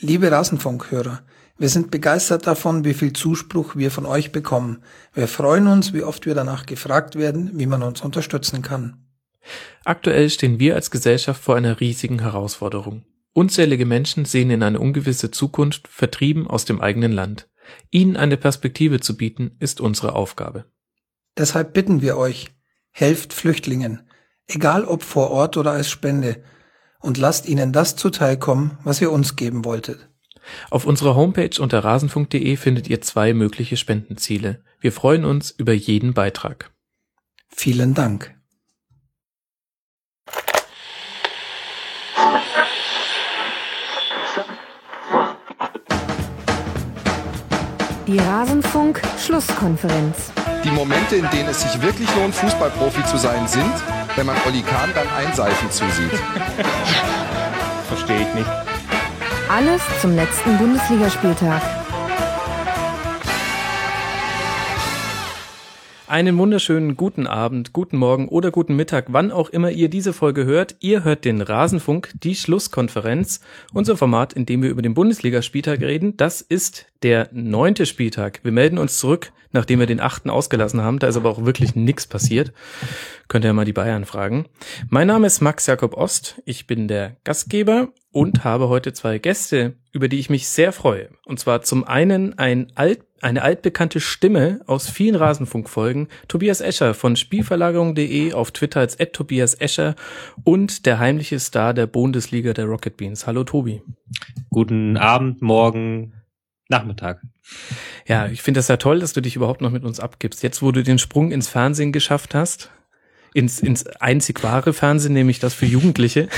[0.00, 1.22] Liebe Rasenfunkhörer,
[1.58, 4.84] wir sind begeistert davon, wie viel Zuspruch wir von euch bekommen.
[5.12, 9.08] Wir freuen uns, wie oft wir danach gefragt werden, wie man uns unterstützen kann.
[9.84, 13.06] Aktuell stehen wir als Gesellschaft vor einer riesigen Herausforderung.
[13.32, 17.48] Unzählige Menschen sehen in eine ungewisse Zukunft, vertrieben aus dem eigenen Land.
[17.90, 20.66] Ihnen eine Perspektive zu bieten, ist unsere Aufgabe.
[21.36, 22.52] Deshalb bitten wir euch,
[22.92, 24.08] helft Flüchtlingen,
[24.46, 26.42] egal ob vor Ort oder als Spende,
[27.00, 30.08] und lasst ihnen das zuteilkommen, was ihr uns geben wolltet.
[30.70, 34.62] Auf unserer Homepage unter rasenfunk.de findet ihr zwei mögliche Spendenziele.
[34.80, 36.70] Wir freuen uns über jeden Beitrag.
[37.48, 38.34] Vielen Dank.
[48.06, 50.32] Die Rasenfunk-Schlusskonferenz.
[50.64, 53.70] Die Momente, in denen es sich wirklich lohnt, Fußballprofi zu sein, sind,
[54.18, 56.10] wenn man Olli Kahn beim Einseifen zusieht.
[57.86, 58.50] Verstehe ich nicht.
[59.48, 61.62] Alles zum letzten Bundesligaspieltag.
[66.08, 70.44] Einen wunderschönen guten Abend, guten Morgen oder guten Mittag, wann auch immer ihr diese Folge
[70.46, 70.74] hört.
[70.80, 73.40] Ihr hört den Rasenfunk, die Schlusskonferenz,
[73.72, 76.16] unser Format, in dem wir über den Bundesligaspieltag reden.
[76.16, 78.40] Das ist der neunte Spieltag.
[78.42, 80.98] Wir melden uns zurück, nachdem wir den achten ausgelassen haben.
[80.98, 82.52] Da ist aber auch wirklich nichts passiert.
[83.28, 84.46] Könnt ihr mal die Bayern fragen.
[84.88, 86.40] Mein Name ist Max Jakob Ost.
[86.44, 91.10] Ich bin der Gastgeber und habe heute zwei Gäste, über die ich mich sehr freue.
[91.26, 97.16] Und zwar zum einen ein alt, eine altbekannte Stimme aus vielen Rasenfunkfolgen, Tobias Escher von
[97.16, 99.94] Spielverlagerung.de auf Twitter als Tobias Escher
[100.44, 103.26] und der heimliche Star der Bundesliga der Rocket Beans.
[103.26, 103.82] Hallo Tobi.
[104.50, 106.14] Guten Abend, morgen,
[106.68, 107.22] Nachmittag.
[108.06, 110.42] Ja, ich finde das ja toll, dass du dich überhaupt noch mit uns abgibst.
[110.42, 112.70] Jetzt, wo du den Sprung ins Fernsehen geschafft hast,
[113.34, 116.28] ins, ins einzig wahre Fernsehen, nämlich das für Jugendliche.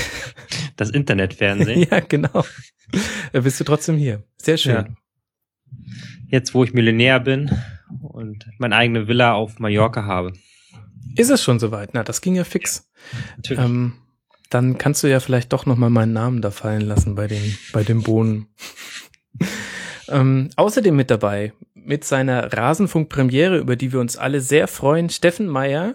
[0.77, 1.87] Das Internetfernsehen.
[1.91, 2.45] ja, genau.
[3.33, 4.25] Da bist du trotzdem hier.
[4.37, 4.75] Sehr schön.
[4.75, 4.87] Ja.
[6.29, 7.51] Jetzt, wo ich Millionär bin
[8.01, 10.33] und meine eigene Villa auf Mallorca habe.
[11.17, 11.91] Ist es schon soweit?
[11.93, 12.89] Na, das ging ja fix.
[13.37, 13.63] Natürlich.
[13.65, 13.95] Ähm,
[14.49, 17.57] dann kannst du ja vielleicht doch noch mal meinen Namen da fallen lassen bei den,
[17.73, 18.47] bei den Bohnen.
[20.11, 25.47] Ähm, außerdem mit dabei, mit seiner Rasenfunk-Premiere, über die wir uns alle sehr freuen, Steffen
[25.47, 25.95] Meyer,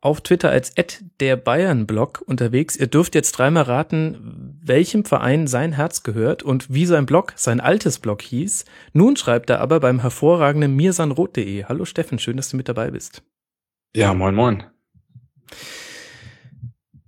[0.00, 0.74] auf Twitter als
[1.20, 2.76] der Bayern-Blog unterwegs.
[2.76, 7.60] Ihr dürft jetzt dreimal raten, welchem Verein sein Herz gehört und wie sein Blog, sein
[7.60, 8.64] altes Blog hieß.
[8.92, 11.64] Nun schreibt er aber beim hervorragenden mirsanrot.de.
[11.64, 13.22] Hallo Steffen, schön, dass du mit dabei bist.
[13.94, 14.64] Ja, moin moin.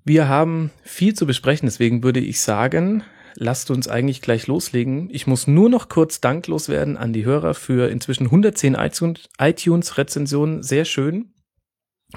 [0.04, 3.04] Wir haben viel zu besprechen, deswegen würde ich sagen,
[3.34, 5.08] lasst uns eigentlich gleich loslegen.
[5.10, 8.76] Ich muss nur noch kurz danklos werden an die Hörer für inzwischen 110
[9.38, 10.62] iTunes-Rezensionen.
[10.62, 11.32] Sehr schön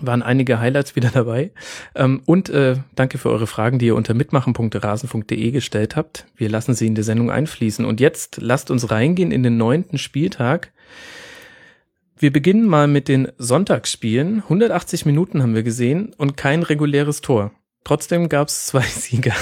[0.01, 1.51] waren einige Highlights wieder dabei.
[1.96, 6.25] Ähm, und äh, danke für eure Fragen, die ihr unter mitmachen.rasen.de gestellt habt.
[6.35, 7.85] Wir lassen sie in die Sendung einfließen.
[7.85, 10.72] Und jetzt lasst uns reingehen in den neunten Spieltag.
[12.18, 14.44] Wir beginnen mal mit den Sonntagsspielen.
[14.44, 17.51] 180 Minuten haben wir gesehen und kein reguläres Tor.
[17.84, 19.35] Trotzdem gab es zwei Sieger.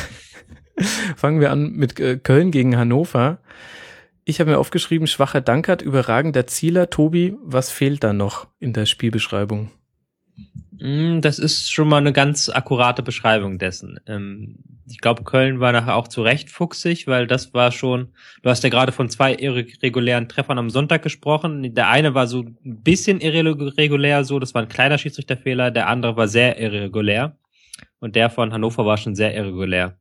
[1.15, 3.39] Fangen wir an mit äh, Köln gegen Hannover.
[4.23, 6.89] Ich habe mir aufgeschrieben, schwacher Dankert, überragender Zieler.
[6.89, 9.71] Tobi, was fehlt da noch in der Spielbeschreibung?
[10.79, 13.99] Mm, das ist schon mal eine ganz akkurate Beschreibung dessen.
[14.07, 14.59] Ähm,
[14.89, 18.09] ich glaube, Köln war nachher auch zu Recht fuchsig, weil das war schon,
[18.41, 21.73] du hast ja gerade von zwei irregulären Treffern am Sonntag gesprochen.
[21.75, 26.17] Der eine war so ein bisschen irregulär, so, das war ein kleiner Schiedsrichterfehler, der andere
[26.17, 27.37] war sehr irregulär.
[27.99, 29.97] Und der von Hannover war schon sehr irregulär.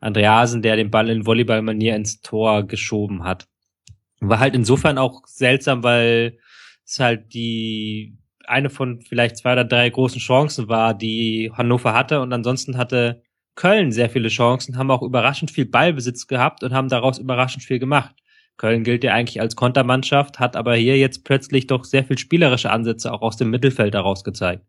[0.00, 3.48] Andreasen, der den Ball in Volleyballmanier ins Tor geschoben hat.
[4.20, 6.38] War halt insofern auch seltsam, weil
[6.84, 12.20] es halt die eine von vielleicht zwei oder drei großen Chancen war, die Hannover hatte.
[12.20, 13.22] Und ansonsten hatte
[13.54, 17.78] Köln sehr viele Chancen, haben auch überraschend viel Ballbesitz gehabt und haben daraus überraschend viel
[17.78, 18.14] gemacht.
[18.56, 22.70] Köln gilt ja eigentlich als Kontermannschaft, hat aber hier jetzt plötzlich doch sehr viel spielerische
[22.70, 24.64] Ansätze auch aus dem Mittelfeld daraus gezeigt.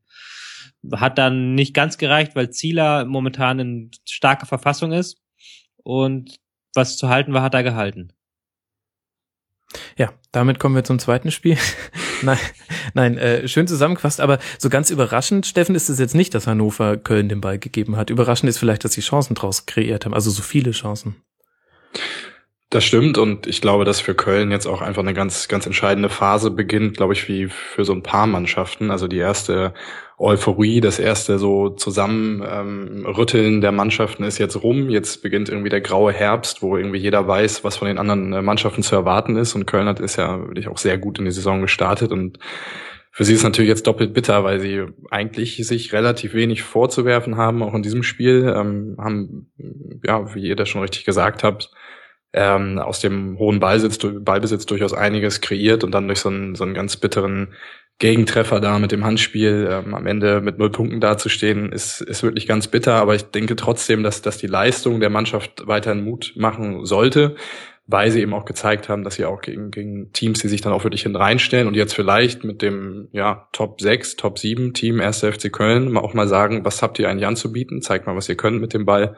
[0.94, 5.22] Hat dann nicht ganz gereicht, weil Zieler momentan in starker Verfassung ist
[5.84, 6.40] und
[6.74, 8.14] was zu halten war, hat er gehalten.
[9.98, 11.58] Ja, damit kommen wir zum zweiten Spiel.
[12.22, 12.38] nein,
[12.94, 16.98] nein, äh, schön zusammengefasst, aber so ganz überraschend, Steffen, ist es jetzt nicht, dass Hannover
[16.98, 18.10] Köln den Ball gegeben hat.
[18.10, 21.16] Überraschend ist vielleicht, dass sie Chancen draus kreiert haben, also so viele Chancen.
[22.70, 26.10] Das stimmt und ich glaube, dass für Köln jetzt auch einfach eine ganz, ganz entscheidende
[26.10, 28.92] Phase beginnt, glaube ich, wie für so ein paar Mannschaften.
[28.92, 29.74] Also die erste
[30.20, 34.90] Euphorie, das erste so Zusammenrütteln ähm, der Mannschaften ist jetzt rum.
[34.90, 38.42] Jetzt beginnt irgendwie der graue Herbst, wo irgendwie jeder weiß, was von den anderen äh,
[38.42, 39.54] Mannschaften zu erwarten ist.
[39.54, 42.40] Und Köln hat ist ja wirklich auch sehr gut in die Saison gestartet und
[43.12, 47.64] für sie ist natürlich jetzt doppelt bitter, weil sie eigentlich sich relativ wenig vorzuwerfen haben,
[47.64, 49.52] auch in diesem Spiel, ähm, haben,
[50.04, 51.72] ja, wie ihr das schon richtig gesagt habt,
[52.34, 56.64] ähm, aus dem hohen Ballbesitz, Ballbesitz durchaus einiges kreiert und dann durch so einen, so
[56.64, 57.56] einen ganz bitteren
[58.00, 62.46] Gegentreffer da mit dem Handspiel ähm, am Ende mit null Punkten dazustehen, ist, ist wirklich
[62.48, 62.94] ganz bitter.
[62.94, 67.36] Aber ich denke trotzdem, dass, dass die Leistung der Mannschaft weiterhin Mut machen sollte,
[67.88, 70.74] weil sie eben auch gezeigt haben, dass sie auch gegen, gegen Teams, die sich dann
[70.74, 75.02] auch wirklich hin reinstellen und jetzt vielleicht mit dem ja, Top 6, Top 7 Team
[75.02, 75.22] 1.
[75.22, 77.82] FC Köln mal auch mal sagen, was habt ihr eigentlich anzubieten?
[77.82, 79.18] Zeigt mal, was ihr könnt mit dem Ball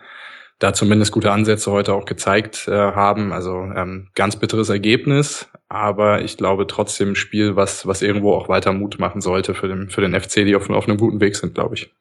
[0.59, 3.31] da zumindest gute Ansätze heute auch gezeigt äh, haben.
[3.31, 8.49] Also ähm, ganz bitteres Ergebnis, aber ich glaube trotzdem ein Spiel, was, was irgendwo auch
[8.49, 11.35] weiter Mut machen sollte für den, für den FC, die auf, auf einem guten Weg
[11.35, 11.93] sind, glaube ich.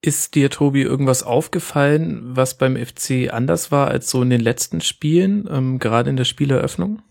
[0.00, 4.80] Ist dir, Tobi, irgendwas aufgefallen, was beim FC anders war als so in den letzten
[4.80, 7.02] Spielen, ähm, gerade in der Spieleröffnung?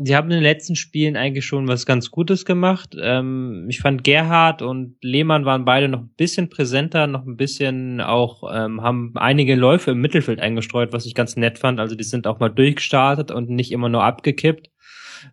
[0.00, 2.96] Sie haben in den letzten Spielen eigentlich schon was ganz Gutes gemacht.
[3.00, 8.00] Ähm, ich fand Gerhard und Lehmann waren beide noch ein bisschen präsenter, noch ein bisschen
[8.00, 11.80] auch, ähm, haben einige Läufe im Mittelfeld eingestreut, was ich ganz nett fand.
[11.80, 14.70] Also die sind auch mal durchgestartet und nicht immer nur abgekippt.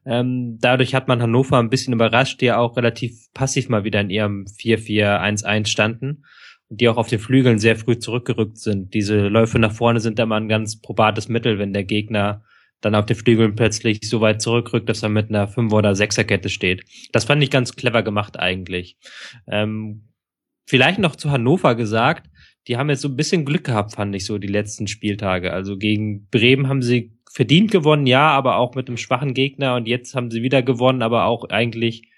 [0.05, 4.01] Ähm, dadurch hat man Hannover ein bisschen überrascht, die ja auch relativ passiv mal wieder
[4.01, 6.23] in ihrem 4-4-1-1 standen
[6.69, 8.95] die auch auf den Flügeln sehr früh zurückgerückt sind.
[8.95, 12.43] Diese Läufe nach vorne sind immer ein ganz probates Mittel, wenn der Gegner
[12.81, 16.49] dann auf den Flügeln plötzlich so weit zurückrückt, dass er mit einer Fünfer- oder Sechserkette
[16.49, 16.83] steht.
[17.11, 18.97] Das fand ich ganz clever gemacht eigentlich.
[19.47, 20.09] Ähm,
[20.67, 22.29] vielleicht noch zu Hannover gesagt,
[22.67, 25.53] die haben jetzt so ein bisschen Glück gehabt, fand ich so, die letzten Spieltage.
[25.53, 29.87] Also gegen Bremen haben sie verdient gewonnen, ja, aber auch mit einem schwachen Gegner und
[29.87, 32.09] jetzt haben sie wieder gewonnen, aber auch eigentlich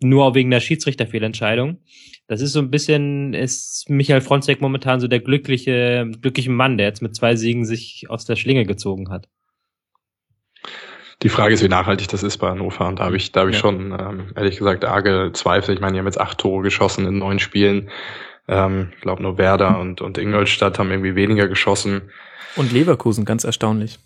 [0.00, 1.78] nur wegen der Schiedsrichterfehlentscheidung.
[2.26, 6.86] Das ist so ein bisschen, ist Michael Fronzek momentan so der glückliche, glückliche Mann, der
[6.86, 9.28] jetzt mit zwei Siegen sich aus der Schlinge gezogen hat.
[11.24, 12.86] Die Frage ist, wie nachhaltig das ist bei Hannover.
[12.86, 13.60] Und da habe ich, da habe ich ja.
[13.62, 15.74] schon, ähm, ehrlich gesagt, arge Zweifel.
[15.74, 17.88] Ich meine, die haben jetzt acht Tore geschossen in neun Spielen.
[18.46, 22.10] Ähm, ich glaube, nur Werder und, und Ingolstadt haben irgendwie weniger geschossen.
[22.56, 23.98] Und Leverkusen, ganz erstaunlich.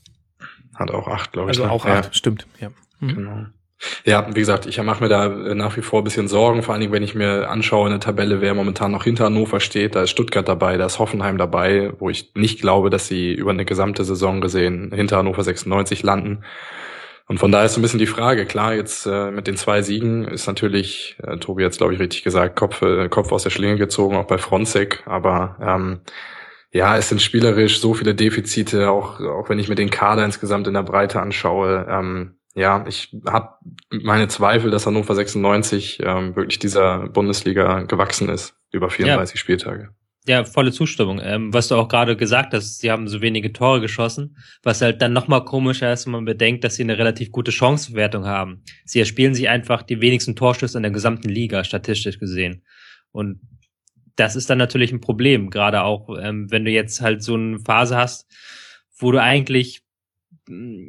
[0.76, 1.58] Hat auch acht, glaube ich.
[1.58, 1.72] Also ne?
[1.72, 2.12] auch acht, ja.
[2.12, 2.68] stimmt, ja.
[3.00, 3.14] Mhm.
[3.14, 3.46] Genau.
[4.04, 6.80] Ja, wie gesagt, ich mache mir da nach wie vor ein bisschen Sorgen, vor allen
[6.80, 9.96] Dingen, wenn ich mir anschaue in der Tabelle, wer momentan noch hinter Hannover steht.
[9.96, 13.50] Da ist Stuttgart dabei, da ist Hoffenheim dabei, wo ich nicht glaube, dass sie über
[13.50, 16.44] eine gesamte Saison gesehen hinter Hannover 96 landen.
[17.28, 19.82] Und von daher ist so ein bisschen die Frage, klar, jetzt äh, mit den zwei
[19.82, 23.50] Siegen ist natürlich, äh, Tobi jetzt glaube ich richtig gesagt, Kopf, äh, Kopf aus der
[23.50, 26.00] Schlinge gezogen, auch bei Fronzek, aber ähm,
[26.72, 30.66] ja, es sind spielerisch so viele Defizite, auch, auch wenn ich mir den Kader insgesamt
[30.66, 31.86] in der Breite anschaue.
[31.88, 33.50] Ähm, ja, ich habe
[33.90, 39.38] meine Zweifel, dass Hannover 96 ähm, wirklich dieser Bundesliga gewachsen ist über 34 ja.
[39.38, 39.90] Spieltage.
[40.28, 41.20] Ja, volle Zustimmung.
[41.22, 45.00] Ähm, was du auch gerade gesagt hast, sie haben so wenige Tore geschossen, was halt
[45.00, 48.62] dann nochmal komischer ist, wenn man bedenkt, dass sie eine relativ gute Chanceverwertung haben.
[48.84, 52.62] Sie erspielen sich einfach die wenigsten Torschüsse in der gesamten Liga, statistisch gesehen.
[53.10, 53.40] Und
[54.16, 57.60] das ist dann natürlich ein Problem, gerade auch, ähm, wenn du jetzt halt so eine
[57.60, 58.30] Phase hast,
[58.98, 59.80] wo du eigentlich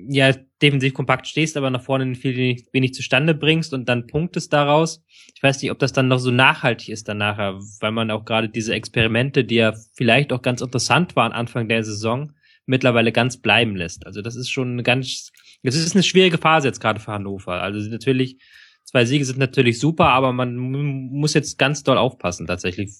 [0.09, 5.03] ja defensiv kompakt stehst, aber nach vorne viel wenig zustande bringst und dann punktest daraus.
[5.35, 7.37] Ich weiß nicht, ob das dann noch so nachhaltig ist danach,
[7.79, 11.83] weil man auch gerade diese Experimente, die ja vielleicht auch ganz interessant waren Anfang der
[11.83, 12.33] Saison,
[12.65, 14.05] mittlerweile ganz bleiben lässt.
[14.05, 15.31] Also das ist schon eine ganz,
[15.63, 17.61] es ist eine schwierige Phase jetzt gerade für Hannover.
[17.61, 18.37] Also natürlich,
[18.83, 22.91] zwei Siege sind natürlich super, aber man muss jetzt ganz doll aufpassen tatsächlich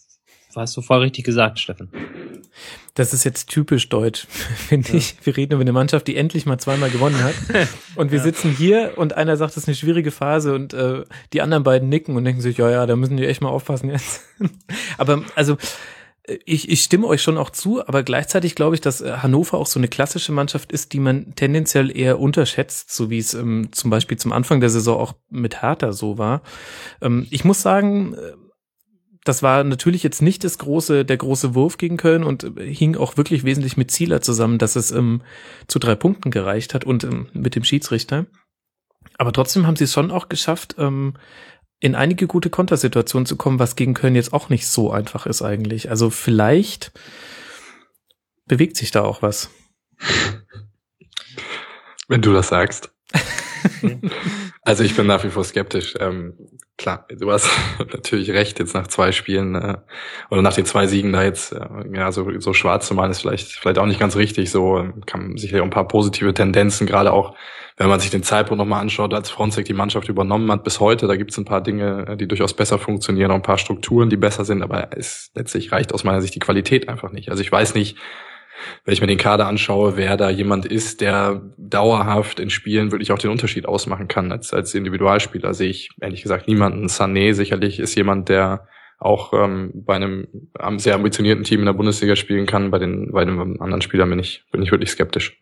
[0.55, 1.89] hast du voll richtig gesagt, Steffen.
[2.95, 4.27] Das ist jetzt typisch deutsch,
[4.67, 4.95] finde ja.
[4.95, 5.15] ich.
[5.23, 7.35] Wir reden über eine Mannschaft, die endlich mal zweimal gewonnen hat.
[7.95, 8.23] Und wir ja.
[8.23, 11.89] sitzen hier und einer sagt, das ist eine schwierige Phase und äh, die anderen beiden
[11.89, 14.21] nicken und denken sich, ja, ja, da müssen die echt mal aufpassen jetzt.
[14.97, 15.57] aber also
[16.45, 19.65] ich, ich stimme euch schon auch zu, aber gleichzeitig glaube ich, dass äh, Hannover auch
[19.65, 23.89] so eine klassische Mannschaft ist, die man tendenziell eher unterschätzt, so wie es ähm, zum
[23.89, 26.41] Beispiel zum Anfang der Saison auch mit Hertha so war.
[27.01, 28.33] Ähm, ich muss sagen, äh,
[29.25, 33.17] das war natürlich jetzt nicht das große, der große Wurf gegen Köln und hing auch
[33.17, 35.21] wirklich wesentlich mit Zieler zusammen, dass es ähm,
[35.67, 38.25] zu drei Punkten gereicht hat und ähm, mit dem Schiedsrichter.
[39.17, 41.15] Aber trotzdem haben sie es schon auch geschafft, ähm,
[41.81, 45.41] in einige gute Kontersituationen zu kommen, was gegen Köln jetzt auch nicht so einfach ist
[45.41, 45.89] eigentlich.
[45.89, 46.91] Also vielleicht
[48.45, 49.49] bewegt sich da auch was.
[52.07, 52.91] Wenn du das sagst.
[54.61, 55.95] also ich bin nach wie vor skeptisch.
[55.99, 56.33] Ähm,
[56.79, 59.77] klar, du hast natürlich recht, jetzt nach zwei Spielen äh,
[60.31, 61.59] oder nach den zwei Siegen da jetzt äh,
[61.93, 64.49] ja so, so schwarz zu malen, ist vielleicht vielleicht auch nicht ganz richtig.
[64.49, 67.35] So kann sicherlich auch ein paar positive Tendenzen, gerade auch
[67.77, 71.07] wenn man sich den Zeitpunkt nochmal anschaut, als Fronzek die Mannschaft übernommen hat bis heute,
[71.07, 74.09] da gibt es ein paar Dinge, äh, die durchaus besser funktionieren, auch ein paar Strukturen,
[74.09, 77.29] die besser sind, aber es letztlich reicht aus meiner Sicht die Qualität einfach nicht.
[77.29, 77.97] Also ich weiß nicht,
[78.85, 83.11] wenn ich mir den Kader anschaue, wer da jemand ist, der dauerhaft in Spielen wirklich
[83.11, 86.87] auch den Unterschied ausmachen kann als, als Individualspieler, sehe ich ehrlich gesagt niemanden.
[86.87, 88.67] Sané sicherlich ist jemand, der
[88.99, 90.27] auch ähm, bei einem
[90.79, 92.69] sehr ambitionierten Team in der Bundesliga spielen kann.
[92.69, 95.39] Bei den bei den anderen Spielern bin ich bin ich wirklich skeptisch.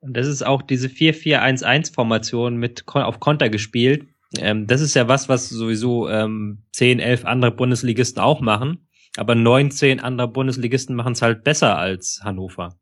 [0.00, 4.06] Und das ist auch diese 4-4-1-1-Formation mit auf Konter gespielt.
[4.38, 8.88] Ähm, das ist ja was, was sowieso ähm, 10, 11 andere Bundesligisten auch machen.
[9.16, 12.76] Aber 19 andere Bundesligisten machen es halt besser als Hannover.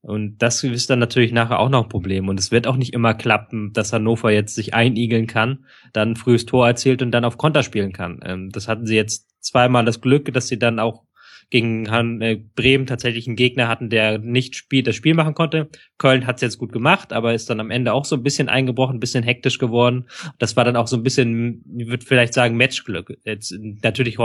[0.00, 2.28] Und das ist dann natürlich nachher auch noch ein Problem.
[2.28, 6.44] Und es wird auch nicht immer klappen, dass Hannover jetzt sich einigeln kann, dann frühes
[6.44, 8.20] Tor erzielt und dann auf Konter spielen kann.
[8.24, 11.04] Ähm, das hatten sie jetzt zweimal das Glück, dass sie dann auch
[11.50, 11.84] gegen
[12.22, 15.68] äh, Bremen tatsächlich einen Gegner hatten, der nicht spiel, das Spiel machen konnte.
[15.98, 18.48] Köln hat es jetzt gut gemacht, aber ist dann am Ende auch so ein bisschen
[18.48, 20.06] eingebrochen, ein bisschen hektisch geworden.
[20.38, 23.18] Das war dann auch so ein bisschen, ich würde vielleicht sagen, Matchglück.
[23.24, 24.16] Jetzt natürlich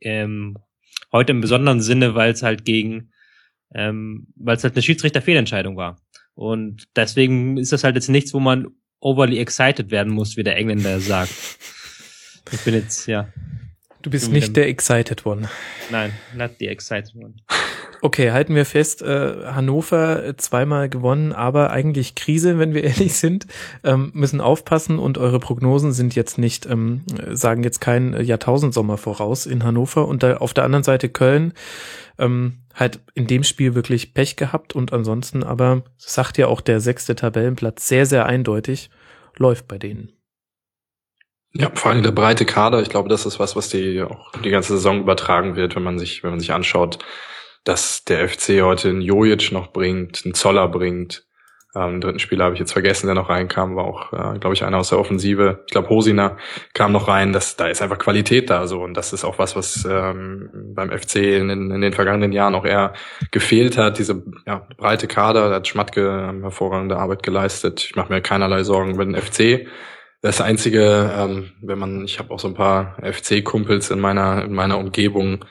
[0.00, 0.56] ähm,
[1.12, 3.10] heute im besonderen Sinne, weil es halt gegen
[3.74, 6.00] ähm, weil es halt eine Schiedsrichterfehlentscheidung war.
[6.34, 8.68] Und deswegen ist das halt jetzt nichts, wo man
[9.00, 11.32] overly excited werden muss, wie der Engländer sagt.
[12.52, 13.32] Ich bin jetzt, ja.
[14.02, 15.48] Du bist nicht der excited one.
[15.90, 17.34] Nein, not the excited one.
[18.06, 23.48] Okay, halten wir fest, äh, Hannover zweimal gewonnen, aber eigentlich Krise, wenn wir ehrlich sind,
[23.82, 29.44] ähm, müssen aufpassen und eure Prognosen sind jetzt nicht, ähm, sagen jetzt kein Jahrtausendsommer voraus
[29.44, 31.52] in Hannover und da, auf der anderen Seite Köln
[32.16, 36.78] ähm, halt in dem Spiel wirklich Pech gehabt und ansonsten aber, sagt ja auch der
[36.78, 38.88] sechste Tabellenplatz sehr, sehr eindeutig,
[39.36, 40.12] läuft bei denen.
[41.54, 42.82] Ja, vor allem der breite Kader.
[42.82, 45.98] Ich glaube, das ist was, was die auch die ganze Saison übertragen wird, wenn man
[45.98, 47.00] sich, wenn man sich anschaut,
[47.66, 51.24] dass der FC heute einen Jojic noch bringt, einen Zoller bringt.
[51.74, 54.64] Ähm, dritten Spieler habe ich jetzt vergessen, der noch reinkam, war auch, äh, glaube ich,
[54.64, 55.64] einer aus der Offensive.
[55.66, 56.38] Ich glaube, Hosina
[56.74, 57.32] kam noch rein.
[57.32, 60.96] Das, da ist einfach Qualität da so und das ist auch was, was ähm, beim
[60.96, 62.94] FC in, in den vergangenen Jahren auch eher
[63.32, 63.98] gefehlt hat.
[63.98, 67.84] Diese ja, breite Kader, da hat Schmatke ähm, hervorragende Arbeit geleistet.
[67.84, 69.66] Ich mache mir keinerlei Sorgen über den FC.
[70.22, 74.54] Das Einzige, ähm, wenn man, ich habe auch so ein paar FC-Kumpels in meiner in
[74.54, 75.44] meiner Umgebung,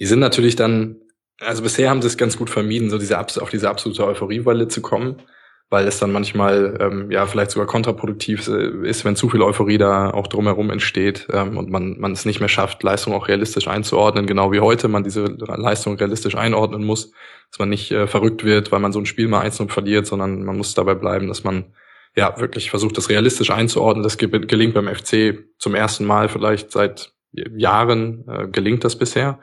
[0.00, 0.96] die sind natürlich dann
[1.40, 4.82] also bisher haben sie es ganz gut vermieden, so diese auf diese absolute Euphoriewelle zu
[4.82, 5.22] kommen,
[5.70, 9.78] weil es dann manchmal ähm, ja vielleicht sogar kontraproduktiv äh, ist, wenn zu viel Euphorie
[9.78, 13.68] da auch drumherum entsteht ähm, und man man es nicht mehr schafft, Leistung auch realistisch
[13.68, 17.12] einzuordnen, genau wie heute man diese Leistung realistisch einordnen muss,
[17.50, 20.44] dass man nicht äh, verrückt wird, weil man so ein Spiel mal eins verliert, sondern
[20.44, 21.72] man muss dabei bleiben, dass man
[22.16, 24.02] ja wirklich versucht, das realistisch einzuordnen.
[24.02, 29.38] Das gelingt beim FC zum ersten Mal vielleicht seit Jahren äh, gelingt das bisher.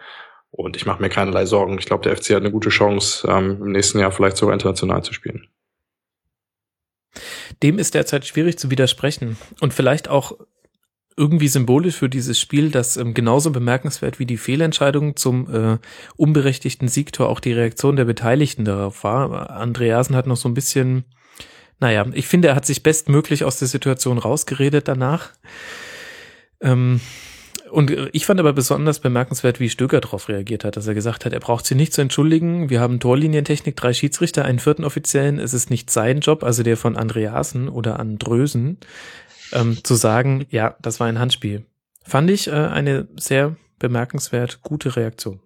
[0.52, 1.78] Und ich mache mir keinerlei Sorgen.
[1.78, 5.04] Ich glaube, der FC hat eine gute Chance, ähm, im nächsten Jahr vielleicht sogar international
[5.04, 5.48] zu spielen.
[7.64, 9.38] Dem ist derzeit schwierig zu widersprechen.
[9.60, 10.38] Und vielleicht auch
[11.18, 15.78] irgendwie symbolisch für dieses Spiel, das ähm, genauso bemerkenswert wie die Fehlentscheidung zum äh,
[16.16, 19.50] unberechtigten Siegtor auch die Reaktion der Beteiligten darauf war.
[19.50, 21.06] Andreasen hat noch so ein bisschen,
[21.80, 25.32] naja, ich finde, er hat sich bestmöglich aus der Situation rausgeredet danach.
[26.62, 27.02] Ähm,
[27.72, 31.34] und ich fand aber besonders bemerkenswert, wie Stöger darauf reagiert hat, dass er gesagt hat,
[31.34, 32.70] er braucht sich nicht zu entschuldigen.
[32.70, 35.40] Wir haben Torlinientechnik, drei Schiedsrichter, einen vierten Offiziellen.
[35.40, 38.78] Es ist nicht sein Job, also der von Andreasen oder Andrösen,
[39.54, 41.66] ähm, zu sagen, ja, das war ein Handspiel.
[42.04, 45.42] Fand ich äh, eine sehr bemerkenswert gute Reaktion.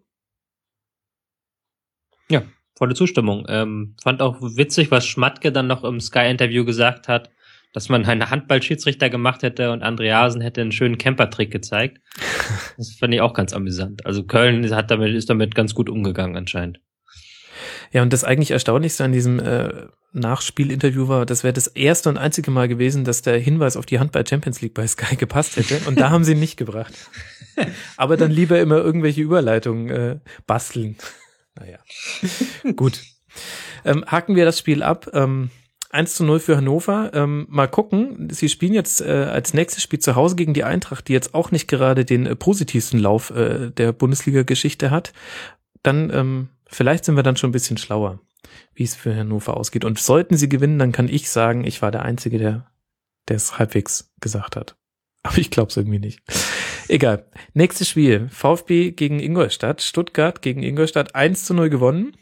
[2.29, 2.43] Ja,
[2.75, 3.45] volle Zustimmung.
[3.49, 7.29] Ähm, fand auch witzig, was Schmatke dann noch im Sky-Interview gesagt hat
[7.73, 11.99] dass man einen Handballschiedsrichter gemacht hätte und Andreasen hätte einen schönen Campertrick gezeigt.
[12.77, 14.05] Das fand ich auch ganz amüsant.
[14.05, 16.79] Also Köln hat damit, ist damit ganz gut umgegangen anscheinend.
[17.91, 22.17] Ja, und das eigentlich Erstaunlichste an diesem äh, Nachspielinterview war, das wäre das erste und
[22.17, 25.81] einzige Mal gewesen, dass der Hinweis auf die Handball Champions League bei Sky gepasst hätte.
[25.87, 26.93] Und da haben sie ihn nicht gebracht.
[27.97, 30.97] Aber dann lieber immer irgendwelche Überleitungen äh, basteln.
[31.53, 31.79] Naja,
[32.77, 33.01] gut.
[33.83, 35.09] Ähm, haken wir das Spiel ab.
[35.11, 35.49] Ähm,
[35.91, 37.11] 1 zu 0 für Hannover.
[37.13, 38.29] Ähm, mal gucken.
[38.31, 41.51] Sie spielen jetzt äh, als nächstes Spiel zu Hause gegen die Eintracht, die jetzt auch
[41.51, 45.13] nicht gerade den äh, positivsten Lauf äh, der Bundesliga-Geschichte hat.
[45.83, 48.19] Dann, ähm, vielleicht sind wir dann schon ein bisschen schlauer,
[48.73, 49.85] wie es für Hannover ausgeht.
[49.85, 52.65] Und sollten sie gewinnen, dann kann ich sagen, ich war der Einzige, der
[53.27, 54.75] es halbwegs gesagt hat.
[55.23, 56.21] Aber ich glaube es irgendwie nicht.
[56.87, 57.25] Egal.
[57.53, 58.27] Nächstes Spiel.
[58.29, 59.81] VfB gegen Ingolstadt.
[59.81, 62.17] Stuttgart gegen Ingolstadt 1 zu 0 gewonnen.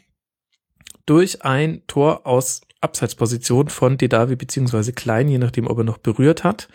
[1.06, 6.44] Durch ein Tor aus Abseitsposition von Dedavi beziehungsweise Klein, je nachdem, ob er noch berührt
[6.44, 6.68] hat.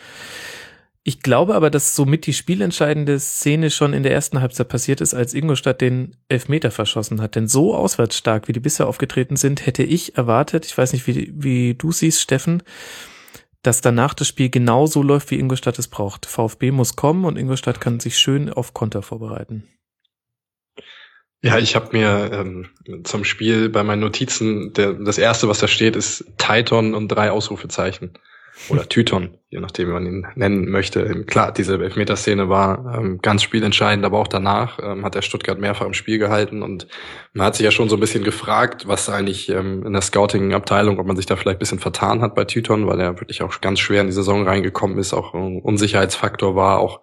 [1.07, 5.13] Ich glaube aber, dass somit die spielentscheidende Szene schon in der ersten Halbzeit passiert ist,
[5.13, 7.35] als Ingolstadt den Elfmeter verschossen hat.
[7.35, 11.31] Denn so auswärtsstark, wie die bisher aufgetreten sind, hätte ich erwartet, ich weiß nicht, wie,
[11.35, 12.63] wie du siehst, Steffen,
[13.61, 16.25] dass danach das Spiel genauso läuft, wie Ingolstadt es braucht.
[16.25, 19.67] VfB muss kommen und Ingolstadt kann sich schön auf Konter vorbereiten.
[21.45, 25.67] Ja, ich habe mir ähm, zum Spiel bei meinen Notizen, der, das erste, was da
[25.67, 28.13] steht, ist Titan und drei Ausrufezeichen.
[28.69, 31.23] oder Tyton, je nachdem, wie man ihn nennen möchte.
[31.25, 35.85] Klar, diese Elfmeterszene war ähm, ganz spielentscheidend, aber auch danach ähm, hat er Stuttgart mehrfach
[35.85, 36.87] im Spiel gehalten und
[37.33, 40.97] man hat sich ja schon so ein bisschen gefragt, was eigentlich ähm, in der Scouting-Abteilung,
[40.97, 43.61] ob man sich da vielleicht ein bisschen vertan hat bei Tyton, weil er wirklich auch
[43.61, 47.01] ganz schwer in die Saison reingekommen ist, auch ein Unsicherheitsfaktor war, auch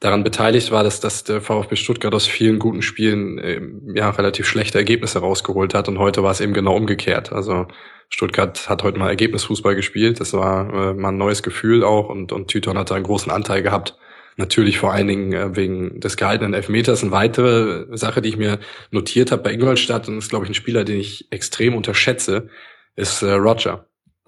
[0.00, 3.60] daran beteiligt war, dass, dass der VfB Stuttgart aus vielen guten Spielen äh,
[3.94, 7.32] ja relativ schlechte Ergebnisse rausgeholt hat und heute war es eben genau umgekehrt.
[7.32, 7.66] Also
[8.08, 12.32] Stuttgart hat heute mal Ergebnisfußball gespielt, das war äh, mal ein neues Gefühl auch und,
[12.32, 13.96] und Tyton hat da einen großen Anteil gehabt.
[14.38, 17.02] Natürlich vor allen Dingen äh, wegen des gehaltenen Elfmeters.
[17.02, 18.58] Eine weitere Sache, die ich mir
[18.90, 22.48] notiert habe bei Ingolstadt, und das ist, glaube ich, ein Spieler, den ich extrem unterschätze,
[22.96, 23.86] ist äh, Roger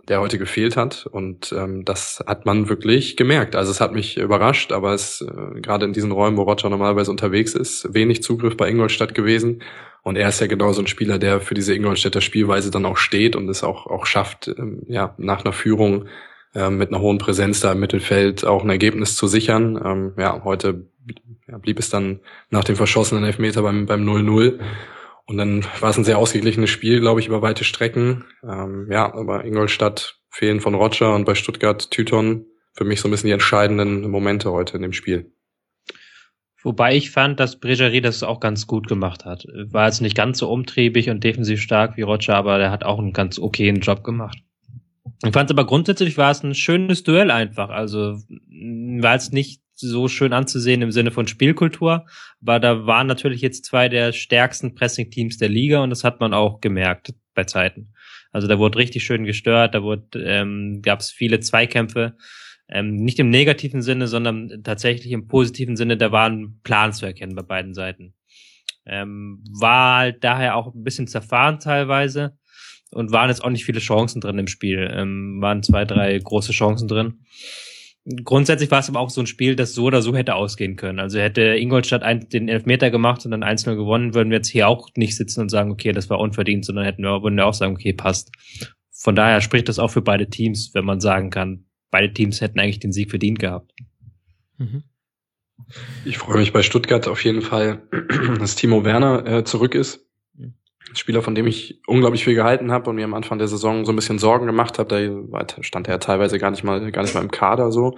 [0.08, 1.06] der heute gefehlt hat.
[1.06, 3.54] Und ähm, das hat man wirklich gemerkt.
[3.54, 7.10] Also es hat mich überrascht, aber es äh, gerade in diesen Räumen, wo Roger normalerweise
[7.10, 9.62] unterwegs ist, wenig Zugriff bei Ingolstadt gewesen.
[10.02, 12.96] Und er ist ja genau so ein Spieler, der für diese Ingolstädter Spielweise dann auch
[12.96, 16.06] steht und es auch, auch schafft, ähm, ja, nach einer Führung
[16.54, 19.78] äh, mit einer hohen Präsenz da im Mittelfeld auch ein Ergebnis zu sichern.
[19.84, 20.86] Ähm, ja, heute
[21.46, 24.58] blieb es dann nach dem verschossenen Elfmeter beim, beim 0-0.
[25.28, 28.24] Und dann war es ein sehr ausgeglichenes Spiel, glaube ich, über weite Strecken.
[28.42, 33.10] Ähm, ja, aber Ingolstadt fehlen von Roger und bei Stuttgart Tyton für mich so ein
[33.10, 35.30] bisschen die entscheidenden Momente heute in dem Spiel.
[36.62, 39.46] Wobei ich fand, dass Bregerie das auch ganz gut gemacht hat.
[39.66, 42.98] War jetzt nicht ganz so umtriebig und defensiv stark wie Roger, aber der hat auch
[42.98, 44.38] einen ganz okayen Job gemacht.
[45.26, 47.68] Ich fand aber grundsätzlich war es ein schönes Duell einfach.
[47.68, 48.16] Also
[49.00, 52.06] war es nicht so schön anzusehen im Sinne von Spielkultur.
[52.42, 56.34] Aber da waren natürlich jetzt zwei der stärksten Pressing-Teams der Liga und das hat man
[56.34, 57.92] auch gemerkt bei Zeiten.
[58.32, 62.16] Also da wurde richtig schön gestört, da wurde, ähm, gab es viele Zweikämpfe.
[62.70, 67.06] Ähm, nicht im negativen Sinne, sondern tatsächlich im positiven Sinne, da war ein Plan zu
[67.06, 68.14] erkennen bei beiden Seiten.
[68.84, 72.36] Ähm, war halt daher auch ein bisschen zerfahren teilweise
[72.90, 74.90] und waren jetzt auch nicht viele Chancen drin im Spiel.
[74.92, 77.20] Ähm, waren zwei, drei große Chancen drin
[78.24, 80.98] grundsätzlich war es aber auch so ein Spiel, das so oder so hätte ausgehen können.
[80.98, 84.68] Also hätte Ingolstadt ein, den Elfmeter gemacht und dann 1-0 gewonnen, würden wir jetzt hier
[84.68, 87.54] auch nicht sitzen und sagen, okay, das war unverdient, sondern hätten wir, würden wir auch
[87.54, 88.30] sagen, okay, passt.
[88.90, 92.58] Von daher spricht das auch für beide Teams, wenn man sagen kann, beide Teams hätten
[92.58, 93.72] eigentlich den Sieg verdient gehabt.
[94.56, 94.84] Mhm.
[96.04, 97.82] Ich freue mich bei Stuttgart auf jeden Fall,
[98.38, 100.07] dass Timo Werner äh, zurück ist.
[100.94, 103.92] Spieler, von dem ich unglaublich viel gehalten habe und mir am Anfang der Saison so
[103.92, 105.22] ein bisschen Sorgen gemacht habe.
[105.30, 107.94] Da stand er teilweise gar nicht mal, gar nicht mal im Kader so.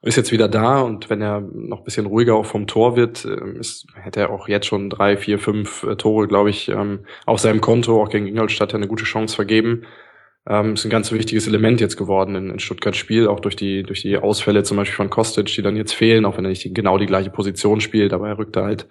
[0.00, 3.24] Ist jetzt wieder da und wenn er noch ein bisschen ruhiger auch vom Tor wird,
[3.24, 7.00] ähm, ist, hätte er auch jetzt schon drei, vier, fünf äh, Tore, glaube ich, ähm,
[7.26, 9.86] auf seinem Konto, auch gegen Ingolstadt eine gute Chance vergeben.
[10.48, 13.82] Ähm, ist ein ganz wichtiges Element jetzt geworden in, in Stuttgart Spiel, auch durch die,
[13.82, 16.72] durch die Ausfälle zum Beispiel von Kostic, die dann jetzt fehlen, auch wenn er nicht
[16.74, 18.86] genau die gleiche Position spielt, aber er rückt da halt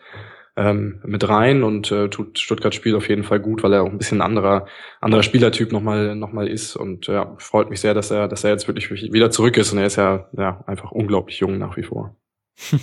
[0.57, 3.91] ähm, mit rein und äh, tut Stuttgart Spiel auf jeden Fall gut, weil er auch
[3.91, 4.65] ein bisschen anderer
[4.99, 8.49] anderer Spielertyp nochmal noch mal ist und ja, freut mich sehr, dass er dass er
[8.49, 11.83] jetzt wirklich wieder zurück ist und er ist ja ja einfach unglaublich jung nach wie
[11.83, 12.15] vor.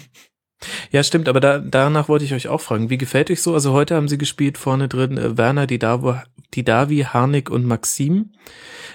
[0.90, 3.52] Ja, stimmt, aber da, danach wollte ich euch auch fragen, wie gefällt euch so?
[3.52, 8.32] Also heute haben sie gespielt vorne drin äh, Werner, die Davi, Harnik und Maxim.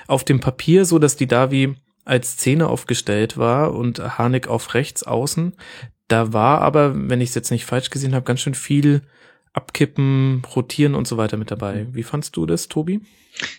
[0.08, 5.04] Auf dem Papier so, dass die Davi als Zehner aufgestellt war und Harnik auf rechts
[5.04, 5.56] außen.
[6.10, 9.02] Da war aber, wenn ich es jetzt nicht falsch gesehen habe, ganz schön viel
[9.54, 11.86] Abkippen, Rotieren und so weiter mit dabei.
[11.92, 13.02] Wie fandst du das, Tobi?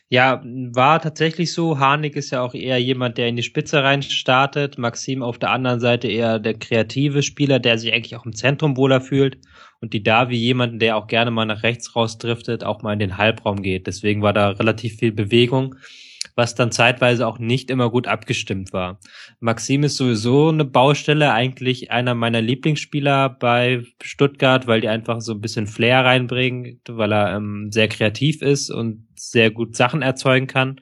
[0.08, 1.78] Ja, war tatsächlich so.
[1.78, 4.78] Harnik ist ja auch eher jemand, der in die Spitze rein startet.
[4.78, 8.76] Maxim auf der anderen Seite eher der kreative Spieler, der sich eigentlich auch im Zentrum
[8.76, 9.38] wohler fühlt.
[9.80, 13.16] Und die Davi jemanden, der auch gerne mal nach rechts rausdriftet, auch mal in den
[13.16, 13.86] Halbraum geht.
[13.86, 15.76] Deswegen war da relativ viel Bewegung
[16.34, 18.98] was dann zeitweise auch nicht immer gut abgestimmt war.
[19.40, 25.32] Maxim ist sowieso eine Baustelle, eigentlich einer meiner Lieblingsspieler bei Stuttgart, weil die einfach so
[25.32, 30.46] ein bisschen Flair reinbringen, weil er ähm, sehr kreativ ist und sehr gut Sachen erzeugen
[30.46, 30.80] kann.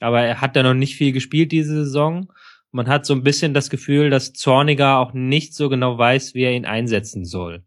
[0.00, 2.32] Aber er hat ja noch nicht viel gespielt diese Saison.
[2.72, 6.42] Man hat so ein bisschen das Gefühl, dass Zorniger auch nicht so genau weiß, wie
[6.42, 7.64] er ihn einsetzen soll.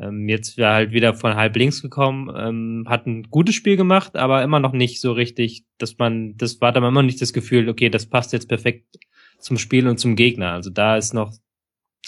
[0.00, 4.16] Ähm, jetzt wäre halt wieder von halb links gekommen, ähm, hat ein gutes Spiel gemacht,
[4.16, 7.68] aber immer noch nicht so richtig, dass man, das war dann immer nicht das Gefühl,
[7.68, 8.98] okay, das passt jetzt perfekt
[9.38, 10.52] zum Spiel und zum Gegner.
[10.52, 11.32] Also da ist noch,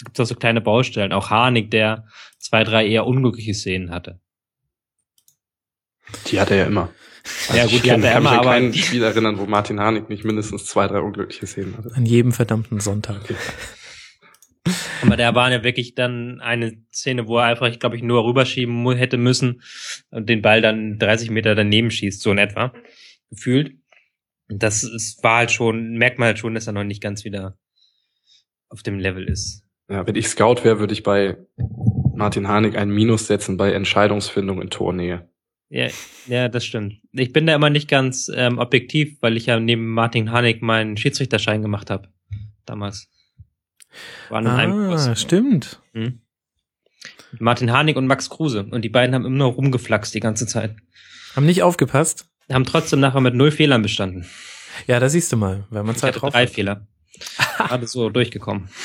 [0.03, 1.13] gibt es auch so kleine Baustellen.
[1.13, 2.07] Auch Harnik, der
[2.39, 4.19] zwei, drei eher unglückliche Szenen hatte.
[6.27, 6.89] Die hat er ja immer.
[7.47, 7.73] Also ja, gut.
[7.73, 11.91] Ich kann kein Spiel erinnern, wo Martin Harnik nicht mindestens zwei, drei unglückliche Szenen hatte.
[11.93, 13.21] An jedem verdammten Sonntag.
[13.23, 13.35] Okay.
[15.01, 18.23] Aber da war ja wirklich dann eine Szene, wo er einfach, ich glaube ich, nur
[18.23, 19.61] rüberschieben hätte müssen
[20.09, 22.73] und den Ball dann 30 Meter daneben schießt, so in etwa,
[23.29, 23.75] gefühlt.
[24.47, 27.57] Das ist, war halt schon, merkt man halt schon, dass er noch nicht ganz wieder
[28.69, 29.63] auf dem Level ist.
[29.89, 31.37] Ja, wenn ich Scout wäre, würde ich bei
[32.15, 35.29] Martin Harnik ein Minus setzen bei Entscheidungsfindung in Tornähe.
[35.69, 35.87] Ja,
[36.27, 37.01] ja, das stimmt.
[37.11, 40.97] Ich bin da immer nicht ganz ähm, objektiv, weil ich ja neben Martin Hanig meinen
[40.97, 42.09] Schiedsrichterschein gemacht habe.
[42.65, 43.09] Damals.
[44.29, 45.81] War in einem ah, stimmt.
[45.93, 46.21] Hm?
[47.39, 48.65] Martin Hanig und Max Kruse.
[48.69, 50.75] Und die beiden haben immer nur rumgeflaxt die ganze Zeit.
[51.35, 52.27] Haben nicht aufgepasst?
[52.51, 54.25] Haben trotzdem nachher mit null Fehlern bestanden.
[54.87, 56.53] Ja, da siehst du mal, wenn man Zeit drauf drei hat.
[56.53, 56.87] Fehler.
[57.57, 58.69] Gerade so durchgekommen.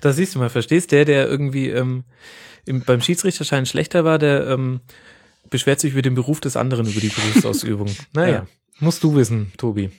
[0.00, 2.04] Da siehst du mal, verstehst der, der irgendwie ähm,
[2.66, 4.82] im, beim Schiedsrichterschein schlechter war, der ähm,
[5.48, 7.88] beschwert sich über den Beruf des anderen, über die Berufsausübung.
[8.12, 8.46] Naja, ja.
[8.80, 9.90] musst du wissen, Tobi.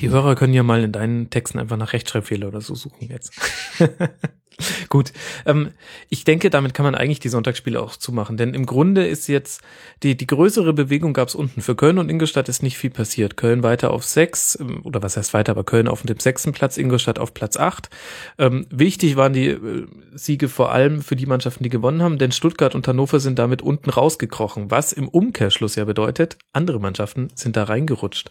[0.00, 3.32] Die Hörer können ja mal in deinen Texten einfach nach Rechtschreibfehler oder so suchen jetzt.
[4.88, 5.12] Gut,
[5.46, 5.70] ähm,
[6.08, 9.62] ich denke, damit kann man eigentlich die Sonntagsspiele auch zumachen, denn im Grunde ist jetzt
[10.02, 11.60] die, die größere Bewegung gab es unten.
[11.60, 13.36] Für Köln und Ingolstadt ist nicht viel passiert.
[13.36, 16.76] Köln weiter auf sechs, ähm, oder was heißt weiter, aber Köln auf dem sechsten Platz,
[16.76, 17.90] Ingolstadt auf Platz acht.
[18.38, 22.32] Ähm, wichtig waren die äh, Siege vor allem für die Mannschaften, die gewonnen haben, denn
[22.32, 27.56] Stuttgart und Hannover sind damit unten rausgekrochen, was im Umkehrschluss ja bedeutet, andere Mannschaften sind
[27.56, 28.30] da reingerutscht.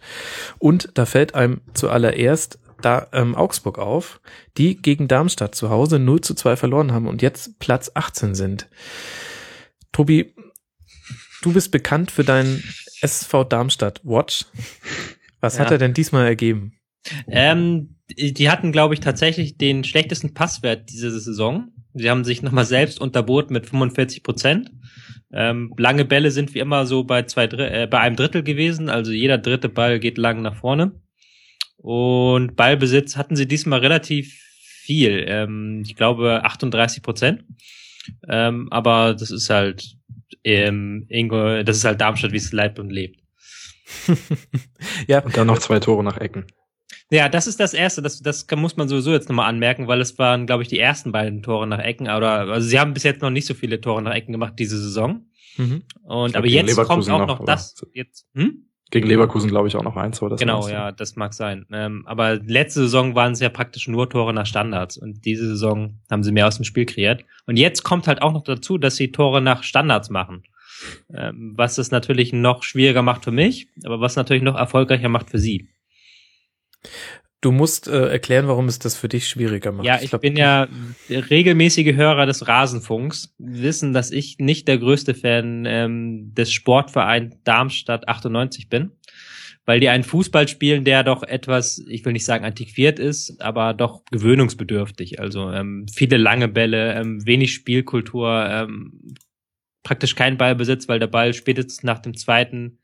[0.57, 4.21] Und da fällt einem zuallererst da ähm, Augsburg auf,
[4.57, 8.67] die gegen Darmstadt zu Hause 0 zu 2 verloren haben und jetzt Platz 18 sind.
[9.91, 10.33] Tobi,
[11.41, 12.63] du bist bekannt für deinen
[13.01, 14.45] SV Darmstadt Watch.
[15.41, 15.61] Was ja.
[15.61, 16.73] hat er denn diesmal ergeben?
[17.27, 21.71] Ähm, die hatten, glaube ich, tatsächlich den schlechtesten Passwert diese Saison.
[21.93, 24.71] Sie haben sich nochmal selbst unterboten mit 45 Prozent.
[25.31, 29.11] Ähm, lange Bälle sind wie immer so bei zwei äh, bei einem Drittel gewesen, also
[29.11, 30.91] jeder dritte Ball geht lang nach vorne.
[31.81, 35.25] Und Ballbesitz hatten sie diesmal relativ viel.
[35.27, 37.45] Ähm, ich glaube 38 Prozent.
[38.27, 39.95] Ähm, aber das ist halt
[40.43, 43.21] ähm, Ingo, das ist halt Darmstadt, wie es leibt und lebt.
[45.07, 45.19] ja.
[45.19, 46.45] Und dann noch zwei Tore nach Ecken.
[47.11, 48.01] Ja, das ist das erste.
[48.01, 51.11] Das, das muss man sowieso jetzt nochmal anmerken, weil es waren, glaube ich, die ersten
[51.11, 52.07] beiden Tore nach Ecken.
[52.07, 54.77] Oder also sie haben bis jetzt noch nicht so viele Tore nach Ecken gemacht diese
[54.77, 55.25] Saison.
[55.57, 55.83] Mhm.
[56.03, 57.75] Und aber jetzt kommt auch noch, noch das.
[57.93, 58.27] Jetzt.
[58.35, 58.68] Hm?
[58.91, 60.35] Gegen Leverkusen, glaube ich, auch noch eins, oder?
[60.35, 61.67] Genau, ja, das mag sein.
[61.71, 65.99] Ähm, aber letzte Saison waren es ja praktisch nur Tore nach Standards und diese Saison
[66.09, 67.23] haben sie mehr aus dem Spiel kreiert.
[67.45, 70.43] Und jetzt kommt halt auch noch dazu, dass sie Tore nach Standards machen.
[71.13, 75.29] Ähm, was es natürlich noch schwieriger macht für mich, aber was natürlich noch erfolgreicher macht
[75.29, 75.67] für sie.
[77.41, 79.85] Du musst äh, erklären, warum es das für dich schwieriger macht.
[79.85, 80.67] Ja, ich, ich glaub, bin ja
[81.09, 88.09] regelmäßige Hörer des Rasenfunks, wissen, dass ich nicht der größte Fan ähm, des Sportvereins Darmstadt
[88.09, 88.91] 98 bin,
[89.65, 93.73] weil die einen Fußball spielen, der doch etwas, ich will nicht sagen antiquiert ist, aber
[93.73, 95.21] doch gewöhnungsbedürftig.
[95.21, 99.15] Also ähm, viele lange Bälle, ähm, wenig Spielkultur, ähm,
[99.83, 102.79] praktisch kein Ballbesitz, weil der Ball spätestens nach dem zweiten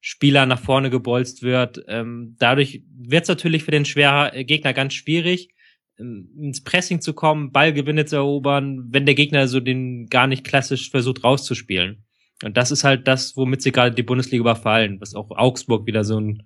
[0.00, 1.82] Spieler nach vorne gebolzt wird.
[1.88, 5.50] Ähm, dadurch wird es natürlich für den schwerer äh, Gegner ganz schwierig,
[5.98, 10.44] ähm, ins Pressing zu kommen, Ballgewinne zu erobern, wenn der Gegner so den gar nicht
[10.44, 12.04] klassisch versucht rauszuspielen.
[12.44, 16.04] Und das ist halt das, womit sie gerade die Bundesliga überfallen, was auch Augsburg wieder
[16.04, 16.44] so ein,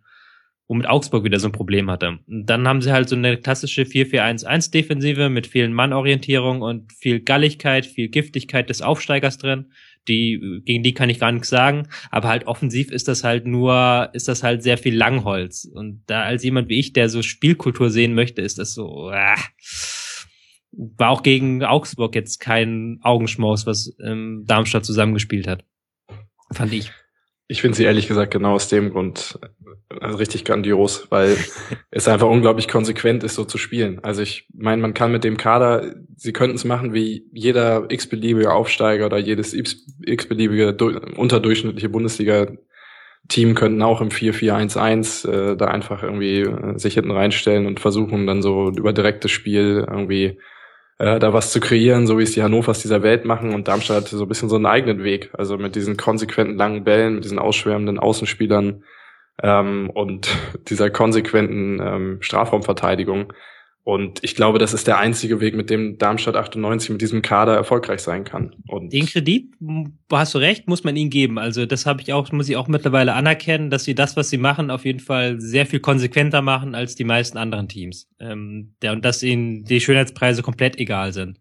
[0.67, 2.19] womit Augsburg wieder so ein Problem hatte.
[2.27, 7.85] Und dann haben sie halt so eine klassische 4-4-1-1-Defensive mit vielen Mannorientierung und viel Galligkeit,
[7.85, 9.71] viel Giftigkeit des Aufsteigers drin
[10.09, 14.11] die, gegen die kann ich gar nichts sagen, aber halt offensiv ist das halt nur,
[14.13, 15.65] ist das halt sehr viel Langholz.
[15.65, 19.37] Und da als jemand wie ich, der so Spielkultur sehen möchte, ist das so, äh,
[20.73, 25.65] war auch gegen Augsburg jetzt kein Augenschmaus, was ähm, Darmstadt zusammengespielt hat.
[26.53, 26.91] Fand ich.
[27.49, 29.39] Ich finde sie ehrlich gesagt genau aus dem Grund
[30.01, 31.37] also richtig grandios, weil
[31.91, 34.01] es einfach unglaublich konsequent ist, so zu spielen.
[34.03, 38.53] Also ich meine, man kann mit dem Kader, sie könnten es machen wie jeder x-beliebige
[38.53, 40.77] Aufsteiger oder jedes x-beliebige
[41.17, 47.81] unterdurchschnittliche Bundesliga-Team könnten auch im 4-4-1-1 äh, da einfach irgendwie äh, sich hinten reinstellen und
[47.81, 50.39] versuchen dann so über direktes Spiel irgendwie
[51.03, 54.07] äh, da was zu kreieren, so wie es die Hannovers dieser Welt machen und Darmstadt
[54.07, 55.31] so ein bisschen so einen eigenen Weg.
[55.33, 58.85] Also mit diesen konsequenten langen Bällen, mit diesen ausschwärmenden Außenspielern
[59.43, 60.29] ähm, und
[60.69, 63.33] dieser konsequenten ähm, Strafraumverteidigung.
[63.85, 67.55] Und ich glaube, das ist der einzige Weg, mit dem Darmstadt 98 mit diesem Kader
[67.55, 68.55] erfolgreich sein kann.
[68.69, 69.55] Und Den Kredit,
[70.11, 71.37] hast du recht, muss man ihnen geben.
[71.37, 74.39] Also das habe ich auch, muss ich auch mittlerweile anerkennen, dass sie das, was sie
[74.39, 78.09] machen, auf jeden Fall sehr viel konsequenter machen als die meisten anderen Teams.
[78.21, 81.41] Ähm, der, und dass ihnen die Schönheitspreise komplett egal sind.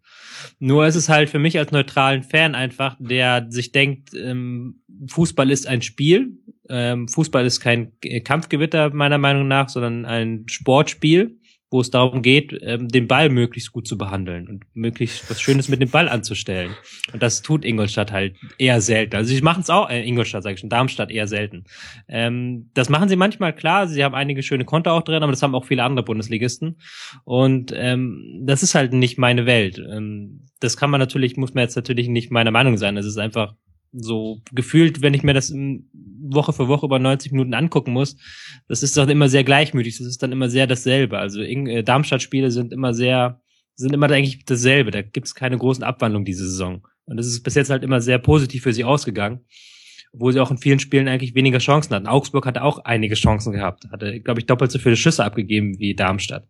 [0.57, 5.51] Nur ist es halt für mich als neutralen Fan einfach, der sich denkt, ähm, Fußball
[5.51, 6.39] ist ein Spiel.
[6.69, 7.91] Ähm, Fußball ist kein
[8.23, 11.37] Kampfgewitter meiner Meinung nach, sondern ein Sportspiel
[11.71, 15.69] wo es darum geht, ähm, den Ball möglichst gut zu behandeln und möglichst was Schönes
[15.69, 16.75] mit dem Ball anzustellen.
[17.13, 19.15] Und das tut Ingolstadt halt eher selten.
[19.15, 21.63] Also sie machen es auch, äh, Ingolstadt sage ich schon, Darmstadt eher selten.
[22.09, 25.41] Ähm, das machen sie manchmal klar, sie haben einige schöne Konter auch drin, aber das
[25.41, 26.77] haben auch viele andere Bundesligisten.
[27.23, 29.79] Und ähm, das ist halt nicht meine Welt.
[29.79, 32.95] Ähm, das kann man natürlich, muss man jetzt natürlich nicht meiner Meinung sein.
[32.95, 33.55] Das ist einfach
[33.93, 35.53] so gefühlt, wenn ich mir das
[36.33, 38.17] Woche für Woche über 90 Minuten angucken muss,
[38.67, 41.17] das ist doch immer sehr gleichmütig, das ist dann immer sehr dasselbe.
[41.17, 43.41] Also äh, Darmstadt-Spiele sind immer sehr,
[43.75, 44.91] sind immer eigentlich dasselbe.
[44.91, 46.85] Da gibt es keine großen Abwandlungen diese Saison.
[47.05, 49.41] Und das ist bis jetzt halt immer sehr positiv für sie ausgegangen,
[50.13, 52.07] obwohl sie auch in vielen Spielen eigentlich weniger Chancen hatten.
[52.07, 55.95] Augsburg hatte auch einige Chancen gehabt, hatte, glaube ich, doppelt so viele Schüsse abgegeben wie
[55.95, 56.47] Darmstadt,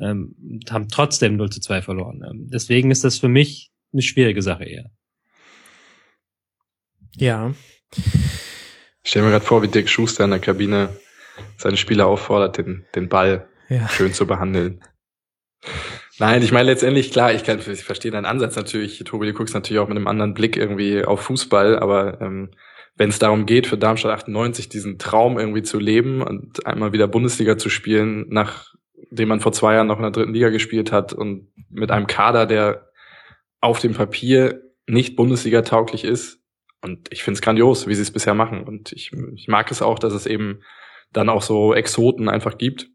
[0.00, 0.34] ähm,
[0.70, 2.22] haben trotzdem 0 zu 2 verloren.
[2.28, 4.90] Ähm, deswegen ist das für mich eine schwierige Sache eher.
[7.16, 7.54] Ja.
[9.06, 10.88] Ich stelle mir gerade vor, wie Dick Schuster in der Kabine
[11.58, 13.88] seine Spieler auffordert, den, den Ball ja.
[13.88, 14.80] schön zu behandeln.
[16.18, 18.98] Nein, ich meine letztendlich, klar, ich kann ich verstehe deinen Ansatz natürlich.
[19.04, 22.50] Tobi, du guckst natürlich auch mit einem anderen Blick irgendwie auf Fußball, aber ähm,
[22.96, 27.06] wenn es darum geht, für Darmstadt 98 diesen Traum irgendwie zu leben und einmal wieder
[27.06, 31.12] Bundesliga zu spielen, nachdem man vor zwei Jahren noch in der dritten Liga gespielt hat
[31.12, 32.90] und mit einem Kader, der
[33.60, 36.40] auf dem Papier nicht Bundesliga tauglich ist,
[36.86, 38.62] und ich finde es grandios, wie sie es bisher machen.
[38.62, 40.60] Und ich, ich mag es auch, dass es eben
[41.12, 42.88] dann auch so Exoten einfach gibt.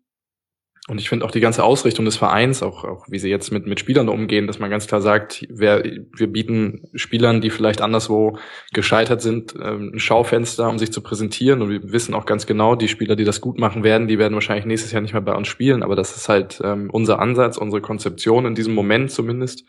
[0.87, 3.67] Und ich finde auch die ganze Ausrichtung des Vereins, auch, auch wie sie jetzt mit,
[3.67, 8.37] mit Spielern umgehen, dass man ganz klar sagt, wer, wir bieten Spielern, die vielleicht anderswo
[8.73, 11.61] gescheitert sind, ähm, ein Schaufenster, um sich zu präsentieren.
[11.61, 14.33] Und wir wissen auch ganz genau, die Spieler, die das gut machen werden, die werden
[14.33, 15.83] wahrscheinlich nächstes Jahr nicht mehr bei uns spielen.
[15.83, 19.65] Aber das ist halt ähm, unser Ansatz, unsere Konzeption in diesem Moment zumindest.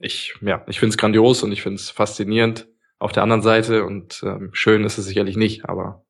[0.00, 2.66] Ich, ja, ich finde es grandios und ich finde es faszinierend,
[3.02, 6.04] auf der anderen Seite und ähm, schön ist es sicherlich nicht, aber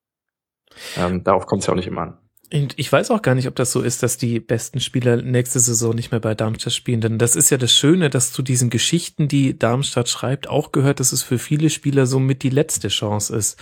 [0.96, 2.18] ähm, darauf kommt es ja auch nicht immer an.
[2.52, 5.59] Und ich weiß auch gar nicht, ob das so ist, dass die besten Spieler nächste
[5.59, 7.00] Saison nicht mehr bei Darmstadt spielen.
[7.00, 11.00] Denn das ist ja das Schöne, dass zu diesen Geschichten, die Darmstadt schreibt, auch gehört,
[11.00, 13.59] dass es für viele Spieler somit die letzte Chance ist.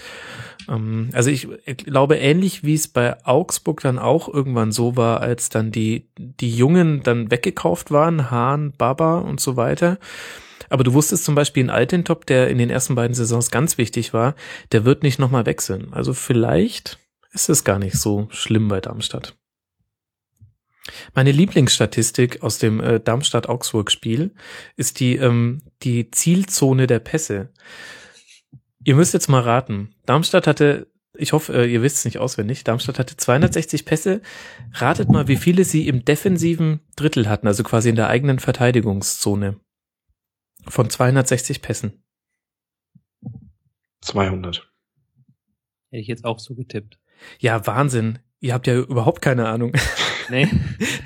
[0.68, 5.50] Ähm, also ich glaube, ähnlich wie es bei Augsburg dann auch irgendwann so war, als
[5.50, 9.98] dann die, die Jungen dann weggekauft waren, Hahn, Baba und so weiter
[10.68, 14.12] aber du wusstest zum Beispiel in Altintop, der in den ersten beiden Saisons ganz wichtig
[14.12, 14.34] war,
[14.72, 15.92] der wird nicht nochmal wechseln.
[15.92, 16.98] Also vielleicht
[17.32, 19.36] ist es gar nicht so schlimm bei Darmstadt.
[21.14, 24.34] Meine Lieblingsstatistik aus dem äh, Darmstadt-Augsburg-Spiel
[24.76, 27.50] ist die, ähm, die Zielzone der Pässe.
[28.82, 29.94] Ihr müsst jetzt mal raten.
[30.06, 34.22] Darmstadt hatte, ich hoffe, äh, ihr wisst es nicht auswendig, Darmstadt hatte 260 Pässe.
[34.72, 39.60] Ratet mal, wie viele sie im defensiven Drittel hatten, also quasi in der eigenen Verteidigungszone.
[40.68, 42.02] Von 260 Pässen.
[44.02, 44.70] 200.
[45.90, 46.98] Hätte ich jetzt auch so getippt.
[47.38, 48.18] Ja, Wahnsinn.
[48.40, 49.72] Ihr habt ja überhaupt keine Ahnung.
[50.30, 50.48] Nee.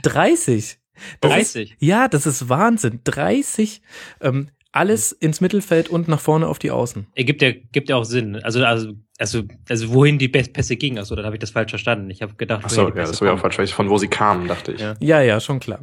[0.02, 0.78] 30.
[1.22, 1.72] Das 30?
[1.72, 3.00] Ist, ja, das ist Wahnsinn.
[3.04, 3.80] 30.
[4.20, 7.06] Ähm, alles ins Mittelfeld und nach vorne auf die Außen.
[7.14, 8.34] Er gibt ja, gibt ja auch Sinn.
[8.42, 10.98] Also, also, also, also wohin die Pässe gingen.
[10.98, 12.10] Achso, dann habe ich das falsch verstanden.
[12.10, 14.72] Ich habe gedacht, Achso, ja, das war ja auch falsch, von wo sie kamen, dachte
[14.72, 14.80] ich.
[14.80, 15.78] Ja, ja, ja schon klar.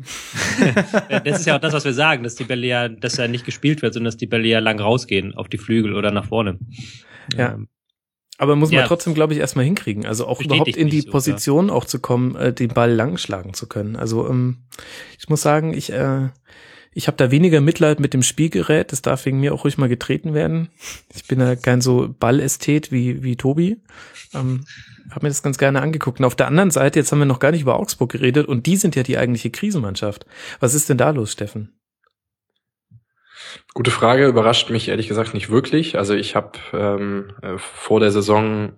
[1.23, 3.45] das ist ja auch das, was wir sagen, dass die Bälle ja, dass ja nicht
[3.45, 6.59] gespielt wird, sondern dass die Bälle ja lang rausgehen auf die Flügel oder nach vorne.
[7.37, 7.53] Ja.
[7.53, 7.69] Ähm,
[8.39, 10.05] aber muss man ja, trotzdem, glaube ich, erstmal hinkriegen.
[10.05, 11.73] Also auch überhaupt in die so, Position ja.
[11.73, 13.95] auch zu kommen, äh, den Ball lang schlagen zu können.
[13.95, 14.63] Also ähm,
[15.17, 16.29] ich muss sagen, ich äh,
[16.93, 18.91] ich habe da weniger Mitleid mit dem Spielgerät.
[18.91, 20.69] Das darf wegen mir auch ruhig mal getreten werden.
[21.15, 23.77] Ich bin ja kein so Ballästhet wie, wie Tobi.
[24.33, 24.65] Ähm,
[25.09, 26.19] habe mir das ganz gerne angeguckt.
[26.19, 28.65] Und auf der anderen Seite, jetzt haben wir noch gar nicht über Augsburg geredet und
[28.65, 30.25] die sind ja die eigentliche Krisenmannschaft.
[30.59, 31.77] Was ist denn da los, Steffen?
[33.73, 35.97] Gute Frage, überrascht mich ehrlich gesagt nicht wirklich.
[35.97, 38.73] Also ich habe ähm, äh, vor der Saison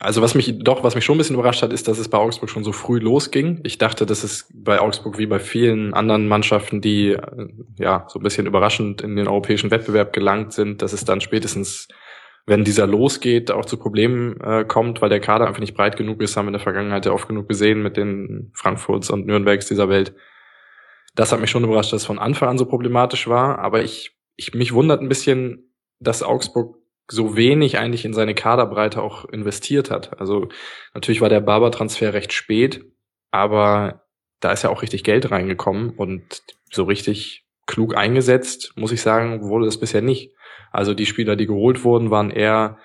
[0.00, 2.18] also was mich doch, was mich schon ein bisschen überrascht hat, ist, dass es bei
[2.18, 3.60] Augsburg schon so früh losging.
[3.64, 8.18] Ich dachte, dass es bei Augsburg wie bei vielen anderen Mannschaften, die äh, ja so
[8.18, 11.88] ein bisschen überraschend in den europäischen Wettbewerb gelangt sind, dass es dann spätestens,
[12.46, 16.22] wenn dieser losgeht, auch zu Problemen äh, kommt, weil der Kader einfach nicht breit genug
[16.22, 19.66] ist, haben wir in der Vergangenheit ja oft genug gesehen mit den Frankfurts und Nürnbergs
[19.66, 20.14] dieser Welt.
[21.14, 24.16] Das hat mich schon überrascht, dass es von Anfang an so problematisch war, aber ich,
[24.36, 26.76] ich mich wundert ein bisschen, dass Augsburg
[27.08, 30.18] so wenig eigentlich in seine Kaderbreite auch investiert hat.
[30.20, 30.48] Also
[30.94, 32.84] natürlich war der Barber-Transfer recht spät,
[33.30, 34.06] aber
[34.40, 39.42] da ist ja auch richtig Geld reingekommen und so richtig klug eingesetzt, muss ich sagen,
[39.42, 40.32] wurde das bisher nicht.
[40.70, 42.78] Also die Spieler, die geholt wurden, waren eher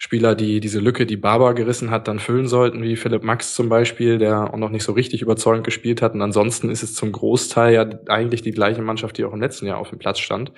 [0.00, 3.68] Spieler, die diese Lücke, die Barber gerissen hat, dann füllen sollten, wie Philipp Max zum
[3.68, 6.14] Beispiel, der auch noch nicht so richtig überzeugend gespielt hat.
[6.14, 9.66] Und ansonsten ist es zum Großteil ja eigentlich die gleiche Mannschaft, die auch im letzten
[9.66, 10.52] Jahr auf dem Platz stand.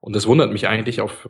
[0.00, 1.28] Und das wundert mich eigentlich auf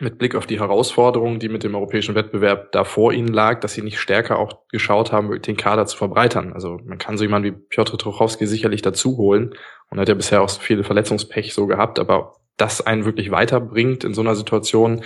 [0.00, 3.74] mit Blick auf die Herausforderungen, die mit dem europäischen Wettbewerb da vor ihnen lag, dass
[3.74, 6.52] sie nicht stärker auch geschaut haben, den Kader zu verbreitern.
[6.52, 9.54] Also man kann so jemanden wie Piotr Trochowski sicherlich dazu holen
[9.90, 14.14] und hat ja bisher auch viele Verletzungspech so gehabt, aber das einen wirklich weiterbringt in
[14.14, 15.02] so einer Situation.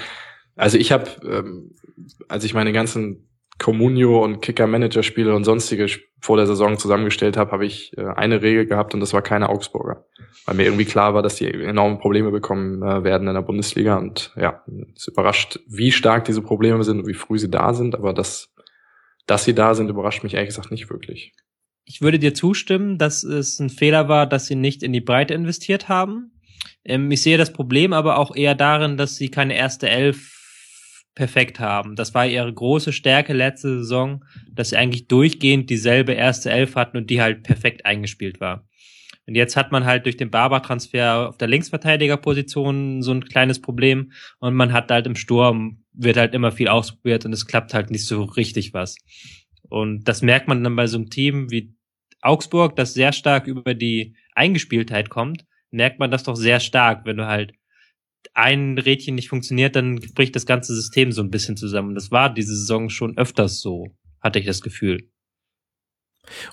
[0.57, 1.73] Also ich habe, ähm,
[2.29, 5.87] als ich meine ganzen Comunio und Kicker-Manager-Spiele und sonstige
[6.21, 9.49] vor der Saison zusammengestellt habe, habe ich äh, eine Regel gehabt und das war keine
[9.49, 10.07] Augsburger.
[10.47, 13.97] Weil mir irgendwie klar war, dass die enorme Probleme bekommen äh, werden in der Bundesliga
[13.97, 14.63] und ja,
[14.97, 18.53] es überrascht, wie stark diese Probleme sind und wie früh sie da sind, aber dass,
[19.27, 21.33] dass sie da sind, überrascht mich ehrlich gesagt nicht wirklich.
[21.85, 25.35] Ich würde dir zustimmen, dass es ein Fehler war, dass sie nicht in die Breite
[25.35, 26.33] investiert haben.
[26.85, 30.42] Ähm, ich sehe das Problem aber auch eher darin, dass sie keine erste Elf
[31.15, 31.97] perfekt haben.
[31.97, 36.97] Das war ihre große Stärke letzte Saison, dass sie eigentlich durchgehend dieselbe erste Elf hatten
[36.97, 38.67] und die halt perfekt eingespielt war.
[39.27, 44.13] Und jetzt hat man halt durch den Barber-Transfer auf der Linksverteidigerposition so ein kleines Problem
[44.41, 47.91] und man hat halt im Sturm, wird halt immer viel ausprobiert und es klappt halt
[47.91, 48.97] nicht so richtig was.
[49.69, 51.75] Und das merkt man dann bei so einem Team wie
[52.21, 57.17] Augsburg, das sehr stark über die Eingespieltheit kommt, merkt man das doch sehr stark, wenn
[57.17, 57.53] du halt
[58.35, 61.95] ein Rädchen nicht funktioniert, dann bricht das ganze System so ein bisschen zusammen.
[61.95, 65.11] Das war diese Saison schon öfters so, hatte ich das Gefühl.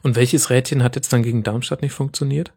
[0.04, 2.54] Und welches Rädchen hat jetzt dann gegen Darmstadt nicht funktioniert?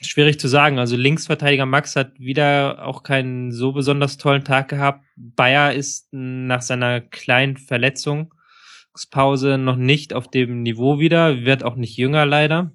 [0.00, 0.78] Schwierig zu sagen.
[0.78, 5.04] Also Linksverteidiger Max hat wieder auch keinen so besonders tollen Tag gehabt.
[5.16, 11.96] Bayer ist nach seiner kleinen Verletzungspause noch nicht auf dem Niveau wieder, wird auch nicht
[11.96, 12.72] jünger leider.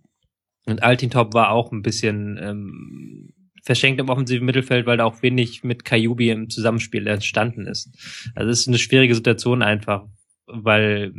[0.66, 5.64] Und Altintop war auch ein bisschen ähm, verschenkt im offensiven Mittelfeld, weil da auch wenig
[5.64, 7.90] mit Kajubi im Zusammenspiel entstanden ist.
[8.36, 10.06] Also es ist eine schwierige Situation einfach,
[10.48, 11.14] weil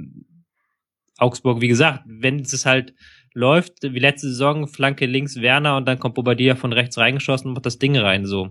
[1.18, 2.94] Augsburg, wie gesagt, wenn es halt
[3.34, 7.54] läuft, wie letzte Saison, Flanke links Werner und dann kommt Bobadilla von rechts reingeschossen und
[7.54, 8.50] macht das Ding rein so.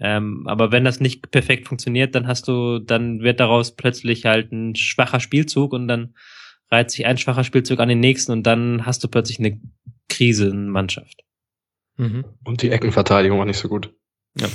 [0.00, 4.52] Ähm, aber wenn das nicht perfekt funktioniert, dann hast du, dann wird daraus plötzlich halt
[4.52, 6.14] ein schwacher Spielzug und dann
[6.70, 9.60] reiht sich ein schwacher Spielzug an den nächsten und dann hast du plötzlich eine
[10.08, 11.25] Krise in Mannschaft.
[11.96, 12.24] Mhm.
[12.44, 13.92] Und die Eckenverteidigung war nicht so gut.
[14.38, 14.48] Ja.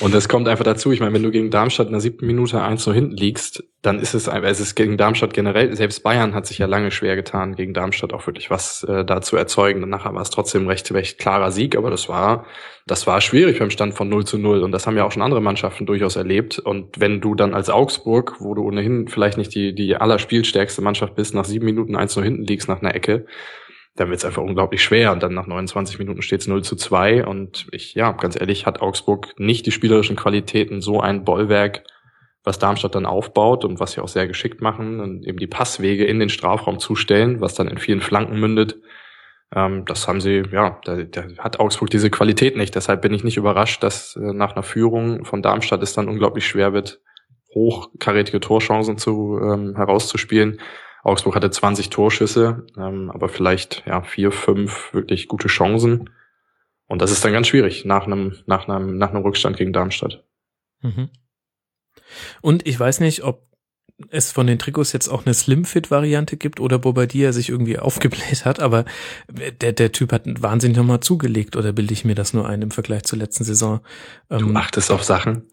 [0.00, 0.92] Und das kommt einfach dazu.
[0.92, 3.98] Ich meine, wenn du gegen Darmstadt in der siebten Minute eins so hinten liegst, dann
[3.98, 7.16] ist es einfach, es ist gegen Darmstadt generell, selbst Bayern hat sich ja lange schwer
[7.16, 9.80] getan, gegen Darmstadt auch wirklich was äh, da zu erzeugen.
[9.80, 12.44] Danach war es trotzdem recht, recht klarer Sieg, aber das war,
[12.86, 14.62] das war schwierig beim Stand von 0 zu 0.
[14.62, 16.58] Und das haben ja auch schon andere Mannschaften durchaus erlebt.
[16.58, 21.14] Und wenn du dann als Augsburg, wo du ohnehin vielleicht nicht die, die allerspielstärkste Mannschaft
[21.14, 23.24] bist, nach sieben Minuten eins so hinten liegst nach einer Ecke,
[23.96, 25.12] dann wird es einfach unglaublich schwer.
[25.12, 27.26] Und dann nach 29 Minuten steht es 0 zu 2.
[27.26, 31.84] Und ich, ja, ganz ehrlich, hat Augsburg nicht die spielerischen Qualitäten, so ein Bollwerk,
[32.42, 36.04] was Darmstadt dann aufbaut und was sie auch sehr geschickt machen, und eben die Passwege
[36.04, 38.76] in den Strafraum zustellen, was dann in vielen Flanken mündet.
[39.54, 42.74] Ähm, das haben sie, ja, da, da hat Augsburg diese Qualität nicht.
[42.74, 46.46] Deshalb bin ich nicht überrascht, dass äh, nach einer Führung von Darmstadt es dann unglaublich
[46.46, 47.00] schwer wird,
[47.54, 50.60] hochkarätige Torchancen zu ähm, herauszuspielen.
[51.04, 56.10] Augsburg hatte 20 Torschüsse, ähm, aber vielleicht ja vier, fünf wirklich gute Chancen.
[56.86, 60.24] Und das ist dann ganz schwierig nach einem, nach einem, nach einem Rückstand gegen Darmstadt.
[60.80, 61.10] Mhm.
[62.40, 63.46] Und ich weiß nicht, ob
[64.08, 68.58] es von den Trikots jetzt auch eine Slim-Fit-Variante gibt oder Bobadilla sich irgendwie aufgebläht hat,
[68.58, 68.86] aber
[69.28, 72.70] der, der Typ hat wahnsinnig nochmal zugelegt oder bilde ich mir das nur ein im
[72.70, 73.80] Vergleich zur letzten Saison?
[74.30, 75.48] Du ähm, achtest auf Sachen.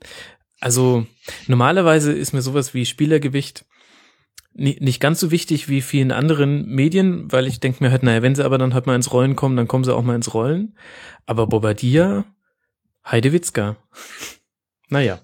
[0.62, 1.06] Also
[1.48, 3.66] normalerweise ist mir sowas wie Spielergewicht
[4.54, 8.36] nicht ganz so wichtig wie vielen anderen Medien, weil ich denke mir halt, naja, wenn
[8.36, 10.76] sie aber dann halt mal ins Rollen kommen, dann kommen sie auch mal ins Rollen.
[11.26, 12.26] Aber Bobadilla,
[13.06, 13.78] Heidewitzka.
[14.90, 15.20] naja.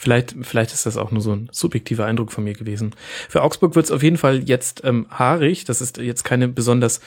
[0.00, 2.94] Vielleicht, vielleicht ist das auch nur so ein subjektiver Eindruck von mir gewesen.
[3.28, 5.64] Für Augsburg wird es auf jeden Fall jetzt ähm, haarig.
[5.64, 7.00] Das ist jetzt keine besonders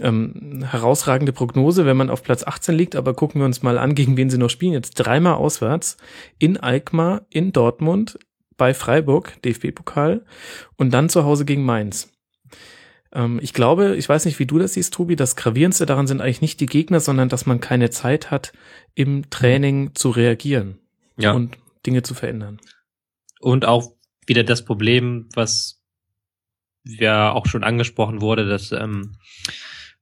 [0.00, 2.96] ähm, herausragende Prognose, wenn man auf Platz 18 liegt.
[2.96, 4.72] Aber gucken wir uns mal an, gegen wen sie noch spielen.
[4.72, 5.98] Jetzt dreimal auswärts.
[6.40, 8.18] In Alkmaar, in Dortmund,
[8.56, 10.24] bei Freiburg, DFB-Pokal,
[10.76, 12.12] und dann zu Hause gegen Mainz.
[13.12, 16.20] Ähm, ich glaube, ich weiß nicht, wie du das siehst, Tobi, das Gravierendste daran sind
[16.20, 18.52] eigentlich nicht die Gegner, sondern dass man keine Zeit hat,
[18.94, 20.78] im Training zu reagieren
[21.16, 21.32] ja.
[21.32, 22.60] und Dinge zu verändern.
[23.40, 23.92] Und auch
[24.26, 25.82] wieder das Problem, was
[26.84, 29.16] ja auch schon angesprochen wurde, dass ähm,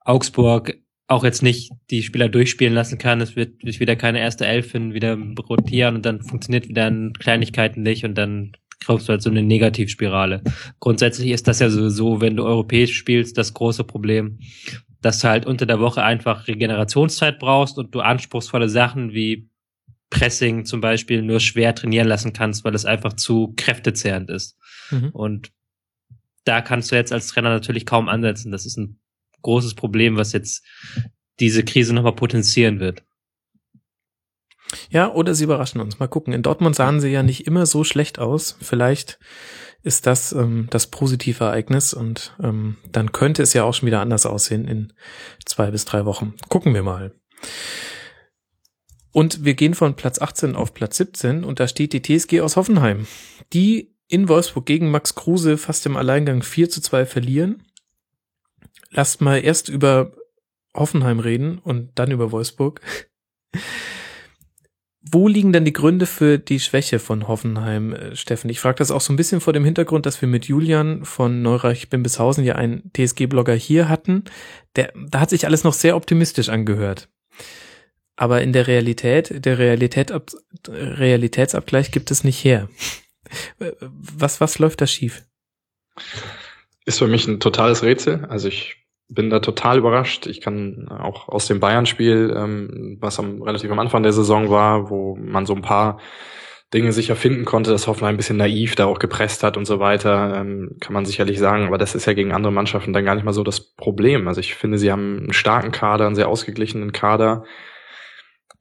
[0.00, 3.20] Augsburg auch jetzt nicht die Spieler durchspielen lassen kann.
[3.20, 7.12] Es wird sich wieder keine erste Elf finden, wieder rotieren und dann funktioniert wieder an
[7.12, 8.52] Kleinigkeiten nicht und dann
[8.86, 10.42] kommst du halt so eine Negativspirale.
[10.80, 14.38] Grundsätzlich ist das ja sowieso, wenn du europäisch spielst, das große Problem,
[15.00, 19.48] dass du halt unter der Woche einfach Regenerationszeit brauchst und du anspruchsvolle Sachen wie
[20.10, 24.56] Pressing zum Beispiel nur schwer trainieren lassen kannst, weil es einfach zu kräftezehrend ist.
[24.90, 25.10] Mhm.
[25.10, 25.52] Und
[26.44, 28.52] da kannst du jetzt als Trainer natürlich kaum ansetzen.
[28.52, 28.98] Das ist ein
[29.44, 30.64] großes Problem, was jetzt
[31.38, 33.04] diese Krise nochmal potenzieren wird.
[34.90, 35.98] Ja, oder sie überraschen uns.
[35.98, 36.32] Mal gucken.
[36.32, 38.56] In Dortmund sahen sie ja nicht immer so schlecht aus.
[38.60, 39.18] Vielleicht
[39.82, 44.00] ist das ähm, das positive Ereignis und ähm, dann könnte es ja auch schon wieder
[44.00, 44.92] anders aussehen in
[45.44, 46.34] zwei bis drei Wochen.
[46.48, 47.14] Gucken wir mal.
[49.12, 52.56] Und wir gehen von Platz 18 auf Platz 17 und da steht die TSG aus
[52.56, 53.06] Hoffenheim.
[53.52, 57.62] Die in Wolfsburg gegen Max Kruse fast im Alleingang 4 zu 2 verlieren.
[58.94, 60.12] Lasst mal erst über
[60.74, 62.80] Hoffenheim reden und dann über Wolfsburg.
[65.10, 68.48] Wo liegen denn die Gründe für die Schwäche von Hoffenheim, äh, Steffen?
[68.48, 71.42] Ich frage das auch so ein bisschen vor dem Hintergrund, dass wir mit Julian von
[71.42, 74.24] Neureich Bimbishausen ja einen TSG-Blogger hier hatten.
[74.76, 77.08] Der, da hat sich alles noch sehr optimistisch angehört.
[78.16, 80.12] Aber in der Realität, der Realität,
[80.68, 82.68] Realitätsabgleich gibt es nicht her.
[83.80, 85.24] Was, was läuft da schief?
[86.86, 88.24] Ist für mich ein totales Rätsel.
[88.26, 90.26] Also ich bin da total überrascht.
[90.26, 94.90] Ich kann auch aus dem Bayern-Spiel, ähm, was am, relativ am Anfang der Saison war,
[94.90, 95.98] wo man so ein paar
[96.72, 99.78] Dinge sicher finden konnte, dass Hoffenheim ein bisschen naiv da auch gepresst hat und so
[99.78, 101.66] weiter, ähm, kann man sicherlich sagen.
[101.66, 104.26] Aber das ist ja gegen andere Mannschaften dann gar nicht mal so das Problem.
[104.26, 107.44] Also ich finde, sie haben einen starken Kader, einen sehr ausgeglichenen Kader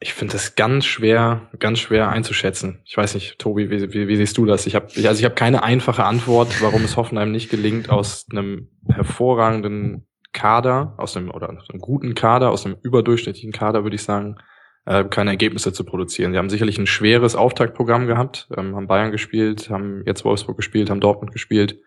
[0.03, 2.81] ich finde das ganz schwer, ganz schwer einzuschätzen.
[2.83, 4.67] Ich weiß nicht, Tobi, wie, wie, wie siehst du das?
[4.67, 8.67] Ich habe also ich habe keine einfache Antwort, warum es Hoffenheim nicht gelingt, aus einem
[8.85, 14.03] hervorragenden Kader, aus einem oder aus einem guten Kader, aus einem überdurchschnittlichen Kader, würde ich
[14.03, 14.37] sagen,
[14.85, 16.33] äh, keine Ergebnisse zu produzieren.
[16.33, 20.89] Sie haben sicherlich ein schweres Auftaktprogramm gehabt, ähm, haben Bayern gespielt, haben jetzt Wolfsburg gespielt,
[20.89, 21.79] haben Dortmund gespielt.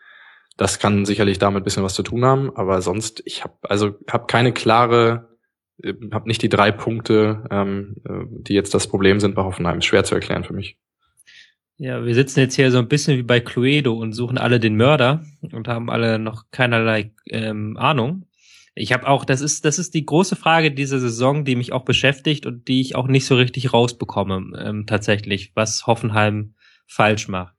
[0.57, 3.94] Das kann sicherlich damit ein bisschen was zu tun haben, aber sonst, ich habe also
[4.09, 5.36] hab keine klare
[6.12, 9.78] habe nicht die drei Punkte, ähm, äh, die jetzt das Problem sind bei Hoffenheim.
[9.78, 10.76] Ist schwer zu erklären für mich.
[11.78, 14.76] Ja, wir sitzen jetzt hier so ein bisschen wie bei Cluedo und suchen alle den
[14.76, 15.22] Mörder
[15.53, 18.26] und haben alle noch keinerlei ähm, Ahnung.
[18.79, 21.87] Ich habe auch, das ist, das ist die große Frage dieser Saison, die mich auch
[21.87, 26.55] beschäftigt und die ich auch nicht so richtig rausbekomme, ähm, tatsächlich, was Hoffenheim
[26.87, 27.55] falsch macht.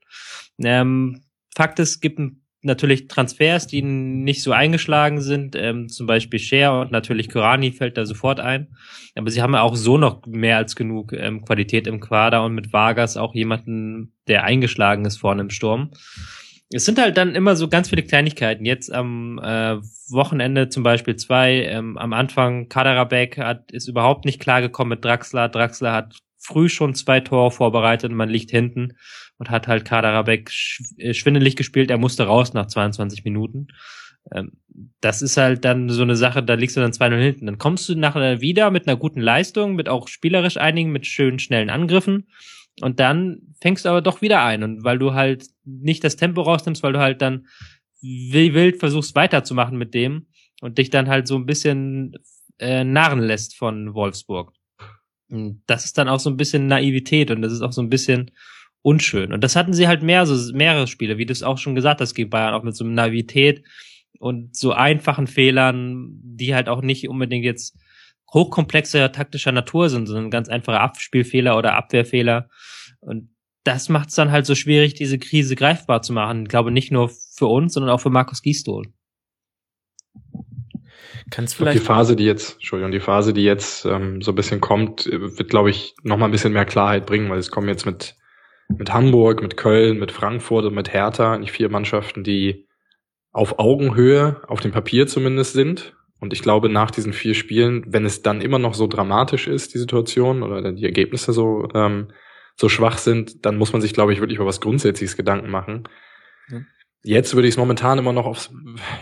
[0.63, 1.23] Ähm,
[1.55, 2.19] Fakt ist, es gibt
[2.61, 7.97] natürlich Transfers, die nicht so eingeschlagen sind, ähm, zum Beispiel Share und natürlich Kurani fällt
[7.97, 8.75] da sofort ein.
[9.15, 12.53] Aber sie haben ja auch so noch mehr als genug ähm, Qualität im Quader und
[12.53, 15.91] mit Vargas auch jemanden, der eingeschlagen ist vorne im Sturm.
[16.69, 18.65] Es sind halt dann immer so ganz viele Kleinigkeiten.
[18.65, 19.77] Jetzt am äh,
[20.09, 21.63] Wochenende zum Beispiel zwei.
[21.63, 25.47] Ähm, am Anfang Kaderabek hat ist überhaupt nicht klargekommen mit Draxler.
[25.47, 28.97] Draxler hat früh schon zwei Tore vorbereitet und man liegt hinten
[29.37, 30.51] und hat halt Kaderabek
[30.97, 31.89] äh, schwindelig gespielt.
[31.89, 33.67] Er musste raus nach 22 Minuten.
[34.33, 34.53] Ähm,
[35.01, 37.45] das ist halt dann so eine Sache, da liegst du dann 2-0 hinten.
[37.45, 41.39] Dann kommst du nachher wieder mit einer guten Leistung, mit auch spielerisch einigen, mit schönen,
[41.39, 42.27] schnellen Angriffen.
[42.81, 44.63] Und dann fängst du aber doch wieder ein.
[44.63, 47.47] Und weil du halt nicht das Tempo rausnimmst, weil du halt dann
[48.01, 50.27] wie wild versuchst weiterzumachen mit dem
[50.61, 52.15] und dich dann halt so ein bisschen
[52.59, 54.53] äh, narren lässt von Wolfsburg.
[55.29, 57.89] Und das ist dann auch so ein bisschen Naivität und das ist auch so ein
[57.89, 58.31] bisschen
[58.81, 59.33] unschön.
[59.33, 61.99] Und das hatten sie halt mehr, so mehrere Spiele, wie du es auch schon gesagt
[61.99, 63.63] hast, gegen Bayern, auch mit so einer Naivität
[64.19, 67.77] und so einfachen Fehlern, die halt auch nicht unbedingt jetzt
[68.33, 72.49] hochkomplexer taktischer Natur sind, sondern ganz einfache Abspielfehler oder Abwehrfehler.
[72.99, 73.29] Und
[73.67, 76.43] das macht es dann halt so schwierig, diese Krise greifbar zu machen.
[76.43, 78.87] Ich glaube nicht nur für uns, sondern auch für Markus Gisdol.
[81.29, 84.61] Kannst vielleicht die Phase, die jetzt, Entschuldigung, die Phase, die jetzt ähm, so ein bisschen
[84.61, 87.85] kommt, wird, glaube ich, noch mal ein bisschen mehr Klarheit bringen, weil es kommen jetzt
[87.85, 88.15] mit
[88.69, 92.67] mit Hamburg, mit Köln, mit Frankfurt und mit Hertha, die vier Mannschaften, die
[93.31, 95.95] auf Augenhöhe, auf dem Papier zumindest sind.
[96.19, 99.73] Und ich glaube, nach diesen vier Spielen, wenn es dann immer noch so dramatisch ist,
[99.73, 102.09] die Situation, oder die Ergebnisse so, ähm,
[102.59, 105.87] so schwach sind, dann muss man sich, glaube ich, wirklich über was Grundsätzliches Gedanken machen.
[106.49, 106.61] Ja.
[107.03, 108.49] Jetzt würde ich es momentan immer noch auf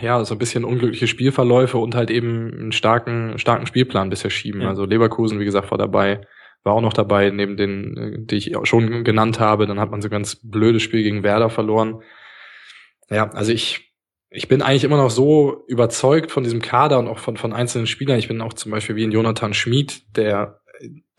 [0.00, 4.60] ja, so ein bisschen unglückliche Spielverläufe und halt eben einen starken, starken Spielplan bisher schieben.
[4.60, 4.68] Ja.
[4.68, 6.20] Also Leverkusen, wie gesagt, war dabei
[6.66, 9.66] war auch noch dabei, neben den, äh, die ich schon genannt habe.
[9.66, 12.02] Dann hat man so ein ganz blödes Spiel gegen Werder verloren.
[13.08, 13.94] Ja, also ich,
[14.30, 17.86] ich bin eigentlich immer noch so überzeugt von diesem Kader und auch von, von einzelnen
[17.86, 18.18] Spielern.
[18.18, 20.60] Ich bin auch zum Beispiel wie ein Jonathan Schmid, der,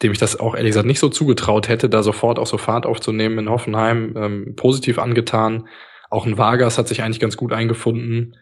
[0.04, 2.86] dem ich das auch ehrlich gesagt nicht so zugetraut hätte, da sofort auch so Fahrt
[2.86, 5.68] aufzunehmen in Hoffenheim, ähm, positiv angetan.
[6.10, 8.36] Auch ein Vargas hat sich eigentlich ganz gut eingefunden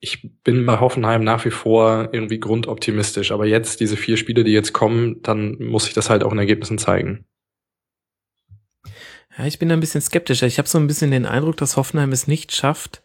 [0.00, 3.32] ich bin bei Hoffenheim nach wie vor irgendwie grundoptimistisch.
[3.32, 6.38] Aber jetzt, diese vier Spiele, die jetzt kommen, dann muss ich das halt auch in
[6.38, 7.26] Ergebnissen zeigen.
[9.36, 10.46] Ja, ich bin da ein bisschen skeptischer.
[10.46, 13.02] Ich habe so ein bisschen den Eindruck, dass Hoffenheim es nicht schafft.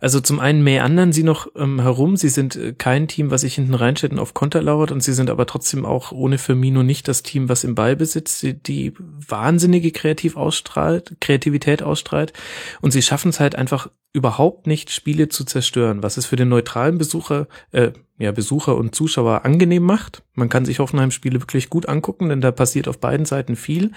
[0.00, 2.16] Also zum einen mehr anderen sie noch ähm, herum.
[2.16, 4.92] Sie sind äh, kein Team, was sich hinten reinstellt und auf Konter lauert.
[4.92, 8.54] Und sie sind aber trotzdem auch ohne Firmino nicht das Team, was im Ballbesitz die,
[8.54, 12.32] die wahnsinnige Kreativ ausstrahlt, Kreativität ausstrahlt.
[12.80, 16.48] Und sie schaffen es halt einfach überhaupt nicht, Spiele zu zerstören, was es für den
[16.48, 20.22] neutralen Besucher, äh, ja, Besucher und Zuschauer angenehm macht.
[20.34, 23.90] Man kann sich Hoffenheim-Spiele wirklich gut angucken, denn da passiert auf beiden Seiten viel.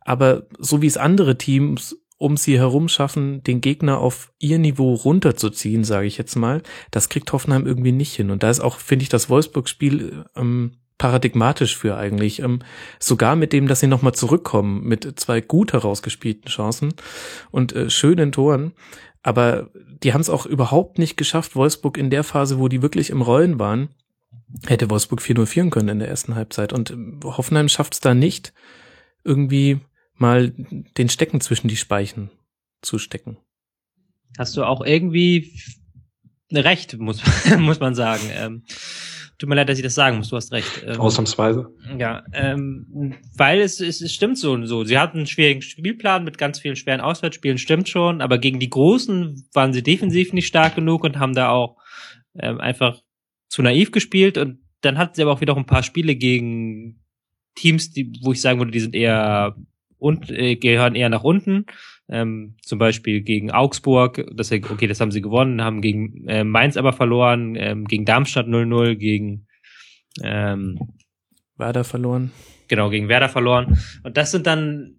[0.00, 4.94] Aber so wie es andere Teams um sie herum schaffen, den Gegner auf ihr Niveau
[4.94, 8.30] runterzuziehen, sage ich jetzt mal, das kriegt Hoffenheim irgendwie nicht hin.
[8.30, 12.40] Und da ist auch, finde ich, das Wolfsburg-Spiel ähm, paradigmatisch für eigentlich.
[12.40, 12.60] Ähm,
[12.98, 16.94] sogar mit dem, dass sie nochmal zurückkommen mit zwei gut herausgespielten Chancen
[17.50, 18.72] und äh, schönen Toren.
[19.22, 23.10] Aber die haben es auch überhaupt nicht geschafft, Wolfsburg in der Phase, wo die wirklich
[23.10, 23.88] im Rollen waren,
[24.66, 26.72] hätte Wolfsburg 4-0 führen können in der ersten Halbzeit.
[26.72, 28.54] Und äh, Hoffenheim schafft es da nicht,
[29.24, 29.80] irgendwie
[30.20, 32.30] mal den Stecken zwischen die Speichen
[32.82, 33.38] zu stecken.
[34.38, 35.52] Hast du auch irgendwie
[36.52, 37.22] recht, muss,
[37.58, 38.22] muss man sagen.
[38.32, 38.64] Ähm,
[39.38, 40.84] tut mir leid, dass ich das sagen muss, du hast recht.
[40.86, 41.68] Ähm, Ausnahmsweise.
[41.98, 44.84] Ja, ähm, weil es, es, es stimmt so und so.
[44.84, 48.70] Sie hatten einen schwierigen Spielplan mit ganz vielen schweren Auswärtsspielen, stimmt schon, aber gegen die
[48.70, 51.76] Großen waren sie defensiv nicht stark genug und haben da auch
[52.38, 53.02] ähm, einfach
[53.48, 57.02] zu naiv gespielt und dann hatten sie aber auch wieder ein paar Spiele gegen
[57.54, 59.56] Teams, die, wo ich sagen würde, die sind eher
[59.98, 61.66] und äh, gehören eher nach unten.
[62.08, 66.76] Ähm, zum Beispiel gegen Augsburg, das, okay, das haben sie gewonnen, haben gegen äh, Mainz
[66.76, 69.46] aber verloren, ähm, gegen Darmstadt 0-0, gegen
[70.22, 70.78] ähm,
[71.56, 72.30] Werder verloren.
[72.68, 73.78] Genau, gegen Werder verloren.
[74.04, 74.96] Und das sind dann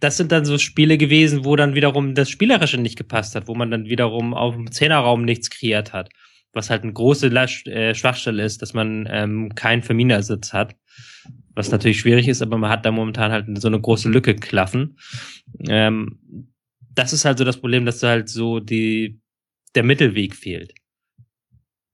[0.00, 3.54] das sind dann so Spiele gewesen, wo dann wiederum das Spielerische nicht gepasst hat, wo
[3.54, 6.10] man dann wiederum auf dem Zehnerraum nichts kreiert hat.
[6.52, 10.76] Was halt eine große äh, Schwachstelle ist, dass man ähm, keinen Verminersitz hat
[11.54, 14.98] was natürlich schwierig ist, aber man hat da momentan halt so eine große Lücke klaffen.
[15.68, 16.18] Ähm,
[16.94, 19.20] das ist halt so das Problem, dass da halt so die,
[19.74, 20.74] der Mittelweg fehlt.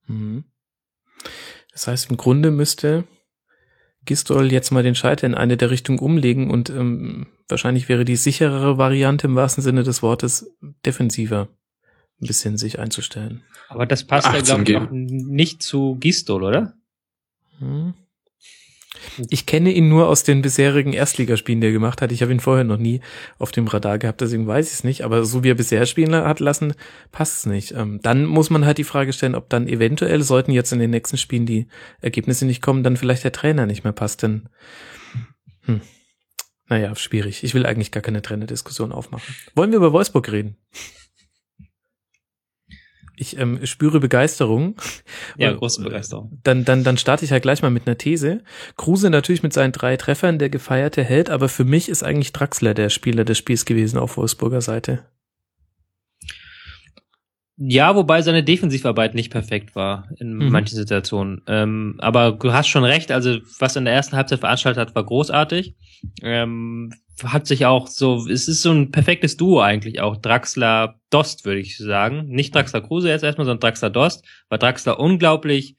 [0.07, 0.45] Mhm.
[1.73, 3.05] Das heißt, im Grunde müsste
[4.05, 8.17] Gistol jetzt mal den Schalter in eine der Richtungen umlegen und ähm, wahrscheinlich wäre die
[8.17, 10.51] sicherere Variante im wahrsten Sinne des Wortes
[10.85, 11.49] defensiver
[12.21, 13.43] ein bisschen sich einzustellen.
[13.69, 16.75] Aber das passt ja, glaube ich, auch nicht zu Gistol, oder?
[17.59, 17.95] Hm.
[19.29, 22.13] Ich kenne ihn nur aus den bisherigen Erstligaspielen, die er gemacht hat.
[22.13, 23.01] Ich habe ihn vorher noch nie
[23.39, 25.05] auf dem Radar gehabt, deswegen weiß ich es nicht.
[25.05, 26.75] Aber so wie er bisher spielen hat lassen,
[27.13, 27.73] passt es nicht.
[27.73, 30.91] Ähm, dann muss man halt die Frage stellen, ob dann eventuell, sollten jetzt in den
[30.91, 31.67] nächsten Spielen die
[32.01, 34.23] Ergebnisse nicht kommen, dann vielleicht der Trainer nicht mehr passt.
[34.23, 34.49] Denn,
[35.63, 35.81] hm,
[36.69, 37.43] naja, schwierig.
[37.43, 39.35] Ich will eigentlich gar keine Trainerdiskussion aufmachen.
[39.55, 40.57] Wollen wir über Wolfsburg reden?
[43.21, 44.77] Ich ähm, spüre Begeisterung.
[45.37, 46.39] Ja, große Begeisterung.
[46.43, 48.43] Dann, dann, dann starte ich halt gleich mal mit einer These.
[48.77, 52.75] Kruse natürlich mit seinen drei Treffern der gefeierte Held, aber für mich ist eigentlich Draxler
[52.75, 55.05] der Spieler des Spiels gewesen auf Wolfsburger Seite.
[57.57, 60.51] Ja, wobei seine Defensivarbeit nicht perfekt war in mhm.
[60.51, 61.43] manchen Situationen.
[61.47, 65.05] Ähm, aber du hast schon recht, also was in der ersten Halbzeit veranstaltet hat, war
[65.05, 65.77] großartig.
[66.23, 66.91] Ähm,
[67.25, 70.17] hat sich auch so, es ist so ein perfektes Duo eigentlich auch.
[70.17, 72.27] Draxler Dost, würde ich sagen.
[72.29, 74.25] Nicht Draxler Kruse jetzt erstmal, sondern Draxler Dost.
[74.49, 75.77] War Draxler unglaublich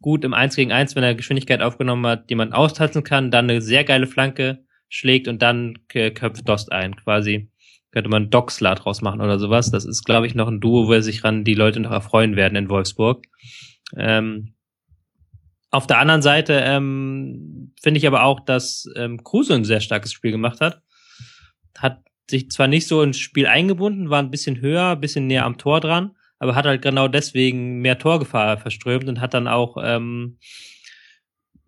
[0.00, 3.50] gut im 1 gegen 1, wenn er Geschwindigkeit aufgenommen hat, die man austanzen kann, dann
[3.50, 7.50] eine sehr geile Flanke schlägt und dann köpft Dost ein, quasi
[7.90, 9.70] könnte man Doxler draus machen oder sowas.
[9.70, 12.56] Das ist, glaube ich, noch ein Duo, wo sich ran die Leute noch erfreuen werden
[12.56, 13.24] in Wolfsburg.
[13.96, 14.54] Ähm,
[15.70, 20.12] auf der anderen Seite ähm, finde ich aber auch, dass ähm, Kruse ein sehr starkes
[20.12, 20.82] Spiel gemacht hat.
[21.76, 25.44] Hat sich zwar nicht so ins Spiel eingebunden, war ein bisschen höher, ein bisschen näher
[25.44, 29.76] am Tor dran, aber hat halt genau deswegen mehr Torgefahr verströmt und hat dann auch
[29.82, 30.38] ähm,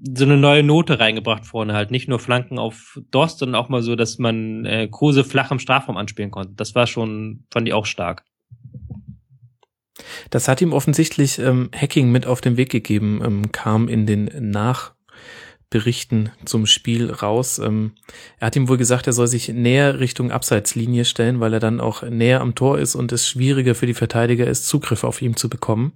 [0.03, 1.91] so eine neue Note reingebracht vorne halt.
[1.91, 5.59] Nicht nur Flanken auf Dost, sondern auch mal so, dass man äh, Kruse flach im
[5.59, 6.55] Strafraum anspielen konnte.
[6.57, 8.25] Das war schon, fand ich auch stark.
[10.31, 14.31] Das hat ihm offensichtlich ähm, Hacking mit auf den Weg gegeben, ähm, kam in den
[15.71, 17.59] Nachberichten zum Spiel raus.
[17.59, 17.93] Ähm,
[18.39, 21.81] er hat ihm wohl gesagt, er soll sich näher Richtung Abseitslinie stellen, weil er dann
[21.81, 25.37] auch näher am Tor ist und es schwieriger für die Verteidiger ist, Zugriff auf ihn
[25.37, 25.93] zu bekommen.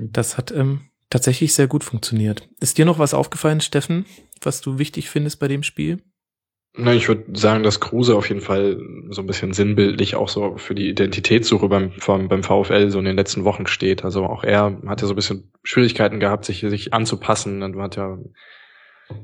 [0.00, 0.80] Das hat ähm,
[1.10, 2.48] tatsächlich sehr gut funktioniert.
[2.60, 4.06] Ist dir noch was aufgefallen, Steffen,
[4.40, 5.98] was du wichtig findest bei dem Spiel?
[6.76, 8.80] Na, ich würde sagen, dass Kruse auf jeden Fall
[9.10, 13.14] so ein bisschen sinnbildlich auch so für die Identitätssuche beim, beim VfL so in den
[13.14, 14.02] letzten Wochen steht.
[14.02, 17.62] Also auch er hat ja so ein bisschen Schwierigkeiten gehabt, sich, sich anzupassen.
[17.62, 18.18] Und hat ja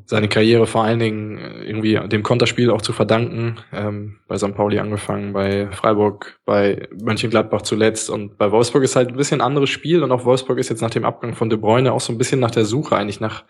[0.05, 3.57] seine Karriere vor allen Dingen äh, irgendwie dem Konterspiel auch zu verdanken.
[3.73, 4.55] Ähm, bei St.
[4.55, 8.11] Pauli angefangen, bei Freiburg, bei Mönchengladbach zuletzt.
[8.11, 10.03] Und bei Wolfsburg ist halt ein bisschen anderes Spiel.
[10.03, 12.41] Und auch Wolfsburg ist jetzt nach dem Abgang von De Bruyne auch so ein bisschen
[12.41, 13.45] nach der Suche eigentlich nach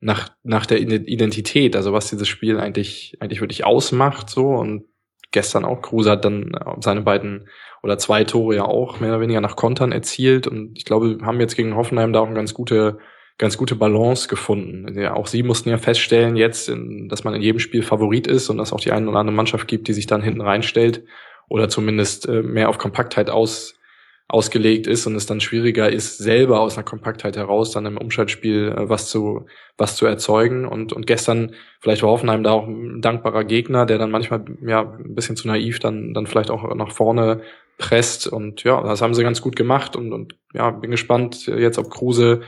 [0.00, 4.48] nach nach der Identität, also was dieses Spiel eigentlich eigentlich wirklich ausmacht so.
[4.48, 4.84] Und
[5.30, 7.48] gestern auch Kruse hat dann äh, seine beiden
[7.82, 10.46] oder zwei Tore ja auch mehr oder weniger nach Kontern erzielt.
[10.46, 12.98] Und ich glaube, wir haben jetzt gegen Hoffenheim da auch eine ganz gute
[13.38, 14.98] ganz gute Balance gefunden.
[14.98, 18.50] Ja, auch sie mussten ja feststellen jetzt, in, dass man in jedem Spiel Favorit ist
[18.50, 21.04] und dass auch die eine oder andere Mannschaft gibt, die sich dann hinten reinstellt
[21.48, 23.78] oder zumindest äh, mehr auf Kompaktheit aus,
[24.26, 28.74] ausgelegt ist und es dann schwieriger ist, selber aus einer Kompaktheit heraus dann im Umschaltspiel
[28.76, 30.66] äh, was zu was zu erzeugen.
[30.66, 34.80] Und, und gestern vielleicht war Hoffenheim da auch ein dankbarer Gegner, der dann manchmal ja
[34.80, 37.42] ein bisschen zu naiv dann dann vielleicht auch nach vorne
[37.78, 38.26] presst.
[38.26, 41.88] Und ja, das haben sie ganz gut gemacht und, und ja, bin gespannt jetzt, ob
[41.88, 42.42] Kruse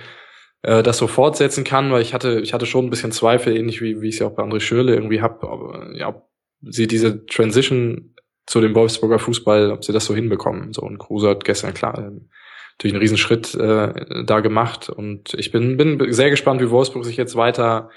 [0.63, 3.81] äh, das so fortsetzen kann, weil ich hatte, ich hatte schon ein bisschen Zweifel, ähnlich
[3.81, 6.29] wie, wie ich es ja auch bei André Schürle irgendwie hab, aber ja, ob
[6.63, 8.15] sie diese Transition
[8.47, 10.73] zu dem Wolfsburger Fußball, ob sie das so hinbekommen.
[10.73, 12.29] So und Kruse hat gestern klar ähm,
[12.73, 17.17] natürlich einen Riesenschritt äh, da gemacht und ich bin bin sehr gespannt, wie Wolfsburg sich
[17.17, 17.91] jetzt weiter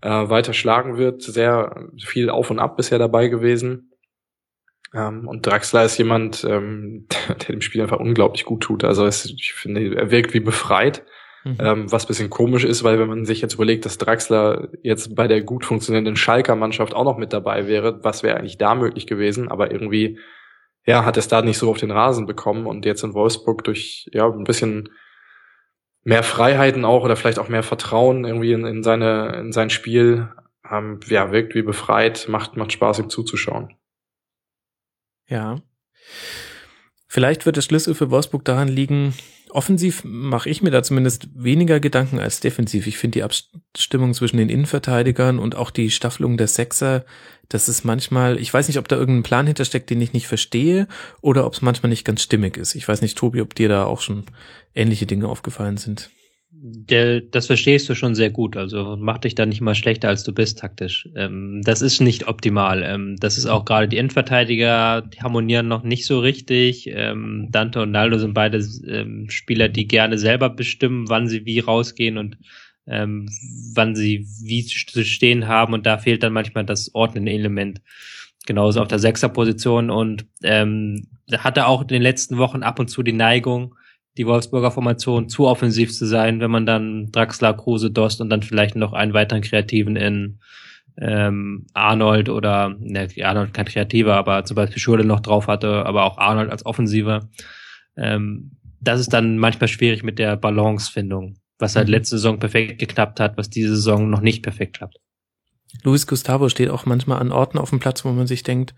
[0.00, 1.22] äh, weiter schlagen wird.
[1.22, 3.90] Sehr viel auf und ab bisher dabei gewesen.
[4.94, 8.84] Ähm, und Draxler ist jemand, ähm, der, der dem Spiel einfach unglaublich gut tut.
[8.84, 11.04] Also es, ich finde, er wirkt wie befreit.
[11.44, 11.56] Mhm.
[11.58, 15.26] Ähm, was bisschen komisch ist, weil wenn man sich jetzt überlegt, dass Draxler jetzt bei
[15.26, 19.06] der gut funktionierenden Schalker Mannschaft auch noch mit dabei wäre, was wäre eigentlich da möglich
[19.06, 19.48] gewesen?
[19.48, 20.18] Aber irgendwie,
[20.84, 24.10] ja, hat es da nicht so auf den Rasen bekommen und jetzt in Wolfsburg durch,
[24.12, 24.90] ja, ein bisschen
[26.02, 30.28] mehr Freiheiten auch oder vielleicht auch mehr Vertrauen irgendwie in, in seine, in sein Spiel,
[30.70, 33.74] ähm, ja, wirkt wie befreit, macht, macht Spaß ihm zuzuschauen.
[35.26, 35.56] Ja.
[37.06, 39.14] Vielleicht wird der Schlüssel für Wolfsburg daran liegen,
[39.52, 42.86] offensiv mache ich mir da zumindest weniger Gedanken als defensiv.
[42.86, 47.04] Ich finde die Abstimmung zwischen den Innenverteidigern und auch die Staffelung der Sechser,
[47.48, 50.86] das ist manchmal, ich weiß nicht, ob da irgendein Plan hintersteckt, den ich nicht verstehe,
[51.20, 52.74] oder ob es manchmal nicht ganz stimmig ist.
[52.74, 54.24] Ich weiß nicht, Tobi, ob dir da auch schon
[54.74, 56.10] ähnliche Dinge aufgefallen sind
[56.62, 58.54] der, das verstehst du schon sehr gut.
[58.56, 61.08] Also mach dich da nicht mal schlechter, als du bist taktisch.
[61.16, 62.82] Ähm, das ist nicht optimal.
[62.82, 66.86] Ähm, das ist auch gerade die Endverteidiger, die harmonieren noch nicht so richtig.
[66.92, 71.60] Ähm, Dante und Naldo sind beide ähm, Spieler, die gerne selber bestimmen, wann sie wie
[71.60, 72.36] rausgehen und
[72.86, 73.26] ähm,
[73.74, 75.72] wann sie wie zu stehen haben.
[75.72, 77.80] Und da fehlt dann manchmal das ordnende Element.
[78.46, 83.02] Genauso auf der Sechserposition und ähm, hatte auch in den letzten Wochen ab und zu
[83.02, 83.76] die Neigung,
[84.16, 88.42] die Wolfsburger Formation zu offensiv zu sein, wenn man dann Draxler, Kruse, Dost und dann
[88.42, 90.40] vielleicht noch einen weiteren Kreativen in
[90.98, 96.04] ähm, Arnold oder ne, Arnold kein Kreativer, aber zum Beispiel Schurde noch drauf hatte, aber
[96.04, 97.28] auch Arnold als Offensiver.
[97.96, 101.94] Ähm, das ist dann manchmal schwierig mit der Balancefindung, was halt mhm.
[101.94, 104.96] letzte Saison perfekt geklappt hat, was diese Saison noch nicht perfekt klappt.
[105.82, 108.74] Luis Gustavo steht auch manchmal an Orten auf dem Platz, wo man sich denkt,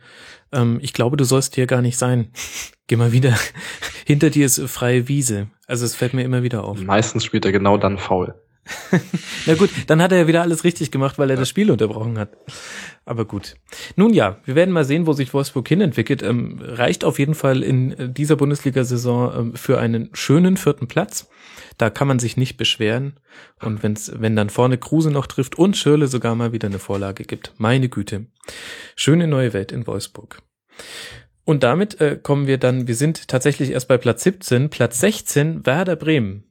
[0.52, 2.30] ähm, ich glaube, du sollst hier gar nicht sein.
[2.86, 3.36] Geh mal wieder.
[4.06, 5.48] Hinter dir ist freie Wiese.
[5.66, 6.80] Also es fällt mir immer wieder auf.
[6.80, 8.34] Meistens spielt er genau dann faul.
[9.46, 12.18] Na gut, dann hat er ja wieder alles richtig gemacht, weil er das Spiel unterbrochen
[12.18, 12.36] hat.
[13.04, 13.56] Aber gut.
[13.96, 16.22] Nun ja, wir werden mal sehen, wo sich Wolfsburg hinentwickelt.
[16.22, 21.28] Ähm, reicht auf jeden Fall in dieser Bundesliga-Saison ähm, für einen schönen vierten Platz.
[21.82, 23.18] Da kann man sich nicht beschweren.
[23.60, 27.24] Und wenn's, wenn dann vorne Kruse noch trifft und Schirle sogar mal wieder eine Vorlage
[27.24, 27.54] gibt.
[27.58, 28.26] Meine Güte.
[28.94, 30.42] Schöne neue Welt in Wolfsburg.
[31.42, 35.66] Und damit äh, kommen wir dann, wir sind tatsächlich erst bei Platz 17, Platz 16,
[35.66, 36.44] Werder Bremen.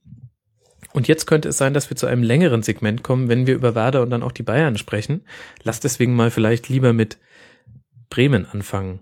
[0.91, 3.73] Und jetzt könnte es sein, dass wir zu einem längeren Segment kommen, wenn wir über
[3.73, 5.25] Werder und dann auch die Bayern sprechen.
[5.63, 7.19] Lass deswegen mal vielleicht lieber mit
[8.09, 8.99] Bremen anfangen.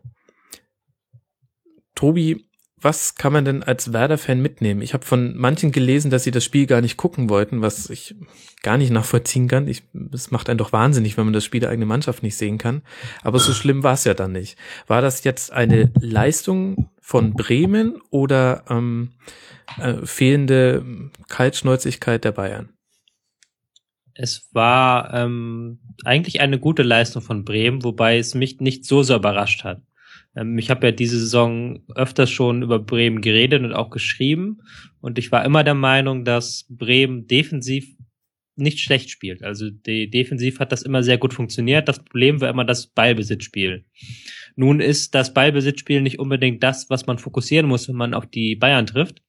[1.96, 2.49] Tobi,
[2.82, 4.82] was kann man denn als Werder-Fan mitnehmen?
[4.82, 8.16] Ich habe von manchen gelesen, dass sie das Spiel gar nicht gucken wollten, was ich
[8.62, 9.68] gar nicht nachvollziehen kann.
[9.68, 12.58] Ich, es macht einen doch wahnsinnig, wenn man das Spiel der eigenen Mannschaft nicht sehen
[12.58, 12.82] kann.
[13.24, 14.58] Aber so schlimm war es ja dann nicht.
[14.88, 19.14] War das jetzt eine Leistung von Bremen oder ähm,
[19.80, 22.70] äh, fehlende Kaltschnäuzigkeit der Bayern?
[24.14, 29.16] Es war ähm, eigentlich eine gute Leistung von Bremen, wobei es mich nicht so sehr
[29.16, 29.82] überrascht hat.
[30.36, 34.60] Ähm, ich habe ja diese Saison öfters schon über Bremen geredet und auch geschrieben.
[35.02, 37.96] Und ich war immer der Meinung, dass Bremen defensiv
[38.56, 39.44] nicht schlecht spielt.
[39.44, 41.88] Also die defensiv hat das immer sehr gut funktioniert.
[41.88, 43.86] Das Problem war immer das Ballbesitzspiel.
[44.56, 48.58] Nun ist das Ballbesitzspiel nicht unbedingt das, was man fokussieren muss, wenn man auf die
[48.58, 49.22] Bayern trifft.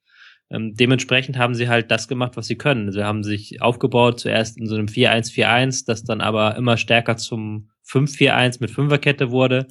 [0.50, 2.90] Ähm, dementsprechend haben sie halt das gemacht, was sie können.
[2.90, 7.70] Sie haben sich aufgebaut, zuerst in so einem 4-1-4-1, das dann aber immer stärker zum
[7.86, 9.68] 5-4-1 mit Fünferkette wurde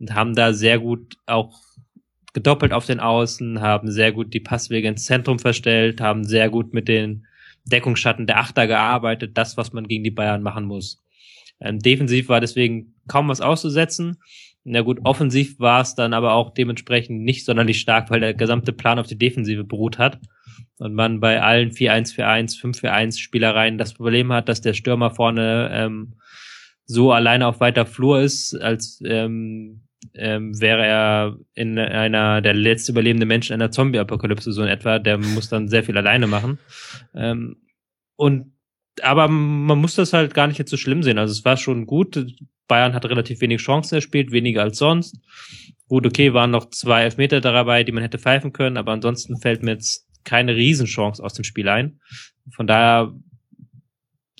[0.00, 1.60] und haben da sehr gut auch
[2.32, 6.72] gedoppelt auf den Außen, haben sehr gut die Passwege ins Zentrum verstellt, haben sehr gut
[6.72, 7.26] mit den
[7.64, 11.02] Deckungsschatten der Achter gearbeitet, das, was man gegen die Bayern machen muss.
[11.60, 14.16] Ähm, defensiv war deswegen kaum was auszusetzen.
[14.64, 18.72] Na gut, offensiv war es dann aber auch dementsprechend nicht sonderlich stark, weil der gesamte
[18.72, 20.20] Plan auf die Defensive beruht hat.
[20.78, 26.14] Und man bei allen 4-1-4-1, 5-4-1 Spielereien das Problem hat, dass der Stürmer vorne ähm,
[26.86, 29.79] so alleine auf weiter Flur ist, als ähm,
[30.14, 35.18] ähm, wäre er in einer der letzte überlebende Mensch einer Zombie-Apokalypse so in etwa, der
[35.18, 36.58] muss dann sehr viel alleine machen.
[37.14, 37.56] Ähm,
[38.16, 38.52] und
[39.02, 41.18] aber man muss das halt gar nicht jetzt so schlimm sehen.
[41.18, 42.26] Also es war schon gut.
[42.68, 45.16] Bayern hat relativ wenig Chancen erspielt, weniger als sonst.
[45.88, 49.62] Gut, okay, waren noch zwei Elfmeter dabei, die man hätte pfeifen können, aber ansonsten fällt
[49.62, 52.00] mir jetzt keine Riesenchance aus dem Spiel ein.
[52.54, 53.12] Von daher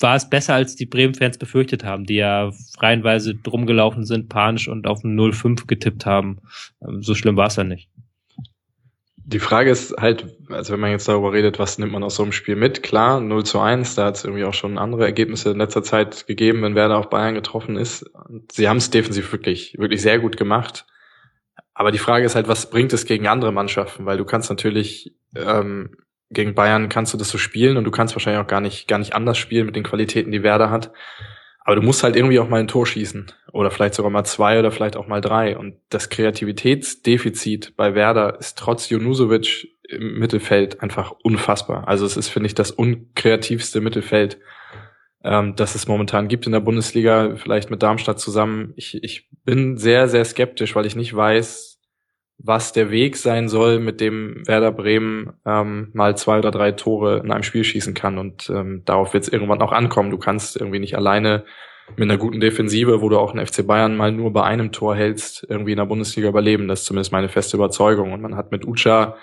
[0.01, 4.87] war es besser, als die Bremen-Fans befürchtet haben, die ja reihenweise drumgelaufen sind, panisch und
[4.87, 6.39] auf ein 0-5 getippt haben.
[6.83, 7.89] Ähm, so schlimm war es ja nicht.
[9.17, 12.25] Die Frage ist halt, also wenn man jetzt darüber redet, was nimmt man aus so
[12.25, 12.83] einem Spiel mit?
[12.83, 16.27] Klar, 0 zu 1, da hat es irgendwie auch schon andere Ergebnisse in letzter Zeit
[16.27, 18.11] gegeben, wenn Werder auf Bayern getroffen ist.
[18.51, 20.85] Sie haben es defensiv wirklich, wirklich sehr gut gemacht.
[21.75, 24.05] Aber die Frage ist halt, was bringt es gegen andere Mannschaften?
[24.05, 25.97] Weil du kannst natürlich ähm,
[26.31, 28.99] gegen Bayern kannst du das so spielen und du kannst wahrscheinlich auch gar nicht, gar
[28.99, 30.93] nicht anders spielen mit den Qualitäten, die Werder hat.
[31.63, 33.27] Aber du musst halt irgendwie auch mal ein Tor schießen.
[33.53, 35.57] Oder vielleicht sogar mal zwei oder vielleicht auch mal drei.
[35.57, 41.87] Und das Kreativitätsdefizit bei Werder ist trotz Junusovic im Mittelfeld einfach unfassbar.
[41.89, 44.39] Also es ist, finde ich, das unkreativste Mittelfeld,
[45.23, 48.73] ähm, das es momentan gibt in der Bundesliga, vielleicht mit Darmstadt zusammen.
[48.77, 51.70] Ich, ich bin sehr, sehr skeptisch, weil ich nicht weiß,
[52.43, 57.19] was der Weg sein soll, mit dem Werder Bremen ähm, mal zwei oder drei Tore
[57.19, 58.17] in einem Spiel schießen kann.
[58.17, 60.11] Und ähm, darauf wird es irgendwann auch ankommen.
[60.11, 61.45] Du kannst irgendwie nicht alleine
[61.97, 64.97] mit einer guten Defensive, wo du auch einen FC Bayern mal nur bei einem Tor
[64.97, 66.67] hältst, irgendwie in der Bundesliga überleben.
[66.67, 68.13] Das ist zumindest meine feste Überzeugung.
[68.13, 69.17] Und man hat mit Ucha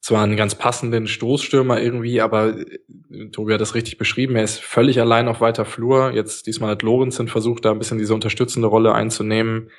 [0.00, 4.34] zwar einen ganz passenden Stoßstürmer irgendwie, aber äh, Tobi hat das richtig beschrieben.
[4.34, 6.10] Er ist völlig allein auf weiter Flur.
[6.12, 9.70] Jetzt diesmal hat Lorenzen versucht, da ein bisschen diese unterstützende Rolle einzunehmen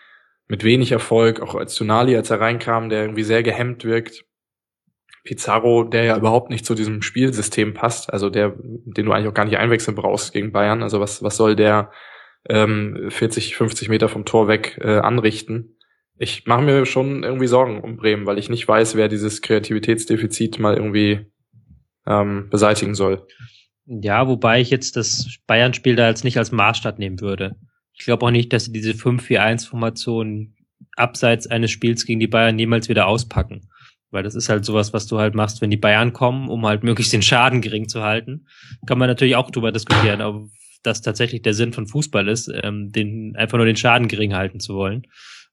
[0.47, 4.25] mit wenig Erfolg, auch als Tonali, als er reinkam, der irgendwie sehr gehemmt wirkt.
[5.23, 9.33] Pizarro, der ja überhaupt nicht zu diesem Spielsystem passt, also der, den du eigentlich auch
[9.33, 10.83] gar nicht einwechseln brauchst gegen Bayern.
[10.83, 11.91] Also was, was soll der
[12.49, 15.77] ähm, 40, 50 Meter vom Tor weg äh, anrichten?
[16.17, 20.59] Ich mache mir schon irgendwie Sorgen um Bremen, weil ich nicht weiß, wer dieses Kreativitätsdefizit
[20.59, 21.25] mal irgendwie
[22.05, 23.25] ähm, beseitigen soll.
[23.85, 27.55] Ja, wobei ich jetzt das Bayern-Spiel da jetzt nicht als Maßstab nehmen würde.
[27.93, 30.55] Ich glaube auch nicht, dass sie diese 5-4-1-Formation
[30.95, 33.69] abseits eines Spiels gegen die Bayern jemals wieder auspacken.
[34.11, 36.83] Weil das ist halt sowas, was du halt machst, wenn die Bayern kommen, um halt
[36.83, 38.47] möglichst den Schaden gering zu halten.
[38.85, 40.49] Kann man natürlich auch drüber diskutieren, ob
[40.83, 44.59] das tatsächlich der Sinn von Fußball ist, ähm, den, einfach nur den Schaden gering halten
[44.59, 45.07] zu wollen.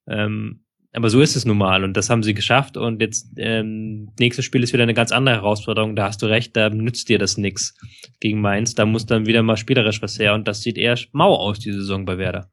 [0.07, 4.11] Ähm, aber so ist es nun mal und das haben sie geschafft und jetzt ähm,
[4.19, 5.95] nächstes Spiel ist wieder eine ganz andere Herausforderung.
[5.95, 7.75] Da hast du recht, da nützt dir das nix
[8.19, 8.75] gegen Mainz.
[8.75, 11.73] Da muss dann wieder mal spielerisch was her und das sieht eher mau aus die
[11.73, 12.51] Saison bei Werder.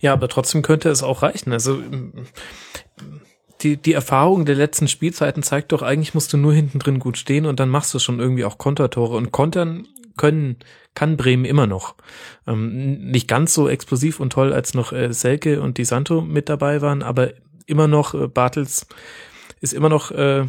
[0.00, 1.52] Ja, aber trotzdem könnte es auch reichen.
[1.52, 1.82] Also
[3.62, 7.18] die, die Erfahrung der letzten Spielzeiten zeigt doch, eigentlich musst du nur hinten drin gut
[7.18, 9.16] stehen und dann machst du schon irgendwie auch Kontertore.
[9.16, 10.56] Und kontern können,
[10.98, 11.94] kann Bremen immer noch.
[12.44, 16.48] Ähm, nicht ganz so explosiv und toll, als noch äh, Selke und Di Santo mit
[16.48, 17.34] dabei waren, aber
[17.66, 18.84] immer noch, äh, Bartels
[19.60, 20.46] ist immer noch äh,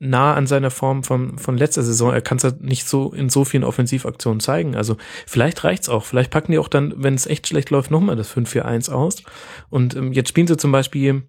[0.00, 2.12] nah an seiner Form von, von letzter Saison.
[2.12, 4.74] Er kann es halt nicht so in so vielen Offensivaktionen zeigen.
[4.74, 6.04] Also vielleicht reicht's auch.
[6.04, 9.22] Vielleicht packen die auch dann, wenn es echt schlecht läuft, nochmal das 5-4-1 aus.
[9.70, 11.28] Und ähm, jetzt spielen sie zum Beispiel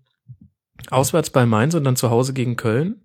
[0.89, 3.03] auswärts bei Mainz und dann zu Hause gegen Köln.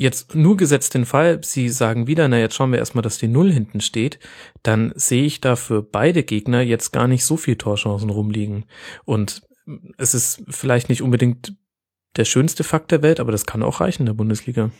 [0.00, 3.28] Jetzt nur gesetzt den Fall, Sie sagen wieder, na jetzt schauen wir erstmal, dass die
[3.28, 4.18] Null hinten steht,
[4.62, 8.64] dann sehe ich da für beide Gegner jetzt gar nicht so viel Torchancen rumliegen.
[9.04, 9.42] Und
[9.98, 11.54] es ist vielleicht nicht unbedingt
[12.16, 14.70] der schönste Fakt der Welt, aber das kann auch reichen in der Bundesliga.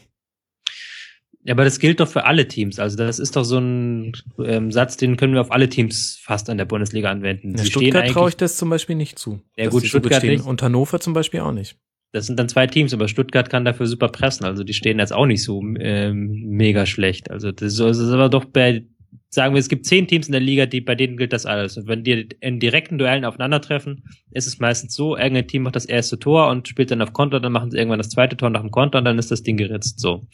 [1.42, 2.78] Ja, aber das gilt doch für alle Teams.
[2.78, 4.12] Also das ist doch so ein
[4.42, 7.58] ähm, Satz, den können wir auf alle Teams fast an der Bundesliga anwenden.
[7.58, 9.42] Ja, Stuttgart traue ich das zum Beispiel nicht zu.
[9.54, 10.46] Ja gut, Stuttgart nicht.
[10.46, 11.76] Und Hannover zum Beispiel auch nicht.
[12.12, 14.44] Das sind dann zwei Teams, aber Stuttgart kann dafür super pressen.
[14.44, 17.30] Also die stehen jetzt auch nicht so ähm, mega schlecht.
[17.30, 18.84] Also das ist aber doch bei,
[19.28, 21.76] sagen wir, es gibt zehn Teams in der Liga, die bei denen gilt das alles.
[21.76, 24.02] Und wenn die in direkten Duellen aufeinandertreffen,
[24.32, 27.38] ist es meistens so, irgendein Team macht das erste Tor und spielt dann auf Konter,
[27.38, 29.56] dann machen sie irgendwann das zweite Tor nach dem Konter und dann ist das Ding
[29.56, 30.00] geritzt.
[30.00, 30.26] So.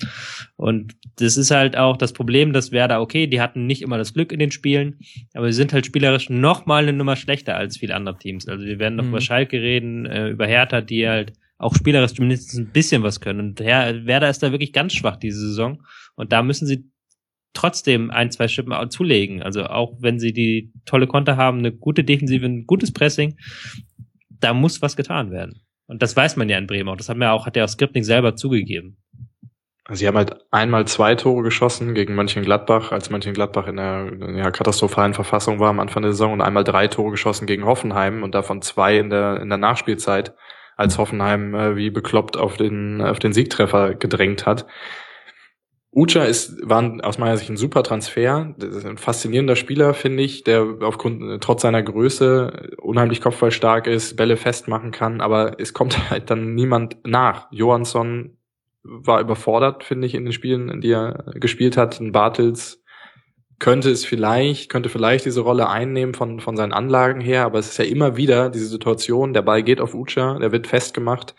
[0.57, 4.15] Und das ist halt auch das Problem, dass Werder, okay, die hatten nicht immer das
[4.15, 4.99] Glück in den Spielen,
[5.35, 8.49] aber sie sind halt spielerisch noch mal eine Nummer schlechter als viele andere Teams.
[8.49, 9.11] Also wir werden noch mhm.
[9.11, 13.41] über Schalke reden, äh, über Hertha, die halt auch spielerisch zumindest ein bisschen was können.
[13.41, 15.83] Und Her Werder ist da wirklich ganz schwach diese Saison.
[16.15, 16.91] Und da müssen sie
[17.55, 19.43] trotzdem ein, zwei Schippen zulegen.
[19.43, 23.37] Also auch wenn sie die tolle Konter haben, eine gute Defensive, ein gutes Pressing,
[24.29, 25.63] da muss was getan werden.
[25.87, 26.97] Und das weiß man ja in Bremen auch.
[26.97, 28.99] Das hat mir auch, hat ja auch Skripnik selber zugegeben.
[29.91, 35.15] Sie haben halt einmal zwei Tore geschossen gegen Mönchengladbach, als Mönchengladbach in der ja, katastrophalen
[35.15, 38.63] Verfassung war am Anfang der Saison und einmal drei Tore geschossen gegen Hoffenheim und davon
[38.63, 40.35] zwei in der, in der Nachspielzeit
[40.77, 44.67] als Hoffenheim äh, wie bekloppt auf den, auf den Siegtreffer gedrängt hat.
[45.97, 48.55] Ucha ist, war aus meiner Sicht ein super Transfer.
[48.61, 54.91] Ein faszinierender Spieler, finde ich, der aufgrund, trotz seiner Größe unheimlich kopfballstark ist, Bälle festmachen
[54.91, 57.49] kann, aber es kommt halt dann niemand nach.
[57.51, 58.37] Johansson
[58.83, 61.99] war überfordert, finde ich, in den Spielen, in die er gespielt hat.
[61.99, 62.85] Ein Bartels
[63.59, 67.69] könnte es vielleicht, könnte vielleicht diese Rolle einnehmen von, von seinen Anlagen her, aber es
[67.69, 71.35] ist ja immer wieder diese Situation, der Ball geht auf Ucha, der wird festgemacht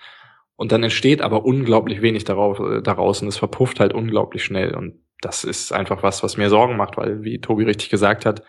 [0.55, 4.76] und dann entsteht aber unglaublich wenig darauf, äh, daraus und es verpufft halt unglaublich schnell
[4.76, 8.43] und das ist einfach was, was mir Sorgen macht, weil, wie Tobi richtig gesagt hat,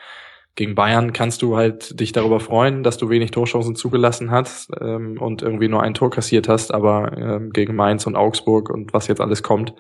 [0.55, 5.17] gegen Bayern kannst du halt dich darüber freuen, dass du wenig Torchancen zugelassen hast ähm,
[5.21, 9.07] und irgendwie nur ein Tor kassiert hast, aber ähm, gegen Mainz und Augsburg und was
[9.07, 9.73] jetzt alles kommt,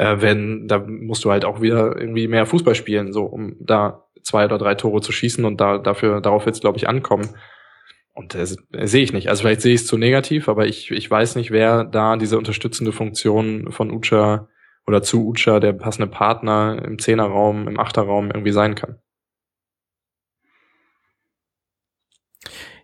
[0.00, 4.06] äh, wenn da musst du halt auch wieder irgendwie mehr Fußball spielen, so um da
[4.22, 7.28] zwei oder drei Tore zu schießen und da dafür darauf es glaube ich ankommen.
[8.14, 9.28] Und das sehe ich nicht.
[9.28, 12.38] Also vielleicht sehe ich es zu negativ, aber ich ich weiß nicht, wer da diese
[12.38, 14.48] unterstützende Funktion von Ucha
[14.86, 18.96] oder zu Ucha der passende Partner im Zehnerraum, im Achterraum irgendwie sein kann.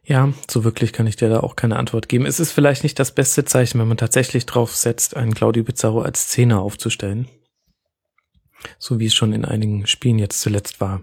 [0.09, 2.27] Ja, so wirklich kann ich dir da auch keine Antwort geben.
[2.27, 6.01] Es ist vielleicht nicht das beste Zeichen, wenn man tatsächlich drauf setzt, einen Claudio Pizarro
[6.01, 7.27] als Zehner aufzustellen.
[8.79, 11.03] So wie es schon in einigen Spielen jetzt zuletzt war.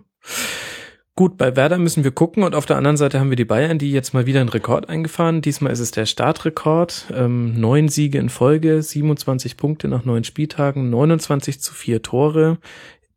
[1.15, 3.77] Gut, bei Werder müssen wir gucken und auf der anderen Seite haben wir die Bayern,
[3.77, 5.41] die jetzt mal wieder einen Rekord eingefahren.
[5.41, 7.07] Diesmal ist es der Startrekord.
[7.13, 12.57] Ähm, neun Siege in Folge, 27 Punkte nach neun Spieltagen, 29 zu vier Tore,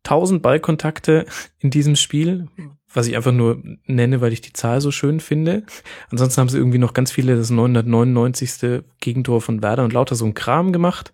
[0.03, 1.25] 1000 Ballkontakte
[1.59, 2.49] in diesem Spiel,
[2.93, 5.63] was ich einfach nur nenne, weil ich die Zahl so schön finde.
[6.09, 8.83] Ansonsten haben sie irgendwie noch ganz viele, das 999.
[8.99, 11.13] Gegentor von Werder und lauter so ein Kram gemacht.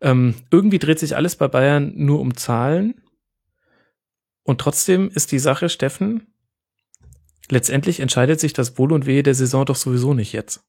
[0.00, 3.02] Ähm, irgendwie dreht sich alles bei Bayern nur um Zahlen.
[4.42, 6.26] Und trotzdem ist die Sache, Steffen,
[7.50, 10.64] letztendlich entscheidet sich das Wohl und Wehe der Saison doch sowieso nicht jetzt.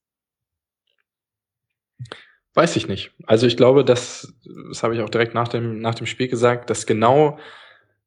[2.54, 3.12] Weiß ich nicht.
[3.26, 4.32] Also ich glaube, dass,
[4.70, 7.40] das habe ich auch direkt nach dem, nach dem Spiel gesagt, dass genau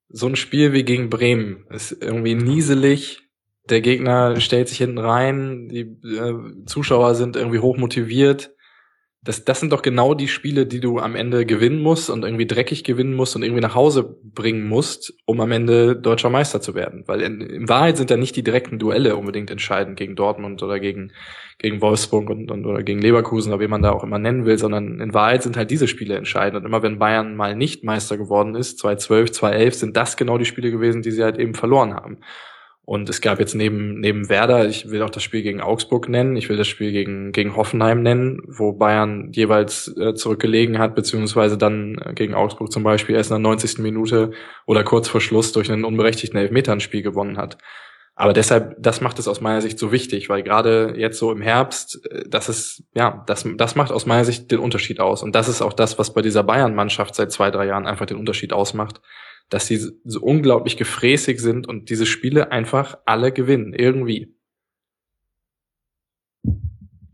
[0.09, 3.23] so ein Spiel wie gegen Bremen ist irgendwie nieselig.
[3.69, 8.55] Der Gegner stellt sich hinten rein, die äh, Zuschauer sind irgendwie hoch motiviert.
[9.27, 12.47] Das, das sind doch genau die Spiele, die du am Ende gewinnen musst und irgendwie
[12.47, 16.77] dreckig gewinnen musst und irgendwie nach Hause bringen musst, um am Ende deutscher Meister zu
[16.77, 17.03] werden.
[17.07, 20.79] Weil in, in Wahrheit sind ja nicht die direkten Duelle unbedingt entscheidend gegen Dortmund oder
[20.79, 21.11] gegen,
[21.59, 24.59] gegen Wolfsburg und, und oder gegen Leverkusen oder wie man da auch immer nennen will,
[24.59, 26.61] sondern in Wahrheit sind halt diese Spiele entscheidend.
[26.61, 30.45] Und immer wenn Bayern mal nicht Meister geworden ist, 2012, 2011, sind das genau die
[30.45, 32.18] Spiele gewesen, die sie halt eben verloren haben.
[32.87, 36.37] Und es gab jetzt neben, neben Werder, ich will auch das Spiel gegen Augsburg nennen,
[36.37, 41.59] ich will das Spiel gegen, gegen Hoffenheim nennen, wo Bayern jeweils äh, zurückgelegen hat, beziehungsweise
[41.59, 43.78] dann äh, gegen Augsburg zum Beispiel erst in der 90.
[43.78, 44.30] Minute
[44.66, 47.59] oder kurz vor Schluss durch einen unberechtigten Elfmeter ein Spiel gewonnen hat.
[48.14, 51.43] Aber deshalb, das macht es aus meiner Sicht so wichtig, weil gerade jetzt so im
[51.43, 55.24] Herbst, äh, das ist, ja, das, das macht aus meiner Sicht den Unterschied aus.
[55.24, 58.16] Und das ist auch das, was bei dieser Bayern-Mannschaft seit zwei, drei Jahren einfach den
[58.16, 59.01] Unterschied ausmacht
[59.49, 64.34] dass sie so unglaublich gefräßig sind und diese Spiele einfach alle gewinnen, irgendwie.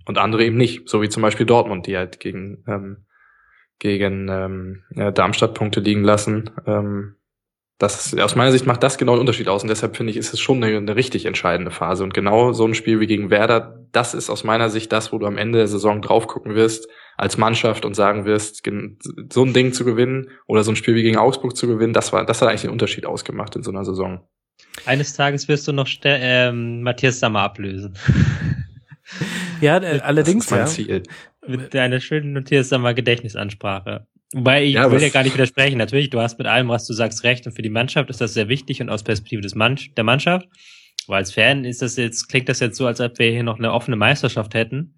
[0.04, 3.04] Und andere eben nicht, so wie zum Beispiel Dortmund, die halt gegen, ähm,
[3.78, 6.50] gegen ähm, ja, Darmstadt Punkte liegen lassen.
[6.66, 7.16] Ähm,
[7.82, 10.32] das aus meiner Sicht macht das genau den Unterschied aus und deshalb finde ich, ist
[10.32, 12.04] es schon eine, eine richtig entscheidende Phase.
[12.04, 15.18] Und genau so ein Spiel wie gegen Werder, das ist aus meiner Sicht das, wo
[15.18, 18.64] du am Ende der Saison drauf gucken wirst als Mannschaft und sagen wirst,
[19.32, 22.12] so ein Ding zu gewinnen oder so ein Spiel wie gegen Augsburg zu gewinnen, das
[22.12, 24.26] war, das hat eigentlich den Unterschied ausgemacht in so einer Saison.
[24.86, 27.98] Eines Tages wirst du noch ähm, Matthias Sammer ablösen.
[29.60, 31.00] ja, äh, allerdings das ist mein ja.
[31.00, 31.02] Ziel.
[31.46, 34.06] Mit deiner schönen Matthias Sammer Gedächtnisansprache.
[34.32, 35.78] Wobei ich ja, will ja gar nicht widersprechen.
[35.78, 37.46] Natürlich, du hast mit allem, was du sagst, recht.
[37.46, 40.48] Und für die Mannschaft ist das sehr wichtig und aus Perspektive des Mann der Mannschaft.
[41.06, 43.58] Weil als Fan ist das jetzt, klingt das jetzt so, als ob wir hier noch
[43.58, 44.94] eine offene Meisterschaft hätten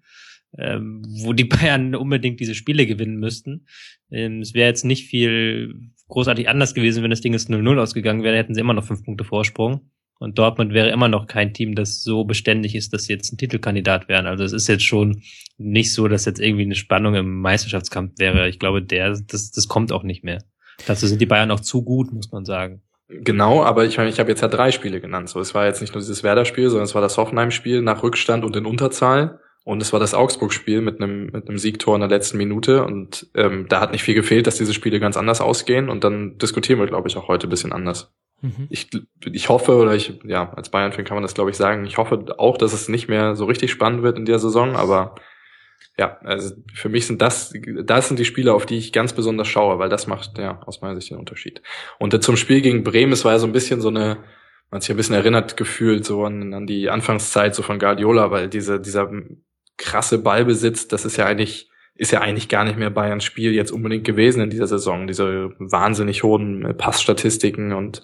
[0.57, 3.67] ähm, wo die Bayern unbedingt diese Spiele gewinnen müssten.
[4.11, 5.73] Ähm, es wäre jetzt nicht viel
[6.07, 9.03] großartig anders gewesen, wenn das Ding jetzt 0-0 ausgegangen wäre, hätten sie immer noch fünf
[9.03, 9.91] Punkte Vorsprung.
[10.17, 13.37] Und Dortmund wäre immer noch kein Team, das so beständig ist, dass sie jetzt ein
[13.37, 14.27] Titelkandidat wären.
[14.27, 15.21] Also es ist jetzt schon
[15.57, 18.47] nicht so, dass jetzt irgendwie eine Spannung im Meisterschaftskampf wäre.
[18.47, 20.43] Ich glaube, der, das, das kommt auch nicht mehr.
[20.87, 22.81] Dazu sind die Bayern auch zu gut, muss man sagen.
[23.07, 25.29] Genau, aber ich meine, ich habe jetzt ja drei Spiele genannt.
[25.29, 28.43] So, es war jetzt nicht nur dieses Werder-Spiel, sondern es war das Hoffenheim-Spiel nach Rückstand
[28.43, 29.39] und in Unterzahl.
[29.63, 32.83] Und es war das Augsburg-Spiel mit einem, mit einem Siegtor in der letzten Minute.
[32.83, 35.89] Und ähm, da hat nicht viel gefehlt, dass diese Spiele ganz anders ausgehen.
[35.89, 38.13] Und dann diskutieren wir, glaube ich, auch heute ein bisschen anders.
[38.41, 38.67] Mhm.
[38.69, 38.89] Ich,
[39.31, 42.25] ich hoffe, oder ich, ja, als Bayern-Fan kann man das, glaube ich, sagen, ich hoffe
[42.37, 45.15] auch, dass es nicht mehr so richtig spannend wird in der Saison, aber
[45.97, 49.47] ja, also für mich sind das, das sind die Spiele, auf die ich ganz besonders
[49.47, 51.61] schaue, weil das macht ja aus meiner Sicht den Unterschied.
[51.99, 54.17] Und zum Spiel gegen Bremen, es war ja so ein bisschen so eine,
[54.69, 58.29] man hat sich ein bisschen erinnert gefühlt so an, an die Anfangszeit so von Guardiola,
[58.29, 59.09] weil diese, dieser
[59.77, 63.71] krasse Ballbesitz, das ist ja eigentlich, ist ja eigentlich gar nicht mehr Bayerns Spiel jetzt
[63.71, 65.07] unbedingt gewesen in dieser Saison.
[65.07, 68.03] Diese wahnsinnig hohen Passstatistiken und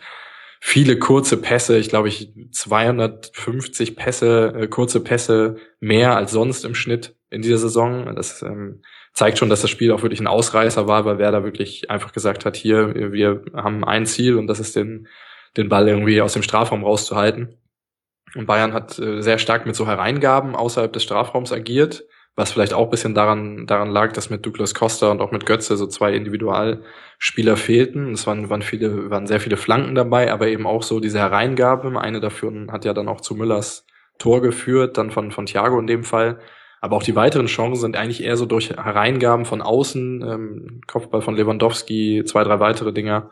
[0.62, 6.76] viele kurze Pässe, ich glaube ich 250 Pässe, äh, kurze Pässe mehr als sonst im
[6.76, 8.16] Schnitt in dieser Saison.
[8.16, 8.82] Das ähm,
[9.14, 12.46] zeigt schon, dass das Spiel auch wirklich ein Ausreißer war, weil Werder wirklich einfach gesagt
[12.46, 15.08] hat, hier, wir haben ein Ziel und das ist den,
[15.58, 17.58] den Ball irgendwie aus dem Strafraum rauszuhalten.
[18.36, 22.74] Und Bayern hat äh, sehr stark mit so Hereingaben außerhalb des Strafraums agiert was vielleicht
[22.74, 26.14] auch bisschen daran, daran lag, dass mit Douglas Costa und auch mit Götze so zwei
[26.14, 28.14] Individualspieler fehlten.
[28.14, 32.00] Es waren, waren viele, waren sehr viele Flanken dabei, aber eben auch so diese Hereingabe.
[32.00, 33.86] Eine davon hat ja dann auch zu Müllers
[34.18, 36.40] Tor geführt, dann von, von Thiago in dem Fall.
[36.80, 41.22] Aber auch die weiteren Chancen sind eigentlich eher so durch Hereingaben von außen, ähm, Kopfball
[41.22, 43.30] von Lewandowski, zwei, drei weitere Dinger.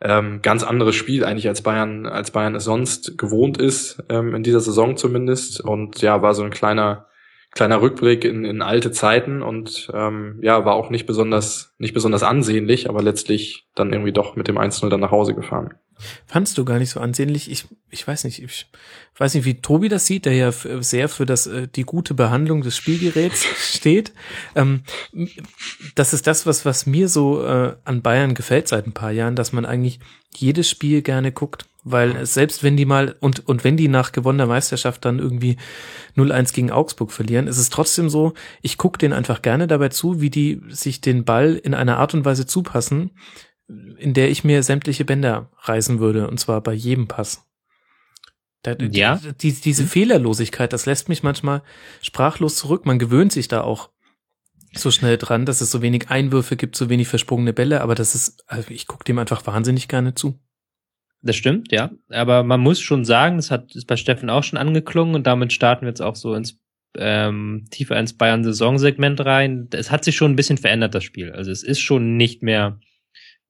[0.00, 4.42] Ähm, ganz anderes Spiel eigentlich als Bayern, als Bayern es sonst gewohnt ist, ähm, in
[4.42, 5.60] dieser Saison zumindest.
[5.60, 7.06] Und ja, war so ein kleiner,
[7.50, 12.22] kleiner Rückblick in, in alte Zeiten und ähm, ja, war auch nicht besonders, nicht besonders
[12.22, 15.74] ansehnlich, aber letztlich dann irgendwie doch mit dem 1-0 dann nach Hause gefahren.
[16.26, 17.50] Fandst du gar nicht so ansehnlich?
[17.50, 18.66] Ich, ich weiß nicht, ich
[19.18, 22.62] weiß nicht, wie Tobi das sieht, der ja sehr für das, äh, die gute Behandlung
[22.62, 23.44] des Spielgeräts
[23.74, 24.12] steht.
[24.54, 24.82] Ähm,
[25.94, 29.36] das ist das, was, was mir so äh, an Bayern gefällt seit ein paar Jahren,
[29.36, 30.00] dass man eigentlich
[30.34, 31.66] jedes Spiel gerne guckt.
[31.82, 35.56] Weil selbst wenn die mal, und, und wenn die nach gewonnener Meisterschaft dann irgendwie
[36.16, 40.20] 0-1 gegen Augsburg verlieren, ist es trotzdem so, ich gucke denen einfach gerne dabei zu,
[40.20, 43.12] wie die sich den Ball in einer Art und Weise zupassen,
[43.98, 47.46] in der ich mir sämtliche Bänder reißen würde, und zwar bei jedem Pass.
[48.62, 49.20] Da, ja.
[49.40, 49.88] Die, diese hm.
[49.88, 51.62] Fehlerlosigkeit, das lässt mich manchmal
[52.02, 52.84] sprachlos zurück.
[52.84, 53.90] Man gewöhnt sich da auch
[54.74, 58.14] so schnell dran, dass es so wenig Einwürfe gibt, so wenig versprungene Bälle, aber das
[58.14, 60.38] ist, also ich gucke dem einfach wahnsinnig gerne zu.
[61.22, 61.90] Das stimmt, ja.
[62.08, 65.52] Aber man muss schon sagen, das hat ist bei Steffen auch schon angeklungen und damit
[65.52, 66.58] starten wir jetzt auch so ins
[66.96, 69.68] ähm, tiefer ins Bayern-Saisonsegment rein.
[69.72, 71.32] Es hat sich schon ein bisschen verändert, das Spiel.
[71.32, 72.80] Also es ist schon nicht mehr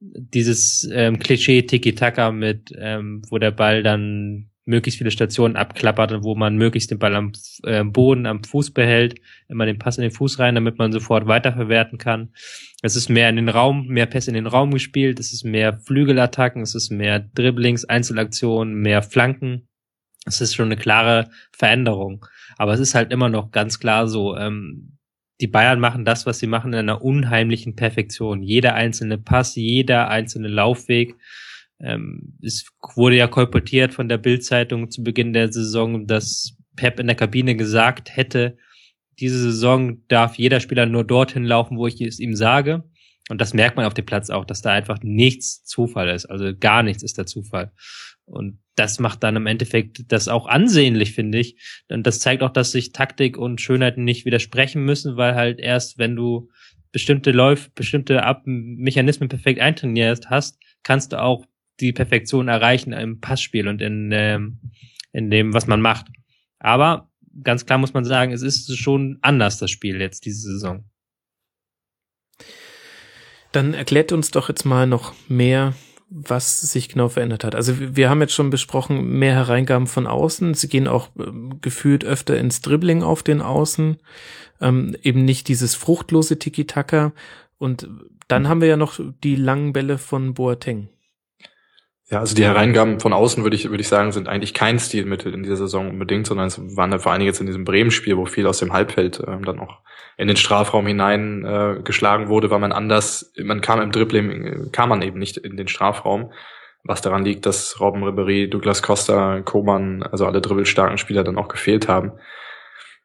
[0.01, 6.24] dieses ähm, Klischee Tiki-Taka mit, ähm, wo der Ball dann möglichst viele Stationen abklappert und
[6.24, 7.32] wo man möglichst den Ball am
[7.64, 11.26] äh, Boden, am Fuß behält, immer den Pass in den Fuß rein, damit man sofort
[11.26, 12.32] weiterverwerten kann.
[12.82, 15.78] Es ist mehr in den Raum, mehr Pässe in den Raum gespielt, es ist mehr
[15.80, 19.68] Flügelattacken, es ist mehr Dribblings, Einzelaktionen, mehr Flanken.
[20.26, 22.24] Es ist schon eine klare Veränderung.
[22.57, 24.98] Aber es ist halt immer noch ganz klar so, ähm,
[25.41, 28.43] die Bayern machen das, was sie machen, in einer unheimlichen Perfektion.
[28.43, 31.16] Jeder einzelne Pass, jeder einzelne Laufweg.
[31.80, 37.07] Ähm, es wurde ja kolportiert von der Bildzeitung zu Beginn der Saison, dass Pep in
[37.07, 38.59] der Kabine gesagt hätte,
[39.18, 42.84] diese Saison darf jeder Spieler nur dorthin laufen, wo ich es ihm sage.
[43.28, 46.26] Und das merkt man auf dem Platz auch, dass da einfach nichts Zufall ist.
[46.26, 47.70] Also gar nichts ist der Zufall.
[48.30, 51.56] Und das macht dann im Endeffekt das auch ansehnlich, finde ich.
[51.88, 55.98] Und das zeigt auch, dass sich Taktik und Schönheit nicht widersprechen müssen, weil halt erst,
[55.98, 56.48] wenn du
[56.92, 61.44] bestimmte Läufe, bestimmte Ab Mechanismen perfekt eintrainiert hast, kannst du auch
[61.80, 64.60] die Perfektion erreichen im Passspiel und in, ähm,
[65.12, 66.06] in dem, was man macht.
[66.58, 67.10] Aber
[67.42, 70.84] ganz klar muss man sagen, es ist schon anders, das Spiel jetzt diese Saison.
[73.52, 75.74] Dann erklärt uns doch jetzt mal noch mehr,
[76.11, 77.54] was sich genau verändert hat.
[77.54, 80.54] Also wir haben jetzt schon besprochen, mehr Hereingaben von außen.
[80.54, 81.30] Sie gehen auch äh,
[81.61, 83.96] gefühlt öfter ins Dribbling auf den Außen.
[84.61, 87.12] Ähm, eben nicht dieses fruchtlose Tiki-Taka.
[87.58, 87.88] Und
[88.26, 90.88] dann haben wir ja noch die langen Bälle von Boateng.
[92.11, 95.32] Ja, also die Hereingaben von außen würde ich, würde ich sagen, sind eigentlich kein Stilmittel
[95.32, 98.24] in dieser Saison unbedingt, sondern es waren vor allen Dingen jetzt in diesem Bremen-Spiel, wo
[98.26, 99.78] viel aus dem Halbfeld äh, dann auch
[100.16, 104.70] in den Strafraum hinein äh, geschlagen wurde, weil man anders, man kam im Dribbling, äh,
[104.72, 106.32] kam man eben nicht in den Strafraum,
[106.82, 111.48] was daran liegt, dass Robben Ribéry, Douglas Costa, Koman, also alle dribbelstarken Spieler dann auch
[111.48, 112.12] gefehlt haben.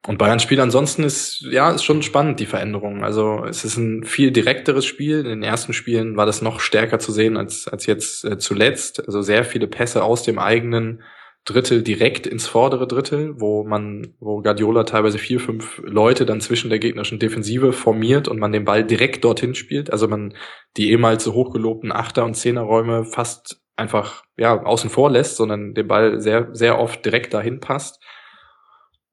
[0.07, 3.03] Und Bayern Spiel ansonsten ist, ja, ist schon spannend, die Veränderung.
[3.03, 5.19] Also es ist ein viel direkteres Spiel.
[5.19, 9.03] In den ersten Spielen war das noch stärker zu sehen als, als jetzt äh, zuletzt.
[9.05, 11.01] Also sehr viele Pässe aus dem eigenen
[11.43, 16.69] Drittel direkt ins vordere Drittel, wo man, wo Guardiola teilweise vier, fünf Leute dann zwischen
[16.69, 19.91] der gegnerischen Defensive formiert und man den Ball direkt dorthin spielt.
[19.91, 20.35] Also man
[20.77, 25.87] die ehemals so hochgelobten Achter- und Zehnerräume fast einfach, ja, außen vor lässt, sondern den
[25.87, 27.99] Ball sehr, sehr oft direkt dahin passt.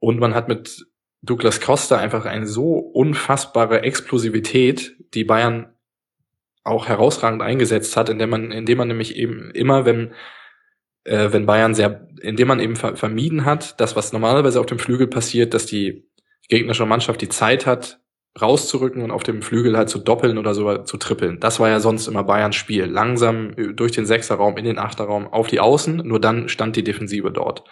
[0.03, 0.85] Und man hat mit
[1.23, 5.77] Douglas Costa einfach eine so unfassbare Explosivität, die Bayern
[6.65, 10.11] auch herausragend eingesetzt hat, indem man, indem man nämlich eben immer, wenn,
[11.05, 14.81] äh, wenn Bayern sehr, indem man eben ver vermieden hat, das, was normalerweise auf dem
[14.81, 16.05] Flügel passiert, dass die
[16.49, 18.01] gegnerische Mannschaft die Zeit hat,
[18.41, 21.39] rauszurücken und auf dem Flügel halt zu doppeln oder so zu trippeln.
[21.39, 22.87] Das war ja sonst immer Bayerns Spiel.
[22.87, 27.31] Langsam durch den Sechserraum in den Achterraum auf die Außen, nur dann stand die Defensive
[27.31, 27.63] dort.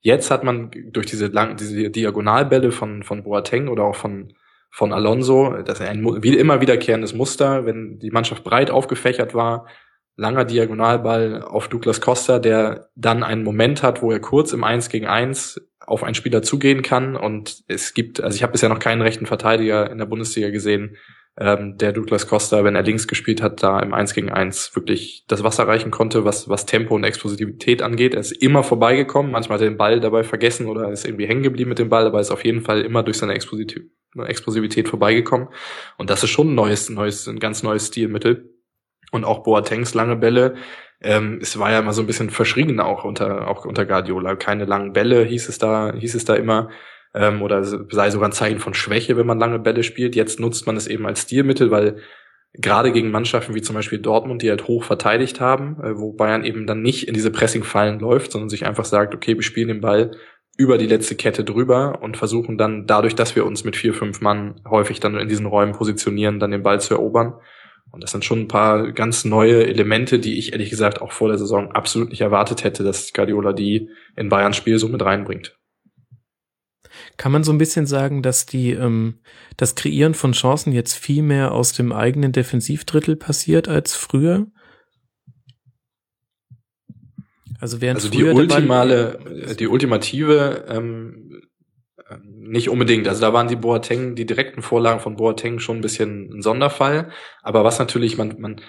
[0.00, 4.32] Jetzt hat man durch diese lang, diese Diagonalbälle von, von Boateng oder auch von,
[4.70, 9.66] von Alonso, das ist ein wie immer wiederkehrendes Muster, wenn die Mannschaft breit aufgefächert war,
[10.16, 14.88] langer Diagonalball auf Douglas Costa, der dann einen Moment hat, wo er kurz im 1
[14.88, 17.16] gegen 1 auf einen Spieler zugehen kann.
[17.16, 20.96] Und es gibt, also ich habe bisher noch keinen rechten Verteidiger in der Bundesliga gesehen,
[21.38, 25.24] ähm, der Douglas Costa, wenn er links gespielt hat, da im 1 gegen 1 wirklich
[25.28, 28.14] das Wasser reichen konnte, was, was Tempo und Explosivität angeht.
[28.14, 31.42] Er ist immer vorbeigekommen, manchmal hat er den Ball dabei vergessen oder ist irgendwie hängen
[31.42, 35.48] geblieben mit dem Ball, aber ist auf jeden Fall immer durch seine Explosivität, Explosivität vorbeigekommen.
[35.96, 38.54] Und das ist schon ein neues, neues, ein ganz neues Stilmittel.
[39.12, 40.54] Und auch Boatengs lange Bälle,
[41.00, 44.36] ähm, es war ja immer so ein bisschen verschrien auch unter, auch unter Guardiola.
[44.36, 46.68] Keine langen Bälle hieß es da, hieß es da immer
[47.14, 50.14] ähm, oder sei sogar ein Zeichen von Schwäche, wenn man lange Bälle spielt.
[50.14, 51.98] Jetzt nutzt man es eben als Stilmittel, weil
[52.54, 56.44] gerade gegen Mannschaften wie zum Beispiel Dortmund, die halt hoch verteidigt haben, äh, wo Bayern
[56.44, 59.80] eben dann nicht in diese Pressing-Fallen läuft, sondern sich einfach sagt, okay, wir spielen den
[59.80, 60.12] Ball
[60.56, 64.20] über die letzte Kette drüber und versuchen dann dadurch, dass wir uns mit vier, fünf
[64.20, 67.34] Mann häufig dann in diesen Räumen positionieren, dann den Ball zu erobern.
[67.92, 71.28] Und das sind schon ein paar ganz neue Elemente, die ich ehrlich gesagt auch vor
[71.28, 75.56] der Saison absolut nicht erwartet hätte, dass Guardiola die in Bayerns Spiel so mit reinbringt.
[77.20, 79.18] Kann man so ein bisschen sagen, dass die ähm,
[79.58, 84.46] das Kreieren von Chancen jetzt viel mehr aus dem eigenen Defensivdrittel passiert als früher?
[87.60, 89.18] Also während also die ultimale,
[89.58, 91.42] die ultimative ähm,
[92.24, 93.06] nicht unbedingt.
[93.06, 97.10] Also da waren die Boateng, die direkten Vorlagen von Boateng schon ein bisschen ein Sonderfall.
[97.42, 98.62] Aber was natürlich man man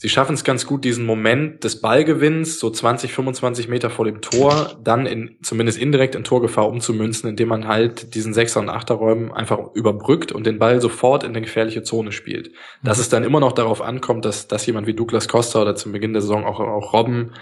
[0.00, 4.20] Sie schaffen es ganz gut, diesen Moment des Ballgewinns, so 20, 25 Meter vor dem
[4.20, 9.32] Tor, dann in, zumindest indirekt in Torgefahr umzumünzen, indem man halt diesen Sechser- und Achterräumen
[9.32, 12.52] einfach überbrückt und den Ball sofort in eine gefährliche Zone spielt.
[12.84, 13.00] Dass mhm.
[13.02, 16.12] es dann immer noch darauf ankommt, dass, dass jemand wie Douglas Costa oder zum Beginn
[16.12, 17.32] der Saison auch, auch Robben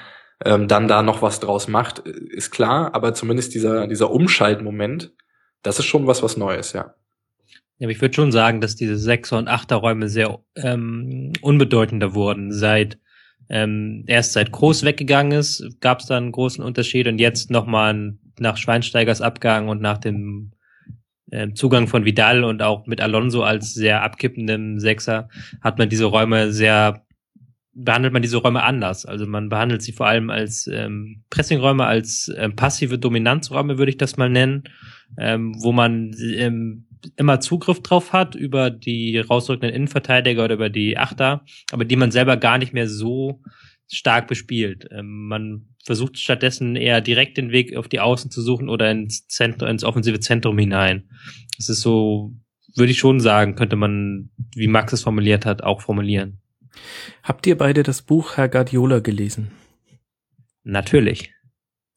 [0.43, 5.13] ähm, dann da noch was draus macht, ist klar, aber zumindest dieser, dieser Umschaltmoment,
[5.63, 6.95] das ist schon was, was Neues, ja.
[7.79, 12.53] Ja, aber ich würde schon sagen, dass diese Sechser- und Achterräume sehr ähm, unbedeutender wurden.
[12.53, 12.99] Seit
[13.49, 18.15] ähm, erst seit Groß weggegangen ist, gab es da einen großen Unterschied und jetzt nochmal
[18.39, 20.53] nach Schweinsteigers Abgang und nach dem
[21.31, 25.29] äh, Zugang von Vidal und auch mit Alonso als sehr abkippendem Sechser
[25.61, 27.07] hat man diese Räume sehr
[27.79, 29.05] behandelt man diese Räume anders.
[29.05, 33.99] Also man behandelt sie vor allem als ähm, Pressingräume, als ähm, passive Dominanzräume, würde ich
[33.99, 34.65] das mal nennen,
[35.19, 36.86] ähm, wo man ähm,
[37.17, 42.11] immer Zugriff drauf hat über die rausrückenden Innenverteidiger oder über die Achter, aber die man
[42.11, 43.43] selber gar nicht mehr so
[43.89, 44.89] stark bespielt.
[44.91, 49.29] Ähm, man versucht stattdessen eher direkt den Weg auf die Außen zu suchen oder ins
[49.29, 51.09] Zentrum, ins offensive Zentrum hinein.
[51.57, 52.35] Das ist so,
[52.75, 56.41] würde ich schon sagen, könnte man, wie Max es formuliert hat, auch formulieren.
[57.23, 59.53] Habt ihr beide das Buch Herr Guardiola gelesen?
[60.65, 61.33] Natürlich.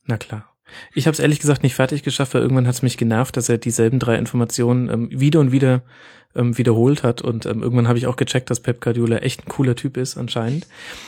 [0.05, 0.55] Na klar.
[0.93, 3.49] Ich habe es ehrlich gesagt nicht fertig geschafft, weil irgendwann hat es mich genervt, dass
[3.49, 5.81] er dieselben drei Informationen ähm, wieder und wieder
[6.35, 7.21] ähm, wiederholt hat.
[7.21, 10.17] Und ähm, irgendwann habe ich auch gecheckt, dass Pep Guardiola echt ein cooler Typ ist
[10.17, 10.67] anscheinend.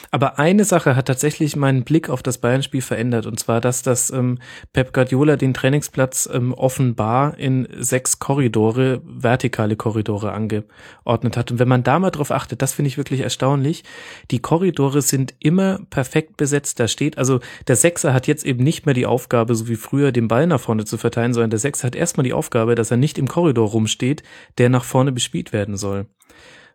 [0.09, 3.28] Aber eine Sache hat tatsächlich meinen Blick auf das Bayern-Spiel verändert.
[3.28, 4.39] Und zwar, dass das ähm,
[4.74, 11.51] Pep Guardiola den Trainingsplatz ähm, offenbar in sechs Korridore, vertikale Korridore angeordnet hat.
[11.51, 13.84] Und wenn man da mal drauf achtet, das finde ich wirklich erstaunlich.
[14.32, 16.80] Die Korridore sind immer perfekt besetzt.
[16.80, 20.11] Da steht, also der Sechser hat jetzt eben nicht mehr die Aufgabe, so wie früher,
[20.11, 22.97] den Ball nach vorne zu verteilen, sondern der Sechser hat erstmal die Aufgabe, dass er
[22.97, 24.24] nicht im Korridor rumsteht,
[24.57, 26.07] der nach vorne vorne bespielt werden soll.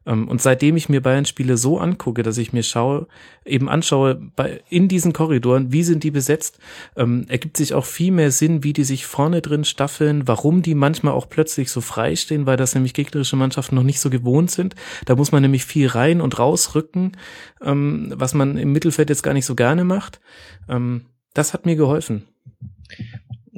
[0.06, 3.08] Ähm, und seitdem ich mir Bayern-Spiele so angucke, dass ich mir schaue,
[3.44, 4.30] eben anschaue,
[4.68, 6.58] in diesen Korridoren, wie sind die besetzt,
[6.96, 10.76] ähm, ergibt sich auch viel mehr Sinn, wie die sich vorne drin staffeln, warum die
[10.76, 14.50] manchmal auch plötzlich so frei stehen, weil das nämlich gegnerische Mannschaften noch nicht so gewohnt
[14.50, 14.76] sind.
[15.06, 17.16] Da muss man nämlich viel rein und rausrücken,
[17.62, 20.20] ähm, was man im Mittelfeld jetzt gar nicht so gerne macht.
[20.68, 22.22] Ähm, das hat mir geholfen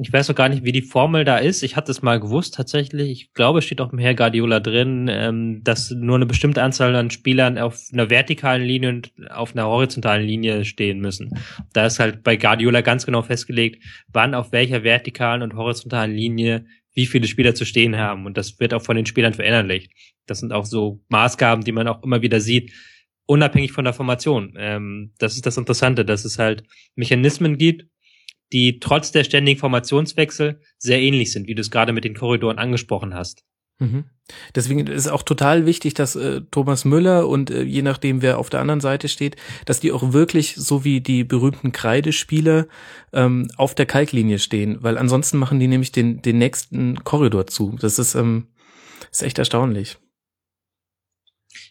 [0.01, 1.63] ich weiß auch gar nicht, wie die Formel da ist.
[1.63, 3.11] Ich hatte es mal gewusst tatsächlich.
[3.11, 6.95] Ich glaube, es steht auch im Herr Guardiola drin, ähm, dass nur eine bestimmte Anzahl
[6.95, 11.31] an Spielern auf einer vertikalen Linie und auf einer horizontalen Linie stehen müssen.
[11.73, 13.83] Da ist halt bei Guardiola ganz genau festgelegt,
[14.13, 18.27] wann auf welcher vertikalen und horizontalen Linie wie viele Spieler zu stehen haben.
[18.27, 19.93] Und das wird auch von den Spielern verinnerlicht.
[20.27, 22.73] Das sind auch so Maßgaben, die man auch immer wieder sieht,
[23.27, 24.55] unabhängig von der Formation.
[24.59, 26.65] Ähm, das ist das Interessante, dass es halt
[26.97, 27.87] Mechanismen gibt,
[28.53, 32.59] die trotz der ständigen Formationswechsel sehr ähnlich sind, wie du es gerade mit den Korridoren
[32.59, 33.45] angesprochen hast.
[33.79, 34.05] Mhm.
[34.55, 38.51] Deswegen ist auch total wichtig, dass äh, Thomas Müller und äh, je nachdem, wer auf
[38.51, 39.37] der anderen Seite steht,
[39.67, 42.67] dass die auch wirklich so wie die berühmten Kreidespieler
[43.13, 47.77] ähm, auf der Kalklinie stehen, weil ansonsten machen die nämlich den, den nächsten Korridor zu.
[47.81, 48.49] Das ist, ähm,
[49.11, 49.97] ist echt erstaunlich.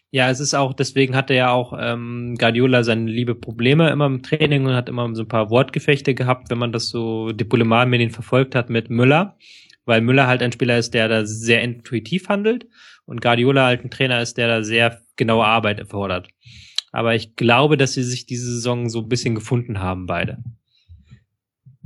[0.10, 4.24] Ja, es ist auch, deswegen hatte ja auch ähm, Guardiola seine liebe Probleme immer im
[4.24, 8.12] Training und hat immer so ein paar Wortgefechte gehabt, wenn man das so die Boulevardmedien
[8.12, 9.38] verfolgt hat mit Müller,
[9.86, 12.68] weil Müller halt ein Spieler ist, der da sehr intuitiv handelt
[13.06, 16.30] und Guardiola halt ein Trainer ist, der da sehr genaue Arbeit erfordert.
[16.94, 20.42] Aber ich glaube, dass sie sich diese Saison so ein bisschen gefunden haben, beide.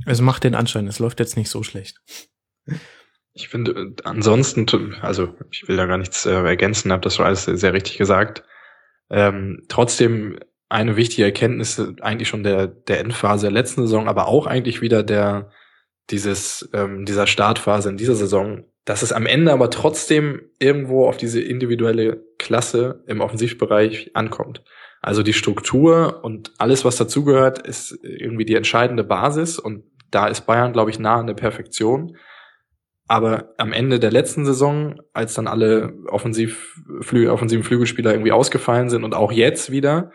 [0.06, 2.00] Es macht den Anschein, es läuft jetzt nicht so schlecht.
[3.34, 7.44] Ich finde, ansonsten, also ich will da gar nichts äh, ergänzen, habe das schon alles
[7.44, 8.44] sehr richtig gesagt.
[9.10, 10.38] Ähm, trotzdem
[10.68, 15.02] eine wichtige Erkenntnis eigentlich schon der, der Endphase der letzten Saison, aber auch eigentlich wieder
[15.02, 15.50] der,
[16.10, 21.16] dieses, ähm, dieser Startphase in dieser Saison, dass es am Ende aber trotzdem irgendwo auf
[21.16, 24.62] diese individuelle Klasse im Offensivbereich ankommt.
[25.00, 30.42] Also die Struktur und alles, was dazugehört, ist irgendwie die entscheidende Basis und da ist
[30.42, 32.16] Bayern, glaube ich, nah an der Perfektion.
[33.08, 38.88] Aber am Ende der letzten Saison, als dann alle offensiv, Flü offensiven Flügelspieler irgendwie ausgefallen
[38.88, 40.12] sind und auch jetzt wieder,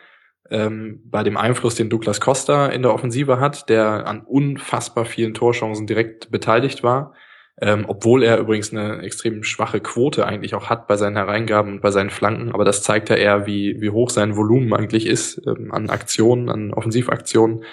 [0.49, 5.34] ähm, bei dem Einfluss, den Douglas Costa in der Offensive hat, der an unfassbar vielen
[5.34, 7.14] Torchancen direkt beteiligt war,
[7.59, 11.81] ähm, obwohl er übrigens eine extrem schwache Quote eigentlich auch hat bei seinen Hereingaben und
[11.81, 15.41] bei seinen Flanken, aber das zeigt ja eher, wie, wie hoch sein Volumen eigentlich ist
[15.45, 17.64] ähm, an Aktionen, an Offensivaktionen.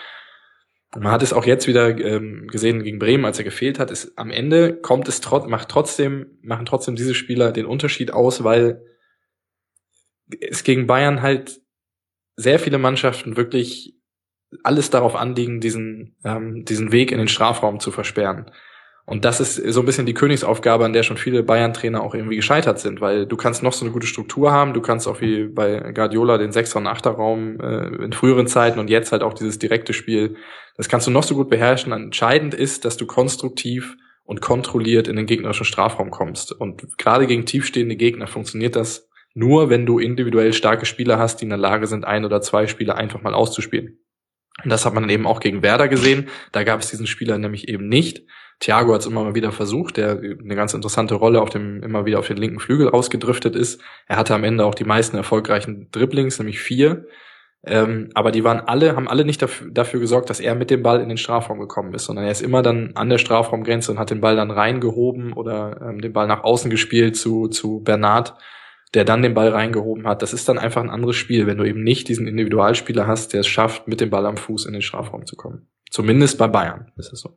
[0.97, 3.91] Man hat es auch jetzt wieder ähm, gesehen gegen Bremen, als er gefehlt hat.
[3.91, 8.45] Ist, am Ende kommt es trotz, macht trotzdem, machen trotzdem diese Spieler den Unterschied aus,
[8.45, 8.85] weil
[10.41, 11.61] es gegen Bayern halt
[12.37, 13.97] sehr viele Mannschaften wirklich
[14.62, 18.51] alles darauf anliegen, diesen, ähm, diesen Weg in den Strafraum zu versperren.
[19.07, 22.37] Und das ist so ein bisschen die Königsaufgabe, an der schon viele Bayern-Trainer auch irgendwie
[22.37, 25.45] gescheitert sind, weil du kannst noch so eine gute Struktur haben, du kannst auch wie
[25.45, 29.59] bei Guardiola den Sechser- und Achterraum äh, in früheren Zeiten und jetzt halt auch dieses
[29.59, 30.37] direkte Spiel,
[30.77, 31.93] das kannst du noch so gut beherrschen.
[31.93, 33.95] Entscheidend ist, dass du konstruktiv
[34.25, 36.53] und kontrolliert in den gegnerischen Strafraum kommst.
[36.53, 41.45] Und gerade gegen tiefstehende Gegner funktioniert das nur, wenn du individuell starke Spieler hast, die
[41.45, 43.99] in der Lage sind, ein oder zwei Spieler einfach mal auszuspielen.
[44.63, 46.29] Und das hat man eben auch gegen Werder gesehen.
[46.53, 48.23] Da gab es diesen Spieler nämlich eben nicht.
[48.65, 52.07] Thiago hat es immer mal wieder versucht, der eine ganz interessante Rolle auf dem, immer
[52.07, 53.78] wieder auf den linken Flügel ausgedriftet ist.
[54.09, 57.05] Er hatte am Ende auch die meisten erfolgreichen Dribblings, nämlich vier.
[57.66, 60.82] Ähm, aber die waren alle, haben alle nicht dafür, dafür gesorgt, dass er mit dem
[60.82, 63.99] Ball in den Strafraum gekommen ist, sondern er ist immer dann an der Strafraumgrenze und
[63.99, 68.35] hat den Ball dann reingehoben oder ähm, den Ball nach außen gespielt zu, zu Bernard,
[68.95, 70.23] der dann den Ball reingehoben hat.
[70.23, 73.41] Das ist dann einfach ein anderes Spiel, wenn du eben nicht diesen Individualspieler hast, der
[73.41, 75.69] es schafft, mit dem Ball am Fuß in den Strafraum zu kommen.
[75.91, 77.36] Zumindest bei Bayern ist es so.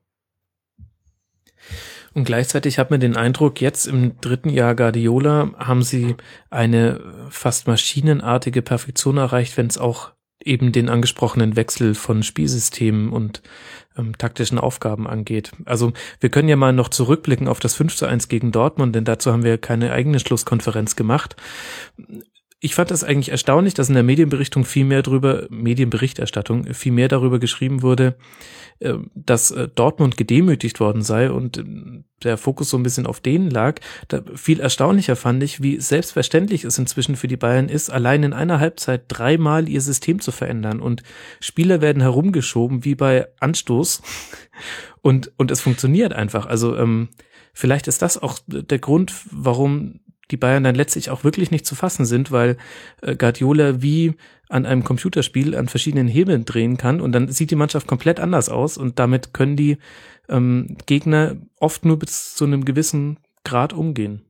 [2.17, 6.15] Und gleichzeitig hat man den Eindruck, jetzt im dritten Jahr Guardiola haben sie
[6.49, 6.99] eine
[7.29, 10.13] fast maschinenartige Perfektion erreicht, wenn es auch
[10.43, 13.43] eben den angesprochenen Wechsel von Spielsystemen und
[13.99, 15.51] ähm, taktischen Aufgaben angeht.
[15.65, 19.05] Also wir können ja mal noch zurückblicken auf das 5 zu 1 gegen Dortmund, denn
[19.05, 21.35] dazu haben wir keine eigene Schlusskonferenz gemacht
[22.59, 27.07] ich fand das eigentlich erstaunlich, dass in der Medienberichtung viel mehr drüber, Medienberichterstattung, viel mehr
[27.07, 28.15] darüber geschrieben wurde,
[28.79, 33.19] äh, dass äh, Dortmund gedemütigt worden sei und ähm, der Fokus so ein bisschen auf
[33.19, 33.79] denen lag.
[34.07, 38.33] Da viel erstaunlicher fand ich, wie selbstverständlich es inzwischen für die Bayern ist, allein in
[38.33, 41.03] einer Halbzeit dreimal ihr System zu verändern und
[41.39, 44.01] Spieler werden herumgeschoben wie bei Anstoß
[45.01, 46.47] und, und es funktioniert einfach.
[46.47, 47.09] Also, ähm,
[47.53, 49.99] vielleicht ist das auch der Grund, warum
[50.31, 52.57] die Bayern dann letztlich auch wirklich nicht zu fassen sind, weil
[53.01, 54.15] äh, Guardiola wie
[54.49, 58.49] an einem Computerspiel an verschiedenen Hebeln drehen kann und dann sieht die Mannschaft komplett anders
[58.49, 59.77] aus und damit können die
[60.29, 64.23] ähm, Gegner oft nur bis zu einem gewissen Grad umgehen.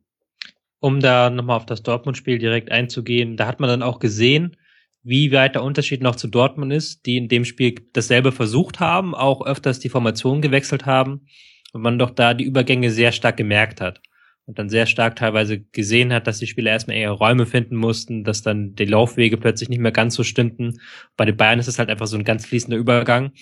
[0.80, 4.56] Um da nochmal auf das Dortmund-Spiel direkt einzugehen, da hat man dann auch gesehen,
[5.04, 9.16] wie weit der Unterschied noch zu Dortmund ist, die in dem Spiel dasselbe versucht haben,
[9.16, 11.28] auch öfters die Formation gewechselt haben
[11.74, 14.02] und man doch da die Übergänge sehr stark gemerkt hat
[14.48, 18.24] und dann sehr stark teilweise gesehen hat, dass die Spieler erstmal eher Räume finden mussten,
[18.24, 20.80] dass dann die Laufwege plötzlich nicht mehr ganz so stimmten.
[21.18, 23.34] Bei den Bayern ist es halt einfach so ein ganz fließender Übergang,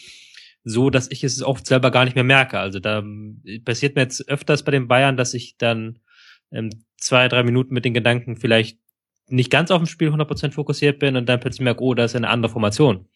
[0.64, 2.60] so dass ich es oft selber gar nicht mehr merke.
[2.60, 3.03] Also da
[3.64, 5.99] passiert mir jetzt öfters bei den Bayern, dass ich dann
[6.52, 8.80] ähm, zwei, drei Minuten mit den Gedanken vielleicht
[9.27, 12.15] nicht ganz auf dem Spiel 100% fokussiert bin und dann plötzlich merke, oh, da ist
[12.15, 13.07] eine andere Formation.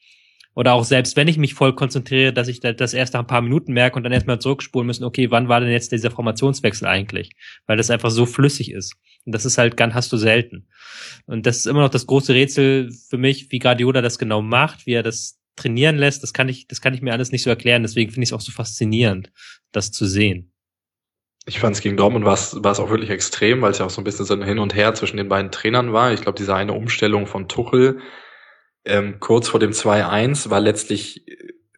[0.55, 3.41] Oder auch selbst wenn ich mich voll konzentriere, dass ich das erst nach ein paar
[3.41, 7.31] Minuten merke und dann erstmal zurückspulen müssen, okay, wann war denn jetzt dieser Formationswechsel eigentlich?
[7.65, 8.95] Weil das einfach so flüssig ist.
[9.25, 10.67] Und das ist halt ganz hast du selten.
[11.25, 14.85] Und das ist immer noch das große Rätsel für mich, wie Guardiola das genau macht,
[14.85, 16.23] wie er das trainieren lässt.
[16.23, 17.83] Das kann ich, das kann ich mir alles nicht so erklären.
[17.83, 19.31] Deswegen finde ich es auch so faszinierend,
[19.71, 20.51] das zu sehen.
[21.45, 24.01] Ich fand es gegen Dortmund war es auch wirklich extrem, weil es ja auch so
[24.01, 26.11] ein bisschen so ein Hin und Her zwischen den beiden Trainern war.
[26.13, 27.99] Ich glaube, diese eine Umstellung von Tuchel,
[28.89, 31.35] ähm, kurz vor dem 2-1 war letztlich äh,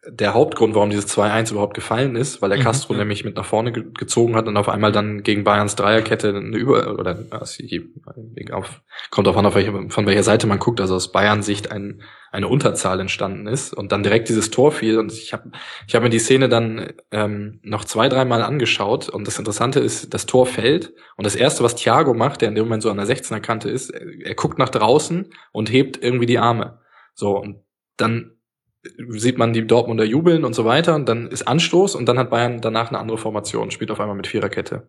[0.08, 2.64] der Hauptgrund, warum dieses 2-1 überhaupt gefallen ist, weil der mhm.
[2.64, 6.30] Castro nämlich mit nach vorne ge gezogen hat und auf einmal dann gegen Bayerns Dreierkette
[6.30, 10.80] eine Über oder äh, auf, kommt auf an, auf welche, von welcher Seite man guckt,
[10.80, 12.02] also aus Bayern Sicht ein,
[12.32, 15.52] eine Unterzahl entstanden ist und dann direkt dieses Tor fiel und ich habe
[15.86, 20.12] ich hab mir die Szene dann ähm, noch zwei, dreimal angeschaut und das Interessante ist,
[20.12, 22.96] das Tor fällt und das erste, was Thiago macht, der in dem Moment so an
[22.96, 26.81] der 16er Kante ist, er, er guckt nach draußen und hebt irgendwie die Arme.
[27.14, 27.62] So, und
[27.96, 28.32] dann
[29.08, 32.30] sieht man die Dortmunder jubeln und so weiter und dann ist Anstoß und dann hat
[32.30, 34.88] Bayern danach eine andere Formation, spielt auf einmal mit Viererkette.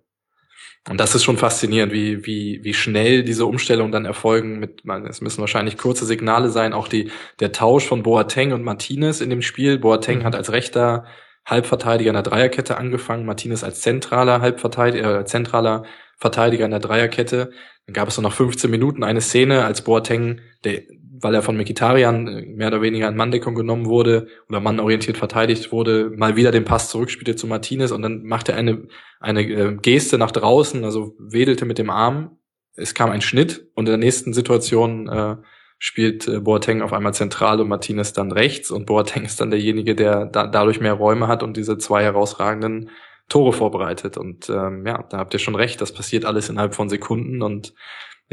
[0.90, 4.60] Und das ist schon faszinierend, wie, wie, wie schnell diese Umstellungen dann erfolgen.
[4.60, 6.74] Mit, man, es müssen wahrscheinlich kurze Signale sein.
[6.74, 7.10] Auch die,
[7.40, 9.78] der Tausch von Boateng und Martinez in dem Spiel.
[9.78, 10.24] Boateng mhm.
[10.26, 11.06] hat als rechter
[11.46, 15.84] Halbverteidiger in der Dreierkette angefangen, Martinez als zentraler Halbverteidiger, äh, zentraler
[16.18, 17.52] Verteidiger in der Dreierkette.
[17.86, 20.84] Dann gab es noch nach 15 Minuten eine Szene, als Boateng, der,
[21.24, 25.72] weil er von Mkhitaryan äh, mehr oder weniger in Manndeckung genommen wurde oder mannorientiert verteidigt
[25.72, 28.88] wurde, mal wieder den Pass zurückspielte zu Martinez und dann machte er eine,
[29.20, 32.38] eine äh, Geste nach draußen, also wedelte mit dem Arm.
[32.76, 35.38] Es kam ein Schnitt und in der nächsten Situation äh,
[35.78, 39.96] spielt äh, Boateng auf einmal zentral und Martinez dann rechts und Boateng ist dann derjenige,
[39.96, 42.90] der da, dadurch mehr Räume hat und diese zwei herausragenden
[43.30, 44.18] Tore vorbereitet.
[44.18, 47.74] Und ähm, ja, da habt ihr schon recht, das passiert alles innerhalb von Sekunden und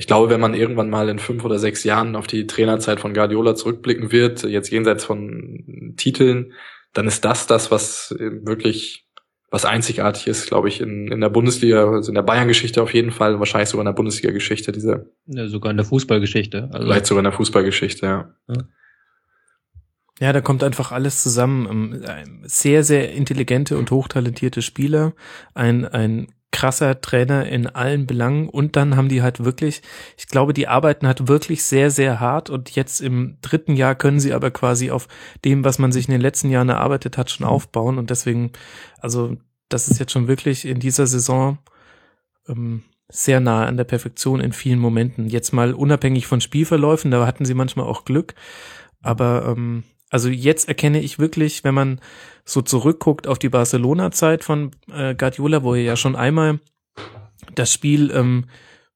[0.01, 3.13] ich glaube, wenn man irgendwann mal in fünf oder sechs Jahren auf die Trainerzeit von
[3.13, 6.55] Guardiola zurückblicken wird, jetzt jenseits von Titeln,
[6.95, 9.07] dann ist das das, was wirklich
[9.51, 13.11] was einzigartig ist, glaube ich, in, in der Bundesliga, also in der Bayern-Geschichte auf jeden
[13.11, 15.13] Fall, wahrscheinlich sogar in der Bundesliga-Geschichte, diese.
[15.27, 16.71] Ja, sogar in der Fußballgeschichte.
[16.73, 16.87] Also.
[16.87, 18.35] Vielleicht sogar in der Fußballgeschichte, ja.
[18.49, 18.65] ja.
[20.19, 22.03] Ja, da kommt einfach alles zusammen.
[22.07, 25.13] Ähm, sehr, sehr intelligente und hochtalentierte Spieler,
[25.53, 28.49] ein, ein krasser Trainer in allen Belangen.
[28.49, 29.83] Und dann haben die halt wirklich,
[30.17, 32.51] ich glaube, die arbeiten halt wirklich sehr, sehr hart.
[32.51, 35.09] Und jetzt im dritten Jahr können sie aber quasi auf
[35.45, 37.99] dem, was man sich in den letzten Jahren erarbeitet hat, schon aufbauen.
[37.99, 38.53] Und deswegen,
[38.99, 39.37] also
[39.69, 41.59] das ist jetzt schon wirklich in dieser Saison
[42.49, 45.29] ähm, sehr nah an der Perfektion in vielen Momenten.
[45.29, 48.35] Jetzt mal unabhängig von Spielverläufen, da hatten sie manchmal auch Glück,
[49.03, 52.01] aber ähm, also jetzt erkenne ich wirklich, wenn man
[52.45, 56.61] so zurückguckt auf die Barcelona-Zeit von äh, Guardiola, wo er ja schon einmal
[57.55, 58.47] das Spiel ähm,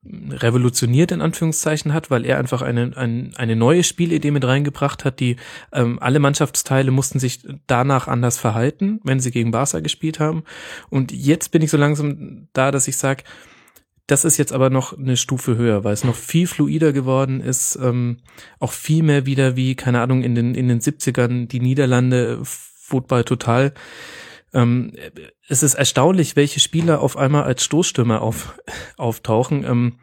[0.06, 5.20] revolutioniert in Anführungszeichen hat, weil er einfach eine, eine, eine neue Spielidee mit reingebracht hat,
[5.20, 5.36] die
[5.72, 10.44] ähm, alle Mannschaftsteile mussten sich danach anders verhalten, wenn sie gegen Barca gespielt haben.
[10.90, 13.24] Und jetzt bin ich so langsam da, dass ich sage,
[14.06, 17.78] das ist jetzt aber noch eine Stufe höher, weil es noch viel fluider geworden ist,
[17.82, 18.18] ähm,
[18.60, 22.42] auch viel mehr wieder wie, keine Ahnung, in den, in den 70ern die Niederlande
[22.94, 23.74] Football total.
[24.52, 24.92] Ähm,
[25.48, 28.56] es ist erstaunlich, welche Spieler auf einmal als Stoßstürmer auf,
[28.96, 29.64] auftauchen.
[29.64, 29.98] Ähm,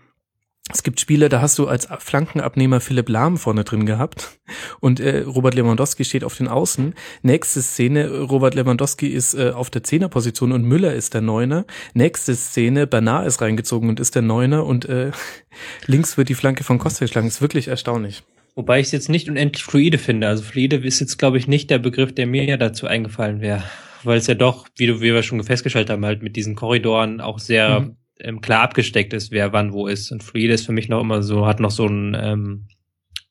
[0.70, 4.40] es gibt Spiele, da hast du als Flankenabnehmer Philipp Lahm vorne drin gehabt
[4.82, 6.96] und äh, Robert Lewandowski steht auf den Außen.
[7.22, 11.66] Nächste Szene, Robert Lewandowski ist äh, auf der Zehnerposition und Müller ist der Neuner.
[11.94, 15.12] Nächste Szene, Bernard ist reingezogen und ist der Neuner und äh,
[15.86, 17.28] links wird die Flanke von Costa geschlagen.
[17.28, 18.24] Ist wirklich erstaunlich.
[18.62, 20.28] Wobei ich es jetzt nicht unendlich fluide finde.
[20.28, 23.64] Also fluide ist jetzt, glaube ich, nicht der Begriff, der mir ja dazu eingefallen wäre.
[24.04, 27.22] Weil es ja doch, wie, du, wie wir schon festgestellt haben, halt mit diesen Korridoren
[27.22, 30.12] auch sehr mhm ähm, klar abgesteckt ist, wer wann wo ist.
[30.12, 32.68] Und Fluide ist für mich noch immer so, hat noch so ein ähm,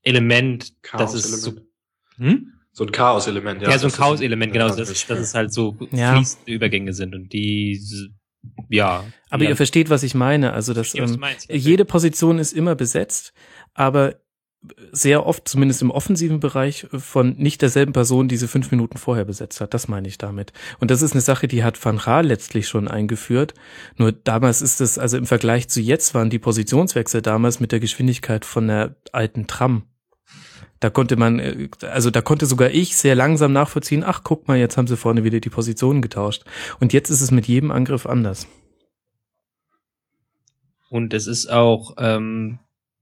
[0.03, 1.53] Element, das ist so,
[2.17, 2.53] hm?
[2.73, 3.71] so ein Chaos-Element, ja.
[3.71, 6.17] Ja, so ein Chaos-Element, genau, dass, dass es halt so ja.
[6.17, 7.81] fließende Übergänge sind und die
[8.71, 9.05] ja.
[9.29, 9.51] Aber ja.
[9.51, 10.55] ihr versteht, was ich meine.
[10.55, 13.35] Also, dass ähm, jede Position ist immer besetzt,
[13.75, 14.15] aber
[14.93, 19.61] sehr oft, zumindest im offensiven Bereich, von nicht derselben Person diese fünf Minuten vorher besetzt
[19.61, 19.73] hat.
[19.73, 20.53] Das meine ich damit.
[20.81, 23.55] Und das ist eine Sache, die hat Van Gaal letztlich schon eingeführt.
[23.97, 27.81] Nur damals ist es, also im Vergleich zu jetzt waren die Positionswechsel damals mit der
[27.81, 29.85] Geschwindigkeit von der alten Tram.
[30.79, 34.59] Da konnte man, äh, also da konnte sogar ich sehr langsam nachvollziehen, ach guck mal,
[34.59, 36.45] jetzt haben sie vorne wieder die Positionen getauscht.
[36.81, 38.47] Und jetzt ist es mit jedem Angriff anders.
[40.91, 42.59] Und es ist auch, ähm,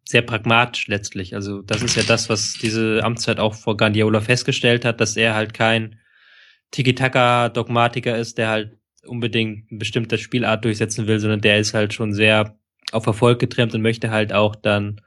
[0.09, 1.35] sehr pragmatisch letztlich.
[1.35, 5.35] Also das ist ja das, was diese Amtszeit auch vor Guardiola festgestellt hat, dass er
[5.35, 5.98] halt kein
[6.70, 12.14] Tiki-Taka-Dogmatiker ist, der halt unbedingt eine bestimmte Spielart durchsetzen will, sondern der ist halt schon
[12.14, 12.56] sehr
[12.90, 15.02] auf Erfolg getrimmt und möchte halt auch dann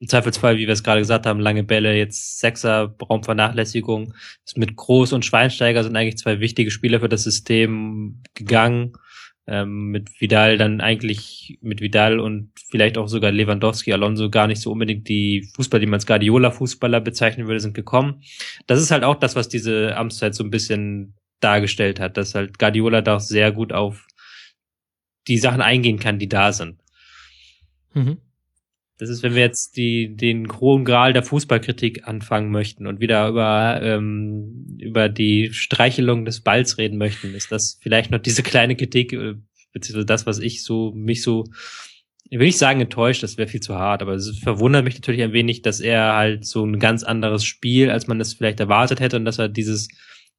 [0.00, 4.14] im Zweifelsfall, wie wir es gerade gesagt haben, lange Bälle, jetzt Sechser, Raumvernachlässigung,
[4.46, 8.94] ist mit Groß und Schweinsteiger sind eigentlich zwei wichtige Spieler für das System gegangen
[9.46, 14.60] ähm, mit Vidal dann eigentlich mit Vidal und vielleicht auch sogar Lewandowski, Alonso gar nicht
[14.60, 18.22] so unbedingt die Fußballer, die man als Guardiola-Fußballer bezeichnen würde, sind gekommen.
[18.66, 22.58] Das ist halt auch das, was diese Amtszeit so ein bisschen dargestellt hat, dass halt
[22.58, 24.06] Guardiola da auch sehr gut auf
[25.28, 26.80] die Sachen eingehen kann, die da sind.
[27.94, 28.18] Mhm.
[28.98, 33.28] Das ist, wenn wir jetzt die, den hohen Gral der Fußballkritik anfangen möchten und wieder
[33.28, 38.74] über, ähm, über die Streichelung des Balls reden möchten, ist das vielleicht noch diese kleine
[38.74, 39.34] Kritik, äh,
[39.72, 41.44] beziehungsweise das, was ich so, mich so,
[42.30, 45.22] ich will nicht sagen enttäuscht, das wäre viel zu hart, aber es verwundert mich natürlich
[45.22, 49.00] ein wenig, dass er halt so ein ganz anderes Spiel, als man es vielleicht erwartet
[49.00, 49.88] hätte und dass er dieses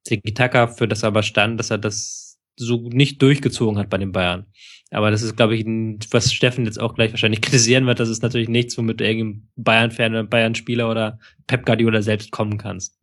[0.04, 2.27] Tiki-Taka, für das er aber stand, dass er das
[2.58, 4.46] so nicht durchgezogen hat bei den Bayern.
[4.90, 5.64] Aber das ist, glaube ich,
[6.10, 8.00] was Steffen jetzt auch gleich wahrscheinlich kritisieren wird.
[8.00, 12.98] Das ist natürlich nichts, womit irgendein Bayern-Fan oder Bayern-Spieler oder Pep Guardiola selbst kommen kannst.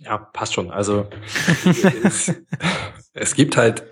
[0.00, 0.70] Ja, passt schon.
[0.70, 1.08] Also
[2.04, 2.32] es,
[3.14, 3.84] es gibt halt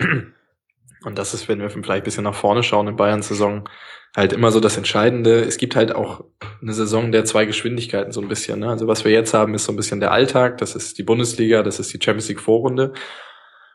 [1.07, 3.69] Und das ist, wenn wir vielleicht ein bisschen nach vorne schauen in Bayern-Saison,
[4.17, 5.41] halt immer so das Entscheidende.
[5.41, 6.25] Es gibt halt auch
[6.61, 8.59] eine Saison der zwei Geschwindigkeiten so ein bisschen.
[8.59, 8.71] Ne?
[8.71, 10.59] Also was wir jetzt haben, ist so ein bisschen der Alltag.
[10.59, 12.93] Das ist die Bundesliga, das ist die Champions League Vorrunde.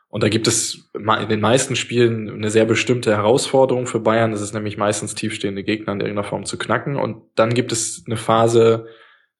[0.08, 4.32] Und da gibt es in den meisten Spielen eine sehr bestimmte Herausforderung für Bayern.
[4.32, 6.96] Das ist nämlich meistens tiefstehende Gegner in irgendeiner Form zu knacken.
[6.96, 8.88] Und dann gibt es eine Phase,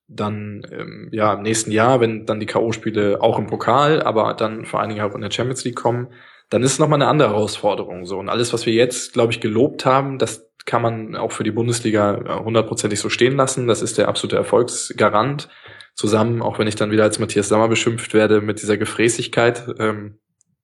[0.09, 4.65] dann ähm, ja im nächsten Jahr, wenn dann die K.O.-Spiele auch im Pokal, aber dann
[4.65, 6.09] vor allen Dingen auch in der Champions League kommen,
[6.53, 8.05] dann ist es nochmal eine andere Herausforderung.
[8.05, 11.45] So und alles, was wir jetzt, glaube ich, gelobt haben, das kann man auch für
[11.45, 13.67] die Bundesliga hundertprozentig so stehen lassen.
[13.67, 15.49] Das ist der absolute Erfolgsgarant.
[15.95, 20.19] Zusammen, auch wenn ich dann wieder als Matthias Sammer beschimpft werde, mit dieser Gefräßigkeit, ähm,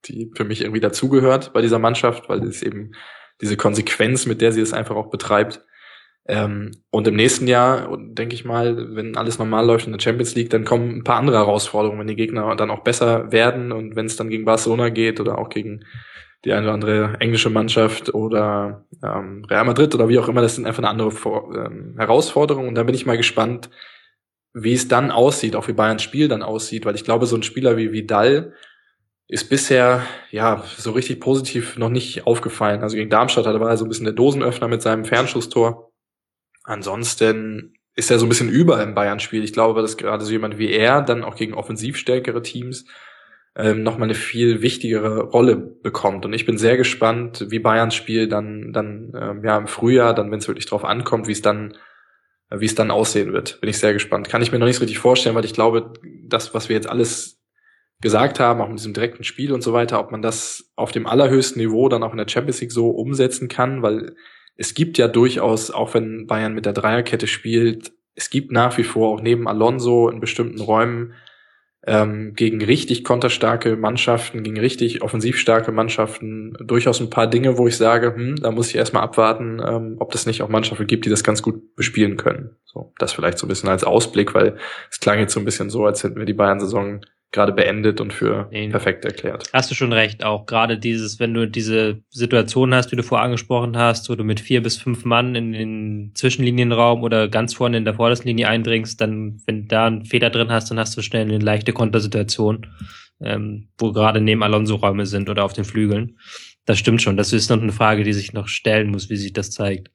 [0.04, 2.92] die für mich irgendwie dazugehört bei dieser Mannschaft, weil es eben
[3.40, 5.64] diese Konsequenz, mit der sie es einfach auch betreibt.
[6.28, 10.34] Ähm, und im nächsten Jahr, denke ich mal, wenn alles normal läuft in der Champions
[10.34, 13.96] League, dann kommen ein paar andere Herausforderungen, wenn die Gegner dann auch besser werden und
[13.96, 15.84] wenn es dann gegen Barcelona geht oder auch gegen
[16.44, 20.54] die eine oder andere englische Mannschaft oder ähm, Real Madrid oder wie auch immer, das
[20.54, 22.68] sind einfach eine andere Vor ähm, Herausforderung.
[22.68, 23.70] Und da bin ich mal gespannt,
[24.52, 27.42] wie es dann aussieht, auch wie Bayerns Spiel dann aussieht, weil ich glaube, so ein
[27.42, 28.52] Spieler wie Vidal,
[29.28, 32.82] ist bisher ja so richtig positiv noch nicht aufgefallen.
[32.82, 35.87] Also gegen Darmstadt war er so ein bisschen der Dosenöffner mit seinem Fernschusstor.
[36.68, 39.42] Ansonsten ist er so ein bisschen über im Bayern-Spiel.
[39.42, 42.84] Ich glaube, dass gerade so jemand wie er dann auch gegen offensiv stärkere Teams
[43.56, 46.26] ähm, nochmal eine viel wichtigere Rolle bekommt.
[46.26, 50.30] Und ich bin sehr gespannt, wie Bayerns Spiel dann, dann ähm, ja im Frühjahr, dann
[50.30, 51.74] wenn es wirklich drauf ankommt, wie es dann
[52.50, 53.60] wie es dann aussehen wird.
[53.60, 54.30] Bin ich sehr gespannt.
[54.30, 55.92] Kann ich mir noch nicht so richtig vorstellen, weil ich glaube,
[56.24, 57.42] das, was wir jetzt alles
[58.00, 61.06] gesagt haben, auch mit diesem direkten Spiel und so weiter, ob man das auf dem
[61.06, 64.14] allerhöchsten Niveau dann auch in der Champions League so umsetzen kann, weil
[64.58, 68.82] es gibt ja durchaus, auch wenn Bayern mit der Dreierkette spielt, es gibt nach wie
[68.84, 71.14] vor auch neben Alonso in bestimmten Räumen
[71.86, 77.68] ähm, gegen richtig konterstarke Mannschaften, gegen richtig offensiv starke Mannschaften durchaus ein paar Dinge, wo
[77.68, 81.06] ich sage, hm, da muss ich erstmal abwarten, ähm, ob das nicht auch Mannschaften gibt,
[81.06, 82.56] die das ganz gut bespielen können.
[82.64, 84.56] So, das vielleicht so ein bisschen als Ausblick, weil
[84.90, 88.12] es klang jetzt so ein bisschen so, als hätten wir die Bayern-Saison gerade beendet und
[88.12, 88.68] für nee.
[88.68, 89.44] perfekt erklärt.
[89.52, 93.26] Hast du schon recht, auch gerade dieses, wenn du diese Situation hast, wie du vorher
[93.26, 97.76] angesprochen hast, wo du mit vier bis fünf Mann in den Zwischenlinienraum oder ganz vorne
[97.76, 101.02] in der vordersten Linie eindringst, dann, wenn da einen Fehler drin hast, dann hast du
[101.02, 102.66] schnell eine leichte Kontersituation,
[103.20, 106.18] ähm, wo gerade neben Alonso Räume sind oder auf den Flügeln.
[106.64, 107.18] Das stimmt schon.
[107.18, 109.90] Das ist noch eine Frage, die sich noch stellen muss, wie sich das zeigt.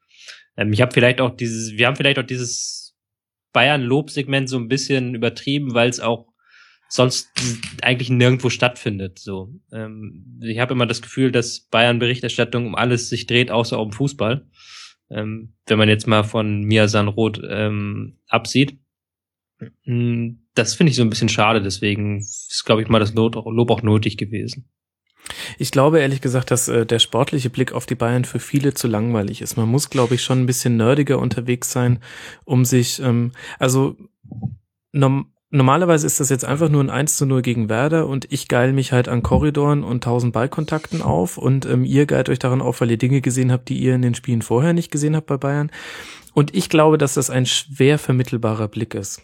[0.55, 2.95] Ähm, ich habe vielleicht auch dieses, wir haben vielleicht auch dieses
[3.53, 6.32] Bayern-Lob-Segment so ein bisschen übertrieben, weil es auch
[6.93, 7.31] sonst
[7.81, 9.17] eigentlich nirgendwo stattfindet.
[9.17, 13.79] So, ähm, ich habe immer das Gefühl, dass Bayern Berichterstattung um alles sich dreht, außer
[13.79, 14.47] um Fußball.
[15.09, 18.77] Ähm, wenn man jetzt mal von Mia Sanroth ähm, absieht.
[19.85, 23.35] Hm, das finde ich so ein bisschen schade, deswegen ist, glaube ich, mal das Lob
[23.35, 24.69] auch nötig gewesen.
[25.57, 28.87] Ich glaube ehrlich gesagt, dass äh, der sportliche Blick auf die Bayern für viele zu
[28.87, 29.57] langweilig ist.
[29.57, 31.99] Man muss, glaube ich, schon ein bisschen nerdiger unterwegs sein,
[32.45, 33.97] um sich, ähm, also
[35.55, 38.73] Normalerweise ist das jetzt einfach nur ein 1 zu 0 gegen Werder und ich geil
[38.73, 42.81] mich halt an Korridoren und tausend Ballkontakten auf und ähm, ihr geilt euch daran auf,
[42.81, 45.37] weil ihr Dinge gesehen habt, die ihr in den Spielen vorher nicht gesehen habt bei
[45.37, 45.69] Bayern.
[46.33, 49.21] Und ich glaube, dass das ein schwer vermittelbarer Blick ist.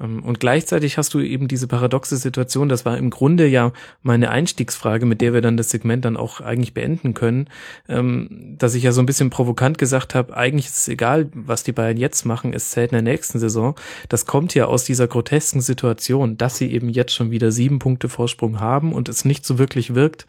[0.00, 3.72] Ähm, und gleichzeitig hast du eben diese paradoxe Situation, das war im Grunde ja
[4.02, 7.48] meine Einstiegsfrage, mit der wir dann das Segment dann auch eigentlich beenden können,
[7.88, 11.62] ähm, dass ich ja so ein bisschen provokant gesagt habe, eigentlich ist es egal, was
[11.62, 13.74] die Bayern jetzt machen, es zählt in der nächsten Saison.
[14.08, 18.08] Das kommt ja aus dieser grotesken Situation, dass sie eben jetzt schon wieder sieben Punkte
[18.08, 20.26] Vorsprung haben und es nicht so wirklich wirkt,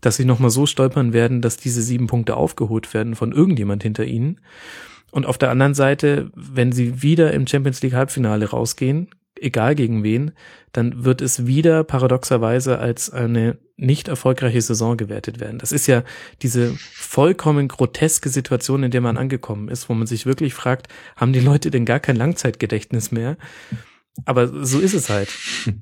[0.00, 4.04] dass sie nochmal so stolpern werden, dass diese sieben Punkte aufgeholt werden von irgendjemand hinter
[4.04, 4.38] ihnen.
[5.16, 9.08] Und auf der anderen Seite, wenn sie wieder im Champions League Halbfinale rausgehen,
[9.40, 10.32] egal gegen wen,
[10.72, 15.58] dann wird es wieder paradoxerweise als eine nicht erfolgreiche Saison gewertet werden.
[15.58, 16.04] Das ist ja
[16.42, 21.32] diese vollkommen groteske Situation, in der man angekommen ist, wo man sich wirklich fragt, haben
[21.32, 23.38] die Leute denn gar kein Langzeitgedächtnis mehr?
[24.26, 25.30] Aber so ist es halt.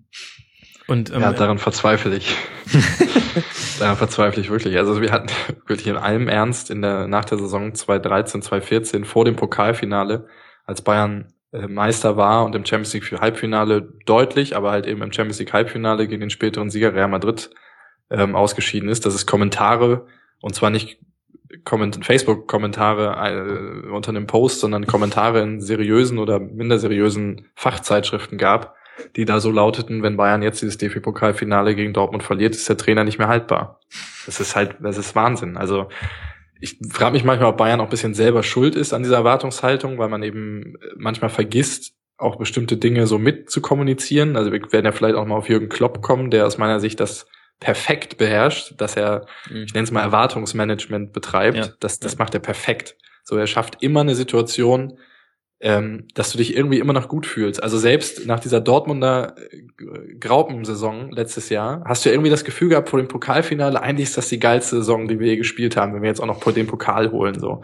[0.87, 2.37] Und, ähm, ja, daran verzweifle ich.
[3.79, 4.77] daran verzweifle ich wirklich.
[4.77, 5.29] Also wir hatten
[5.67, 10.29] wirklich in allem Ernst in der, nach der Saison 2013, 2014 vor dem Pokalfinale,
[10.67, 15.13] als Bayern äh, Meister war und im Champions League Halbfinale deutlich, aber halt eben im
[15.13, 17.51] Champions League Halbfinale gegen den späteren Sieger Real Madrid
[18.11, 20.07] ähm, ausgeschieden ist, dass es Kommentare
[20.41, 20.99] und zwar nicht
[22.03, 28.75] Facebook-Kommentare äh, unter einem Post, sondern Kommentare in seriösen oder minder seriösen Fachzeitschriften gab,
[29.17, 33.05] die da so lauteten, wenn Bayern jetzt dieses DFB-Pokalfinale gegen Dortmund verliert, ist der Trainer
[33.05, 33.81] nicht mehr haltbar.
[34.27, 35.57] Das ist halt, das ist Wahnsinn.
[35.57, 35.89] Also
[36.61, 39.99] ich frage mich manchmal, ob Bayern auch ein bisschen selber schuld ist an dieser Erwartungshaltung,
[39.99, 44.37] weil man eben manchmal vergisst, auch bestimmte Dinge so mit zu kommunizieren.
[44.37, 47.01] Also wir werden ja vielleicht auch mal auf Jürgen Klopp kommen, der aus meiner Sicht
[47.01, 47.27] das
[47.61, 49.65] perfekt beherrscht, dass er, Mhm.
[49.65, 51.57] ich nenne es mal Erwartungsmanagement betreibt.
[51.57, 51.69] Ja.
[51.81, 52.19] Das, das Ja.
[52.21, 52.97] macht er perfekt.
[53.25, 54.99] So, er schafft immer eine Situation,
[55.65, 57.63] ähm, dass du dich irgendwie immer noch gut fühlst.
[57.63, 62.91] Also selbst nach dieser Dortmunder äh, Graupensaison letztes Jahr hast du irgendwie das Gefühl gehabt
[62.91, 66.03] vor dem Pokalfinale, eigentlich ist das die geilste Saison, die wir je gespielt haben, wenn
[66.03, 67.41] wir jetzt auch noch den Pokal holen.
[67.41, 67.63] So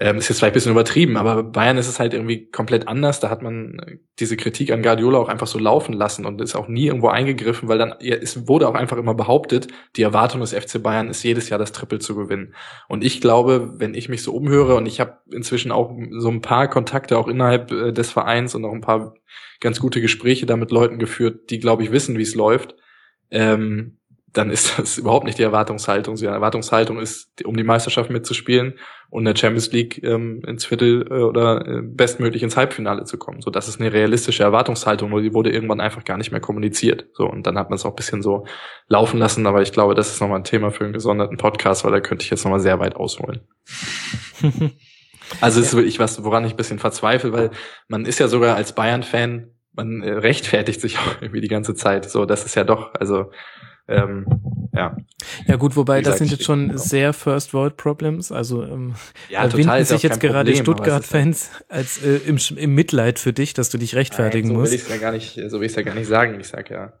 [0.00, 3.18] ähm, ist jetzt vielleicht ein bisschen übertrieben, aber Bayern ist es halt irgendwie komplett anders.
[3.18, 6.54] Da hat man äh, diese Kritik an Guardiola auch einfach so laufen lassen und ist
[6.54, 9.66] auch nie irgendwo eingegriffen, weil dann ja, es wurde auch einfach immer behauptet,
[9.96, 12.54] die Erwartung des FC Bayern ist jedes Jahr das Triple zu gewinnen.
[12.88, 16.42] Und ich glaube, wenn ich mich so umhöre und ich habe inzwischen auch so ein
[16.42, 19.14] paar Kontakte auch innerhalb äh, des Vereins und auch ein paar
[19.58, 22.76] ganz gute Gespräche da mit Leuten geführt, die glaube ich wissen, wie es läuft.
[23.30, 23.97] Ähm,
[24.32, 26.16] dann ist das überhaupt nicht die Erwartungshaltung.
[26.16, 28.74] Die Erwartungshaltung ist, um die Meisterschaft mitzuspielen
[29.10, 33.18] und in der Champions League ähm, ins Viertel äh, oder äh, bestmöglich ins Halbfinale zu
[33.18, 33.40] kommen.
[33.40, 37.06] So, das ist eine realistische Erwartungshaltung, nur die wurde irgendwann einfach gar nicht mehr kommuniziert.
[37.14, 38.46] So, und dann hat man es auch ein bisschen so
[38.88, 41.92] laufen lassen, aber ich glaube, das ist nochmal ein Thema für einen gesonderten Podcast, weil
[41.92, 43.40] da könnte ich jetzt nochmal sehr weit ausholen.
[45.40, 47.50] Also es ist wirklich was, woran ich ein bisschen verzweifle, weil
[47.86, 52.08] man ist ja sogar als Bayern-Fan, man äh, rechtfertigt sich auch irgendwie die ganze Zeit.
[52.10, 53.30] So, das ist ja doch, also
[53.88, 54.26] ähm,
[54.74, 54.96] ja.
[55.46, 58.30] Ja gut, wobei Wie das gesagt, sind jetzt schon stehe- sehr First World Problems.
[58.30, 58.94] Also ähm,
[59.28, 63.54] Ja, da ja sich jetzt gerade es Stuttgart-Fans als äh, im, im Mitleid für dich,
[63.54, 64.72] dass du dich rechtfertigen Nein, so musst.
[64.72, 66.38] will ich ja gar nicht, so will ich ja gar nicht sagen.
[66.38, 66.92] Ich sag ja,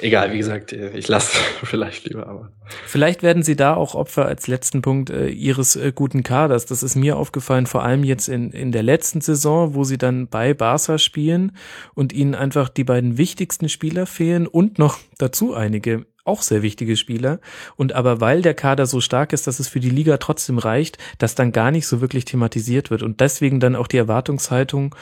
[0.00, 2.52] egal, wie gesagt, äh, ich lasse vielleicht lieber, aber
[2.86, 6.66] Vielleicht werden sie da auch Opfer als letzten Punkt äh, ihres äh, guten Kaders.
[6.66, 10.28] Das ist mir aufgefallen, vor allem jetzt in, in der letzten Saison, wo sie dann
[10.28, 11.56] bei Barca spielen
[11.94, 16.96] und ihnen einfach die beiden wichtigsten Spieler fehlen und noch dazu einige auch sehr wichtige
[16.96, 17.40] Spieler.
[17.76, 20.98] Und aber weil der Kader so stark ist, dass es für die Liga trotzdem reicht,
[21.18, 24.94] dass dann gar nicht so wirklich thematisiert wird und deswegen dann auch die Erwartungshaltung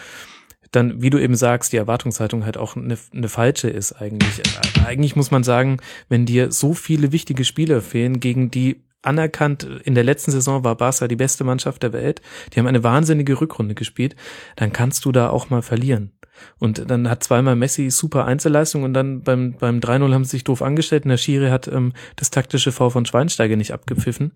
[0.72, 4.40] dann, wie du eben sagst, die Erwartungshaltung halt auch eine, eine falsche ist eigentlich.
[4.40, 5.78] Äh, Eigentlich muss man sagen,
[6.08, 10.76] wenn dir so viele wichtige Spieler fehlen, gegen die anerkannt, in der letzten Saison war
[10.76, 12.20] Barca die beste Mannschaft der Welt,
[12.52, 14.16] die haben eine wahnsinnige Rückrunde gespielt,
[14.56, 16.12] dann kannst du da auch mal verlieren.
[16.58, 20.44] Und dann hat zweimal Messi super Einzelleistung und dann beim, beim 3-0 haben sie sich
[20.44, 24.32] doof angestellt und der Schiri hat ähm, das taktische V von Schweinsteiger nicht abgepfiffen.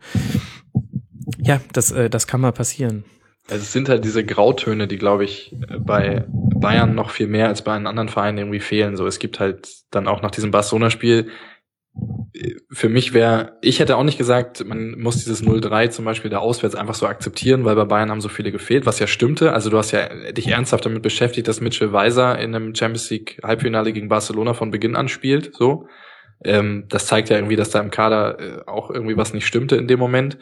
[1.39, 3.05] Ja, das, äh, das kann mal passieren.
[3.49, 7.63] Also es sind halt diese Grautöne, die, glaube ich, bei Bayern noch viel mehr als
[7.63, 8.97] bei einem anderen Verein irgendwie fehlen.
[8.97, 11.29] So, es gibt halt dann auch nach diesem Barcelona-Spiel,
[12.73, 16.39] für mich wäre, ich hätte auch nicht gesagt, man muss dieses 0-3 zum Beispiel da
[16.39, 19.53] auswärts einfach so akzeptieren, weil bei Bayern haben so viele gefehlt, was ja stimmte.
[19.53, 23.41] Also du hast ja dich ernsthaft damit beschäftigt, dass Mitchell Weiser in einem Champions League
[23.43, 25.87] Halbfinale gegen Barcelona von Beginn an spielt, so.
[26.43, 29.77] Ähm, das zeigt ja irgendwie, dass da im Kader äh, auch irgendwie was nicht stimmte
[29.77, 30.39] in dem Moment.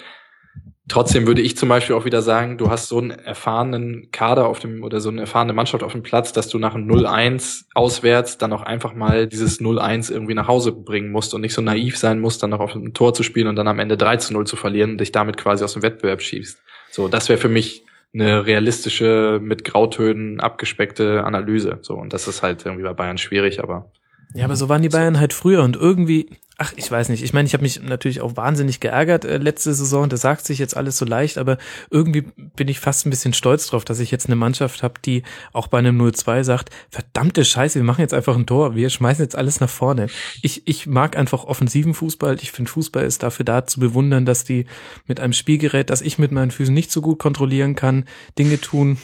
[0.89, 4.59] Trotzdem würde ich zum Beispiel auch wieder sagen, du hast so einen erfahrenen Kader auf
[4.59, 8.39] dem oder so eine erfahrene Mannschaft auf dem Platz, dass du nach einem 0-1 auswärts
[8.39, 11.98] dann auch einfach mal dieses 0-1 irgendwie nach Hause bringen musst und nicht so naiv
[11.98, 14.56] sein musst, dann noch auf ein Tor zu spielen und dann am Ende 3-0 zu
[14.56, 16.59] verlieren und dich damit quasi aus dem Wettbewerb schiebst.
[16.90, 17.85] So, das wäre für mich
[18.15, 21.78] eine realistische, mit Grautönen abgespeckte Analyse.
[21.82, 23.93] So, und das ist halt irgendwie bei Bayern schwierig, aber
[24.35, 27.22] Ja, aber so waren die Bayern halt früher und irgendwie, ach, ich weiß nicht.
[27.22, 30.09] Ich meine, ich habe mich natürlich auch wahnsinnig geärgert äh, letzte Saison.
[30.09, 31.56] Das sagt sich jetzt alles so leicht, aber
[31.89, 32.22] irgendwie
[32.56, 35.22] bin ich fast ein bisschen stolz drauf, dass ich jetzt eine Mannschaft habe, die
[35.52, 39.24] auch bei einem 0-2 sagt, verdammte Scheiße, wir machen jetzt einfach ein Tor, wir schmeißen
[39.24, 40.09] jetzt alles nach vorne.
[40.43, 42.36] Ich, ich mag einfach offensiven Fußball.
[42.43, 44.66] Ich finde, Fußball ist dafür da zu bewundern, dass die
[45.06, 48.05] mit einem Spielgerät, das ich mit meinen Füßen nicht so gut kontrollieren kann,
[48.36, 48.98] Dinge tun,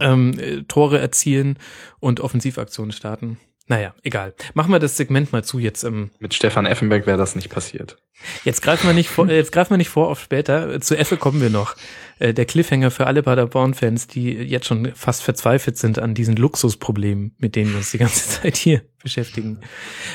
[0.00, 1.58] ähm, äh, Tore erzielen
[2.00, 3.38] und Offensivaktionen starten.
[3.70, 4.34] Naja, egal.
[4.54, 5.84] Machen wir das Segment mal zu jetzt.
[5.84, 7.98] Ähm, mit Stefan Effenberg wäre das nicht passiert.
[8.42, 10.80] jetzt greifen wir nicht vor, äh, jetzt greifen wir nicht vor auf später.
[10.80, 11.76] Zu Effe kommen wir noch.
[12.18, 17.36] Äh, der Cliffhanger für alle Paderborn-Fans, die jetzt schon fast verzweifelt sind an diesen Luxusproblemen,
[17.38, 19.60] mit denen wir uns die ganze Zeit hier beschäftigen.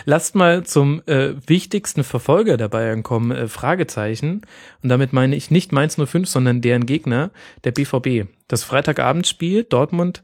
[0.04, 4.42] Lasst mal zum äh, wichtigsten Verfolger der Bayern kommen, äh, Fragezeichen.
[4.84, 7.32] Und damit meine ich nicht Mainz 05, sondern deren Gegner,
[7.64, 8.28] der BVB.
[8.50, 10.24] Das Freitagabendspiel, Dortmund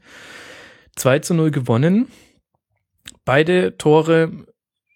[0.96, 2.08] 2 zu 0 gewonnen.
[3.24, 4.30] Beide Tore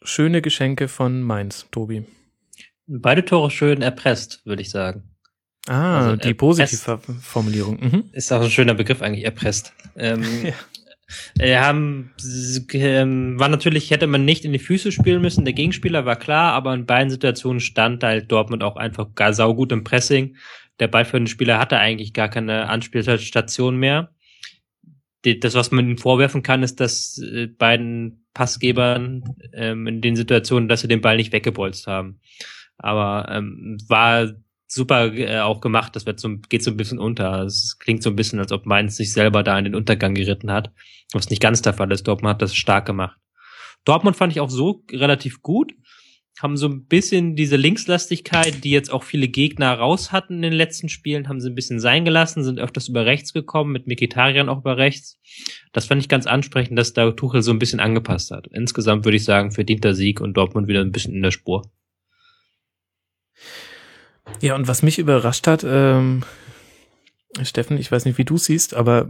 [0.03, 2.05] schöne Geschenke von Mainz, Tobi.
[2.87, 5.11] Beide Tore schön erpresst, würde ich sagen.
[5.67, 7.81] Ah, Also, die äh, Positivformulierung.
[7.81, 8.05] Mhm.
[8.13, 9.73] Ist auch ein schöner Begriff eigentlich, erpresst.
[9.97, 10.23] Ähm,
[11.39, 11.45] Ja.
[11.45, 12.13] äh, haben,
[12.73, 15.45] ähm, war natürlich, hätte man nicht in die Füße spielen müssen.
[15.45, 19.71] Der Gegenspieler war klar, aber in beiden Situationen stand halt Dortmund auch einfach gar saugut
[19.71, 20.37] im Pressing.
[20.81, 24.11] Der ballführende Spieler hatte eigentlich gar keine Anspielstation mehr.
[25.27, 30.17] Die- Das, was man ihnen vorwerfen kann, ist, dass äh, beiden Passgebern ähm, in den
[30.17, 32.21] Situationen, dass sie den Ball nicht weggebolzt haben.
[32.79, 34.29] Aber ähm, war
[34.69, 35.95] super äh, auch gemacht.
[35.97, 37.43] Das wird so, geht so ein bisschen unter.
[37.43, 40.51] Es klingt so ein bisschen, als ob Mainz sich selber da in den Untergang geritten
[40.51, 40.71] hat.
[41.13, 42.07] Was nicht ganz der Fall ist.
[42.07, 43.19] Dortmund hat das stark gemacht.
[43.85, 45.73] Dortmund fand ich auch so relativ gut.
[46.41, 50.53] Haben so ein bisschen diese Linkslastigkeit, die jetzt auch viele Gegner raus hatten in den
[50.53, 54.51] letzten Spielen, haben sie ein bisschen sein gelassen, sind öfters über rechts gekommen, mit Mikitarian
[54.51, 55.19] auch über rechts.
[55.73, 58.49] Das fand ich ganz ansprechend, dass da Tuchel so ein bisschen angepasst hat.
[58.49, 61.71] Insgesamt würde ich sagen, verdienter Sieg und Dortmund wieder ein bisschen in der Spur.
[64.41, 66.23] Ja, und was mich überrascht hat, ähm,
[67.43, 69.09] Steffen, ich weiß nicht, wie du siehst, aber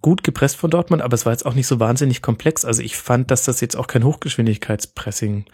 [0.00, 2.64] gut gepresst von Dortmund, aber es war jetzt auch nicht so wahnsinnig komplex.
[2.64, 5.46] Also ich fand, dass das jetzt auch kein Hochgeschwindigkeitspressing.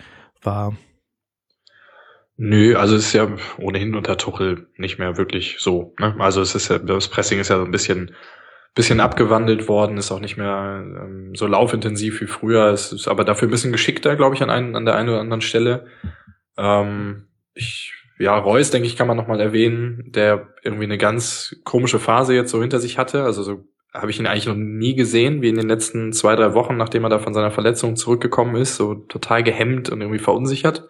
[2.36, 5.94] Nö, also es ist ja ohnehin unter Tuchel nicht mehr wirklich so.
[6.00, 6.16] Ne?
[6.18, 8.14] Also es ist ja, das Pressing ist ja so ein bisschen,
[8.74, 12.66] bisschen abgewandelt worden, ist auch nicht mehr ähm, so laufintensiv wie früher.
[12.72, 15.20] Es ist aber dafür ein bisschen geschickter, glaube ich, an, einen, an der einen oder
[15.20, 15.86] anderen Stelle.
[16.58, 22.00] Ähm, ich, ja, Reus, denke ich, kann man nochmal erwähnen, der irgendwie eine ganz komische
[22.00, 23.22] Phase jetzt so hinter sich hatte.
[23.22, 26.52] Also so habe ich ihn eigentlich noch nie gesehen, wie in den letzten zwei, drei
[26.54, 30.88] Wochen, nachdem er da von seiner Verletzung zurückgekommen ist, so total gehemmt und irgendwie verunsichert.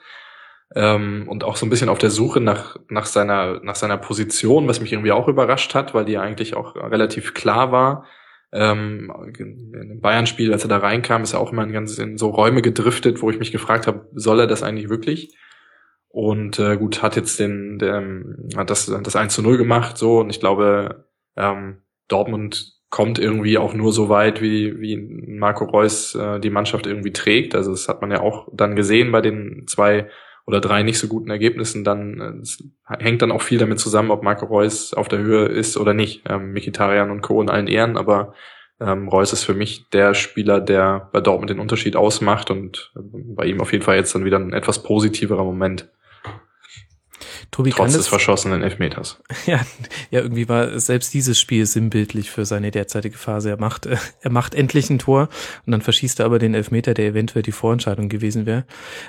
[0.74, 4.66] Ähm, und auch so ein bisschen auf der Suche nach, nach seiner, nach seiner Position,
[4.66, 8.06] was mich irgendwie auch überrascht hat, weil die eigentlich auch relativ klar war.
[8.52, 12.30] Ähm, Im Bayern-Spiel, als er da reinkam, ist er auch immer in, ganz, in so
[12.30, 15.36] Räume gedriftet, wo ich mich gefragt habe, soll er das eigentlich wirklich?
[16.08, 20.20] Und äh, gut, hat jetzt den, den hat das, das 1 zu 0 gemacht, so,
[20.20, 21.06] und ich glaube,
[21.36, 26.86] ähm, Dortmund kommt irgendwie auch nur so weit, wie, wie Marco Reus äh, die Mannschaft
[26.86, 27.56] irgendwie trägt.
[27.56, 30.08] Also das hat man ja auch dann gesehen bei den zwei
[30.46, 31.82] oder drei nicht so guten Ergebnissen.
[31.82, 32.44] Dann
[32.88, 35.92] äh, hängt dann auch viel damit zusammen, ob Marco Reus auf der Höhe ist oder
[35.92, 36.22] nicht.
[36.28, 37.42] Ähm, Mikitarian und Co.
[37.42, 38.32] in allen Ehren, aber
[38.80, 43.00] ähm, Reus ist für mich der Spieler, der bei Dortmund den Unterschied ausmacht und äh,
[43.02, 45.88] bei ihm auf jeden Fall jetzt dann wieder ein etwas positiverer Moment.
[47.54, 49.20] Tobi Trotz kann des verschossenen Elfmeters.
[49.46, 49.60] Ja,
[50.10, 53.50] ja, irgendwie war selbst dieses Spiel sinnbildlich für seine derzeitige Phase.
[53.50, 55.28] Er macht, äh, er macht endlich ein Tor
[55.64, 58.64] und dann verschießt er aber den Elfmeter, der eventuell die Vorentscheidung gewesen wäre.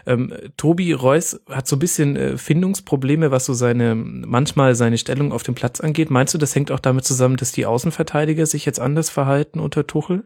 [0.06, 5.32] Ähm, Tobi Reus hat so ein bisschen äh, Findungsprobleme, was so seine, manchmal seine Stellung
[5.32, 6.12] auf dem Platz angeht.
[6.12, 9.88] Meinst du, das hängt auch damit zusammen, dass die Außenverteidiger sich jetzt anders verhalten unter
[9.88, 10.24] Tuchel?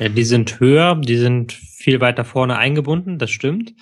[0.00, 3.74] Ja, die sind höher, die sind viel weiter vorne eingebunden, das stimmt.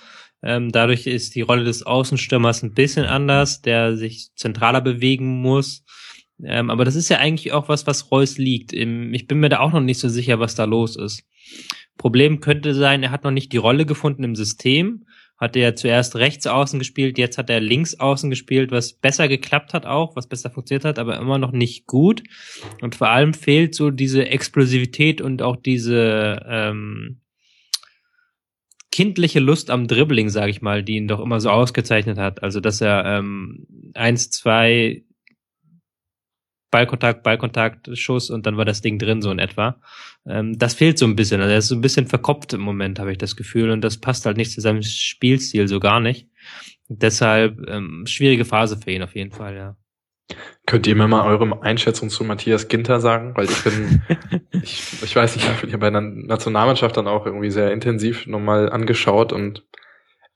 [0.42, 5.84] Ähm, dadurch ist die Rolle des Außenstürmers ein bisschen anders, der sich zentraler bewegen muss.
[6.44, 8.72] Ähm, aber das ist ja eigentlich auch was, was Reus liegt.
[8.72, 11.24] Im, ich bin mir da auch noch nicht so sicher, was da los ist.
[11.96, 15.06] Problem könnte sein, er hat noch nicht die Rolle gefunden im System.
[15.36, 19.74] Hat er zuerst rechts außen gespielt, jetzt hat er links außen gespielt, was besser geklappt
[19.74, 22.22] hat auch, was besser funktioniert hat, aber immer noch nicht gut.
[22.80, 27.21] Und vor allem fehlt so diese Explosivität und auch diese ähm,
[28.92, 32.42] kindliche Lust am Dribbling, sage ich mal, die ihn doch immer so ausgezeichnet hat.
[32.42, 35.02] Also dass er ähm, eins, zwei
[36.70, 39.80] Ballkontakt, Ballkontakt, Schuss und dann war das Ding drin so in etwa.
[40.26, 41.40] Ähm, das fehlt so ein bisschen.
[41.40, 43.98] Also er ist so ein bisschen verkopft im Moment, habe ich das Gefühl, und das
[43.98, 46.28] passt halt nicht zu seinem Spielstil so gar nicht.
[46.88, 49.76] Deshalb ähm, schwierige Phase für ihn auf jeden Fall, ja.
[50.66, 53.32] Könnt ihr mir mal eure Einschätzung zu Matthias Ginter sagen?
[53.36, 54.02] Weil ich bin,
[54.62, 58.70] ich, ich weiß nicht, ich habe bei der Nationalmannschaft dann auch irgendwie sehr intensiv nochmal
[58.70, 59.64] angeschaut und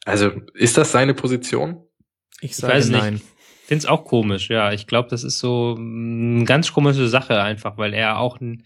[0.05, 1.83] also ist das seine Position?
[2.41, 3.17] Ich sage ich nein.
[3.17, 4.73] Ich finde es auch komisch, ja.
[4.73, 8.65] Ich glaube, das ist so eine ganz komische Sache einfach, weil er auch ein,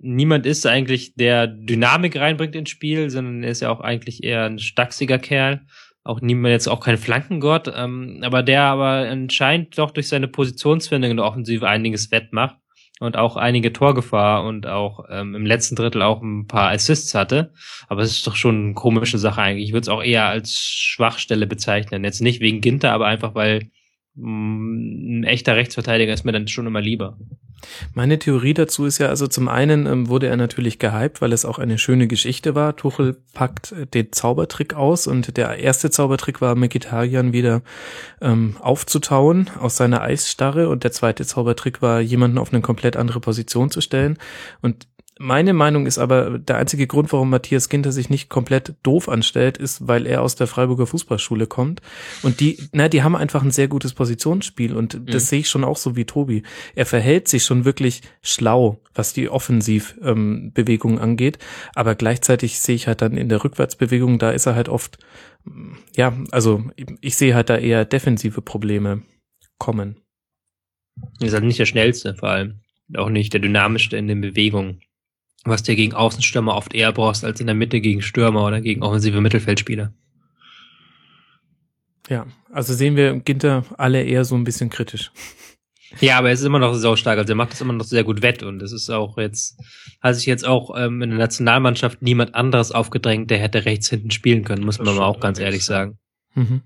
[0.00, 4.44] niemand ist eigentlich, der Dynamik reinbringt ins Spiel, sondern er ist ja auch eigentlich eher
[4.44, 5.64] ein stachsiger Kerl
[6.04, 11.10] auch niemand jetzt auch kein Flankengott, ähm, aber der aber anscheinend doch durch seine Positionsfindung
[11.10, 12.56] in der Offensive einiges wettmacht
[13.00, 17.52] und auch einige Torgefahr und auch ähm, im letzten Drittel auch ein paar Assists hatte.
[17.88, 19.68] Aber es ist doch schon eine komische Sache eigentlich.
[19.68, 22.04] Ich würde es auch eher als Schwachstelle bezeichnen.
[22.04, 23.70] Jetzt nicht wegen Ginter, aber einfach weil
[24.16, 27.16] ein echter Rechtsverteidiger ist mir dann schon immer lieber.
[27.94, 31.44] Meine Theorie dazu ist ja, also zum einen ähm, wurde er natürlich gehypt, weil es
[31.44, 32.76] auch eine schöne Geschichte war.
[32.76, 37.62] Tuchel packt äh, den Zaubertrick aus und der erste Zaubertrick war, Mkhitaryan wieder
[38.20, 43.20] ähm, aufzutauen aus seiner Eisstarre und der zweite Zaubertrick war, jemanden auf eine komplett andere
[43.20, 44.18] Position zu stellen.
[44.60, 44.86] Und
[45.18, 49.58] meine Meinung ist aber, der einzige Grund, warum Matthias Ginter sich nicht komplett doof anstellt,
[49.58, 51.82] ist, weil er aus der Freiburger Fußballschule kommt.
[52.22, 55.26] Und die, na, die haben einfach ein sehr gutes Positionsspiel und das mhm.
[55.26, 56.42] sehe ich schon auch so wie Tobi.
[56.74, 61.38] Er verhält sich schon wirklich schlau, was die Offensivbewegung ähm, angeht.
[61.76, 64.98] Aber gleichzeitig sehe ich halt dann in der Rückwärtsbewegung, da ist er halt oft,
[65.94, 66.64] ja, also
[67.00, 69.02] ich sehe halt da eher defensive Probleme
[69.58, 70.00] kommen.
[71.20, 72.60] Er ist halt nicht der schnellste, vor allem.
[72.96, 74.80] Auch nicht der dynamischste in den Bewegungen
[75.44, 78.82] was du gegen Außenstürmer oft eher brauchst als in der Mitte gegen Stürmer oder gegen
[78.82, 79.92] offensive Mittelfeldspieler.
[82.08, 85.10] Ja, also sehen wir Ginter alle eher so ein bisschen kritisch.
[86.00, 88.04] Ja, aber er ist immer noch so stark, also er macht es immer noch sehr
[88.04, 89.56] gut wett und es ist auch jetzt,
[90.00, 94.10] hat sich jetzt auch ähm, in der Nationalmannschaft niemand anderes aufgedrängt, der hätte rechts hinten
[94.10, 95.98] spielen können, muss man aber auch ganz ehrlich sagen.
[96.34, 96.62] Mhm.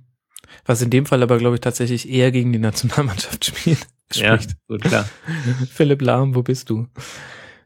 [0.64, 3.86] Was in dem Fall aber, glaube ich, tatsächlich eher gegen die Nationalmannschaft spielt.
[4.14, 4.56] Ja, spricht.
[4.66, 5.06] gut, klar.
[5.70, 6.86] Philipp Lahm, wo bist du?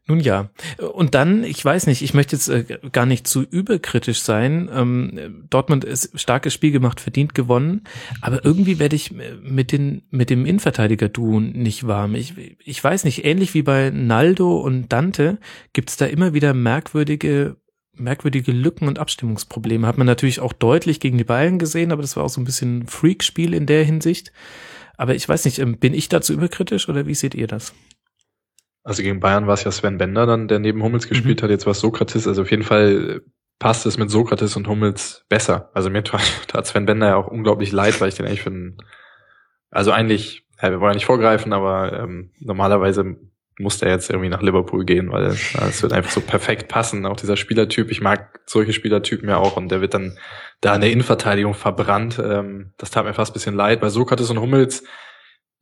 [0.09, 0.51] Nun ja.
[0.93, 4.69] Und dann, ich weiß nicht, ich möchte jetzt äh, gar nicht zu überkritisch sein.
[4.73, 7.83] Ähm, Dortmund ist starkes Spiel gemacht, verdient gewonnen.
[8.20, 12.16] Aber irgendwie werde ich äh, mit, den, mit dem Innenverteidiger-Duo nicht warm.
[12.16, 15.39] Ich, ich weiß nicht, ähnlich wie bei Naldo und Dante
[15.73, 17.57] gibt's da immer wieder merkwürdige
[17.95, 19.87] merkwürdige Lücken und Abstimmungsprobleme.
[19.87, 22.45] Hat man natürlich auch deutlich gegen die Bayern gesehen, aber das war auch so ein
[22.45, 24.33] bisschen Freak-Spiel in der Hinsicht.
[24.97, 27.74] Aber ich weiß nicht, ähm, bin ich dazu überkritisch oder wie seht ihr das?
[28.84, 31.44] Also gegen Bayern war es ja Sven Bender dann, der neben Hummels gespielt Mhm.
[31.44, 31.50] hat.
[31.50, 32.26] Jetzt war es Sokrates.
[32.26, 33.22] Also auf jeden Fall
[33.59, 35.70] passt es mit Sokrates und Hummels besser.
[35.74, 36.20] Also mir tat,
[36.66, 38.78] Sven Bender ja auch unglaublich leid, weil ich den eigentlich für einen,
[39.70, 43.16] also eigentlich, ja, wir wollen ja nicht vorgreifen, aber ähm, normalerweise
[43.59, 47.04] muss der jetzt irgendwie nach Liverpool gehen, weil es wird einfach so perfekt passen.
[47.06, 50.18] Auch dieser Spielertyp, ich mag solche Spielertypen ja auch und der wird dann
[50.62, 52.18] da in der Innenverteidigung verbrannt.
[52.18, 53.80] Ähm, das tat mir fast ein bisschen leid.
[53.80, 54.82] Bei Sokrates und Hummels,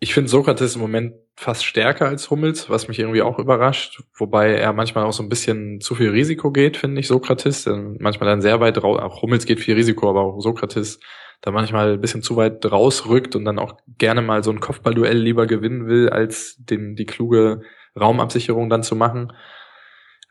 [0.02, 4.54] ich finde Sokrates im Moment fast stärker als Hummels, was mich irgendwie auch überrascht, wobei
[4.54, 7.68] er manchmal auch so ein bisschen zu viel Risiko geht, finde ich, Sokrates.
[7.98, 11.00] Manchmal dann sehr weit raus, auch Hummels geht viel Risiko, aber auch Sokrates
[11.42, 15.18] da manchmal ein bisschen zu weit rausrückt und dann auch gerne mal so ein Kopfballduell
[15.18, 17.62] lieber gewinnen will, als den, die kluge
[17.98, 19.32] Raumabsicherung dann zu machen.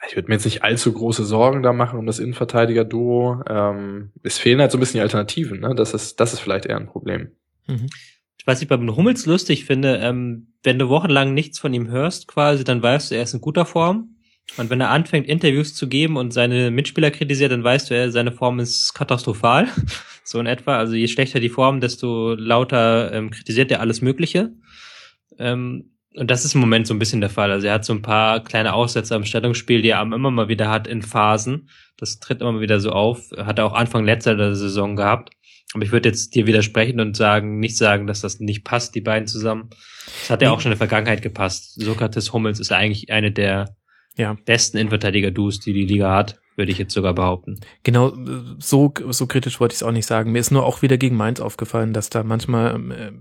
[0.08, 3.44] Ich würde mir jetzt nicht allzu große Sorgen da machen um das Innenverteidiger-Duo.
[3.48, 5.76] Ähm, es fehlen halt so ein bisschen die Alternativen, ne?
[5.76, 7.32] Das ist, das ist vielleicht eher ein Problem.
[7.68, 7.88] Mhm.
[8.46, 12.64] Was ich beim Hummels lustig finde, ähm, wenn du wochenlang nichts von ihm hörst, quasi,
[12.64, 14.16] dann weißt du, er ist in guter Form.
[14.58, 18.12] Und wenn er anfängt, Interviews zu geben und seine Mitspieler kritisiert, dann weißt du, er,
[18.12, 19.68] seine Form ist katastrophal.
[20.24, 20.78] so in etwa.
[20.78, 24.52] Also je schlechter die Form, desto lauter ähm, kritisiert er alles Mögliche.
[25.38, 27.52] Ähm, und das ist im Moment so ein bisschen der Fall.
[27.52, 30.70] Also er hat so ein paar kleine Aussätze am Stellungsspiel, die er immer mal wieder
[30.70, 31.70] hat in Phasen.
[31.98, 33.30] Das tritt immer mal wieder so auf.
[33.38, 35.32] Hat er auch Anfang letzter Saison gehabt.
[35.74, 39.02] Aber ich würde jetzt dir widersprechen und sagen, nicht sagen, dass das nicht passt, die
[39.02, 39.70] beiden zusammen.
[40.22, 41.80] Das hat ja auch schon in der Vergangenheit gepasst.
[41.80, 43.76] Sokrates Hummels ist eigentlich eine der
[44.18, 44.36] Ja.
[44.46, 47.60] besten Innenverteidiger-Duos, die die Liga hat, würde ich jetzt sogar behaupten.
[47.84, 48.14] Genau,
[48.60, 50.32] so, so kritisch wollte ich es auch nicht sagen.
[50.32, 53.12] Mir ist nur auch wieder gegen Mainz aufgefallen, dass da manchmal ähm, äh,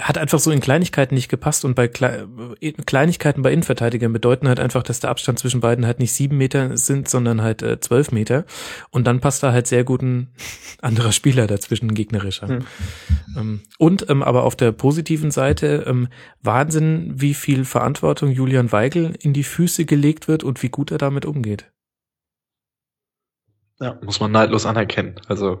[0.00, 2.26] hat einfach so in Kleinigkeiten nicht gepasst und bei Kle
[2.60, 6.38] äh, Kleinigkeiten bei Innenverteidigern bedeuten halt einfach, dass der Abstand zwischen beiden halt nicht sieben
[6.38, 8.46] Meter sind, sondern halt äh, zwölf Meter
[8.90, 10.28] und dann passt da halt sehr gut ein
[10.80, 12.48] anderer Spieler dazwischen, ein gegnerischer.
[12.48, 12.64] Hm.
[13.36, 16.08] Ähm, und ähm, aber auf der positiven Seite ähm,
[16.42, 20.98] Wahnsinn, wie viel Verantwortung Julian Weigel in die Füße gelegt wird und wie gut er
[20.98, 21.71] damit umgeht.
[23.82, 25.16] Ja, muss man neidlos anerkennen.
[25.26, 25.60] Also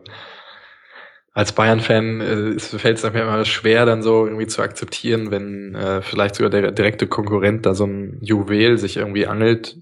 [1.32, 6.02] als Bayern-Fan äh, fällt es mir immer schwer, dann so irgendwie zu akzeptieren, wenn äh,
[6.02, 9.76] vielleicht sogar der direkte Konkurrent da so ein Juwel sich irgendwie angelt.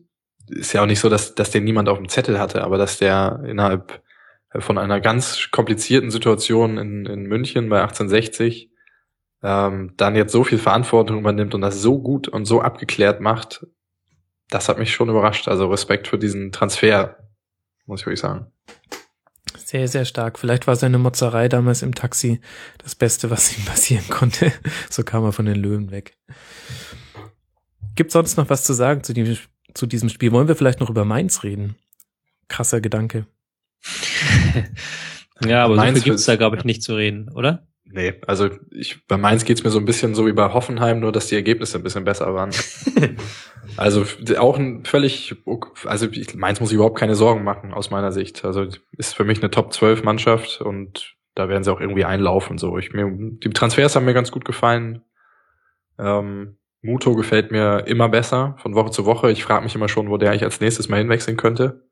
[0.48, 2.98] Ist ja auch nicht so, dass, dass der niemand auf dem Zettel hatte, aber dass
[2.98, 4.02] der innerhalb
[4.58, 8.70] von einer ganz komplizierten Situation in, in München bei 1860
[9.42, 13.66] ähm, dann jetzt so viel Verantwortung übernimmt und das so gut und so abgeklärt macht,
[14.48, 15.46] das hat mich schon überrascht.
[15.46, 17.18] Also Respekt für diesen Transfer,
[17.90, 18.46] muss ich wirklich sagen.
[19.56, 20.38] Sehr, sehr stark.
[20.38, 22.40] Vielleicht war seine Motzerei damals im Taxi
[22.78, 24.52] das Beste, was ihm passieren konnte.
[24.90, 26.16] So kam er von den Löwen weg.
[27.94, 29.36] Gibt sonst noch was zu sagen zu diesem,
[29.74, 30.32] zu diesem Spiel?
[30.32, 31.76] Wollen wir vielleicht noch über Mainz reden?
[32.48, 33.26] Krasser Gedanke.
[35.46, 37.66] Ja, aber so Mainz viel gibt's da, glaube ich, nicht zu reden, oder?
[37.92, 41.10] Nee, also ich, bei Mainz geht's mir so ein bisschen so wie bei Hoffenheim, nur
[41.10, 42.50] dass die Ergebnisse ein bisschen besser waren.
[43.76, 44.04] also
[44.38, 45.34] auch ein völlig,
[45.84, 48.44] also ich, Mainz muss sich überhaupt keine Sorgen machen aus meiner Sicht.
[48.44, 52.58] Also ist für mich eine Top 12 Mannschaft und da werden sie auch irgendwie einlaufen.
[52.58, 55.02] So, ich mir die Transfers haben mir ganz gut gefallen.
[55.98, 59.32] Ähm, Muto gefällt mir immer besser von Woche zu Woche.
[59.32, 61.88] Ich frage mich immer schon, wo der eigentlich als nächstes mal hinwechseln könnte.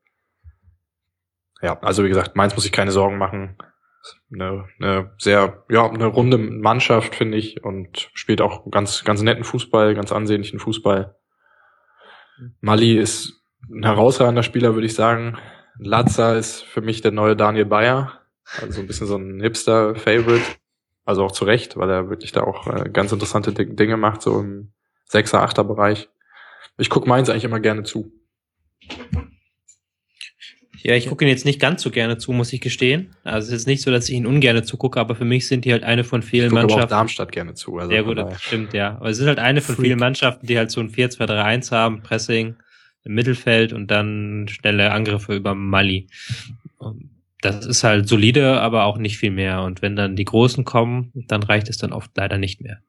[1.61, 3.57] Ja, also wie gesagt, Mainz muss sich keine Sorgen machen
[4.31, 9.43] eine, eine sehr, ja, eine runde Mannschaft, finde ich, und spielt auch ganz, ganz netten
[9.43, 11.15] Fußball, ganz ansehnlichen Fußball.
[12.61, 15.37] Mali ist ein herausragender Spieler, würde ich sagen.
[15.77, 18.21] Lazza ist für mich der neue Daniel Bayer,
[18.61, 20.45] also so ein bisschen so ein Hipster-Favorite.
[21.05, 24.21] Also auch zu Recht, weil er wirklich da auch äh, ganz interessante Di- Dinge macht,
[24.21, 24.73] so im
[25.05, 26.07] Sechser, Achter Bereich.
[26.77, 28.11] Ich gucke Mainz eigentlich immer gerne zu.
[30.81, 33.15] Ja, ich gucke ihn jetzt nicht ganz so gerne zu, muss ich gestehen.
[33.23, 35.71] Also es ist nicht so, dass ich ihn ungerne zugucke, aber für mich sind die
[35.71, 36.89] halt eine von Ich vielen gucke aber auch Mannschaften.
[36.91, 37.77] Darmstadt gerne zu.
[37.77, 38.95] Also von gut, das stimmt, ja.
[38.95, 39.87] Aber es sind halt eine von Freak.
[39.87, 42.55] vielen Mannschaften, die halt so ein 4-2-3-1 haben, Pressing
[43.03, 46.07] im Mittelfeld und dann schnelle Angriffe über Mali.
[47.41, 49.63] Das ist halt solide, aber auch nicht viel mehr.
[49.63, 52.79] Und wenn dann die Großen kommen, dann reicht es dann oft leider nicht mehr.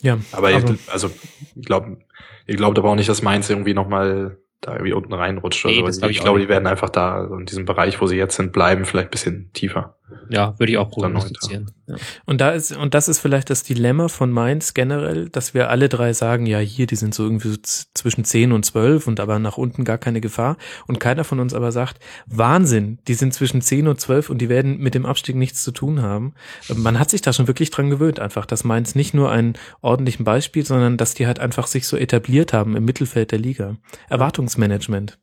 [0.00, 1.10] Ja, Aber, ihr, also
[1.56, 1.98] ich glaube,
[2.46, 5.64] ihr glaubt aber auch nicht, dass Mainz irgendwie nochmal da irgendwie unten reinrutscht.
[5.64, 6.00] Nee, oder das so.
[6.00, 8.84] glaub ich glaube, die werden einfach da in diesem Bereich, wo sie jetzt sind, bleiben,
[8.84, 9.97] vielleicht ein bisschen tiefer.
[10.30, 11.70] Ja, würde ich auch prognostizieren.
[11.86, 11.96] Ja.
[12.26, 15.88] Und da ist, und das ist vielleicht das Dilemma von Mainz generell, dass wir alle
[15.88, 19.56] drei sagen, ja, hier, die sind so irgendwie zwischen 10 und 12 und aber nach
[19.56, 20.56] unten gar keine Gefahr.
[20.86, 24.48] Und keiner von uns aber sagt, Wahnsinn, die sind zwischen 10 und 12 und die
[24.48, 26.34] werden mit dem Abstieg nichts zu tun haben.
[26.74, 30.24] Man hat sich da schon wirklich dran gewöhnt, einfach, dass Mainz nicht nur einen ordentlichen
[30.24, 33.76] Beispiel, sondern dass die halt einfach sich so etabliert haben im Mittelfeld der Liga.
[34.08, 35.18] Erwartungsmanagement.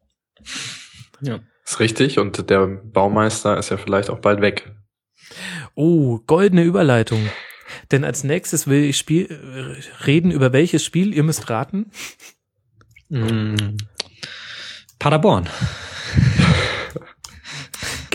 [1.22, 1.40] Ja.
[1.66, 4.72] Ist richtig und der Baumeister ist ja vielleicht auch bald weg.
[5.74, 7.30] Oh, goldene Überleitung.
[7.92, 9.76] Denn als nächstes will ich Spiel,
[10.06, 11.92] reden über welches Spiel, ihr müsst raten.
[13.10, 13.78] Mm.
[15.00, 15.50] Paderborn.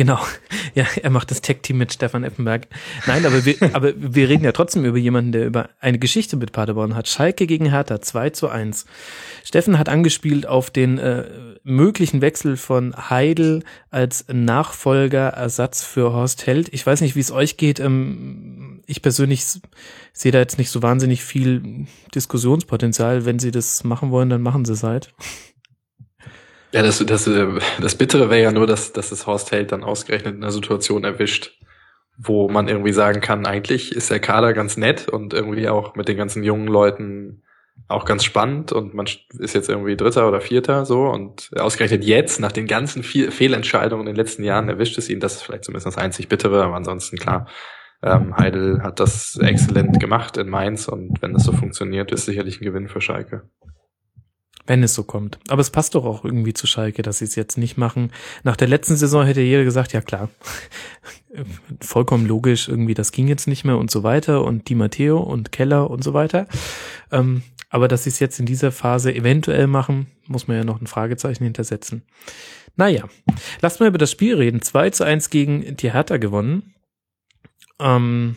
[0.01, 0.19] Genau.
[0.73, 2.69] Ja, er macht das Tech-Team mit Stefan Effenberg.
[3.09, 6.53] Nein, aber wir, aber wir reden ja trotzdem über jemanden, der über eine Geschichte mit
[6.53, 7.09] Paderborn hat.
[7.09, 8.87] Schalke gegen Hertha 2 zu 1.
[9.43, 11.25] Steffen hat angespielt auf den äh,
[11.65, 16.73] möglichen Wechsel von Heidel als Nachfolger, Ersatz für Horst Held.
[16.73, 17.81] Ich weiß nicht, wie es euch geht.
[17.81, 19.45] Ähm, ich persönlich
[20.13, 23.25] sehe da jetzt nicht so wahnsinnig viel Diskussionspotenzial.
[23.25, 25.13] Wenn sie das machen wollen, dann machen sie es halt.
[26.73, 27.47] Ja, das, das, äh,
[27.81, 31.05] das Bittere wäre ja nur, dass, dass es Horst Held dann ausgerechnet in einer Situation
[31.05, 31.59] erwischt,
[32.17, 36.07] wo man irgendwie sagen kann, eigentlich ist der Kader ganz nett und irgendwie auch mit
[36.07, 37.43] den ganzen jungen Leuten
[37.89, 39.07] auch ganz spannend und man
[39.39, 44.07] ist jetzt irgendwie Dritter oder Vierter so und ausgerechnet jetzt, nach den ganzen Fe Fehlentscheidungen
[44.07, 45.19] in den letzten Jahren, erwischt es ihn.
[45.19, 47.47] Das ist vielleicht zumindest das einzig Bittere, aber ansonsten klar.
[48.03, 52.61] Ähm, Heidel hat das exzellent gemacht in Mainz und wenn das so funktioniert, ist sicherlich
[52.61, 53.43] ein Gewinn für Schalke.
[54.66, 55.39] Wenn es so kommt.
[55.49, 58.12] Aber es passt doch auch irgendwie zu Schalke, dass sie es jetzt nicht machen.
[58.45, 60.28] Nach der letzten Saison hätte jeder gesagt, ja klar,
[61.81, 65.51] vollkommen logisch, irgendwie das ging jetzt nicht mehr und so weiter und Di Matteo und
[65.51, 66.47] Keller und so weiter.
[67.11, 70.81] Ähm, aber dass sie es jetzt in dieser Phase eventuell machen, muss man ja noch
[70.81, 72.03] ein Fragezeichen hintersetzen.
[72.77, 73.09] Naja,
[73.61, 74.61] lasst mal über das Spiel reden.
[74.61, 76.74] 2 zu 1 gegen die Hertha gewonnen.
[77.78, 78.37] Ähm,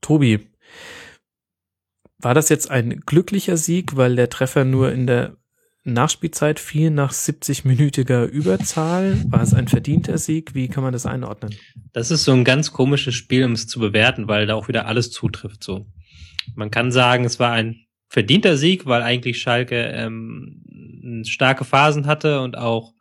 [0.00, 0.48] Tobi,
[2.18, 5.36] war das jetzt ein glücklicher Sieg, weil der Treffer nur in der
[5.92, 9.22] Nachspielzeit fiel nach 70-minütiger Überzahl?
[9.28, 10.54] War es ein verdienter Sieg?
[10.54, 11.54] Wie kann man das einordnen?
[11.92, 14.86] Das ist so ein ganz komisches Spiel, um es zu bewerten, weil da auch wieder
[14.86, 15.64] alles zutrifft.
[15.64, 15.86] So,
[16.54, 22.40] man kann sagen, es war ein verdienter Sieg, weil eigentlich Schalke ähm, starke Phasen hatte
[22.40, 22.94] und auch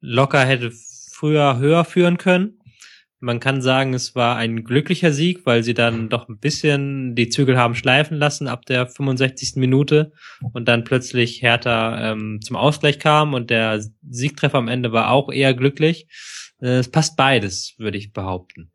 [0.00, 0.72] locker hätte
[1.10, 2.58] früher höher führen können.
[3.18, 7.30] Man kann sagen, es war ein glücklicher Sieg, weil sie dann doch ein bisschen die
[7.30, 9.52] Zügel haben schleifen lassen ab der 65.
[9.56, 10.12] Minute
[10.52, 15.32] und dann plötzlich Hertha ähm, zum Ausgleich kam und der Siegtreffer am Ende war auch
[15.32, 16.08] eher glücklich.
[16.60, 18.70] Äh, Es passt beides, würde ich behaupten.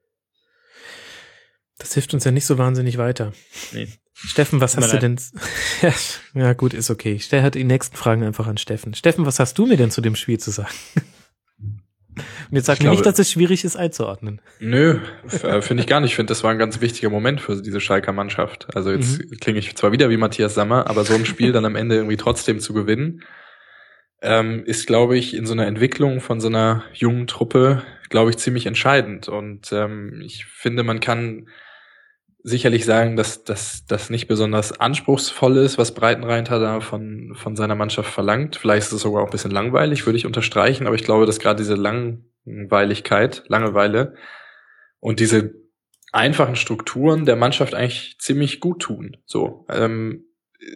[1.78, 3.34] Das hilft uns ja nicht so wahnsinnig weiter.
[3.74, 3.88] Nee.
[4.14, 5.20] Steffen, was hast du denn?
[6.34, 7.14] Ja, gut, ist okay.
[7.14, 8.94] Ich stelle halt die nächsten Fragen einfach an Steffen.
[8.94, 10.70] Steffen, was hast du mir denn zu dem Spiel zu sagen?
[12.50, 14.42] Und jetzt sag Ich mir nicht, glaube- dass es schwierig ist einzuordnen.
[14.60, 15.00] Nö,
[15.44, 16.12] äh, finde ich gar nicht.
[16.12, 18.68] Ich finde, das war ein ganz wichtiger Moment für diese Schalker Mannschaft.
[18.76, 21.76] Also jetzt klinge ich zwar wieder wie Matthias Sammer, aber so ein Spiel dann am
[21.76, 23.24] Ende irgendwie trotzdem zu gewinnen,
[24.22, 28.38] ähm, ist, glaube ich, in so einer Entwicklung von so einer jungen Truppe, glaube ich,
[28.38, 29.28] ziemlich entscheidend.
[29.28, 31.48] Und ähm, ich finde, man kann
[32.44, 38.12] sicherlich sagen, dass das nicht besonders anspruchsvoll ist, was Breitenreiter da von, von seiner Mannschaft
[38.12, 38.56] verlangt.
[38.56, 41.40] Vielleicht ist es sogar auch ein bisschen langweilig, würde ich unterstreichen, aber ich glaube, dass
[41.40, 44.16] gerade diese Langweiligkeit, Langeweile
[45.00, 45.54] und diese
[46.12, 49.18] einfachen Strukturen der Mannschaft eigentlich ziemlich gut tun.
[49.26, 50.26] So, ähm,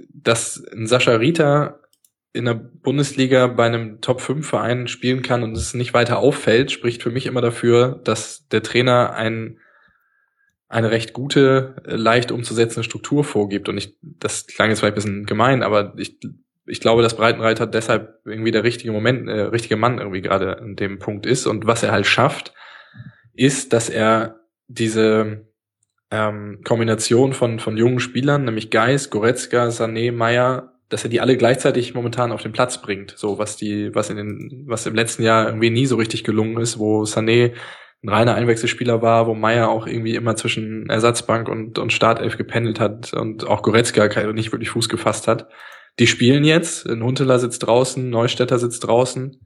[0.10, 1.80] dass ein Sascha Rita
[2.34, 7.12] in der Bundesliga bei einem Top-5-Verein spielen kann und es nicht weiter auffällt, spricht für
[7.12, 9.60] mich immer dafür, dass der Trainer ein
[10.68, 13.70] eine recht gute, äh, leicht umzusetzende Struktur vorgibt.
[13.70, 16.20] Und ich, das klang jetzt vielleicht ein bisschen gemein, aber ich,
[16.66, 20.76] ich glaube, dass Breitenreiter deshalb irgendwie der richtige Moment, äh, richtige Mann irgendwie gerade an
[20.76, 21.46] dem Punkt ist.
[21.46, 22.54] Und was er halt schafft,
[23.34, 25.46] ist, dass er diese
[26.12, 31.38] ähm, Kombination von, von jungen Spielern, nämlich Geis, Goretzka, Sané, Meyer, dass er die alle
[31.38, 33.14] gleichzeitig momentan auf den Platz bringt.
[33.18, 36.58] So, was die, was in den, was im letzten Jahr irgendwie nie so richtig gelungen
[36.58, 37.54] ist, wo Sané
[38.06, 42.80] ein reiner Einwechselspieler war, wo Meyer auch irgendwie immer zwischen Ersatzbank und, und Startelf gependelt
[42.80, 45.50] hat und auch Goretzka nicht wirklich Fuß gefasst hat.
[45.98, 49.40] Die spielen jetzt, ein Hunteler sitzt draußen, Neustädter sitzt draußen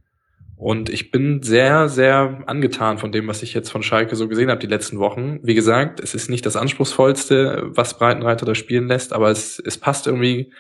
[0.56, 4.50] und ich bin sehr, sehr angetan von dem, was ich jetzt von Schalke so gesehen
[4.50, 5.40] habe die letzten Wochen.
[5.42, 9.78] Wie gesagt, es ist nicht das anspruchsvollste, was Breitenreiter da spielen lässt, aber es, es
[9.78, 10.52] passt irgendwie,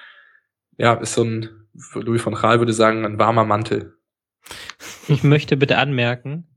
[0.77, 1.49] ja, ist so ein,
[1.95, 3.95] Louis von Gaal würde sagen, ein warmer Mantel.
[5.09, 6.48] Ich möchte bitte anmerken,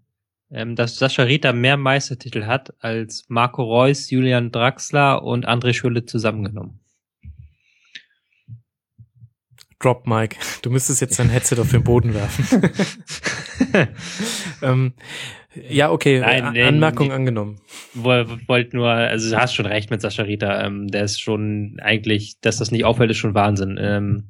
[0.53, 6.05] ähm, dass Sascha Rita mehr Meistertitel hat als Marco Reus, Julian Draxler und André Schürrle
[6.05, 6.81] zusammengenommen.
[9.79, 10.37] Drop Mike.
[10.62, 12.70] Du müsstest jetzt dein Headset auf den Boden werfen.
[14.62, 14.93] ähm,
[15.69, 16.20] ja, okay.
[16.20, 17.61] Nein, Anmerkung nee, angenommen.
[17.95, 20.65] Wollt nur, also du hast schon recht mit Sascha Rita.
[20.65, 23.77] Ähm, der ist schon eigentlich, dass das nicht auffällt, ist schon Wahnsinn.
[23.81, 24.24] Ähm,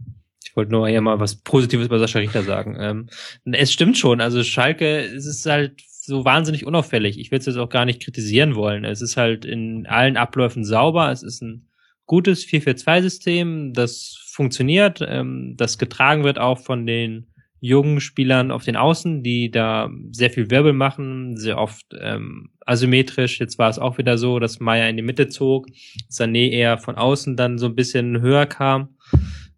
[0.44, 2.76] ich wollte nur hier mal was Positives über Sascha Richter sagen.
[2.80, 3.08] Ähm,
[3.44, 7.18] es stimmt schon, also Schalke, es ist halt so wahnsinnig unauffällig.
[7.18, 8.84] Ich will es jetzt auch gar nicht kritisieren wollen.
[8.84, 11.10] Es ist halt in allen Abläufen sauber.
[11.12, 11.68] Es ist ein
[12.06, 17.28] gutes 4-4-2-System, das funktioniert, ähm, das getragen wird auch von den
[17.60, 23.38] jungen Spielern auf den Außen, die da sehr viel Wirbel machen, sehr oft ähm, asymmetrisch.
[23.38, 25.68] Jetzt war es auch wieder so, dass Meier in die Mitte zog,
[26.10, 28.96] Sané eher von außen dann so ein bisschen höher kam.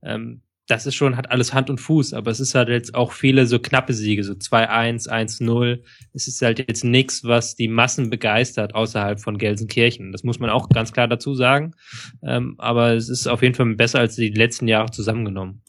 [0.02, 3.12] Ähm, das ist schon, hat alles Hand und Fuß, aber es ist halt jetzt auch
[3.12, 5.82] viele so knappe Siege, so 2-1, 1-0.
[6.14, 10.10] Es ist halt jetzt nichts, was die Massen begeistert außerhalb von Gelsenkirchen.
[10.10, 11.74] Das muss man auch ganz klar dazu sagen.
[12.22, 15.62] Ähm, aber es ist auf jeden Fall besser als die letzten Jahre zusammengenommen.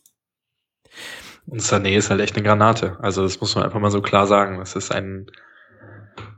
[1.45, 2.97] Und Sané ist halt echt eine Granate.
[3.01, 4.59] Also das muss man einfach mal so klar sagen.
[4.59, 5.27] Das ist ein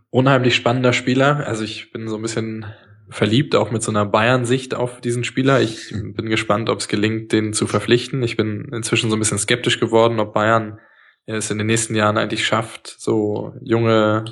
[0.10, 1.46] unheimlich spannender Spieler.
[1.46, 2.66] Also ich bin so ein bisschen
[3.10, 5.62] verliebt, auch mit so einer Bayern-Sicht auf diesen Spieler.
[5.62, 8.22] Ich bin gespannt, ob es gelingt, den zu verpflichten.
[8.24, 10.80] Ich bin inzwischen so ein bisschen skeptisch geworden, ob Bayern
[11.26, 14.26] es in den nächsten Jahren eigentlich schafft, so junge,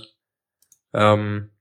[0.93, 1.51] ähm,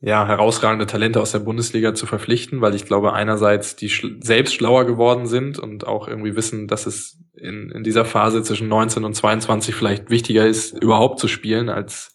[0.00, 4.54] ja, herausragende Talente aus der Bundesliga zu verpflichten, weil ich glaube, einerseits die schl selbst
[4.54, 9.04] schlauer geworden sind und auch irgendwie wissen, dass es in, in dieser Phase zwischen 19
[9.04, 12.13] und 22 vielleicht wichtiger ist, überhaupt zu spielen, als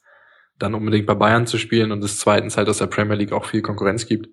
[0.60, 3.46] dann unbedingt bei Bayern zu spielen und es zweitens halt aus der Premier League auch
[3.46, 4.30] viel Konkurrenz gibt.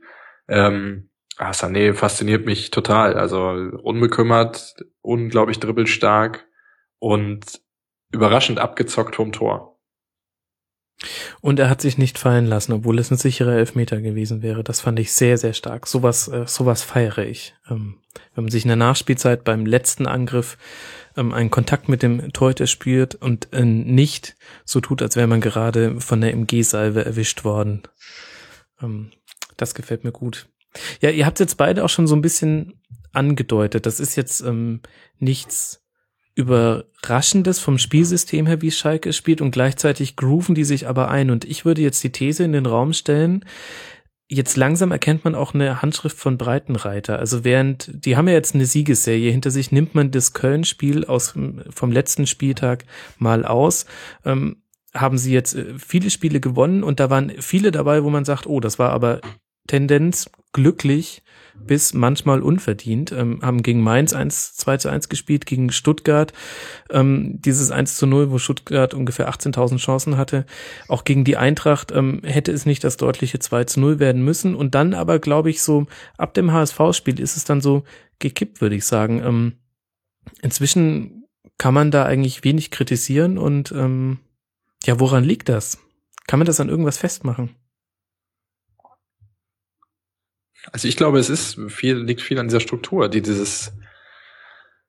[0.49, 3.15] Ähm, ah, Sané fasziniert mich total.
[3.15, 3.49] Also
[3.83, 6.47] unbekümmert, unglaublich dribbelstark
[6.99, 7.61] und
[8.13, 9.77] überraschend abgezockt vom Tor.
[11.43, 14.65] Und er hat sich nicht fallen lassen, obwohl es ein sicherer Elfmeter gewesen wäre.
[14.65, 15.87] Das fand ich sehr, sehr stark.
[15.87, 17.55] Sowas, äh, sowas feiere ich.
[17.71, 17.99] Ähm,
[18.35, 20.57] wenn man sich in der Nachspielzeit beim letzten Angriff
[21.17, 25.41] ähm, einen Kontakt mit dem Torhüter spürt und äh, nicht so tut, als wäre man
[25.41, 27.83] gerade von der MG-Salve erwischt worden.
[28.83, 29.11] Ähm,
[29.57, 30.49] das gefällt mir gut.
[31.01, 32.81] Ja, ihr habt jetzt beide auch schon so ein bisschen
[33.13, 33.87] angedeutet.
[33.87, 34.81] Das ist jetzt ähm,
[35.19, 35.83] nichts
[36.35, 41.31] Überraschendes vom Spielsystem her, wie Schalke spielt und gleichzeitig grooven die sich aber ein.
[41.31, 43.45] Und ich würde jetzt die These in den Raum stellen,
[44.29, 47.19] jetzt langsam erkennt man auch eine Handschrift von Breitenreiter.
[47.19, 51.35] Also während, die haben ja jetzt eine Siegesserie hinter sich, nimmt man das Köln-Spiel aus,
[51.71, 52.85] vom letzten Spieltag
[53.19, 53.87] mal aus,
[54.25, 54.63] ähm,
[54.95, 58.47] haben sie jetzt äh, viele Spiele gewonnen und da waren viele dabei, wo man sagt,
[58.47, 59.21] oh, das war aber
[59.67, 61.23] Tendenz glücklich
[61.67, 66.33] bis manchmal unverdient, ähm, haben gegen Mainz 1, 2 zu 1 gespielt, gegen Stuttgart,
[66.91, 70.47] ähm, dieses 1 zu 0, wo Stuttgart ungefähr 18.000 Chancen hatte.
[70.89, 74.55] Auch gegen die Eintracht ähm, hätte es nicht das deutliche 2 zu 0 werden müssen.
[74.55, 77.85] Und dann aber, glaube ich, so ab dem HSV-Spiel ist es dann so
[78.19, 79.23] gekippt, würde ich sagen.
[79.25, 79.53] Ähm,
[80.43, 81.25] inzwischen
[81.59, 84.19] kann man da eigentlich wenig kritisieren und ähm,
[84.85, 85.79] ja, woran liegt das?
[86.27, 87.57] Kann man das an irgendwas festmachen?
[90.73, 93.73] Also ich glaube, es ist viel, liegt viel an dieser Struktur, die dieses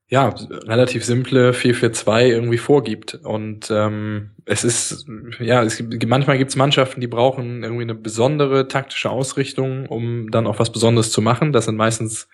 [0.09, 3.15] ja, relativ simple 4-4-2 irgendwie vorgibt.
[3.23, 5.05] Und ähm, es ist,
[5.39, 10.31] ja, es gibt, manchmal gibt es Mannschaften, die brauchen irgendwie eine besondere taktische Ausrichtung, um
[10.31, 11.51] dann auch was Besonderes zu machen.
[11.51, 12.29] Das sind meistens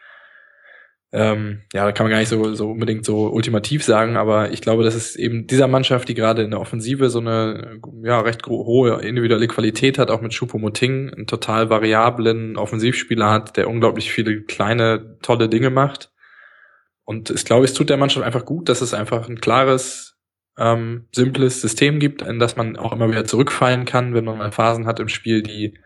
[1.15, 4.61] ähm, ja, da kann man gar nicht so, so unbedingt so ultimativ sagen, aber ich
[4.61, 8.48] glaube, das ist eben dieser Mannschaft, die gerade in der Offensive so eine ja recht
[8.48, 14.41] hohe individuelle Qualität hat, auch mit Choupo-Moting, einen total variablen Offensivspieler hat, der unglaublich viele
[14.41, 16.11] kleine tolle Dinge macht.
[17.06, 20.18] Und ich glaube, es tut der Mannschaft einfach gut, dass es einfach ein klares,
[20.57, 24.52] ähm, simples System gibt, in das man auch immer wieder zurückfallen kann, wenn man mal
[24.52, 25.77] Phasen hat im Spiel, die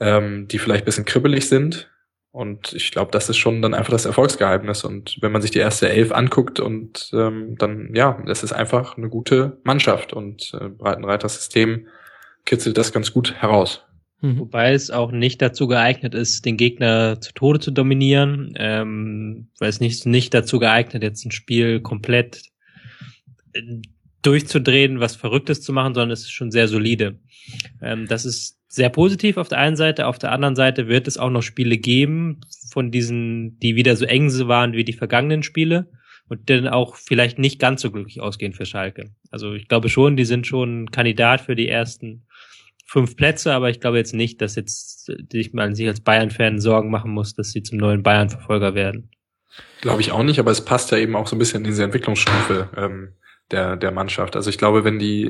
[0.00, 1.90] ähm, die vielleicht bisschen kribbelig sind
[2.36, 4.84] und ich glaube, das ist schon dann einfach das Erfolgsgeheimnis.
[4.84, 8.98] Und wenn man sich die erste Elf anguckt und ähm, dann, ja, das ist einfach
[8.98, 11.86] eine gute Mannschaft und äh, Breitenreiters System
[12.44, 13.86] kitzelt das ganz gut heraus.
[14.20, 14.40] Mhm.
[14.40, 19.70] Wobei es auch nicht dazu geeignet ist, den Gegner zu Tode zu dominieren, ähm, weil
[19.70, 22.42] es nicht, nicht dazu geeignet, jetzt ein Spiel komplett
[23.54, 23.62] äh,
[24.20, 27.18] durchzudrehen, was Verrücktes zu machen, sondern es ist schon sehr solide.
[27.80, 30.06] Ähm, das ist sehr positiv auf der einen Seite.
[30.06, 34.04] Auf der anderen Seite wird es auch noch Spiele geben von diesen, die wieder so
[34.04, 35.90] eng waren wie die vergangenen Spiele
[36.28, 39.10] und dann auch vielleicht nicht ganz so glücklich ausgehen für Schalke.
[39.30, 42.26] Also ich glaube schon, die sind schon Kandidat für die ersten
[42.84, 46.90] fünf Plätze, aber ich glaube jetzt nicht, dass jetzt sich man sich als Bayern-Fan Sorgen
[46.90, 49.10] machen muss, dass sie zum neuen Bayern-Verfolger werden.
[49.80, 51.82] Glaube ich auch nicht, aber es passt ja eben auch so ein bisschen in diese
[51.82, 53.14] Entwicklungsstufe ähm,
[53.50, 54.36] der, der Mannschaft.
[54.36, 55.24] Also ich glaube, wenn die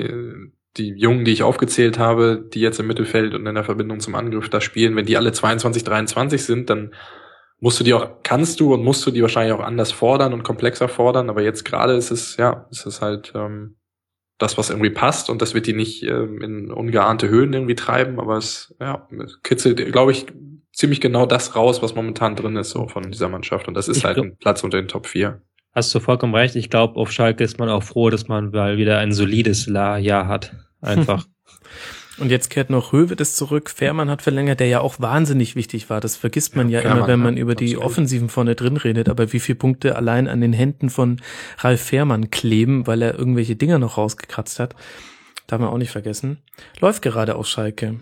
[0.77, 4.15] die Jungen, die ich aufgezählt habe, die jetzt im Mittelfeld und in der Verbindung zum
[4.15, 6.93] Angriff da spielen, wenn die alle 22, 23 sind, dann
[7.59, 10.43] musst du die auch, kannst du und musst du die wahrscheinlich auch anders fordern und
[10.43, 13.77] komplexer fordern, aber jetzt gerade ist es, ja, ist es halt ähm,
[14.37, 18.19] das, was irgendwie passt und das wird die nicht ähm, in ungeahnte Höhen irgendwie treiben,
[18.19, 20.27] aber es, ja, es kitzelt, glaube ich,
[20.71, 23.67] ziemlich genau das raus, was momentan drin ist, so von dieser Mannschaft.
[23.67, 25.41] Und das ist Ich halt ein Platz unter den Top 4.
[25.73, 26.55] Hast du vollkommen recht.
[26.55, 29.97] Ich glaube, auf Schalke ist man auch froh, dass man mal wieder ein solides La-
[29.97, 30.55] Jahr hat.
[30.81, 31.25] Einfach.
[32.17, 33.69] Und jetzt kehrt noch Höwedes zurück.
[33.69, 36.01] Fährmann hat verlängert, der ja auch wahnsinnig wichtig war.
[36.01, 37.85] Das vergisst man ja, Fährmann, immer, wenn ja, man über die absolut.
[37.85, 39.07] Offensiven vorne drin redet.
[39.07, 41.21] Aber wie viele Punkte allein an den Händen von
[41.59, 44.75] Ralf Fährmann kleben, weil er irgendwelche Dinger noch rausgekratzt hat.
[45.45, 46.39] Darf man auch nicht vergessen.
[46.79, 47.99] Läuft gerade auf Schalke.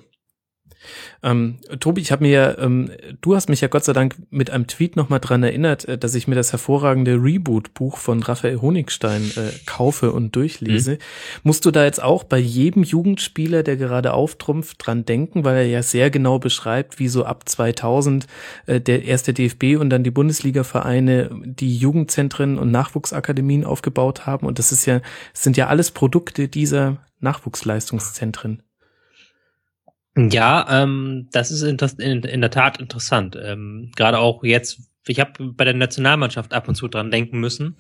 [1.23, 2.91] Ähm, Tobi, ich habe mir ja, ähm,
[3.21, 6.15] du hast mich ja Gott sei Dank mit einem Tweet nochmal dran erinnert, äh, dass
[6.15, 10.97] ich mir das hervorragende Reboot-Buch von Raphael Honigstein äh, kaufe und durchlese.
[11.43, 15.67] Musst du da jetzt auch bei jedem Jugendspieler, der gerade auftrumpft, dran denken, weil er
[15.67, 18.27] ja sehr genau beschreibt, wie so ab 2000
[18.65, 24.45] äh, der erste DFB und dann die Bundesliga-Vereine die Jugendzentren und Nachwuchsakademien aufgebaut haben.
[24.47, 24.99] Und das ist ja,
[25.33, 28.61] das sind ja alles Produkte dieser Nachwuchsleistungszentren.
[30.17, 31.77] Ja, ähm, das ist in,
[32.23, 33.37] in, der Tat interessant.
[33.41, 37.77] Ähm, Gerade auch jetzt, ich habe bei der Nationalmannschaft ab und zu dran denken müssen,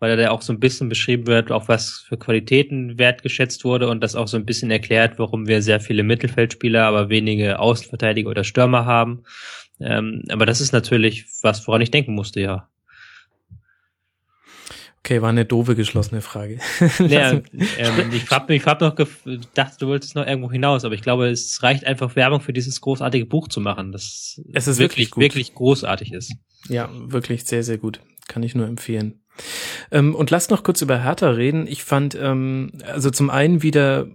[0.00, 4.02] weil da auch so ein bisschen beschrieben wird, auf was für Qualitäten wertgeschätzt wurde und
[4.02, 8.42] das auch so ein bisschen erklärt, warum wir sehr viele Mittelfeldspieler, aber wenige Außenverteidiger oder
[8.42, 9.22] Stürmer haben.
[9.78, 12.68] Ähm, aber das ist natürlich was, woran ich denken musste, ja.
[15.06, 16.58] Okay, war eine doofe geschlossene Frage.
[16.98, 17.42] Ja, ähm,
[18.10, 21.62] ich habe ich hab noch gedacht, du wolltest noch irgendwo hinaus, aber ich glaube, es
[21.62, 25.54] reicht einfach Werbung für dieses großartige Buch zu machen, das Es ist wirklich wirklich, wirklich
[25.54, 26.34] großartig ist.
[26.68, 28.00] Ja, wirklich sehr, sehr gut.
[28.26, 29.20] Kann ich nur empfehlen.
[29.92, 31.68] Ähm, und lasst noch kurz über Hertha reden.
[31.68, 34.08] Ich fand, ähm, also zum einen wieder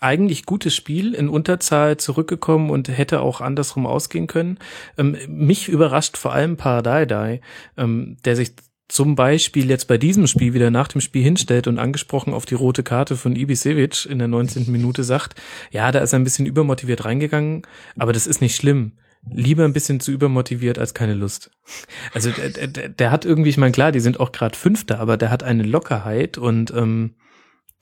[0.00, 4.58] eigentlich gutes Spiel in Unterzahl zurückgekommen und hätte auch andersrum ausgehen können.
[4.98, 7.40] Ähm, mich überrascht vor allem Paradadei,
[7.76, 8.52] ähm, der sich
[8.88, 12.54] zum Beispiel jetzt bei diesem Spiel wieder nach dem Spiel hinstellt und angesprochen auf die
[12.54, 14.70] rote Karte von Ibisevic in der 19.
[14.70, 15.34] Minute sagt,
[15.70, 17.62] ja, da ist er ein bisschen übermotiviert reingegangen,
[17.98, 18.92] aber das ist nicht schlimm.
[19.28, 21.50] Lieber ein bisschen zu übermotiviert als keine Lust.
[22.14, 25.16] Also der, der, der hat irgendwie, ich meine, klar, die sind auch gerade Fünfter, aber
[25.16, 27.16] der hat eine Lockerheit und ähm,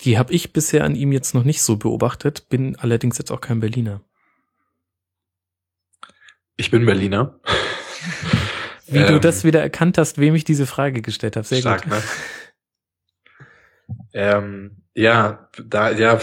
[0.01, 3.43] die habe ich bisher an ihm jetzt noch nicht so beobachtet, bin allerdings jetzt auch
[3.43, 4.01] kein Berliner.
[6.57, 7.41] Ich bin Berliner.
[8.87, 11.47] Wie du Ähm, das wieder erkannt hast, wem ich diese Frage gestellt habe.
[11.47, 11.93] Sehr Stark, gut.
[11.93, 12.03] ne?
[14.13, 16.21] ähm, ja, da, ja,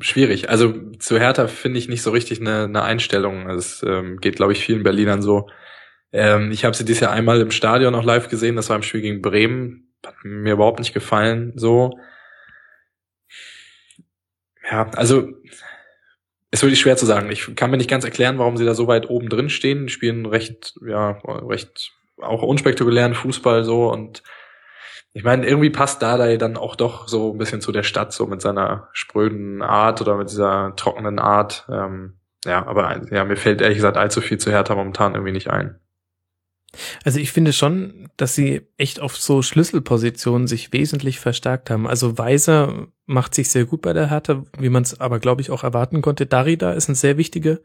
[0.00, 0.50] schwierig.
[0.50, 3.48] Also zu Hertha finde ich nicht so richtig eine, eine Einstellung.
[3.48, 5.48] Es ähm, geht, glaube ich, vielen Berlinern so.
[6.12, 8.56] Ähm, ich habe sie dieses Jahr einmal im Stadion noch live gesehen.
[8.56, 9.92] Das war im Spiel gegen Bremen.
[10.04, 11.52] Hat mir überhaupt nicht gefallen.
[11.56, 11.98] So.
[14.70, 15.28] Ja, also
[16.56, 17.30] ist wirklich schwer zu sagen.
[17.30, 19.86] Ich kann mir nicht ganz erklären, warum sie da so weit oben drin stehen.
[19.86, 24.22] Die spielen recht, ja, recht auch unspektakulären Fußball so und
[25.12, 28.26] ich meine, irgendwie passt Dardai dann auch doch so ein bisschen zu der Stadt, so
[28.26, 31.66] mit seiner spröden Art oder mit dieser trockenen Art.
[31.70, 35.48] Ähm, ja, aber ja, mir fällt ehrlich gesagt allzu viel zu Hertha momentan irgendwie nicht
[35.48, 35.80] ein.
[37.04, 41.86] Also ich finde schon, dass sie echt auf so Schlüsselpositionen sich wesentlich verstärkt haben.
[41.86, 45.50] Also Weiser macht sich sehr gut bei der Hertha, wie man es aber glaube ich
[45.50, 46.26] auch erwarten konnte.
[46.26, 47.62] Darida ist eine sehr wichtige,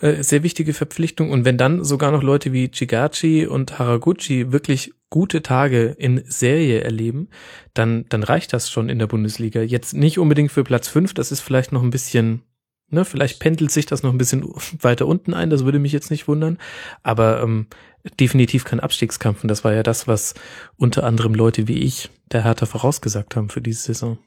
[0.00, 1.30] äh, sehr wichtige Verpflichtung.
[1.30, 6.80] Und wenn dann sogar noch Leute wie Chigachi und Haraguchi wirklich gute Tage in Serie
[6.80, 7.28] erleben,
[7.72, 9.62] dann, dann reicht das schon in der Bundesliga.
[9.62, 12.42] Jetzt nicht unbedingt für Platz fünf, das ist vielleicht noch ein bisschen,
[12.90, 14.42] ne, vielleicht pendelt sich das noch ein bisschen
[14.80, 16.58] weiter unten ein, das würde mich jetzt nicht wundern.
[17.04, 17.68] Aber ähm,
[18.20, 19.42] definitiv kein Abstiegskampf.
[19.42, 20.34] Und das war ja das, was
[20.76, 24.18] unter anderem Leute wie ich der Hertha vorausgesagt haben für diese Saison.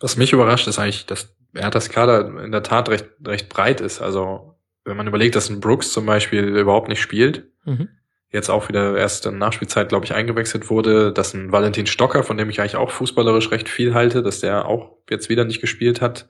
[0.00, 4.00] Was mich überrascht, ist eigentlich, dass Herthas Kader in der Tat recht, recht breit ist.
[4.00, 7.88] Also wenn man überlegt, dass ein Brooks zum Beispiel überhaupt nicht spielt, Mhm.
[8.30, 12.36] jetzt auch wieder erst in Nachspielzeit, glaube ich, eingewechselt wurde, dass ein Valentin Stocker, von
[12.36, 16.00] dem ich eigentlich auch fußballerisch recht viel halte, dass der auch jetzt wieder nicht gespielt
[16.00, 16.28] hat.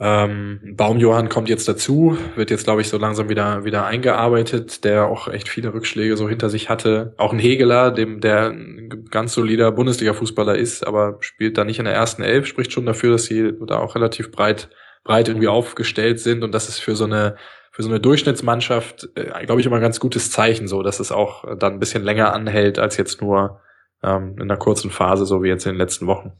[0.00, 5.06] Ähm, Baumjohann kommt jetzt dazu, wird jetzt, glaube ich, so langsam wieder, wieder eingearbeitet, der
[5.06, 7.14] auch echt viele Rückschläge so hinter sich hatte.
[7.16, 11.84] Auch ein Hegeler, dem, der ein ganz solider Bundesliga-Fußballer ist, aber spielt da nicht in
[11.84, 14.68] der ersten Elf, spricht schon dafür, dass sie da auch relativ breit,
[15.02, 17.36] breit irgendwie aufgestellt sind und das ist für so eine,
[17.72, 21.10] für so eine Durchschnittsmannschaft, äh, glaube ich, immer ein ganz gutes Zeichen, so, dass es
[21.10, 23.60] auch dann ein bisschen länger anhält als jetzt nur
[24.04, 26.34] ähm, in einer kurzen Phase, so wie jetzt in den letzten Wochen.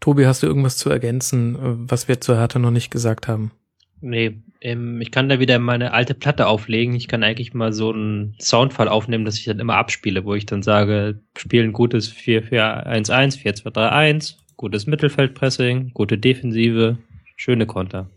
[0.00, 3.52] Tobi, hast du irgendwas zu ergänzen, äh, was wir zur Hertha noch nicht gesagt haben?
[4.00, 6.94] Nee, ähm, ich kann da wieder meine alte Platte auflegen.
[6.94, 10.46] Ich kann eigentlich mal so einen Soundfall aufnehmen, dass ich dann immer abspiele, wo ich
[10.46, 16.96] dann sage, spielen gutes 4-4-1-1, 4-2-3-1, gutes Mittelfeldpressing, gute Defensive,
[17.36, 18.08] schöne Konter.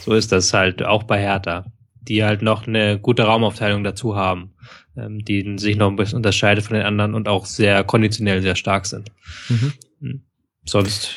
[0.00, 1.66] So ist das halt auch bei Hertha.
[2.04, 4.54] die halt noch eine gute Raumaufteilung dazu haben,
[4.96, 8.56] ähm, die sich noch ein bisschen unterscheidet von den anderen und auch sehr konditionell sehr
[8.56, 9.12] stark sind.
[9.48, 9.72] Mhm.
[10.64, 11.16] Sonst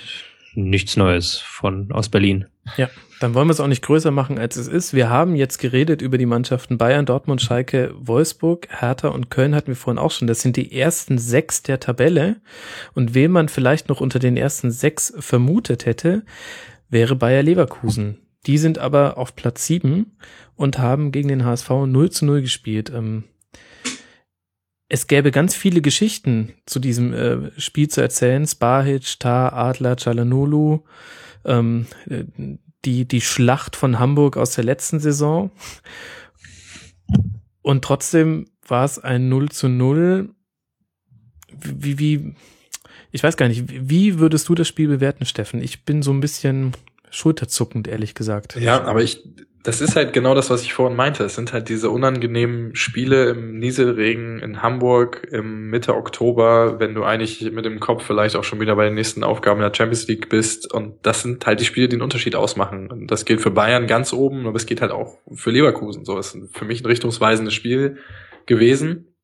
[0.55, 2.45] nichts Neues von aus Berlin.
[2.77, 2.89] Ja,
[3.19, 4.93] dann wollen wir es auch nicht größer machen, als es ist.
[4.93, 9.67] Wir haben jetzt geredet über die Mannschaften Bayern, Dortmund, Schalke, Wolfsburg, Hertha und Köln hatten
[9.67, 10.27] wir vorhin auch schon.
[10.27, 12.37] Das sind die ersten sechs der Tabelle.
[12.93, 16.23] Und wen man vielleicht noch unter den ersten sechs vermutet hätte,
[16.89, 18.19] wäre Bayer Leverkusen.
[18.47, 20.17] Die sind aber auf Platz sieben
[20.55, 22.91] und haben gegen den HSV 0 zu 0 gespielt.
[22.93, 23.23] Ähm,
[24.87, 28.45] es gäbe ganz viele Geschichten zu diesem äh, Spiel zu erzählen.
[28.45, 30.83] Spahic, Tar, Adler, Chalanolu,
[31.43, 32.23] ähm, äh,
[32.85, 35.51] die, die Schlacht von Hamburg aus der letzten Saison.
[37.61, 40.29] Und trotzdem war es ein 0 zu 0.
[41.51, 42.35] Wie, wie,
[43.11, 45.63] ich weiß gar nicht, wie würdest du das Spiel bewerten, Steffen?
[45.63, 46.73] Ich bin so ein bisschen
[47.09, 48.55] schulterzuckend, ehrlich gesagt.
[48.55, 49.23] Ja, aber ich,
[49.65, 51.23] das ist halt genau das, was ich vorhin meinte.
[51.23, 57.03] Es sind halt diese unangenehmen Spiele im Nieselregen in Hamburg im Mitte Oktober, wenn du
[57.03, 60.29] eigentlich mit dem Kopf vielleicht auch schon wieder bei den nächsten Aufgaben der Champions League
[60.29, 60.71] bist.
[60.71, 62.91] Und das sind halt die Spiele, die den Unterschied ausmachen.
[62.91, 66.05] Und das gilt für Bayern ganz oben, aber es geht halt auch für Leverkusen.
[66.05, 67.97] So ist für mich ein richtungsweisendes Spiel
[68.45, 69.15] gewesen.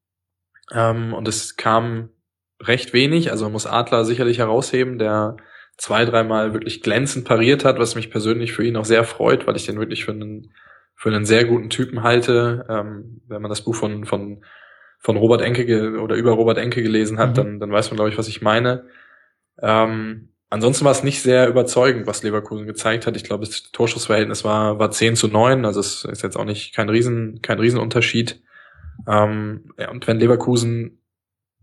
[0.74, 2.10] Ähm, und es kam
[2.60, 3.30] recht wenig.
[3.30, 5.38] Also man muss Adler sicherlich herausheben, der
[5.82, 9.56] zwei, dreimal wirklich glänzend pariert hat, was mich persönlich für ihn auch sehr freut, weil
[9.56, 10.54] ich den wirklich für einen,
[10.94, 12.68] für einen sehr guten Typen halte.
[12.70, 14.46] Ähm, wenn man das Buch von, von,
[15.00, 17.34] von Robert Enke oder über Robert Enke gelesen hat, mhm.
[17.34, 18.86] dann, dann weiß man, glaube ich, was ich meine.
[19.60, 23.16] Ähm, ansonsten war es nicht sehr überzeugend, was Leverkusen gezeigt hat.
[23.16, 26.76] Ich glaube, das Torschussverhältnis war, war 10 zu 9, also es ist jetzt auch nicht
[26.76, 28.40] kein Riesen, kein Riesenunterschied.
[29.08, 31.01] Ähm, ja, und wenn Leverkusen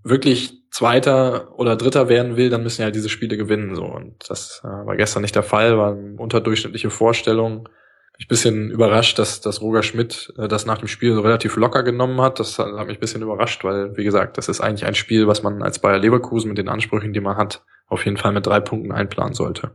[0.03, 3.75] wirklich Zweiter oder Dritter werden will, dann müssen ja halt diese Spiele gewinnen.
[3.75, 7.69] So und das äh, war gestern nicht der Fall, war eine unterdurchschnittliche Vorstellung.
[8.21, 11.57] Ich bin bisschen überrascht, dass, dass Roger Schmidt äh, das nach dem Spiel so relativ
[11.57, 12.41] locker genommen hat.
[12.41, 15.27] Das hat, hat mich ein bisschen überrascht, weil, wie gesagt, das ist eigentlich ein Spiel,
[15.27, 18.47] was man als Bayer Leverkusen mit den Ansprüchen, die man hat, auf jeden Fall mit
[18.47, 19.71] drei Punkten einplanen sollte.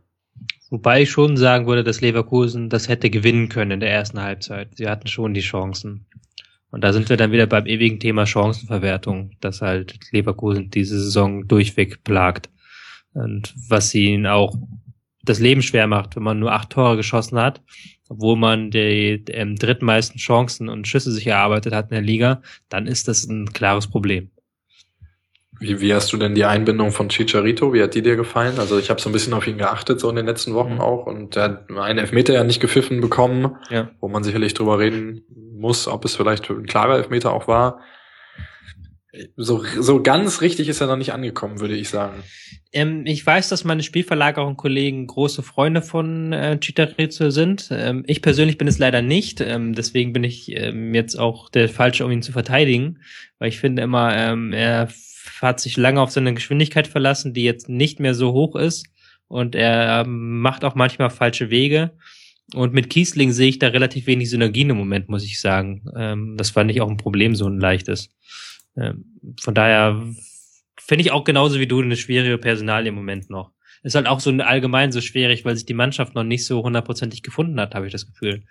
[0.69, 4.75] Wobei ich schon sagen würde, dass Leverkusen das hätte gewinnen können in der ersten Halbzeit.
[4.75, 6.05] Sie hatten schon die Chancen.
[6.73, 11.47] Und da sind wir dann wieder beim ewigen Thema Chancenverwertung, das halt Leverkusen diese Saison
[11.47, 12.49] durchweg plagt.
[13.13, 14.55] Und was sie ihnen auch
[15.21, 17.61] das Leben schwer macht, wenn man nur acht Tore geschossen hat,
[18.09, 22.87] obwohl man die ähm, drittmeisten Chancen und Schüsse sich erarbeitet hat in der Liga, dann
[22.87, 24.31] ist das ein klares Problem.
[25.59, 27.71] Wie, wie hast du denn die Einbindung von Chicharito?
[27.71, 28.57] Wie hat die dir gefallen?
[28.57, 30.81] Also ich habe so ein bisschen auf ihn geachtet, so in den letzten Wochen mhm.
[30.81, 31.05] auch.
[31.05, 33.91] Und er hat einen Elfmeter ja nicht gepfiffen bekommen, ja.
[33.99, 35.23] wo man sicherlich drüber reden
[35.63, 37.79] muss, ob es vielleicht ein klarer Elfmeter auch war.
[39.35, 42.23] So, so ganz richtig ist er noch nicht angekommen, würde ich sagen.
[42.71, 47.69] Ähm, ich weiß, dass meine Spielverlagerung Kollegen große Freunde von äh, Chicharito sind.
[47.71, 49.39] Ähm, ich persönlich bin es leider nicht.
[49.39, 52.99] Ähm, deswegen bin ich ähm, jetzt auch der Falsche, um ihn zu verteidigen.
[53.37, 54.89] Weil ich finde immer, ähm, er
[55.41, 58.87] hat sich lange auf seine Geschwindigkeit verlassen, die jetzt nicht mehr so hoch ist.
[59.27, 61.91] Und er ähm, macht auch manchmal falsche Wege.
[62.53, 65.85] Und mit Kiesling sehe ich da relativ wenig Synergien im Moment, muss ich sagen.
[65.95, 68.09] Ähm, das fand ich auch ein Problem, so ein leichtes.
[68.75, 69.05] Ähm,
[69.39, 70.03] von daher
[70.79, 73.51] finde ich auch genauso wie du eine schwierige Personal im Moment noch.
[73.83, 77.21] Ist halt auch so allgemein so schwierig, weil sich die Mannschaft noch nicht so hundertprozentig
[77.21, 78.43] gefunden hat, habe ich das Gefühl.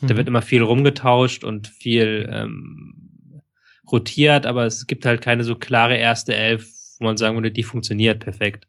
[0.00, 0.06] Mhm.
[0.08, 3.42] Da wird immer viel rumgetauscht und viel ähm,
[3.90, 7.62] rotiert, aber es gibt halt keine so klare erste Elf, wo man sagen würde, die
[7.62, 8.66] funktioniert perfekt.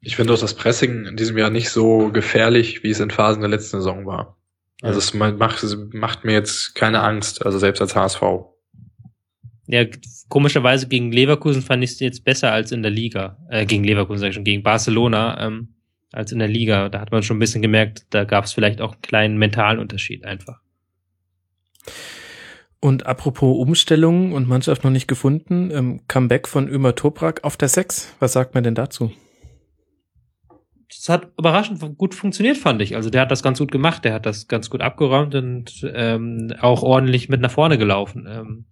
[0.00, 3.40] Ich finde auch das Pressing in diesem Jahr nicht so gefährlich, wie es in Phasen
[3.40, 4.36] der letzten Saison war.
[4.80, 8.22] Also es macht, es macht mir jetzt keine Angst, also selbst als HSV.
[9.66, 9.84] Ja,
[10.28, 13.38] komischerweise gegen Leverkusen fand ich es jetzt besser als in der Liga.
[13.50, 15.74] Äh, gegen Leverkusen sag ich schon, gegen Barcelona ähm,
[16.12, 16.88] als in der Liga.
[16.88, 19.78] Da hat man schon ein bisschen gemerkt, da gab es vielleicht auch einen kleinen mentalen
[19.78, 20.60] Unterschied einfach.
[22.80, 27.68] Und apropos Umstellungen und Mannschaft noch nicht gefunden, ähm, Comeback von Ömer Toprak auf der
[27.68, 28.14] 6.
[28.20, 29.12] Was sagt man denn dazu?
[30.88, 32.96] Das hat überraschend gut funktioniert, fand ich.
[32.96, 36.52] Also der hat das ganz gut gemacht, der hat das ganz gut abgeräumt und ähm,
[36.60, 38.26] auch ordentlich mit nach vorne gelaufen.
[38.28, 38.64] Ähm,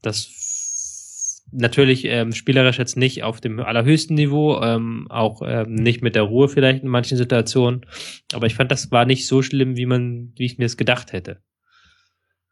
[0.00, 6.14] das natürlich ähm, spielerisch jetzt nicht auf dem allerhöchsten Niveau, ähm, auch ähm, nicht mit
[6.14, 7.86] der Ruhe vielleicht in manchen Situationen.
[8.32, 11.12] Aber ich fand, das war nicht so schlimm, wie man, wie ich mir es gedacht
[11.12, 11.40] hätte.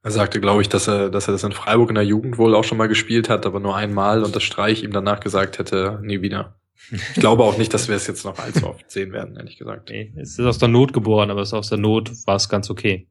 [0.03, 2.55] Er sagte, glaube ich, dass er, dass er das in Freiburg in der Jugend wohl
[2.55, 6.01] auch schon mal gespielt hat, aber nur einmal und das Streich ihm danach gesagt hätte,
[6.03, 6.61] nie wieder.
[6.91, 9.91] Ich glaube auch nicht, dass wir es jetzt noch allzu oft sehen werden, ehrlich gesagt.
[9.91, 12.49] Nee, es ist aus der Not geboren, aber es ist aus der Not war es
[12.49, 13.09] ganz okay.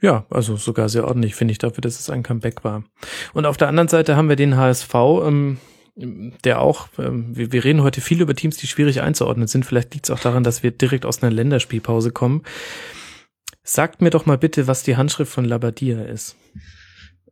[0.00, 0.26] Ja.
[0.28, 2.84] also sogar sehr ordentlich, finde ich, dafür, dass es ein Comeback war.
[3.32, 5.58] Und auf der anderen Seite haben wir den HSV, ähm,
[5.96, 9.64] der auch, ähm, wir, wir reden heute viel über Teams, die schwierig einzuordnen sind.
[9.64, 12.42] Vielleicht liegt es auch daran, dass wir direkt aus einer Länderspielpause kommen.
[13.62, 16.36] Sagt mir doch mal bitte, was die Handschrift von Labadia ist.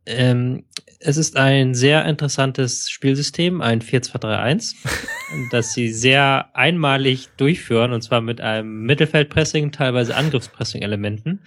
[0.05, 0.65] Ähm,
[0.99, 4.75] es ist ein sehr interessantes Spielsystem, ein 4-2-3-1,
[5.51, 11.41] das sie sehr einmalig durchführen, und zwar mit einem Mittelfeldpressing, teilweise Angriffspressing-Elementen.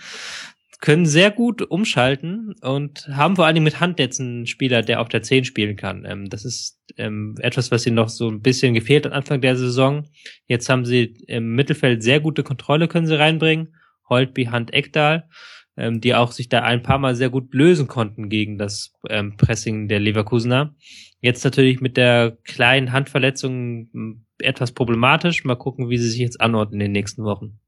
[0.80, 5.00] Können sehr gut umschalten und haben vor allen Dingen mit Hand jetzt einen Spieler, der
[5.00, 6.04] auf der 10 spielen kann.
[6.04, 9.56] Ähm, das ist ähm, etwas, was ihnen noch so ein bisschen gefehlt hat Anfang der
[9.56, 10.06] Saison.
[10.46, 13.74] Jetzt haben sie im Mittelfeld sehr gute Kontrolle, können sie reinbringen.
[14.08, 15.28] Holtby, Hand, Eckdahl
[15.76, 19.36] ähm, die auch sich da ein paar Mal sehr gut lösen konnten gegen das ähm,
[19.36, 20.74] Pressing der Leverkusener.
[21.20, 25.44] Jetzt natürlich mit der kleinen Handverletzung hm, etwas problematisch.
[25.44, 27.58] Mal gucken, wie sie sich jetzt anordnen in den nächsten Wochen.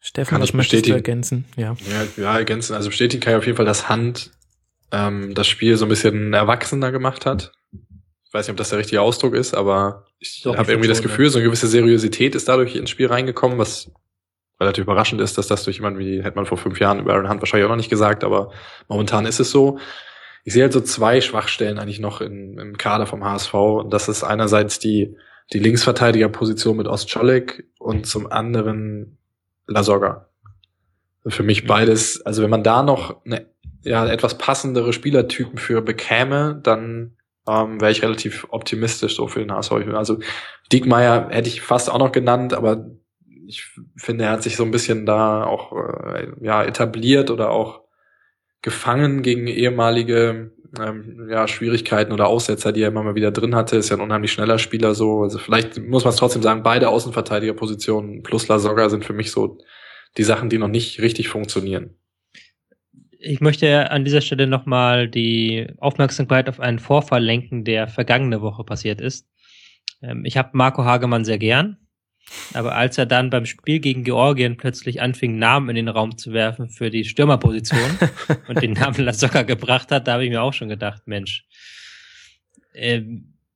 [0.00, 1.44] Steffen, kann was möchtest du ergänzen?
[1.56, 1.76] Ja.
[1.90, 2.74] ja, ja, ergänzen.
[2.74, 4.30] Also bestätigen kann ich auf jeden Fall, dass Hand
[4.90, 7.52] ähm, das Spiel so ein bisschen erwachsener gemacht hat.
[8.24, 11.28] Ich weiß nicht, ob das der richtige Ausdruck ist, aber ich habe irgendwie das Gefühl,
[11.28, 13.90] so eine gewisse Seriosität ist dadurch ins Spiel reingekommen, was
[14.60, 17.28] relativ überraschend ist, dass das durch jemanden wie, hätte man vor fünf Jahren über Aaron
[17.28, 18.50] Hunt wahrscheinlich auch noch nicht gesagt, aber
[18.88, 19.78] momentan ist es so.
[20.44, 23.54] Ich sehe halt so zwei Schwachstellen eigentlich noch in, im Kader vom HSV.
[23.54, 25.16] Und das ist einerseits die,
[25.52, 29.18] die Linksverteidigerposition mit Ostscholek und zum anderen
[29.66, 30.28] Lasogga.
[31.26, 33.46] Für mich beides, also wenn man da noch eine,
[33.82, 37.16] ja, etwas passendere Spielertypen für bekäme, dann
[37.46, 39.72] ähm, wäre ich relativ optimistisch so für den HSV.
[39.92, 40.18] Also
[40.72, 42.90] Diekmeyer hätte ich fast auch noch genannt, aber
[43.48, 43.64] ich
[43.96, 47.80] finde, er hat sich so ein bisschen da auch äh, ja etabliert oder auch
[48.60, 53.76] gefangen gegen ehemalige ähm, ja, Schwierigkeiten oder Aussetzer, die er immer mal wieder drin hatte.
[53.76, 55.22] Ist ja ein unheimlich schneller Spieler so.
[55.22, 59.58] Also vielleicht muss man es trotzdem sagen, beide Außenverteidigerpositionen plus Lasogga sind für mich so
[60.18, 61.94] die Sachen, die noch nicht richtig funktionieren.
[63.20, 68.62] Ich möchte an dieser Stelle nochmal die Aufmerksamkeit auf einen Vorfall lenken, der vergangene Woche
[68.62, 69.26] passiert ist.
[70.02, 71.78] Ähm, ich habe Marco Hagemann sehr gern
[72.54, 76.32] aber als er dann beim Spiel gegen Georgien plötzlich anfing, Namen in den Raum zu
[76.32, 77.98] werfen für die Stürmerposition
[78.48, 81.44] und den Namen Lasocca gebracht hat, da habe ich mir auch schon gedacht, Mensch,
[82.72, 83.02] äh,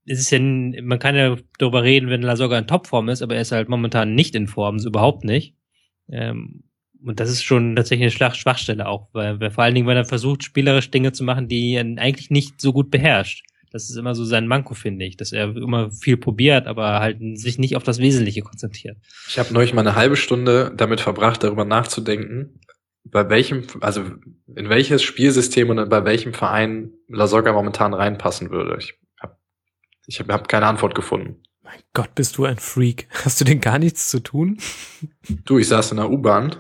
[0.05, 3.43] es ist ja, man kann ja darüber reden, wenn Lasogga in Topform ist, aber er
[3.43, 5.55] ist halt momentan nicht in Form, so überhaupt nicht.
[6.11, 6.65] Ähm,
[7.05, 10.05] und das ist schon tatsächlich eine Schwachstelle auch, weil, weil vor allen Dingen, weil er
[10.05, 13.45] versucht, spielerisch Dinge zu machen, die er eigentlich nicht so gut beherrscht.
[13.73, 17.19] Das ist immer so sein Manko, finde ich, dass er immer viel probiert, aber halt
[17.39, 18.99] sich nicht auf das Wesentliche konzentriert.
[19.27, 22.61] Ich habe neulich mal eine halbe Stunde damit verbracht, darüber nachzudenken,
[23.05, 24.05] bei welchem, also
[24.55, 28.77] in welches Spielsystem und bei welchem Verein La Soga momentan reinpassen würde.
[28.79, 29.37] Ich habe
[30.07, 31.43] ich hab, hab keine Antwort gefunden.
[31.63, 33.09] Mein Gott, bist du ein Freak.
[33.25, 34.59] Hast du denn gar nichts zu tun?
[35.45, 36.57] Du, ich saß in der U-Bahn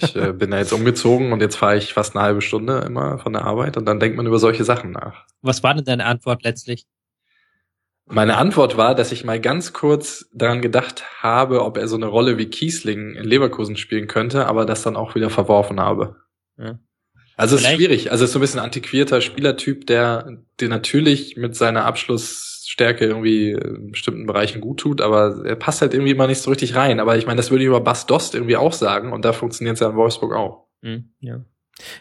[0.00, 3.18] ich äh, bin da jetzt umgezogen und jetzt fahre ich fast eine halbe Stunde immer
[3.18, 5.26] von der Arbeit und dann denkt man über solche Sachen nach.
[5.42, 6.86] Was war denn deine Antwort letztlich?
[8.06, 12.06] Meine Antwort war, dass ich mal ganz kurz daran gedacht habe, ob er so eine
[12.06, 16.16] Rolle wie Kiesling in Leverkusen spielen könnte, aber das dann auch wieder verworfen habe.
[16.58, 16.78] Ja.
[17.36, 18.10] Also es ist schwierig.
[18.10, 21.86] Also es ist so ein bisschen antiquierter Spielertyp, der, der natürlich mit seiner
[22.72, 26.50] Abschlussstärke irgendwie in bestimmten Bereichen gut tut, aber er passt halt irgendwie immer nicht so
[26.50, 27.00] richtig rein.
[27.00, 29.74] Aber ich meine, das würde ich über Bas Dost irgendwie auch sagen und da funktioniert
[29.74, 30.66] es ja in Wolfsburg auch.
[30.80, 31.44] Mhm, ja.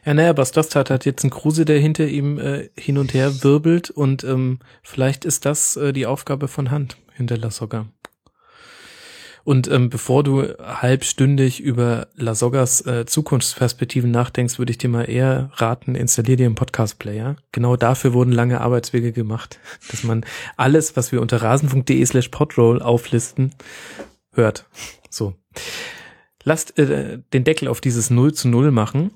[0.05, 3.13] Ja, naja, Bas Dost hat, hat jetzt einen Kruse, der hinter ihm äh, hin und
[3.13, 7.87] her wirbelt und ähm, vielleicht ist das äh, die Aufgabe von Hand hinter Lasogga.
[9.43, 15.51] Und ähm, bevor du halbstündig über Lasoggas äh, Zukunftsperspektiven nachdenkst, würde ich dir mal eher
[15.55, 17.35] raten, installier dir einen Podcast-Player.
[17.51, 19.59] Genau dafür wurden lange Arbeitswege gemacht,
[19.91, 20.25] dass man
[20.57, 23.53] alles, was wir unter rasen.de slash podroll auflisten,
[24.33, 24.65] hört.
[25.09, 25.33] So.
[26.43, 29.11] Lasst äh, den Deckel auf dieses 0 zu 0 machen.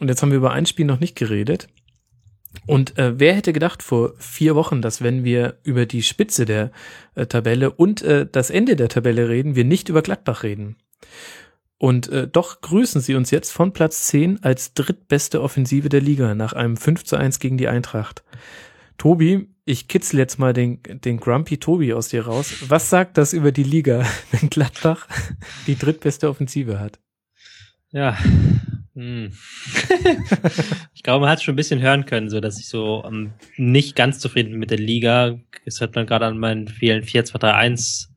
[0.00, 1.68] Und jetzt haben wir über ein Spiel noch nicht geredet.
[2.66, 6.70] Und äh, wer hätte gedacht vor vier Wochen, dass wenn wir über die Spitze der
[7.14, 10.76] äh, Tabelle und äh, das Ende der Tabelle reden, wir nicht über Gladbach reden?
[11.78, 16.34] Und äh, doch grüßen sie uns jetzt von Platz 10 als drittbeste Offensive der Liga
[16.34, 18.24] nach einem 5 zu 1 gegen die Eintracht.
[18.98, 22.52] Tobi, ich kitzel jetzt mal den, den Grumpy Tobi aus dir raus.
[22.68, 25.06] Was sagt das über die Liga, wenn Gladbach
[25.68, 26.98] die drittbeste Offensive hat?
[27.90, 28.18] Ja,
[28.98, 29.30] hm.
[30.92, 33.32] ich glaube, man hat schon ein bisschen hören können, so dass ich so um, ähm,
[33.56, 35.38] nicht ganz zufrieden bin mit der Liga.
[35.64, 38.08] Das hat man gerade an meinen vielen 4-2-3-1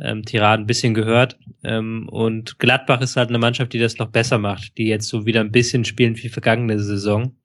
[0.00, 1.38] ähm, Tiraden ein bisschen gehört.
[1.62, 5.26] Ähm, und Gladbach ist halt eine Mannschaft, die das noch besser macht, die jetzt so
[5.26, 7.36] wieder ein bisschen spielen wie vergangene Saison.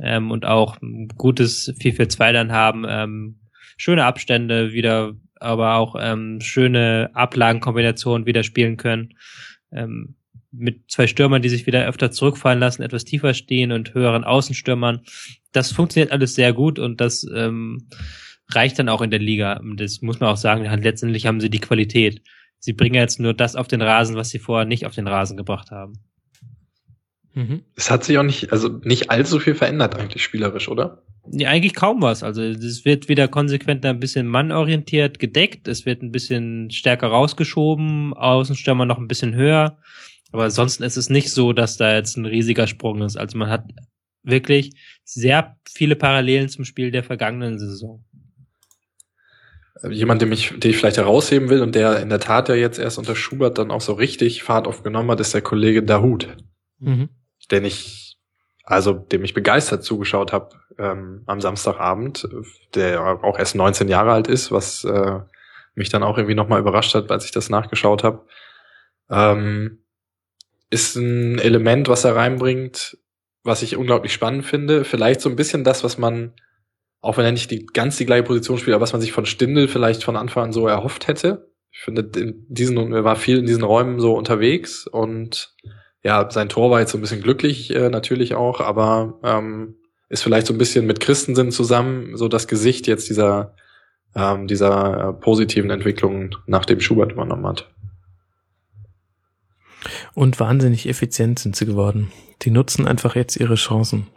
[0.00, 2.84] Ähm, und auch ein gutes 4-4-2 dann haben.
[2.88, 3.38] Ähm,
[3.76, 9.14] schöne Abstände wieder, aber auch ähm, schöne Ablagenkombinationen wieder spielen können.
[9.70, 10.16] Ähm,
[10.50, 15.00] mit zwei Stürmern, die sich wieder öfter zurückfallen lassen, etwas tiefer stehen und höheren Außenstürmern.
[15.52, 17.88] Das funktioniert alles sehr gut und das ähm,
[18.50, 19.60] reicht dann auch in der Liga.
[19.76, 22.22] Das muss man auch sagen, letztendlich haben sie die Qualität.
[22.60, 25.36] sie bringen jetzt nur das auf den Rasen, was sie vorher nicht auf den Rasen
[25.36, 26.00] gebracht haben.
[27.34, 27.62] Mhm.
[27.76, 31.02] Es hat sich auch nicht, also nicht allzu viel verändert eigentlich spielerisch, oder?
[31.30, 32.22] Ja, eigentlich kaum was.
[32.22, 38.14] Also es wird wieder konsequent ein bisschen mannorientiert gedeckt, es wird ein bisschen stärker rausgeschoben,
[38.14, 39.78] Außenstürmer noch ein bisschen höher.
[40.30, 43.16] Aber ansonsten ist es nicht so, dass da jetzt ein riesiger Sprung ist.
[43.16, 43.64] Also man hat
[44.22, 44.72] wirklich
[45.04, 48.04] sehr viele Parallelen zum Spiel der vergangenen Saison.
[49.88, 52.78] Jemand, den ich, den ich vielleicht herausheben will und der in der Tat ja jetzt
[52.78, 56.36] erst unter Schubert dann auch so richtig Fahrt aufgenommen hat, ist der Kollege Dahut.
[56.80, 57.08] Mhm.
[57.50, 58.18] Den ich,
[58.64, 62.28] also dem ich begeistert zugeschaut habe ähm, am Samstagabend,
[62.74, 65.20] der auch erst 19 Jahre alt ist, was äh,
[65.74, 68.26] mich dann auch irgendwie nochmal überrascht hat, als ich das nachgeschaut habe.
[69.08, 69.84] Ähm,
[70.70, 72.98] ist ein Element, was er reinbringt,
[73.42, 74.84] was ich unglaublich spannend finde.
[74.84, 76.32] Vielleicht so ein bisschen das, was man,
[77.00, 79.26] auch wenn er nicht die ganz die gleiche Position spielt, aber was man sich von
[79.26, 81.50] Stindel vielleicht von Anfang an so erhofft hätte.
[81.70, 85.54] Ich finde, in diesen, er war viel in diesen Räumen so unterwegs und
[86.02, 89.76] ja, sein Tor war jetzt so ein bisschen glücklich äh, natürlich auch, aber ähm,
[90.08, 93.54] ist vielleicht so ein bisschen mit Christensen zusammen so das Gesicht jetzt dieser
[94.14, 97.70] ähm, dieser äh, positiven Entwicklung, nachdem Schubert übernommen hat.
[100.18, 102.10] Und wahnsinnig effizient sind sie geworden.
[102.42, 104.08] Die nutzen einfach jetzt ihre Chancen.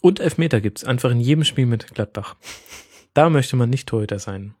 [0.00, 2.34] Und Elfmeter gibt's einfach in jedem Spiel mit Gladbach.
[3.14, 4.56] Da möchte man nicht Torhüter sein.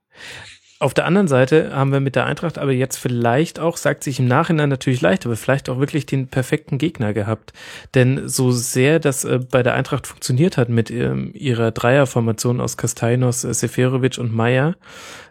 [0.78, 4.20] Auf der anderen Seite haben wir mit der Eintracht aber jetzt vielleicht auch, sagt sich
[4.20, 7.52] im Nachhinein natürlich leicht, aber vielleicht auch wirklich den perfekten Gegner gehabt.
[7.96, 12.76] Denn so sehr das äh, bei der Eintracht funktioniert hat mit ähm, ihrer Dreierformation aus
[12.76, 14.76] Kastainos, äh, Seferovic und Meyer,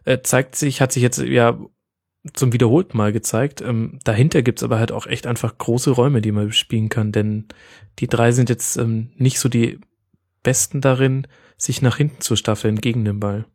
[0.04, 1.58] äh, zeigt sich, hat sich jetzt ja
[2.34, 3.62] zum wiederholten Mal gezeigt.
[3.62, 7.45] Ähm, dahinter gibt's aber halt auch echt einfach große Räume, die man spielen kann, denn
[7.99, 9.80] die drei sind jetzt ähm, nicht so die
[10.44, 11.28] Besten darin,
[11.58, 13.45] sich nach hinten zu staffeln gegen den Ball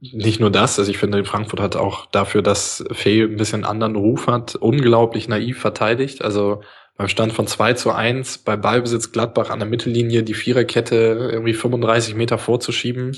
[0.00, 3.96] nicht nur das, also ich finde, Frankfurt hat auch dafür, dass Fee ein bisschen anderen
[3.96, 6.22] Ruf hat, unglaublich naiv verteidigt.
[6.22, 6.62] Also
[6.96, 11.54] beim Stand von 2 zu 1 bei Ballbesitz Gladbach an der Mittellinie die Viererkette irgendwie
[11.54, 13.16] 35 Meter vorzuschieben.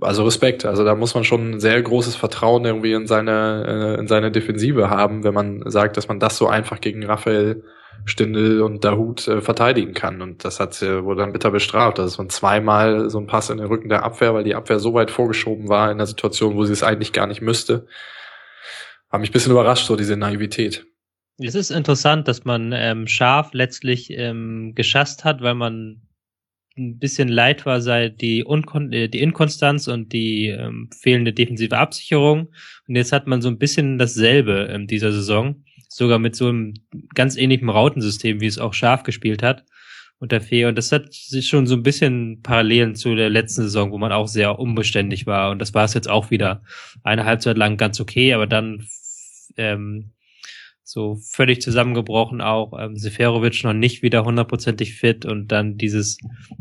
[0.00, 0.64] Also Respekt.
[0.64, 4.32] Also da muss man schon ein sehr großes Vertrauen irgendwie in seine, äh, in seine
[4.32, 7.62] Defensive haben, wenn man sagt, dass man das so einfach gegen Raphael
[8.04, 10.20] Stindel und Dahut äh, verteidigen kann.
[10.20, 11.98] Und das hat äh, wurde dann bitter bestraft.
[11.98, 14.78] Das ist man zweimal so ein Pass in den Rücken der Abwehr, weil die Abwehr
[14.78, 17.86] so weit vorgeschoben war in der Situation, wo sie es eigentlich gar nicht müsste.
[19.10, 20.86] Hat mich ein bisschen überrascht, so diese Naivität.
[21.38, 26.02] Es ist interessant, dass man ähm, Scharf letztlich ähm, geschasst hat, weil man
[26.76, 31.76] ein bisschen leid war, sei die, Unkon äh, die Inkonstanz und die ähm, fehlende defensive
[31.76, 32.48] Absicherung.
[32.88, 36.74] Und jetzt hat man so ein bisschen dasselbe in dieser Saison sogar mit so einem
[37.14, 39.64] ganz ähnlichen Rautensystem, wie es auch scharf gespielt hat
[40.18, 40.64] unter Fee.
[40.64, 44.12] Und das hat sich schon so ein bisschen Parallelen zu der letzten Saison, wo man
[44.12, 45.50] auch sehr unbeständig war.
[45.50, 46.62] Und das war es jetzt auch wieder
[47.02, 48.86] eine Halbzeit lang ganz okay, aber dann
[49.56, 50.12] ähm,
[50.84, 52.78] so völlig zusammengebrochen auch.
[52.78, 56.18] Ähm, Seferovic noch nicht wieder hundertprozentig fit und dann dieses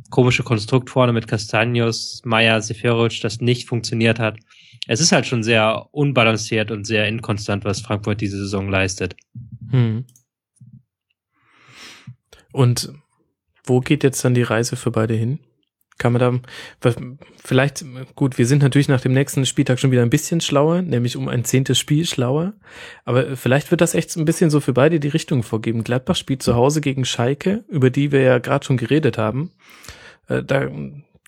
[0.10, 4.38] komische Konstrukt vorne mit Castanios, Meier, Seferovic, das nicht funktioniert hat
[4.88, 9.16] es ist halt schon sehr unbalanciert und sehr inkonstant, was Frankfurt diese Saison leistet.
[9.70, 10.06] Hm.
[12.52, 12.94] Und
[13.64, 15.40] wo geht jetzt dann die Reise für beide hin?
[15.98, 16.42] Kann man
[16.82, 16.94] da,
[17.44, 21.16] vielleicht, gut, wir sind natürlich nach dem nächsten Spieltag schon wieder ein bisschen schlauer, nämlich
[21.16, 22.54] um ein zehntes Spiel schlauer.
[23.06, 25.84] Aber vielleicht wird das echt ein bisschen so für beide die Richtung vorgeben.
[25.84, 29.52] Gladbach spielt zu Hause gegen Schalke, über die wir ja gerade schon geredet haben.
[30.28, 30.68] Äh, da,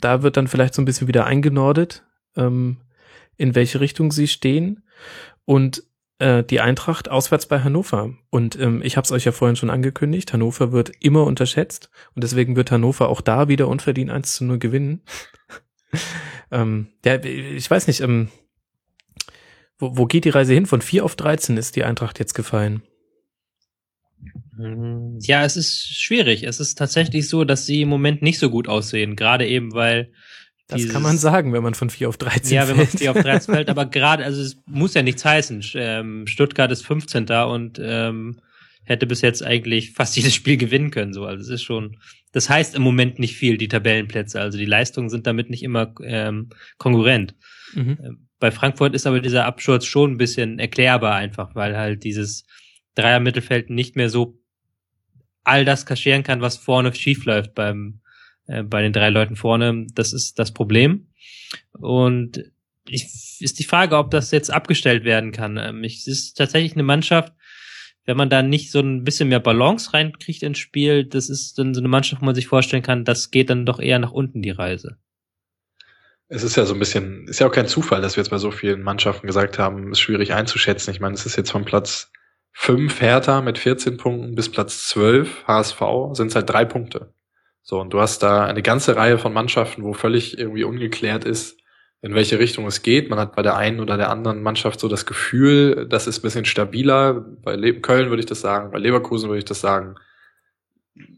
[0.02, 2.04] da wird dann vielleicht so ein bisschen wieder eingenordet.
[2.36, 2.78] Ähm,
[3.38, 4.84] in welche Richtung sie stehen
[5.46, 5.84] und
[6.20, 8.14] äh, die Eintracht auswärts bei Hannover.
[8.30, 12.24] Und ähm, ich habe es euch ja vorhin schon angekündigt, Hannover wird immer unterschätzt und
[12.24, 15.02] deswegen wird Hannover auch da wieder unverdient 1 zu 0 gewinnen.
[16.52, 18.30] ähm, ja, ich weiß nicht, ähm,
[19.78, 20.66] wo, wo geht die Reise hin?
[20.66, 22.82] Von 4 auf 13 ist die Eintracht jetzt gefallen.
[25.20, 26.44] Ja, es ist schwierig.
[26.44, 29.16] Es ist tatsächlich so, dass sie im Moment nicht so gut aussehen.
[29.16, 30.12] Gerade eben, weil
[30.68, 32.68] das Dieses, kann man sagen, wenn man von 4 auf 13 ja, fällt.
[32.68, 35.24] Ja, wenn man von 4 auf 13 fällt, aber gerade, also es muss ja nichts
[35.24, 35.64] heißen.
[35.76, 37.30] Ähm, Stuttgart ist 15.
[37.30, 38.40] und ähm,
[38.84, 41.14] hätte bis jetzt eigentlich fast jedes Spiel gewinnen können.
[41.14, 41.98] So, also es ist schon,
[42.32, 44.40] das heißt im Moment nicht viel, die Tabellenplätze.
[44.40, 47.36] Also die Leistungen sind damit nicht immer ähm, konkurrent.
[47.74, 47.98] Mhm.
[48.04, 52.46] Ähm, bei Frankfurt ist aber dieser Absturz schon ein bisschen erklärbar einfach, weil halt dieses
[52.96, 54.40] Dreier-Mittelfeld nicht mehr so
[55.44, 58.02] all das kaschieren kann, was vorne schief läuft beim
[58.48, 59.88] äh, bei den drei Leuten vorne.
[59.94, 61.08] Das ist das Problem.
[61.72, 62.44] Und
[62.88, 63.06] ich,
[63.40, 65.58] ist die Frage, ob das jetzt abgestellt werden kann.
[65.58, 67.34] Ähm, es ist tatsächlich eine Mannschaft,
[68.06, 71.74] wenn man da nicht so ein bisschen mehr Balance reinkriegt ins Spiel, das ist dann
[71.74, 74.42] so eine Mannschaft, wo man sich vorstellen kann, das geht dann doch eher nach unten
[74.42, 74.98] die Reise.
[76.28, 78.38] es ist ja so ein bisschen, ist ja auch kein Zufall, dass wir jetzt bei
[78.38, 80.92] so vielen Mannschaften gesagt haben, ist schwierig einzuschätzen.
[80.92, 82.12] Ich meine, es ist jetzt von Platz
[82.54, 85.82] 5 Hertha mit 14 Punkten bis Platz 12 HSV
[86.14, 87.14] sind es halt drei Punkte.
[87.68, 91.58] So, und du hast da eine ganze Reihe von Mannschaften, wo völlig irgendwie ungeklärt ist,
[92.04, 93.10] in welche Richtung es geht.
[93.10, 96.22] Man hat bei der einen oder der anderen Mannschaft so das Gefühl, das ist ein
[96.22, 97.26] bisschen stabiler.
[97.42, 99.96] Bei Le Köln würde ich das sagen, bei Leverkusen würde ich das sagen.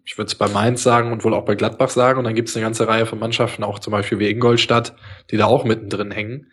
[0.06, 2.18] Ich würde es bei Mainz sagen und wohl auch bei Gladbach sagen.
[2.18, 4.96] Und dann gibt es eine ganze Reihe von Mannschaften, auch zum Beispiel wie Ingolstadt,
[5.32, 6.50] die da auch mittendrin hängen,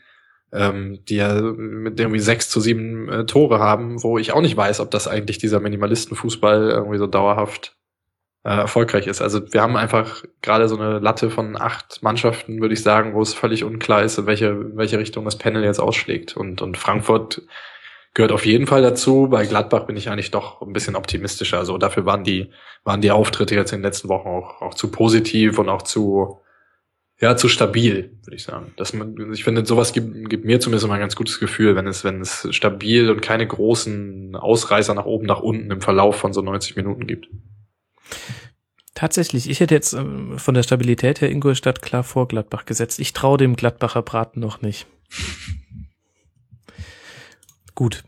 [0.52, 4.56] ähm, die ja mit irgendwie sechs zu sieben äh, Tore haben, wo ich auch nicht
[4.56, 7.76] weiß, ob das eigentlich dieser Minimalistenfußball irgendwie so dauerhaft
[8.44, 9.22] äh, erfolgreich ist.
[9.22, 13.22] Also wir haben einfach gerade so eine Latte von acht Mannschaften, würde ich sagen, wo
[13.22, 16.36] es völlig unklar ist, in welche, welche Richtung das Panel jetzt ausschlägt.
[16.36, 17.42] Und, und Frankfurt
[18.12, 19.28] gehört auf jeden Fall dazu.
[19.30, 21.58] Bei Gladbach bin ich eigentlich doch ein bisschen optimistischer.
[21.58, 22.50] Also dafür waren die,
[22.84, 26.38] waren die Auftritte jetzt in den letzten Wochen auch, auch zu positiv und auch zu,
[27.18, 28.74] ja, zu stabil, würde ich sagen.
[28.76, 31.86] Dass man, ich finde, sowas gibt, gibt mir zumindest immer ein ganz gutes Gefühl, wenn
[31.86, 36.34] es, wenn es stabil und keine großen Ausreißer nach oben, nach unten im Verlauf von
[36.34, 37.28] so 90 Minuten gibt.
[38.94, 43.00] Tatsächlich, ich hätte jetzt ähm, von der Stabilität her Ingolstadt klar vor Gladbach gesetzt.
[43.00, 44.86] Ich traue dem Gladbacher Braten noch nicht.
[47.74, 48.04] Gut.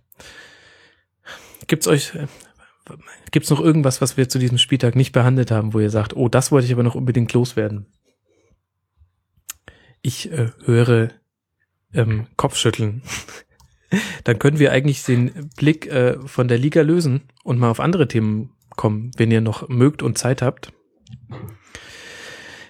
[1.67, 2.29] Gibt's euch, äh,
[3.33, 6.29] gibt's noch irgendwas, was wir zu diesem Spieltag nicht behandelt haben, wo ihr sagt, oh,
[6.29, 7.87] das wollte ich aber noch unbedingt loswerden?
[10.03, 11.11] Ich äh, höre
[11.93, 13.03] ähm, Kopfschütteln.
[14.25, 18.07] Dann können wir eigentlich den Blick äh, von der Liga lösen und mal auf andere
[18.07, 20.73] Themen kommen, wenn ihr noch mögt und Zeit habt.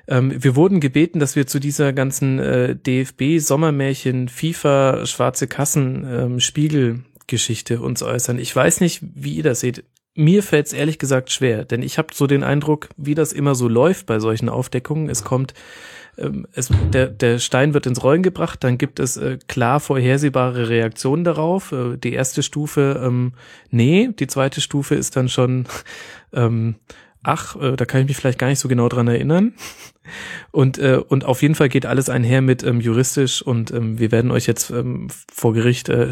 [0.08, 6.06] Ähm, wir wurden gebeten, dass wir zu dieser ganzen äh, DFB Sommermärchen FIFA schwarze Kassen
[6.08, 8.38] ähm, Spiegel Geschichte uns äußern.
[8.38, 9.84] Ich weiß nicht, wie ihr das seht.
[10.14, 13.54] Mir fällt es ehrlich gesagt schwer, denn ich habe so den Eindruck, wie das immer
[13.54, 15.10] so läuft bei solchen Aufdeckungen.
[15.10, 15.52] Es kommt
[16.18, 20.68] ähm, es, der, der Stein wird ins Rollen gebracht, dann gibt es äh, klar vorhersehbare
[20.68, 21.72] Reaktionen darauf.
[21.72, 23.32] Äh, die erste Stufe, ähm,
[23.70, 25.66] nee, die zweite Stufe ist dann schon,
[26.32, 26.76] ähm,
[27.22, 29.54] ach, äh, da kann ich mich vielleicht gar nicht so genau dran erinnern.
[30.52, 34.12] Und, äh, und auf jeden Fall geht alles einher mit ähm, juristisch und ähm, wir
[34.12, 36.10] werden euch jetzt ähm, vor Gericht äh,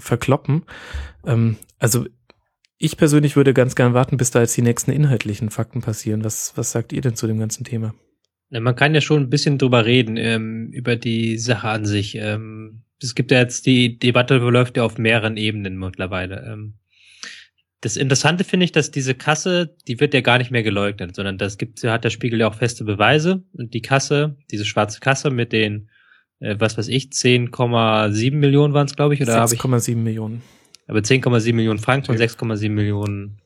[0.00, 0.64] verkloppen.
[1.24, 2.06] Ähm, also
[2.78, 6.24] ich persönlich würde ganz gern warten, bis da jetzt die nächsten inhaltlichen Fakten passieren.
[6.24, 7.94] Was, was sagt ihr denn zu dem ganzen Thema?
[8.50, 12.14] Man kann ja schon ein bisschen drüber reden, ähm, über die Sache an sich.
[12.14, 16.46] Ähm, es gibt ja jetzt, die Debatte läuft ja auf mehreren Ebenen mittlerweile.
[16.50, 16.74] Ähm,
[17.80, 21.38] das Interessante finde ich, dass diese Kasse, die wird ja gar nicht mehr geleugnet, sondern
[21.38, 23.44] das gibt, hat der Spiegel ja auch feste Beweise.
[23.52, 25.90] Und die Kasse, diese schwarze Kasse mit den,
[26.40, 30.42] äh, was weiß ich, 10,7 Millionen waren es, glaube ich, oder 6,7 Millionen.
[30.88, 33.38] Aber 10,7 Millionen Franken und 6,7 Millionen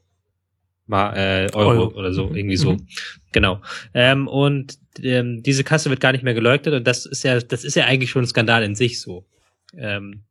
[0.87, 2.73] Mal, äh, Euro, Euro, oder so, irgendwie so.
[2.73, 2.87] Mhm.
[3.33, 3.61] Genau.
[3.95, 7.65] Ähm, und ähm, diese Kasse wird gar nicht mehr geleugnet und das ist ja, das
[7.65, 9.27] ist ja eigentlich schon ein Skandal in sich so.
[9.77, 10.25] Ähm,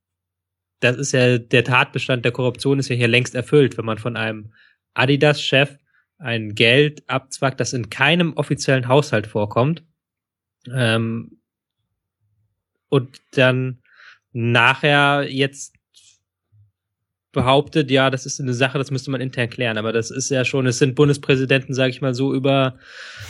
[0.79, 4.17] das ist ja, der Tatbestand der Korruption ist ja hier längst erfüllt, wenn man von
[4.17, 4.53] einem
[4.93, 5.77] Adidas-Chef
[6.17, 9.83] ein Geld abzwackt, das in keinem offiziellen Haushalt vorkommt.
[10.71, 11.39] Ähm,
[12.89, 13.81] und dann
[14.33, 15.70] nachher jetzt
[17.31, 19.77] behauptet, ja, das ist eine Sache, das müsste man intern klären.
[19.77, 22.75] Aber das ist ja schon, es sind Bundespräsidenten, sage ich mal so, über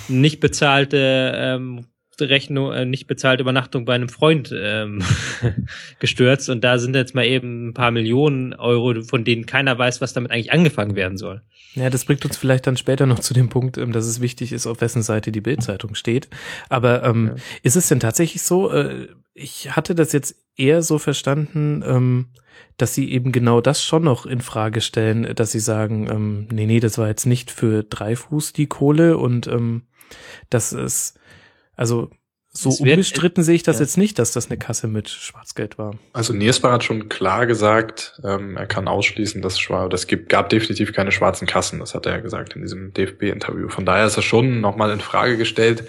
[0.08, 1.86] nicht bezahlte ähm,
[2.20, 5.04] Rechnung, äh, nicht bezahlte Übernachtung bei einem Freund ähm,
[6.00, 6.50] gestürzt.
[6.50, 10.14] Und da sind jetzt mal eben ein paar Millionen Euro, von denen keiner weiß, was
[10.14, 11.42] damit eigentlich angefangen werden soll.
[11.74, 14.52] Ja, das bringt uns vielleicht dann später noch zu dem Punkt, ähm, dass es wichtig
[14.52, 16.30] ist, auf wessen Seite die Bildzeitung steht.
[16.70, 17.44] Aber ähm, ja.
[17.64, 18.72] ist es denn tatsächlich so?
[18.72, 22.28] Äh, ich hatte das jetzt eher so verstanden, ähm,
[22.78, 26.66] dass sie eben genau das schon noch in Frage stellen, dass sie sagen, ähm, nee,
[26.66, 29.84] nee, das war jetzt nicht für Dreifuß die Kohle und ähm,
[30.50, 31.20] das ist,
[31.76, 32.10] also
[32.54, 33.84] so wird, unbestritten sehe ich das ja.
[33.84, 35.96] jetzt nicht, dass das eine Kasse mit Schwarzgeld war.
[36.12, 39.58] Also Niersbar hat schon klar gesagt, ähm, er kann ausschließen, dass
[39.90, 41.80] das gibt, gab definitiv keine schwarzen Kassen.
[41.80, 43.70] Das hat er ja gesagt in diesem DFB-Interview.
[43.70, 45.86] Von daher ist er schon nochmal in Frage gestellt.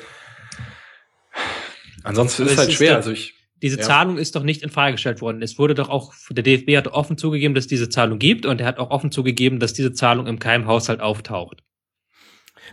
[2.05, 2.97] Ansonsten ist es halt schwer.
[2.97, 3.83] also ich diese ja.
[3.83, 5.41] Zahlung ist doch nicht in Frage gestellt worden.
[5.41, 8.67] Es wurde doch auch, der DFB hat offen zugegeben, dass diese Zahlung gibt und er
[8.67, 11.63] hat auch offen zugegeben, dass diese Zahlung im Keimhaushalt auftaucht.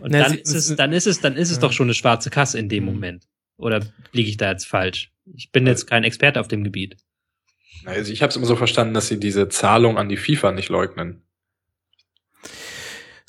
[0.00, 1.62] Und Na, dann, ist es, dann ist es, dann ist es ja.
[1.62, 2.94] doch schon eine schwarze Kasse in dem mhm.
[2.94, 3.28] Moment.
[3.56, 3.80] Oder
[4.12, 5.12] liege ich da jetzt falsch?
[5.34, 6.96] Ich bin jetzt kein Experte auf dem Gebiet.
[7.84, 10.68] Also ich habe es immer so verstanden, dass sie diese Zahlung an die FIFA nicht
[10.68, 11.22] leugnen.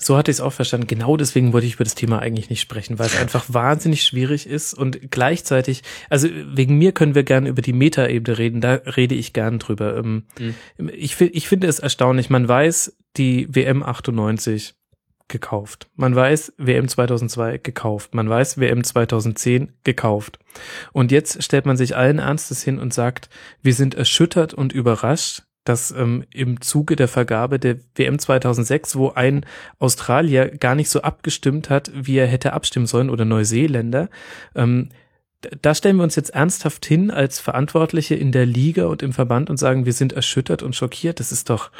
[0.03, 0.87] So hatte ich es auch verstanden.
[0.87, 4.47] Genau deswegen wollte ich über das Thema eigentlich nicht sprechen, weil es einfach wahnsinnig schwierig
[4.47, 9.15] ist und gleichzeitig, also wegen mir können wir gerne über die Metaebene reden, da rede
[9.15, 9.97] ich gern drüber.
[9.97, 10.91] Ähm, mhm.
[10.93, 14.73] Ich, ich finde es erstaunlich, man weiß, die WM 98
[15.27, 15.89] gekauft.
[15.95, 18.13] Man weiß, WM 2002 gekauft.
[18.13, 20.39] Man weiß, WM 2010 gekauft.
[20.91, 23.29] Und jetzt stellt man sich allen Ernstes hin und sagt,
[23.61, 29.11] wir sind erschüttert und überrascht, dass ähm, im Zuge der Vergabe der WM 2006, wo
[29.11, 29.45] ein
[29.79, 34.09] Australier gar nicht so abgestimmt hat, wie er hätte abstimmen sollen, oder Neuseeländer,
[34.55, 34.89] ähm,
[35.61, 39.49] da stellen wir uns jetzt ernsthaft hin als Verantwortliche in der Liga und im Verband
[39.49, 41.19] und sagen, wir sind erschüttert und schockiert.
[41.19, 41.71] Das ist doch,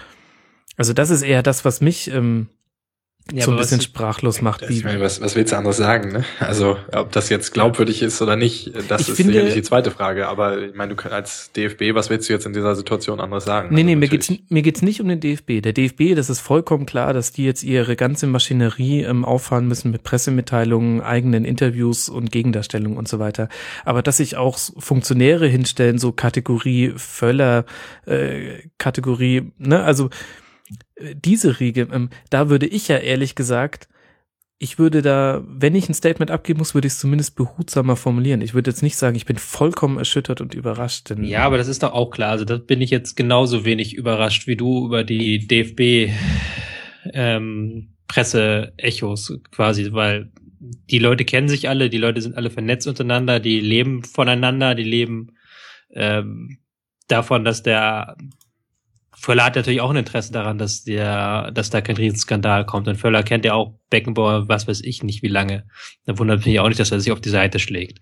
[0.78, 2.49] also das ist eher das, was mich ähm,
[3.34, 4.68] ja, so ein bisschen sprachlos macht.
[4.68, 6.12] Wie, meine, was, was willst du anderes sagen?
[6.12, 6.26] Ne?
[6.40, 10.28] Also ob das jetzt glaubwürdig ist oder nicht, das ist finde, sicherlich die zweite Frage.
[10.28, 13.74] Aber ich meine, du als DFB, was willst du jetzt in dieser Situation anderes sagen?
[13.74, 15.62] Nee, nee, also, mir geht's mir geht's nicht um den DFB.
[15.62, 19.91] Der DFB, das ist vollkommen klar, dass die jetzt ihre ganze Maschinerie ähm, auffahren müssen
[19.91, 23.49] mit Pressemitteilungen, eigenen Interviews und Gegendarstellungen und so weiter.
[23.86, 27.66] Aber dass sich auch Funktionäre hinstellen, so Kategorie Völler,
[28.06, 30.10] äh, Kategorie, ne, also
[31.15, 33.88] diese Riege, ähm, da würde ich ja ehrlich gesagt,
[34.64, 38.41] ich würde da, wenn ich ein Statement abgeben muss, würde ich es zumindest behutsamer formulieren.
[38.41, 41.10] Ich würde jetzt nicht sagen, ich bin vollkommen erschüttert und überrascht.
[41.10, 42.30] Denn ja, aber das ist doch auch klar.
[42.30, 46.14] Also da bin ich jetzt genauso wenig überrascht wie du über die DFB
[47.11, 53.40] ähm, Presse-Echos quasi, weil die Leute kennen sich alle, die Leute sind alle vernetzt untereinander,
[53.40, 55.32] die leben voneinander, die leben
[55.90, 56.60] ähm,
[57.07, 58.15] davon, dass der
[59.22, 62.88] Völler hat natürlich auch ein Interesse daran, dass der, dass da kein Riesenskandal kommt.
[62.88, 65.68] Und Völler kennt ja auch Beckenbauer, was weiß ich nicht, wie lange.
[66.06, 67.99] Da wundert mich auch nicht, dass er sich auf die Seite schlägt.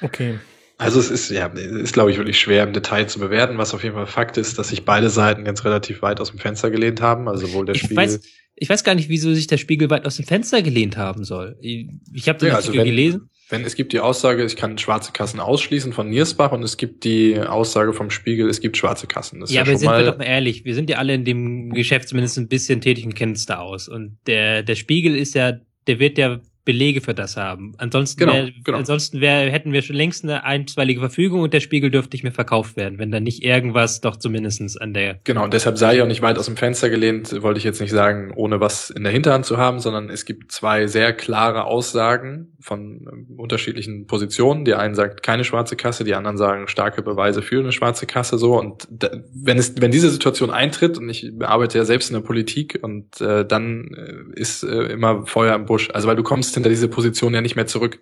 [0.00, 0.40] Okay.
[0.78, 3.56] Also es ist, ja, ist, glaube ich, wirklich schwer im Detail zu bewerten.
[3.56, 6.40] Was auf jeden Fall Fakt ist, dass sich beide Seiten jetzt relativ weit aus dem
[6.40, 7.28] Fenster gelehnt haben.
[7.28, 7.96] Also sowohl der Spiegel.
[7.96, 8.20] Weiß,
[8.56, 11.56] ich weiß gar nicht, wieso sich der Spiegel weit aus dem Fenster gelehnt haben soll.
[11.60, 13.30] Ich, ich habe den ja, also wenn, gelesen.
[13.48, 17.04] Wenn es gibt die Aussage, ich kann schwarze Kassen ausschließen von Niersbach und es gibt
[17.04, 19.38] die Aussage vom Spiegel, es gibt schwarze Kassen.
[19.38, 21.70] Das ja, ja aber sind wir doch mal ehrlich, wir sind ja alle in dem
[21.70, 23.88] Geschäft zumindest ein bisschen tätig und kennen es da aus.
[23.88, 25.52] Und der, der Spiegel ist ja,
[25.86, 27.72] der wird ja Belege für das haben.
[27.78, 28.76] Ansonsten, genau, wär, genau.
[28.76, 32.32] ansonsten wär, hätten wir schon längst eine einstweilige Verfügung und der Spiegel dürfte nicht mehr
[32.32, 35.20] verkauft werden, wenn da nicht irgendwas doch zumindestens an der.
[35.24, 37.80] Genau, und deshalb sei ich auch nicht weit aus dem Fenster gelehnt, wollte ich jetzt
[37.80, 41.64] nicht sagen, ohne was in der Hinterhand zu haben, sondern es gibt zwei sehr klare
[41.64, 44.64] Aussagen von ähm, unterschiedlichen Positionen.
[44.64, 48.38] Die einen sagt keine schwarze Kasse, die anderen sagen starke Beweise für eine schwarze Kasse
[48.38, 48.58] so.
[48.58, 52.22] Und da, wenn es, wenn diese Situation eintritt, und ich arbeite ja selbst in der
[52.22, 55.90] Politik und äh, dann äh, ist äh, immer Feuer im Busch.
[55.92, 58.00] Also weil du kommst hinter diese Position ja nicht mehr zurück.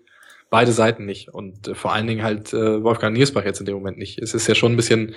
[0.51, 1.29] Beide Seiten nicht.
[1.29, 4.19] Und äh, vor allen Dingen halt äh, Wolfgang Niersbach jetzt in dem Moment nicht.
[4.19, 5.15] Es ist ja schon ein bisschen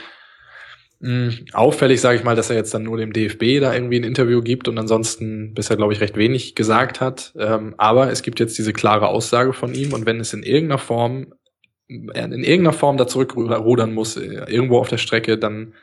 [0.99, 3.99] mh, hm, auffällig, sage ich mal, dass er jetzt dann nur dem DFB da irgendwie
[3.99, 7.33] ein Interview gibt und ansonsten bisher, glaube ich, recht wenig gesagt hat.
[7.37, 10.79] Ähm, aber es gibt jetzt diese klare Aussage von ihm und wenn es in irgendeiner
[10.79, 11.27] Form
[11.89, 15.73] in irgendeiner Form da zurückrudern muss, äh, irgendwo auf der Strecke, dann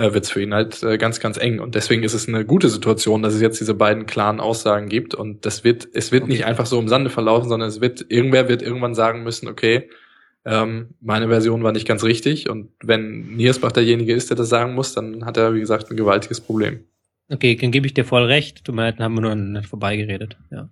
[0.00, 1.60] äh, wird es für ihn halt äh, ganz, ganz eng.
[1.60, 5.14] Und deswegen ist es eine gute Situation, dass es jetzt diese beiden klaren Aussagen gibt.
[5.14, 6.32] Und das wird, es wird okay.
[6.32, 9.90] nicht einfach so im Sande verlaufen, sondern es wird, irgendwer wird irgendwann sagen müssen, okay,
[10.46, 12.48] ähm, meine Version war nicht ganz richtig.
[12.48, 15.96] Und wenn Niersbach derjenige ist, der das sagen muss, dann hat er, wie gesagt, ein
[15.96, 16.84] gewaltiges Problem.
[17.28, 18.66] Okay, dann gebe ich dir voll recht.
[18.66, 20.70] Du meinst, haben wir nur vorbeigeredet, ja.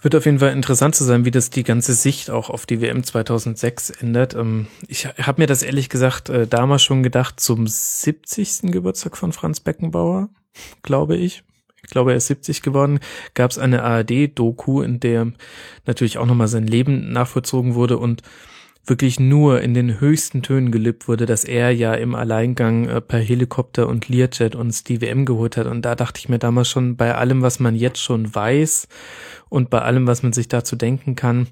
[0.00, 2.80] Wird auf jeden Fall interessant zu sein, wie das die ganze Sicht auch auf die
[2.80, 4.34] WM 2006 ändert.
[4.34, 8.70] Ähm, ich habe mir das ehrlich gesagt äh, damals schon gedacht, zum 70.
[8.72, 10.28] Geburtstag von Franz Beckenbauer,
[10.82, 11.42] glaube ich.
[11.82, 13.00] Ich glaube, er ist 70 geworden,
[13.34, 15.32] gab es eine ARD-Doku, in der
[15.86, 18.22] natürlich auch nochmal sein Leben nachvollzogen wurde und
[18.84, 23.20] wirklich nur in den höchsten Tönen gelippt wurde, dass er ja im Alleingang äh, per
[23.20, 25.66] Helikopter und Learjet uns die WM geholt hat.
[25.66, 28.88] Und da dachte ich mir damals schon, bei allem, was man jetzt schon weiß
[29.48, 31.48] und bei allem, was man sich dazu denken kann,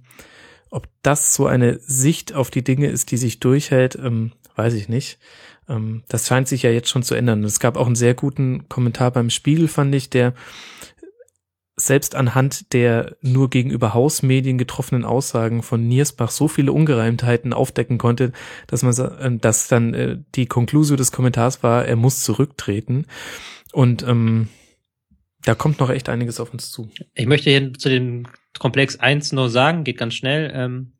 [0.70, 4.88] ob das so eine Sicht auf die Dinge ist, die sich durchhält, ähm, weiß ich
[4.88, 5.18] nicht.
[5.68, 7.44] Ähm, das scheint sich ja jetzt schon zu ändern.
[7.44, 10.34] Es gab auch einen sehr guten Kommentar beim Spiegel, fand ich, der
[11.78, 18.32] selbst anhand der nur gegenüber Hausmedien getroffenen Aussagen von Niersbach so viele Ungereimtheiten aufdecken konnte,
[18.66, 23.06] dass man, äh, dass dann äh, die Konklusion des Kommentars war, er muss zurücktreten.
[23.72, 24.48] Und ähm,
[25.46, 26.90] da kommt noch echt einiges auf uns zu.
[27.14, 28.26] Ich möchte hier zu dem
[28.58, 30.50] Komplex eins nur sagen, geht ganz schnell.
[30.52, 30.92] Ähm,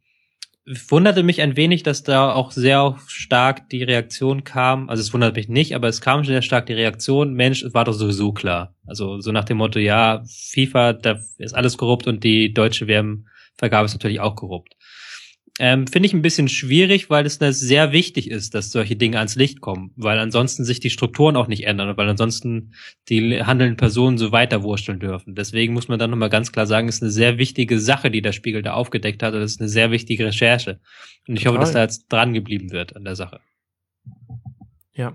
[0.89, 4.89] wunderte mich ein wenig, dass da auch sehr stark die Reaktion kam.
[4.89, 7.35] Also es wundert mich nicht, aber es kam sehr stark die Reaktion.
[7.35, 8.75] Mensch, es war doch sowieso klar.
[8.87, 13.87] Also so nach dem Motto, ja, FIFA, da ist alles korrupt und die deutsche WM-Vergabe
[13.87, 14.77] ist natürlich auch korrupt.
[15.59, 19.37] Ähm, Finde ich ein bisschen schwierig, weil es sehr wichtig ist, dass solche Dinge ans
[19.37, 22.75] Licht kommen, weil ansonsten sich die Strukturen auch nicht ändern und weil ansonsten
[23.09, 25.35] die handelnden Personen so weiter wursteln dürfen.
[25.35, 28.21] Deswegen muss man dann nochmal ganz klar sagen, es ist eine sehr wichtige Sache, die
[28.21, 30.79] der Spiegel da aufgedeckt hat und es ist eine sehr wichtige Recherche.
[31.27, 31.53] Und ich Total.
[31.53, 33.41] hoffe, dass da jetzt dran geblieben wird an der Sache.
[34.93, 35.15] Ja.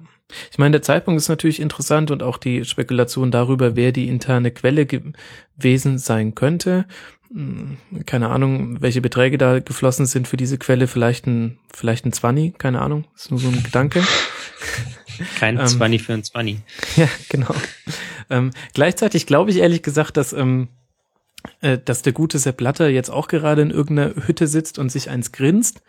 [0.51, 4.51] Ich meine, der Zeitpunkt ist natürlich interessant und auch die Spekulation darüber, wer die interne
[4.51, 6.85] Quelle gewesen sein könnte.
[7.33, 10.87] Hm, keine Ahnung, welche Beträge da geflossen sind für diese Quelle.
[10.87, 13.05] Vielleicht ein, vielleicht ein Zwanni, keine Ahnung.
[13.15, 14.03] ist nur so ein Gedanke.
[15.39, 15.67] Kein ähm,
[15.99, 16.59] für ein Zwanni.
[16.95, 17.53] Ja, genau.
[18.29, 20.69] Ähm, gleichzeitig glaube ich ehrlich gesagt, dass ähm,
[21.61, 25.09] äh, dass der gute Sepp Blatter jetzt auch gerade in irgendeiner Hütte sitzt und sich
[25.09, 25.81] eins grinst,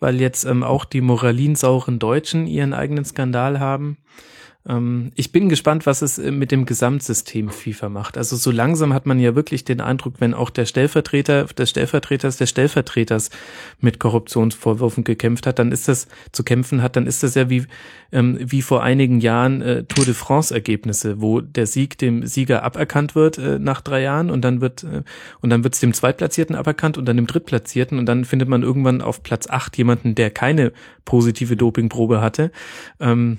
[0.00, 3.98] weil jetzt ähm, auch die moralinsauren Deutschen ihren eigenen Skandal haben.
[4.68, 8.18] Ähm, ich bin gespannt, was es äh, mit dem Gesamtsystem FIFA macht.
[8.18, 12.36] Also so langsam hat man ja wirklich den Eindruck, wenn auch der Stellvertreter des Stellvertreters
[12.36, 13.30] des Stellvertreters
[13.80, 17.66] mit Korruptionsvorwürfen gekämpft hat, dann ist das zu kämpfen hat, dann ist das ja wie
[18.12, 22.62] ähm, wie vor einigen Jahren äh, Tour de France Ergebnisse, wo der Sieg dem Sieger
[22.62, 25.02] aberkannt wird äh, nach drei Jahren und dann wird äh,
[25.40, 28.62] und dann wird es dem Zweitplatzierten aberkannt und dann dem Drittplatzierten und dann findet man
[28.62, 30.72] irgendwann auf Platz acht jemanden, der keine
[31.04, 32.50] positive Dopingprobe hatte.
[33.00, 33.38] Ähm,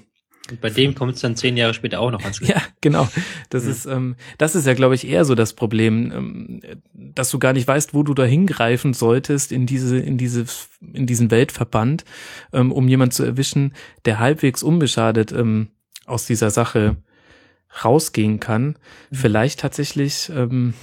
[0.49, 2.53] und bei dem kommt es dann zehn Jahre später auch noch ans Licht.
[2.53, 3.07] Ja, genau.
[3.49, 3.71] Das mhm.
[3.71, 6.61] ist, ähm, das ist ja, glaube ich, eher so das Problem, ähm,
[6.93, 10.45] dass du gar nicht weißt, wo du da hingreifen solltest in diese, in diese,
[10.93, 12.05] in diesen Weltverband,
[12.53, 13.73] ähm, um jemand zu erwischen,
[14.05, 15.69] der halbwegs unbeschadet ähm,
[16.05, 16.97] aus dieser Sache
[17.83, 18.77] rausgehen kann.
[19.09, 19.15] Mhm.
[19.15, 20.73] Vielleicht tatsächlich ähm,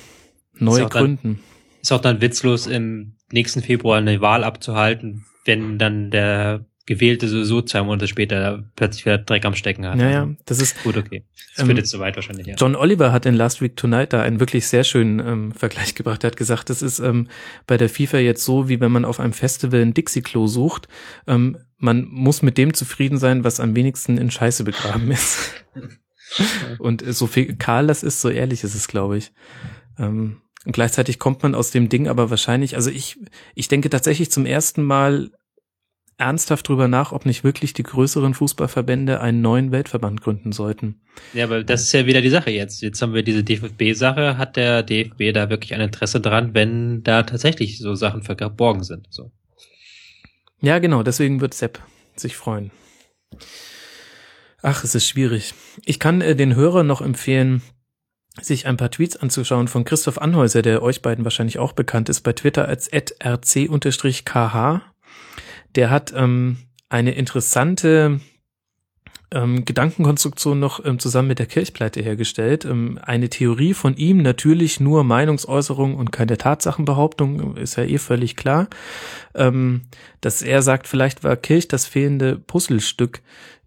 [0.55, 1.41] neu gründen.
[1.41, 7.29] Dann, ist auch dann witzlos, im nächsten Februar eine Wahl abzuhalten, wenn dann der gewählte
[7.29, 9.97] sowieso zwei Monate später plötzlich wieder Dreck am Stecken hat.
[9.97, 11.25] Naja, also, das ist gut, okay.
[11.55, 12.47] Das ähm, wird jetzt soweit wahrscheinlich.
[12.47, 12.57] Ja.
[12.57, 16.25] John Oliver hat in Last Week Tonight da einen wirklich sehr schönen ähm, Vergleich gebracht.
[16.25, 17.29] Er hat gesagt, das ist ähm,
[17.67, 20.89] bei der FIFA jetzt so, wie wenn man auf einem Festival ein Dixie-Klo sucht.
[21.27, 25.65] Ähm, man muss mit dem zufrieden sein, was am wenigsten in Scheiße begraben ist.
[26.79, 29.33] Und so viel Karl das ist, so ehrlich ist es, glaube ich.
[29.99, 33.19] Ähm, und gleichzeitig kommt man aus dem Ding aber wahrscheinlich, also ich,
[33.55, 35.31] ich denke tatsächlich zum ersten Mal
[36.17, 41.01] ernsthaft drüber nach, ob nicht wirklich die größeren Fußballverbände einen neuen Weltverband gründen sollten.
[41.33, 42.83] Ja, aber das ist ja wieder die Sache jetzt.
[42.83, 44.39] Jetzt haben wir diese DFB-Sache.
[44.39, 49.07] Hat der DFB da wirklich ein Interesse dran, wenn da tatsächlich so Sachen verborgen sind?
[49.11, 49.33] So.
[50.61, 51.03] Ja, genau.
[51.03, 51.81] Deswegen wird Sepp
[52.17, 52.71] sich freuen.
[54.63, 55.55] Ach, es ist schwierig.
[55.85, 57.61] Ich kann äh, den Hörern noch empfehlen,
[58.41, 62.23] sich ein paar Tweets anzuschauen von Christoph Anhäuser, der euch beiden wahrscheinlich auch bekannt ist,
[62.23, 64.81] bei Twitter als rc-kh
[65.75, 68.21] der hat ähm, eine interessante
[69.35, 72.65] ähm, Gedankenkonstruktion noch ähm, zusammen mit der Kirchpleite hergestellt.
[72.65, 78.37] Ähm, eine Theorie von ihm, natürlich nur Meinungsäußerung und keine Tatsachenbehauptung, ist ja eh völlig
[78.37, 78.69] klar.
[79.35, 79.83] Ähm,
[80.21, 83.23] dass er sagt, vielleicht war Kirch das fehlende Puzzlestück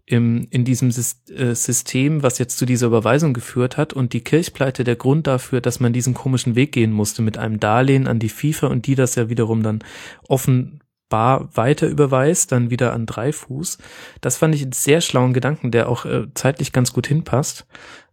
[0.06, 4.84] im, in diesem äh, System, was jetzt zu dieser Überweisung geführt hat und die Kirchpleite
[4.84, 8.30] der Grund dafür, dass man diesen komischen Weg gehen musste mit einem Darlehen an die
[8.30, 9.80] FIFA und die das ja wiederum dann
[10.26, 13.78] offen bar weiter überweist, dann wieder an drei Fuß.
[14.20, 17.66] Das fand ich einen sehr schlauen Gedanken, der auch äh, zeitlich ganz gut hinpasst.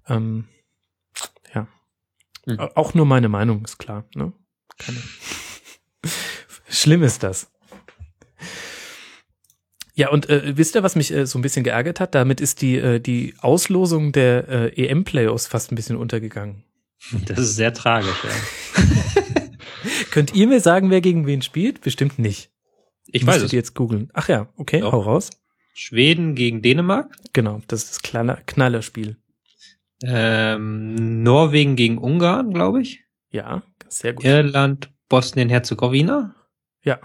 [0.08, 0.46] Ähm,
[1.54, 1.68] ja.
[2.46, 2.60] Mhm.
[2.60, 4.06] Auch nur meine Meinung, ist klar.
[4.16, 4.34] Ne?
[4.78, 5.00] Keine.
[6.70, 7.52] Schlimm ist das.
[9.98, 12.16] Ja, und äh, wisst ihr, was mich äh, so ein bisschen geärgert hat?
[12.16, 16.66] Damit ist die, äh, die Auslosung der äh, EM-Playoffs fast ein bisschen untergegangen.
[17.28, 18.84] Das ist sehr tragisch, ja.
[20.12, 21.82] Könnt ihr mir sagen, wer gegen wen spielt?
[21.82, 22.52] Bestimmt nicht.
[23.08, 23.52] Ich weiß es.
[23.52, 24.10] jetzt googeln.
[24.14, 24.92] Ach ja, okay, Doch.
[24.92, 25.30] hau raus.
[25.74, 27.14] Schweden gegen Dänemark.
[27.34, 29.18] Genau, das ist das Knaller, Knallerspiel.
[30.04, 33.04] Ähm, Norwegen gegen Ungarn, glaube ich.
[33.32, 34.26] Ja, sehr gut.
[34.26, 36.36] Irland, Bosnien-Herzegowina.
[36.84, 37.00] Ja.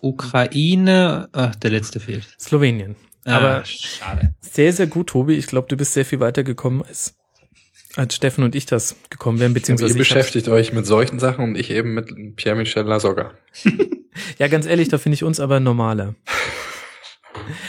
[0.00, 2.26] Ukraine, ach, der letzte fehlt.
[2.38, 2.96] Slowenien.
[3.24, 4.34] Ah, Aber schade.
[4.40, 5.34] Sehr, sehr gut, Tobi.
[5.34, 7.16] Ich glaube, du bist sehr viel weiter gekommen als,
[7.96, 9.94] als Steffen und ich das gekommen wären, beziehungsweise.
[9.94, 13.32] ihr beschäftigt euch mit solchen Sachen und ich eben mit Pierre-Michel Lasogga.
[14.38, 16.14] Ja, ganz ehrlich, da finde ich uns aber normaler.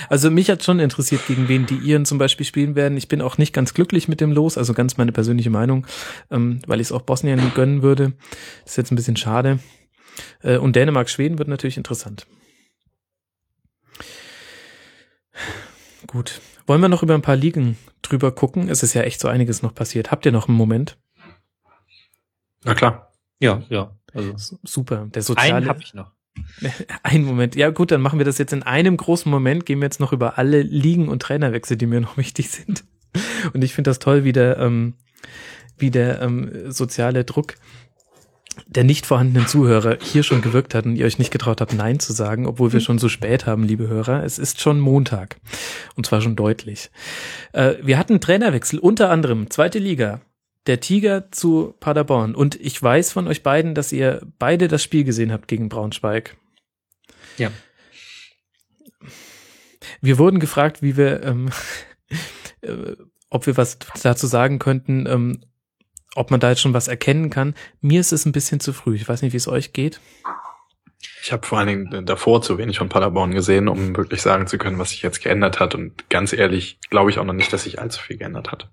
[0.09, 2.97] Also mich hat schon interessiert, gegen wen die Iren zum Beispiel spielen werden.
[2.97, 5.85] Ich bin auch nicht ganz glücklich mit dem Los, also ganz meine persönliche Meinung,
[6.31, 8.14] ähm, weil ich es auch Bosnien gönnen würde.
[8.64, 9.59] Das ist jetzt ein bisschen schade.
[10.41, 12.25] Äh, und Dänemark-Schweden wird natürlich interessant.
[16.07, 16.39] Gut.
[16.68, 18.70] Wollen wir noch über ein paar Ligen drüber gucken?
[18.70, 20.12] Es ist ja echt so einiges noch passiert.
[20.12, 20.98] Habt ihr noch einen Moment?
[22.66, 23.14] Na klar.
[23.40, 23.96] Ja, ja.
[24.14, 25.08] Also super.
[25.08, 25.56] Der soziale.
[25.56, 26.12] Einen habe ich noch.
[27.04, 27.56] Ein Moment.
[27.56, 29.66] Ja gut, dann machen wir das jetzt in einem großen Moment.
[29.66, 32.84] Gehen wir jetzt noch über alle Ligen und Trainerwechsel, die mir noch wichtig sind.
[33.54, 34.96] Und ich finde das toll, wie der, ähm,
[35.78, 37.56] wie der ähm, soziale Druck
[38.66, 42.00] der nicht vorhandenen Zuhörer hier schon gewirkt hat und ihr euch nicht getraut habt, Nein
[42.00, 44.24] zu sagen, obwohl wir schon so spät haben, liebe Hörer.
[44.24, 45.38] Es ist schon Montag.
[45.95, 46.90] Und zwar schon deutlich.
[47.53, 50.22] Äh, wir hatten Trainerwechsel, unter anderem zweite Liga
[50.68, 52.36] der Tiger zu Paderborn.
[52.36, 56.36] Und ich weiß von euch beiden, dass ihr beide das Spiel gesehen habt gegen Braunschweig.
[57.38, 57.52] Ja.
[60.02, 61.50] Wir wurden gefragt, wie wir, ähm,
[62.61, 62.95] äh,
[63.30, 65.42] ob wir was dazu sagen könnten, ähm,
[66.18, 67.54] ob man da jetzt schon was erkennen kann.
[67.82, 68.96] Mir ist es ein bisschen zu früh.
[68.96, 70.02] Ich weiß nicht, wie es euch geht.
[71.22, 74.58] Ich habe vor allen Dingen davor zu wenig von Paderborn gesehen, um wirklich sagen zu
[74.58, 75.76] können, was sich jetzt geändert hat.
[75.76, 78.70] Und ganz ehrlich, glaube ich auch noch nicht, dass sich allzu viel geändert hat.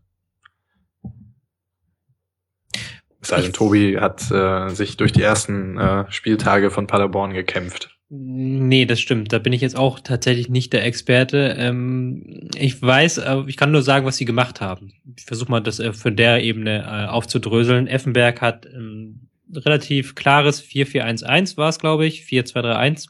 [3.21, 7.94] Es sei denn, Tobi hat äh, sich durch die ersten äh, Spieltage von Paderborn gekämpft.
[8.11, 9.33] Nee, das stimmt.
[9.33, 11.57] Da bin ich jetzt auch tatsächlich nicht der Experte.
[11.59, 14.93] Ähm, ich weiß, äh, ich kann nur sagen, was sie gemacht haben.
[15.17, 17.87] Ich versuche mal, das äh, von der Ebene äh, aufzudröseln.
[17.87, 23.09] Effenberg hat ähm, relativ klares 4-4-1-1 war es, glaube ich, 4-2-3-1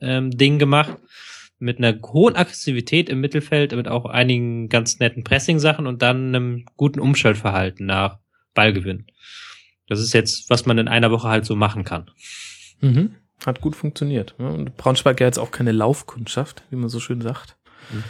[0.00, 0.96] ähm, Ding gemacht.
[1.60, 6.66] Mit einer hohen Aggressivität im Mittelfeld, mit auch einigen ganz netten Pressing-Sachen und dann einem
[6.76, 8.18] guten Umschaltverhalten nach
[8.52, 9.06] Ballgewinn.
[9.86, 12.10] Das ist jetzt, was man in einer Woche halt so machen kann.
[12.80, 13.14] Mhm.
[13.44, 14.34] Hat gut funktioniert.
[14.38, 17.56] Ja, und Braunschweig ja jetzt auch keine Laufkundschaft, wie man so schön sagt.
[17.90, 18.04] Mhm.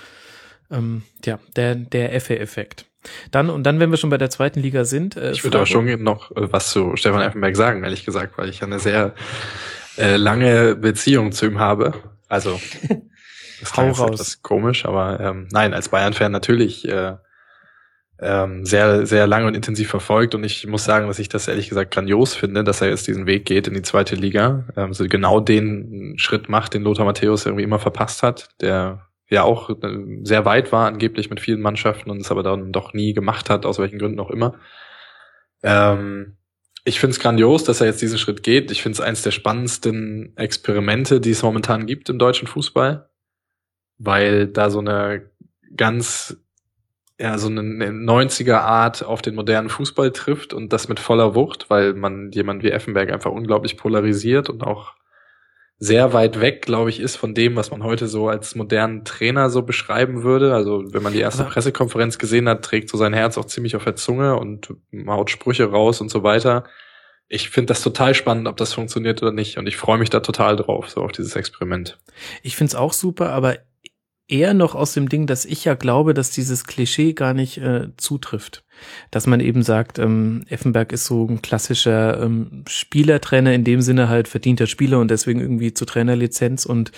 [0.70, 2.86] Ähm, ja, der, der Effe-Effekt.
[3.30, 5.16] Dann, und dann, wenn wir schon bei der zweiten Liga sind.
[5.16, 8.48] Äh, ich würde aber schon noch äh, was zu Stefan Effenberg sagen, ehrlich gesagt, weil
[8.48, 9.14] ich eine sehr
[9.98, 11.94] äh, lange Beziehung zu ihm habe.
[12.28, 12.60] Also,
[13.60, 17.16] das ist etwas komisch, aber ähm, nein, als Bayern-Fan natürlich äh,
[18.20, 21.68] ähm, sehr, sehr lange und intensiv verfolgt und ich muss sagen, dass ich das ehrlich
[21.68, 25.06] gesagt grandios finde, dass er jetzt diesen Weg geht in die zweite Liga, ähm, so
[25.08, 29.74] genau den Schritt macht, den Lothar Matthäus irgendwie immer verpasst hat, der ja auch äh,
[30.22, 33.66] sehr weit war angeblich mit vielen Mannschaften und es aber dann doch nie gemacht hat,
[33.66, 34.54] aus welchen Gründen auch immer.
[35.62, 36.36] Ähm,
[36.84, 38.70] ich finde es grandios, dass er jetzt diesen Schritt geht.
[38.70, 43.08] Ich finde es eines der spannendsten Experimente, die es momentan gibt im deutschen Fußball,
[43.98, 45.30] weil da so eine
[45.74, 46.36] ganz
[47.18, 51.70] ja, so eine 90er Art auf den modernen Fußball trifft und das mit voller Wucht,
[51.70, 54.94] weil man jemand wie Effenberg einfach unglaublich polarisiert und auch
[55.78, 59.50] sehr weit weg, glaube ich, ist von dem, was man heute so als modernen Trainer
[59.50, 60.54] so beschreiben würde.
[60.54, 63.84] Also wenn man die erste Pressekonferenz gesehen hat, trägt so sein Herz auch ziemlich auf
[63.84, 64.72] der Zunge und
[65.06, 66.64] haut Sprüche raus und so weiter.
[67.28, 69.58] Ich finde das total spannend, ob das funktioniert oder nicht.
[69.58, 71.98] Und ich freue mich da total drauf, so auf dieses Experiment.
[72.42, 73.56] Ich finde es auch super, aber
[74.26, 77.88] eher noch aus dem Ding, dass ich ja glaube, dass dieses Klischee gar nicht äh,
[77.98, 78.64] zutrifft.
[79.10, 84.08] Dass man eben sagt, ähm, Effenberg ist so ein klassischer ähm, Spielertrainer, in dem Sinne
[84.08, 86.90] halt verdienter Spieler und deswegen irgendwie zur Trainerlizenz und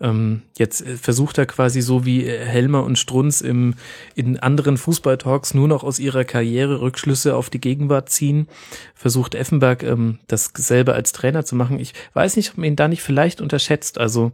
[0.00, 3.74] ähm, jetzt äh, versucht er quasi so wie Helmer und Strunz im,
[4.14, 8.48] in anderen Fußballtalks nur noch aus ihrer Karriere Rückschlüsse auf die Gegenwart ziehen,
[8.94, 11.78] versucht Effenberg ähm, dasselbe als Trainer zu machen.
[11.78, 13.98] Ich weiß nicht, ob man ihn da nicht vielleicht unterschätzt.
[13.98, 14.32] Also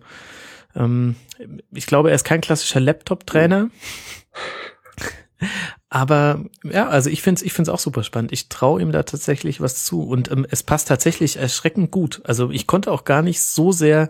[0.75, 1.17] ähm,
[1.73, 3.71] ich glaube, er ist kein klassischer Laptop-Trainer.
[5.89, 8.33] Aber ja, also ich finde es ich find's auch super spannend.
[8.33, 10.03] Ich traue ihm da tatsächlich was zu.
[10.03, 12.21] Und ähm, es passt tatsächlich erschreckend gut.
[12.25, 14.09] Also ich konnte auch gar nicht so sehr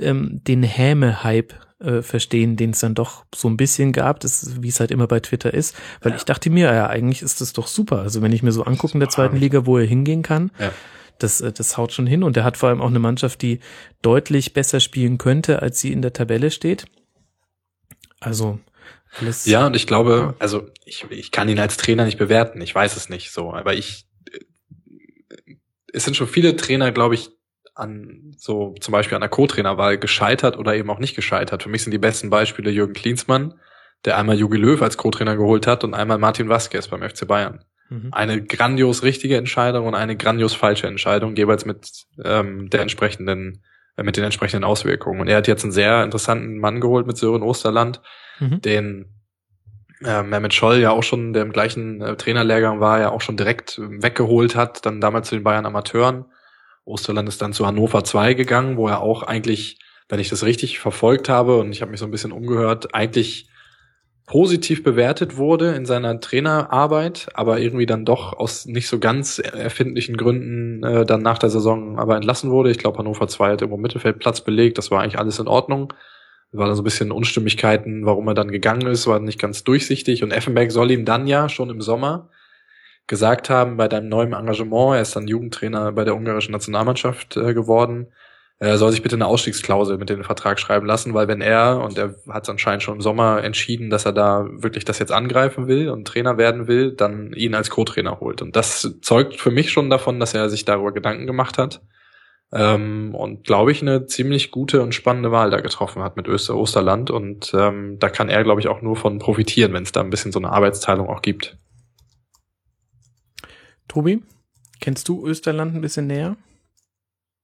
[0.00, 4.68] ähm, den Häme-Hype äh, verstehen, den es dann doch so ein bisschen gab, das, wie
[4.68, 5.76] es halt immer bei Twitter ist.
[6.02, 6.16] Weil ja.
[6.16, 8.00] ich dachte mir, ja, eigentlich ist das doch super.
[8.00, 10.72] Also wenn ich mir so angucke in der zweiten Liga, wo er hingehen kann, ja
[11.18, 12.22] das, äh, das haut schon hin.
[12.22, 13.60] Und er hat vor allem auch eine Mannschaft, die
[14.02, 16.86] deutlich besser spielen könnte, als sie in der Tabelle steht.
[18.20, 18.58] Also
[19.18, 19.46] alles.
[19.46, 22.60] Ja, und ich glaube, also ich, ich kann ihn als Trainer nicht bewerten.
[22.60, 24.06] Ich weiß es nicht so, aber ich
[25.92, 27.30] es sind schon viele Trainer, glaube ich,
[27.74, 31.62] an so zum Beispiel an der Co-Trainerwahl gescheitert oder eben auch nicht gescheitert.
[31.62, 33.54] Für mich sind die besten Beispiele Jürgen Klinsmann,
[34.04, 37.64] der einmal Jogi Löw als Co-Trainer geholt hat und einmal Martin Vasquez beim FC Bayern.
[37.88, 38.08] Mhm.
[38.12, 43.62] Eine grandios richtige Entscheidung und eine grandios falsche Entscheidung, jeweils mit ähm, der entsprechenden,
[43.96, 45.20] äh, mit den entsprechenden Auswirkungen.
[45.20, 48.00] Und er hat jetzt einen sehr interessanten Mann geholt mit Sören Osterland,
[48.40, 48.60] mhm.
[48.60, 49.16] den
[50.04, 53.36] äh, Mehmet Scholl ja auch schon, der im gleichen äh, Trainerlehrgang war, ja auch schon
[53.36, 56.26] direkt äh, weggeholt hat, dann damals zu den Bayern Amateuren.
[56.84, 60.78] Osterland ist dann zu Hannover 2 gegangen, wo er auch eigentlich, wenn ich das richtig
[60.78, 63.48] verfolgt habe und ich habe mich so ein bisschen umgehört, eigentlich
[64.26, 70.16] positiv bewertet wurde in seiner Trainerarbeit, aber irgendwie dann doch aus nicht so ganz erfindlichen
[70.16, 72.70] Gründen äh, dann nach der Saison aber entlassen wurde.
[72.70, 75.92] Ich glaube, Hannover 2 hat irgendwo Mittelfeldplatz belegt, das war eigentlich alles in Ordnung.
[76.52, 80.22] Es dann so ein bisschen Unstimmigkeiten, warum er dann gegangen ist, war nicht ganz durchsichtig
[80.22, 82.30] und Effenberg soll ihm dann ja schon im Sommer
[83.06, 87.54] gesagt haben, bei deinem neuen Engagement, er ist dann Jugendtrainer bei der ungarischen Nationalmannschaft äh,
[87.54, 88.08] geworden,
[88.58, 91.98] er soll sich bitte eine Ausstiegsklausel mit dem Vertrag schreiben lassen, weil wenn er, und
[91.98, 95.66] er hat es anscheinend schon im Sommer entschieden, dass er da wirklich das jetzt angreifen
[95.66, 98.40] will und Trainer werden will, dann ihn als Co-Trainer holt.
[98.40, 101.82] Und das zeugt für mich schon davon, dass er sich darüber Gedanken gemacht hat.
[102.50, 106.56] Ähm, und glaube ich, eine ziemlich gute und spannende Wahl da getroffen hat mit Öster
[106.56, 107.10] Osterland.
[107.10, 110.10] Und ähm, da kann er, glaube ich, auch nur von profitieren, wenn es da ein
[110.10, 111.58] bisschen so eine Arbeitsteilung auch gibt.
[113.86, 114.22] Tobi,
[114.80, 116.36] kennst du Österland ein bisschen näher?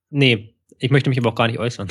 [0.09, 0.52] Nee,
[0.83, 1.87] ich möchte mich aber auch gar nicht äußern,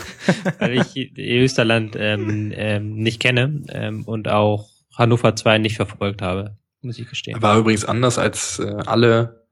[0.58, 6.56] weil ich Österland ähm, ähm, nicht kenne ähm, und auch Hannover 2 nicht verfolgt habe,
[6.82, 7.40] muss ich gestehen.
[7.40, 9.46] War übrigens anders als äh, alle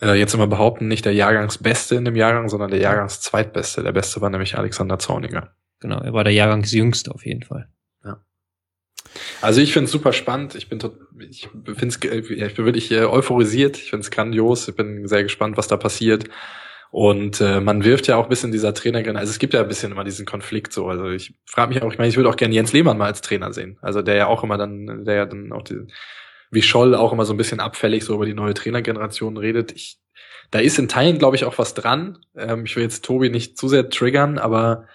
[0.00, 3.82] äh, jetzt immer behaupten, nicht der Jahrgangsbeste in dem Jahrgang, sondern der Jahrgangszweitbeste.
[3.82, 5.54] Der Beste war nämlich Alexander Zorniger.
[5.80, 7.68] Genau, er war der Jahrgangsjüngste auf jeden Fall.
[9.40, 10.54] Also ich finde es super spannend.
[10.54, 10.80] Ich bin,
[11.28, 13.76] ich find's, ich bin wirklich äh, euphorisiert.
[13.76, 14.68] Ich finde es grandios.
[14.68, 16.24] Ich bin sehr gespannt, was da passiert.
[16.90, 19.68] Und äh, man wirft ja auch ein bisschen dieser Trainerin, also es gibt ja ein
[19.68, 20.88] bisschen immer diesen Konflikt so.
[20.88, 23.20] Also ich frage mich auch, ich meine, ich würde auch gerne Jens Lehmann mal als
[23.20, 23.78] Trainer sehen.
[23.82, 25.86] Also der ja auch immer dann, der ja dann auch die,
[26.50, 29.72] wie Scholl auch immer so ein bisschen abfällig so über die neue Trainergeneration redet.
[29.72, 29.98] Ich,
[30.50, 32.18] da ist in Teilen, glaube ich, auch was dran.
[32.34, 34.86] Ähm, ich will jetzt Tobi nicht zu sehr triggern, aber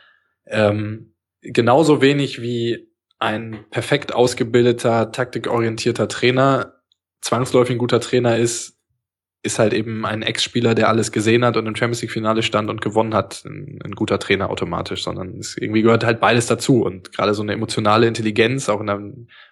[0.47, 2.89] ähm, genauso wenig wie
[3.19, 6.73] ein perfekt ausgebildeter, taktikorientierter Trainer
[7.21, 8.72] zwangsläufig ein guter Trainer ist,
[9.43, 12.79] ist halt eben ein Ex-Spieler, der alles gesehen hat und im Champions League-Finale stand und
[12.79, 16.81] gewonnen hat, ein, ein, guter Trainer automatisch, sondern es irgendwie gehört halt beides dazu.
[16.81, 19.01] Und gerade so eine emotionale Intelligenz, auch in der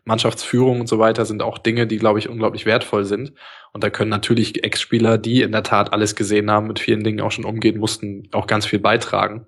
[0.06, 3.34] Mannschaftsführung und so weiter, sind auch Dinge, die, glaube ich, unglaublich wertvoll sind.
[3.74, 7.20] Und da können natürlich Ex-Spieler, die in der Tat alles gesehen haben, mit vielen Dingen
[7.20, 9.46] auch schon umgehen mussten, auch ganz viel beitragen.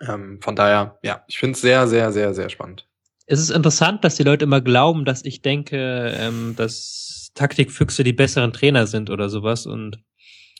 [0.00, 2.86] Ähm, von daher, ja, ich finde es sehr, sehr, sehr, sehr spannend.
[3.26, 8.12] Es ist interessant, dass die Leute immer glauben, dass ich denke, ähm, dass Taktikfüchse die
[8.12, 9.98] besseren Trainer sind oder sowas und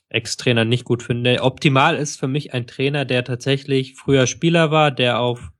[0.09, 1.43] Ex-Trainer nicht gut finde.
[1.43, 5.51] Optimal ist für mich ein Trainer, der tatsächlich früher Spieler war, der auf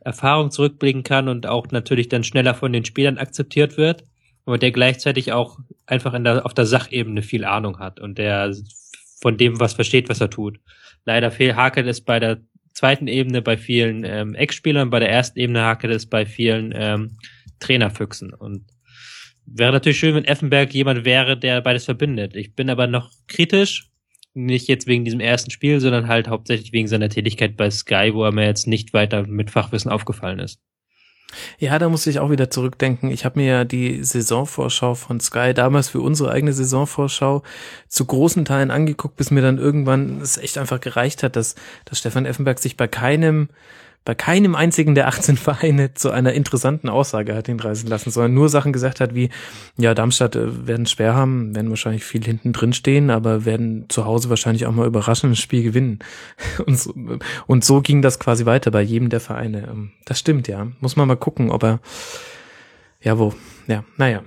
[0.00, 4.04] Erfahrung zurückblicken kann und auch natürlich dann schneller von den Spielern akzeptiert wird,
[4.46, 8.54] aber der gleichzeitig auch einfach in der, auf der Sachebene viel Ahnung hat und der
[9.20, 10.58] von dem was versteht, was er tut.
[11.04, 12.40] Leider fehl hakelt es bei der
[12.72, 17.18] zweiten Ebene bei vielen ähm, Ex-Spielern, bei der ersten Ebene hakelt es bei vielen ähm,
[17.60, 18.64] Trainerfüchsen und
[19.46, 22.36] Wäre natürlich schön, wenn Effenberg jemand wäre, der beides verbindet.
[22.36, 23.90] Ich bin aber noch kritisch,
[24.34, 28.24] nicht jetzt wegen diesem ersten Spiel, sondern halt hauptsächlich wegen seiner Tätigkeit bei Sky, wo
[28.24, 30.60] er mir jetzt nicht weiter mit Fachwissen aufgefallen ist.
[31.58, 33.10] Ja, da muss ich auch wieder zurückdenken.
[33.10, 37.42] Ich habe mir ja die Saisonvorschau von Sky damals für unsere eigene Saisonvorschau
[37.88, 41.54] zu großen Teilen angeguckt, bis mir dann irgendwann es echt einfach gereicht hat, dass,
[41.84, 43.48] dass Stefan Effenberg sich bei keinem
[44.04, 48.48] bei keinem einzigen der 18 Vereine zu einer interessanten Aussage hat hinreißen lassen, sondern nur
[48.48, 49.30] Sachen gesagt hat wie,
[49.76, 54.04] ja, Darmstadt äh, werden schwer haben, werden wahrscheinlich viel hinten drin stehen, aber werden zu
[54.04, 56.00] Hause wahrscheinlich auch mal überraschend ein Spiel gewinnen.
[56.66, 56.94] Und so,
[57.46, 59.68] und so ging das quasi weiter bei jedem der Vereine.
[59.68, 60.68] Ähm, das stimmt, ja.
[60.80, 61.80] Muss man mal gucken, ob er,
[63.00, 63.34] ja, wo,
[63.66, 64.22] ja, naja.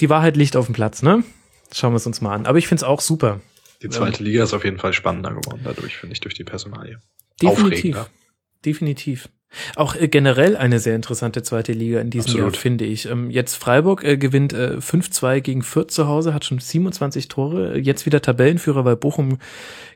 [0.00, 1.24] Die Wahrheit liegt auf dem Platz, ne?
[1.72, 2.46] Schauen wir es uns mal an.
[2.46, 3.40] Aber ich find's auch super.
[3.82, 7.00] Die zweite Liga ist auf jeden Fall spannender geworden dadurch, finde ich, durch die Personalie.
[7.40, 7.96] Definitiv.
[7.96, 8.06] Aufregender
[8.66, 9.28] definitiv.
[9.76, 12.54] Auch äh, generell eine sehr interessante zweite Liga in diesem Absolut.
[12.54, 13.06] Jahr, finde ich.
[13.06, 17.78] Ähm, jetzt Freiburg äh, gewinnt äh, 5-2 gegen Fürth zu Hause, hat schon 27 Tore,
[17.78, 19.38] jetzt wieder Tabellenführer, weil Bochum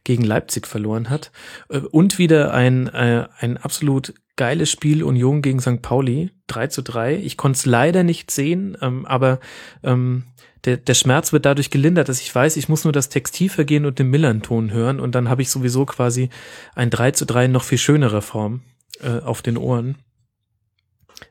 [0.05, 1.33] gegen Leipzig verloren hat.
[1.69, 5.83] Äh, und wieder ein, äh, ein absolut geiles Spiel Union gegen St.
[5.83, 7.17] Pauli, 3 zu 3.
[7.17, 9.41] Ich konnte es leider nicht sehen, ähm, aber
[9.83, 10.25] ähm,
[10.65, 13.99] der, der Schmerz wird dadurch gelindert, dass ich weiß, ich muss nur das Textilvergehen und
[13.99, 16.31] den Millern-Ton hören und dann habe ich sowieso quasi
[16.75, 18.63] ein 3 zu 3 in noch viel schönere Form
[19.01, 19.97] äh, auf den Ohren.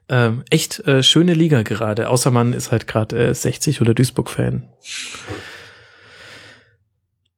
[0.08, 4.68] Ähm, echt äh, schöne Liga gerade, außer man ist halt gerade äh, 60 oder Duisburg-Fan.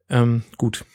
[0.10, 0.86] Ähm, gut.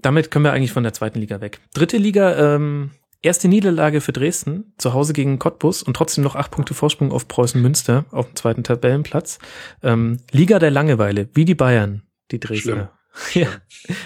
[0.00, 1.60] Damit können wir eigentlich von der zweiten Liga weg.
[1.74, 6.52] Dritte Liga, ähm, Erste Niederlage für Dresden, zu Hause gegen Cottbus und trotzdem noch acht
[6.52, 9.38] Punkte Vorsprung auf Preußen Münster auf dem zweiten Tabellenplatz.
[9.82, 12.92] Ähm, Liga der Langeweile, wie die Bayern, die Dresdner.
[13.34, 13.48] ja,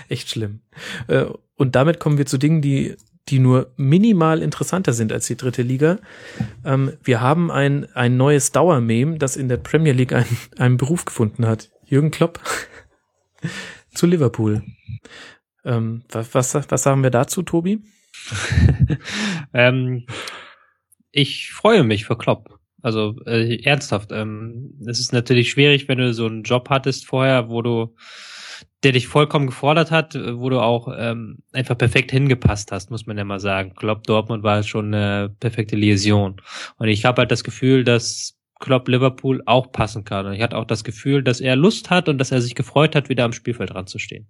[0.09, 0.61] echt schlimm.
[1.09, 1.27] Äh,
[1.57, 2.97] und damit kommen wir zu Dingen, die
[3.29, 5.99] die nur minimal interessanter sind als die dritte Liga.
[6.65, 11.05] Ähm, wir haben ein, ein neues Dauermeme, das in der Premier League einen, einen Beruf
[11.05, 11.71] gefunden hat.
[11.85, 12.41] Jürgen Klopp
[13.95, 14.63] zu Liverpool.
[15.65, 17.81] Ähm, was, was, was sagen wir dazu, Tobi?
[19.55, 20.07] ähm,
[21.11, 22.59] ich freue mich für Klopp.
[22.83, 24.11] Also äh, ernsthaft.
[24.13, 27.95] Ähm, es ist natürlich schwierig, wenn du so einen Job hattest vorher, wo du,
[28.83, 33.17] der dich vollkommen gefordert hat, wo du auch ähm, einfach perfekt hingepasst hast, muss man
[33.17, 33.75] ja mal sagen.
[33.77, 36.41] Klopp Dortmund war schon eine perfekte Liaison.
[36.79, 40.27] Und ich habe halt das Gefühl, dass Klopp Liverpool auch passen kann.
[40.27, 42.97] Und ich hatte auch das Gefühl, dass er Lust hat und dass er sich gefreut
[42.97, 44.29] hat, wieder am Spielfeld dran zu stehen.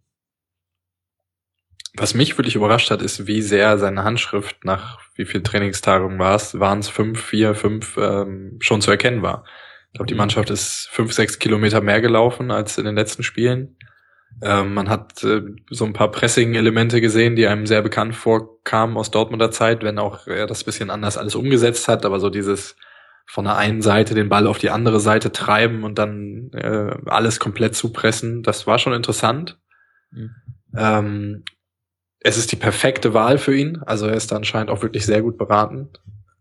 [1.95, 6.35] Was mich wirklich überrascht hat, ist, wie sehr seine Handschrift nach wie viel Trainingstagungen war
[6.35, 9.45] es, waren es fünf, vier, fünf, ähm, schon zu erkennen war.
[9.89, 10.19] Ich glaube, die mhm.
[10.19, 13.77] Mannschaft ist fünf, sechs Kilometer mehr gelaufen als in den letzten Spielen.
[14.41, 19.11] Ähm, man hat äh, so ein paar Pressing-Elemente gesehen, die einem sehr bekannt vorkamen aus
[19.11, 22.77] Dortmunder Zeit, wenn auch er das bisschen anders alles umgesetzt hat, aber so dieses
[23.27, 27.39] von der einen Seite den Ball auf die andere Seite treiben und dann äh, alles
[27.39, 29.59] komplett zupressen, das war schon interessant.
[30.11, 30.31] Mhm.
[30.77, 31.45] Ähm,
[32.25, 33.83] es ist die perfekte Wahl für ihn.
[33.84, 35.91] Also er ist da anscheinend auch wirklich sehr gut beraten,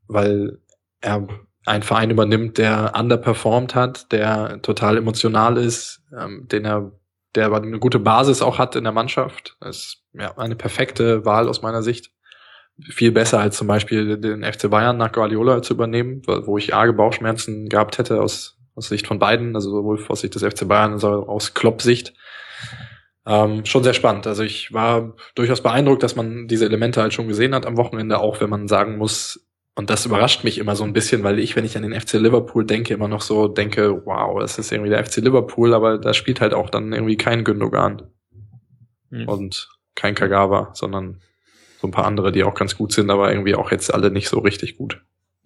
[0.07, 0.59] weil
[1.01, 1.27] er
[1.65, 6.91] einen Verein übernimmt, der underperformed hat, der total emotional ist, ähm, den er,
[7.35, 9.57] der aber eine gute Basis auch hat in der Mannschaft.
[9.59, 12.11] Das ist ja eine perfekte Wahl aus meiner Sicht.
[12.89, 16.93] Viel besser als zum Beispiel den FC Bayern nach Guardiola zu übernehmen, wo ich arge
[16.93, 20.93] Bauchschmerzen gehabt hätte aus, aus Sicht von beiden, also sowohl aus Sicht des FC Bayern
[20.93, 22.13] als auch aus Klopp-Sicht.
[23.25, 24.25] Ähm, schon sehr spannend.
[24.25, 28.19] Also ich war durchaus beeindruckt, dass man diese Elemente halt schon gesehen hat am Wochenende,
[28.19, 31.55] auch wenn man sagen muss, und das überrascht mich immer so ein bisschen, weil ich,
[31.55, 34.89] wenn ich an den FC Liverpool denke, immer noch so denke, wow, das ist irgendwie
[34.89, 38.03] der FC Liverpool, aber da spielt halt auch dann irgendwie kein Gündogan
[39.09, 39.29] mhm.
[39.29, 41.21] und kein Kagawa, sondern
[41.79, 44.27] so ein paar andere, die auch ganz gut sind, aber irgendwie auch jetzt alle nicht
[44.27, 45.01] so richtig gut.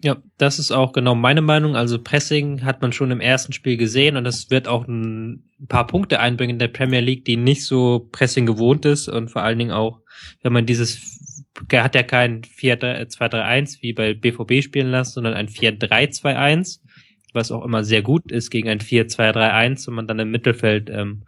[0.06, 1.74] Ja, das ist auch genau meine Meinung.
[1.74, 5.88] Also Pressing hat man schon im ersten Spiel gesehen und das wird auch ein paar
[5.88, 9.58] Punkte einbringen in der Premier League, die nicht so Pressing gewohnt ist und vor allen
[9.58, 10.02] Dingen auch,
[10.42, 15.48] wenn man dieses, er hat ja kein 4-2-3-1 wie bei BVB spielen lassen, sondern ein
[15.48, 16.82] 4-3-2-1,
[17.32, 21.24] was auch immer sehr gut ist gegen ein 4-2-3-1 und man dann im Mittelfeld ähm,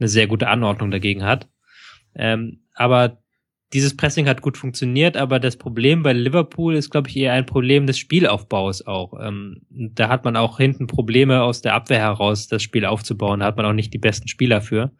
[0.00, 1.48] eine sehr gute Anordnung dagegen hat.
[2.16, 3.22] Ähm, aber
[3.76, 7.44] dieses Pressing hat gut funktioniert, aber das Problem bei Liverpool ist, glaube ich, eher ein
[7.44, 9.12] Problem des Spielaufbaus auch.
[9.20, 13.40] Ähm, da hat man auch hinten Probleme aus der Abwehr heraus, das Spiel aufzubauen.
[13.40, 14.92] Da hat man auch nicht die besten Spieler für.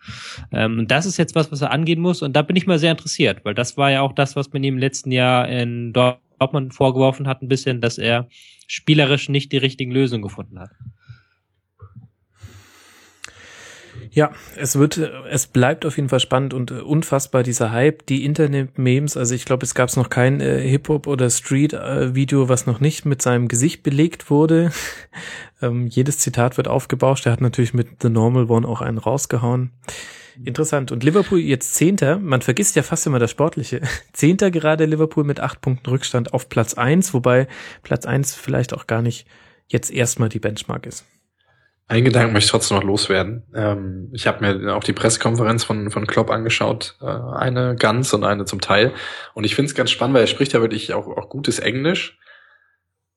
[0.52, 2.20] Ähm, das ist jetzt was, was er angehen muss.
[2.20, 4.62] Und da bin ich mal sehr interessiert, weil das war ja auch das, was man
[4.62, 8.28] ihm im letzten Jahr in Dortmund vorgeworfen hat, ein bisschen, dass er
[8.66, 10.68] spielerisch nicht die richtigen Lösungen gefunden hat.
[14.16, 18.24] Ja, es wird, es bleibt auf jeden Fall spannend und äh, unfassbar dieser Hype, die
[18.24, 19.14] Internet-Memes.
[19.18, 23.20] Also ich glaube, es gab noch kein äh, Hip-Hop oder Street-Video, was noch nicht mit
[23.20, 24.72] seinem Gesicht belegt wurde.
[25.60, 27.26] ähm, jedes Zitat wird aufgebauscht.
[27.26, 29.72] Er hat natürlich mit The Normal One auch einen rausgehauen.
[30.42, 30.92] Interessant.
[30.92, 32.18] Und Liverpool jetzt Zehnter.
[32.18, 33.82] Man vergisst ja fast immer das Sportliche.
[34.14, 37.48] Zehnter gerade Liverpool mit acht Punkten Rückstand auf Platz eins, wobei
[37.82, 39.26] Platz eins vielleicht auch gar nicht
[39.68, 41.04] jetzt erstmal die Benchmark ist.
[41.88, 43.44] Ein Gedanken möchte ich trotzdem noch loswerden.
[43.54, 48.24] Ähm, ich habe mir auch die Pressekonferenz von, von Klopp angeschaut, äh, eine ganz und
[48.24, 48.92] eine zum Teil.
[49.34, 52.18] Und ich finde es ganz spannend, weil er spricht ja wirklich auch, auch gutes Englisch.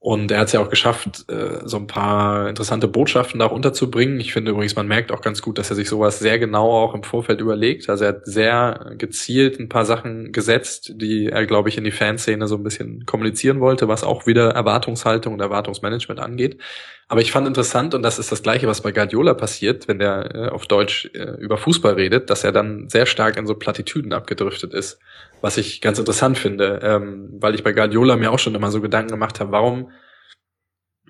[0.01, 3.51] Und er hat es ja auch geschafft, äh, so ein paar interessante Botschaften da auch
[3.51, 4.17] unterzubringen.
[4.21, 6.93] Ich finde übrigens, man merkt auch ganz gut, dass er sich sowas sehr genau auch
[6.93, 7.89] im Vorfeld überlegt.
[7.89, 11.91] Also er hat sehr gezielt ein paar Sachen gesetzt, die er, glaube ich, in die
[11.91, 16.61] Fanszene so ein bisschen kommunizieren wollte, was auch wieder Erwartungshaltung und Erwartungsmanagement angeht.
[17.09, 20.33] Aber ich fand interessant, und das ist das Gleiche, was bei Guardiola passiert, wenn der
[20.33, 24.13] äh, auf Deutsch äh, über Fußball redet, dass er dann sehr stark in so Plattitüden
[24.13, 24.99] abgedriftet ist
[25.41, 28.81] was ich ganz interessant finde, ähm, weil ich bei Guardiola mir auch schon immer so
[28.81, 29.91] Gedanken gemacht habe, warum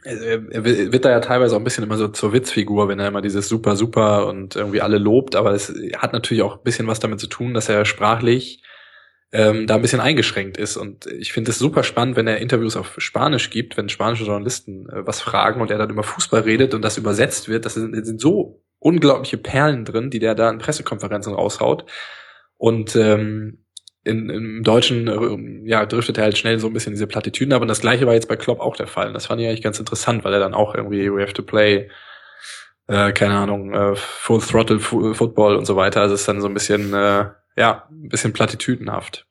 [0.03, 3.21] er wird da ja teilweise auch ein bisschen immer so zur Witzfigur, wenn er immer
[3.21, 7.01] dieses super, super und irgendwie alle lobt, aber es hat natürlich auch ein bisschen was
[7.01, 8.63] damit zu tun, dass er sprachlich
[9.31, 10.77] ähm, da ein bisschen eingeschränkt ist.
[10.77, 14.89] Und ich finde es super spannend, wenn er Interviews auf Spanisch gibt, wenn spanische Journalisten
[14.89, 17.65] äh, was fragen und er dann über Fußball redet und das übersetzt wird.
[17.65, 21.85] Das sind, sind so unglaubliche Perlen drin, die der da in Pressekonferenzen raushaut.
[22.57, 23.65] Und ähm,
[24.03, 27.61] in, im Deutschen äh, ja, driftet er halt schnell so ein bisschen diese Plattitüden ab.
[27.61, 29.07] Und das gleiche war jetzt bei Klopp auch der Fall.
[29.07, 31.43] Und das fand ich eigentlich ganz interessant, weil er dann auch irgendwie We have to
[31.43, 31.89] play,
[32.87, 36.01] äh, keine Ahnung, äh, Full Throttle Football und so weiter.
[36.01, 37.25] Also es ist dann so ein bisschen, äh,
[37.57, 39.25] ja, ein bisschen plattitüdenhaft.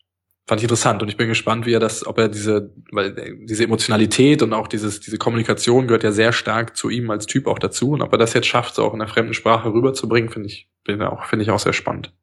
[0.47, 3.15] Fand ich interessant und ich bin gespannt, wie er das, ob er diese, weil
[3.45, 7.47] diese Emotionalität und auch dieses, diese Kommunikation gehört ja sehr stark zu ihm als Typ
[7.47, 7.91] auch dazu.
[7.91, 10.71] Und ob er das jetzt schafft, so auch in der fremden Sprache rüberzubringen, finde ich,
[10.87, 12.15] finde ich auch sehr spannend.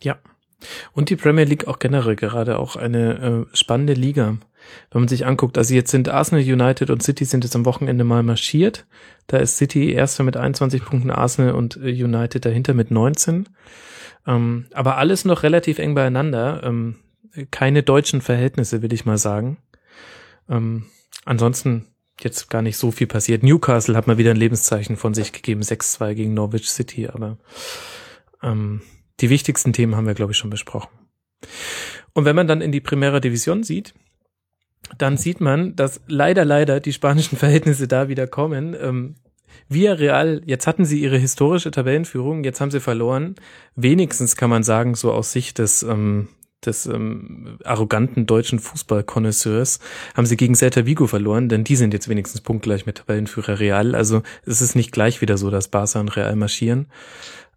[0.00, 0.18] Ja,
[0.92, 4.38] und die Premier League auch generell gerade auch eine äh, spannende Liga.
[4.90, 8.04] Wenn man sich anguckt, also jetzt sind Arsenal, United und City sind jetzt am Wochenende
[8.04, 8.86] mal marschiert.
[9.26, 13.48] Da ist City erster mit 21 Punkten, Arsenal und äh, United dahinter mit 19.
[14.26, 16.62] Ähm, aber alles noch relativ eng beieinander.
[16.64, 16.96] Ähm,
[17.50, 19.58] keine deutschen Verhältnisse, will ich mal sagen.
[20.48, 20.86] Ähm,
[21.24, 21.86] ansonsten
[22.20, 23.42] jetzt gar nicht so viel passiert.
[23.42, 27.38] Newcastle hat mal wieder ein Lebenszeichen von sich gegeben, 6-2 gegen Norwich City, aber
[28.42, 28.82] ähm,
[29.20, 30.90] die wichtigsten Themen haben wir, glaube ich, schon besprochen.
[32.12, 33.94] Und wenn man dann in die Primera Division sieht,
[34.98, 38.76] dann sieht man, dass leider, leider die spanischen Verhältnisse da wieder kommen.
[38.78, 39.14] Ähm,
[39.70, 43.36] Real, jetzt hatten sie ihre historische Tabellenführung, jetzt haben sie verloren.
[43.74, 46.28] Wenigstens kann man sagen, so aus Sicht des, ähm,
[46.64, 49.78] des ähm, arroganten deutschen Fußballkonnoisseurs,
[50.14, 53.94] haben sie gegen Celta Vigo verloren, denn die sind jetzt wenigstens punktgleich mit Tabellenführer Real.
[53.94, 56.86] Also es ist nicht gleich wieder so, dass Barca und Real marschieren.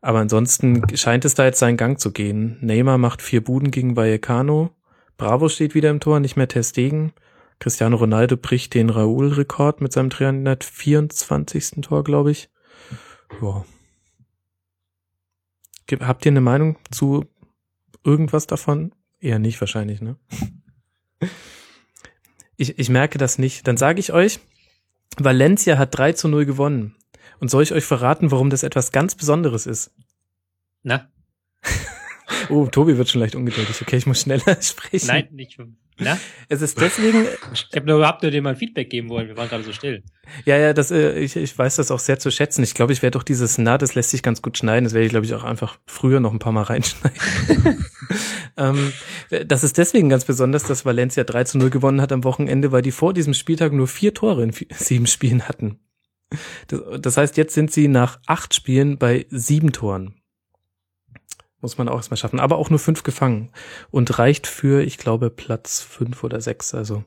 [0.05, 2.59] Aber ansonsten scheint es da jetzt seinen Gang zu gehen.
[2.61, 4.69] Neymar macht vier Buden gegen Vallecano.
[5.17, 7.11] Bravo steht wieder im Tor, nicht mehr Testegen.
[7.57, 11.81] Cristiano Ronaldo bricht den Raúl-Rekord mit seinem 324.
[11.81, 12.51] Tor, glaube ich.
[13.39, 13.65] Wow.
[16.01, 17.25] Habt ihr eine Meinung zu
[18.03, 18.93] irgendwas davon?
[19.19, 20.17] Eher nicht wahrscheinlich, ne?
[22.57, 23.65] Ich, ich merke das nicht.
[23.65, 24.39] Dann sage ich euch,
[25.17, 26.95] Valencia hat 3 zu 0 gewonnen.
[27.39, 29.91] Und soll ich euch verraten, warum das etwas ganz Besonderes ist?
[30.83, 31.09] Na?
[32.49, 33.81] Oh, Tobi wird schon leicht ungeduldig.
[33.81, 35.07] Okay, ich muss schneller sprechen.
[35.07, 35.59] Nein, nicht.
[35.97, 36.17] Na?
[36.49, 39.27] Es ist deswegen, Ich habe nur überhaupt nur dir mal Feedback geben wollen.
[39.27, 40.03] Wir waren gerade so still.
[40.43, 42.63] ja, ja, das, äh, ich, ich weiß das auch sehr zu schätzen.
[42.63, 44.83] Ich glaube, ich werde doch dieses Na, das lässt sich ganz gut schneiden.
[44.83, 47.17] Das werde ich, glaube ich, auch einfach früher noch ein paar Mal reinschneiden.
[48.57, 48.93] ähm,
[49.47, 52.81] das ist deswegen ganz besonders, dass Valencia 3 zu 0 gewonnen hat am Wochenende, weil
[52.81, 55.79] die vor diesem Spieltag nur vier Tore in vi- sieben Spielen hatten.
[56.67, 60.15] Das, das heißt, jetzt sind sie nach acht Spielen bei sieben Toren.
[61.61, 62.39] Muss man auch erstmal schaffen.
[62.39, 63.51] Aber auch nur fünf gefangen.
[63.91, 66.73] Und reicht für, ich glaube, Platz fünf oder sechs.
[66.73, 67.03] Also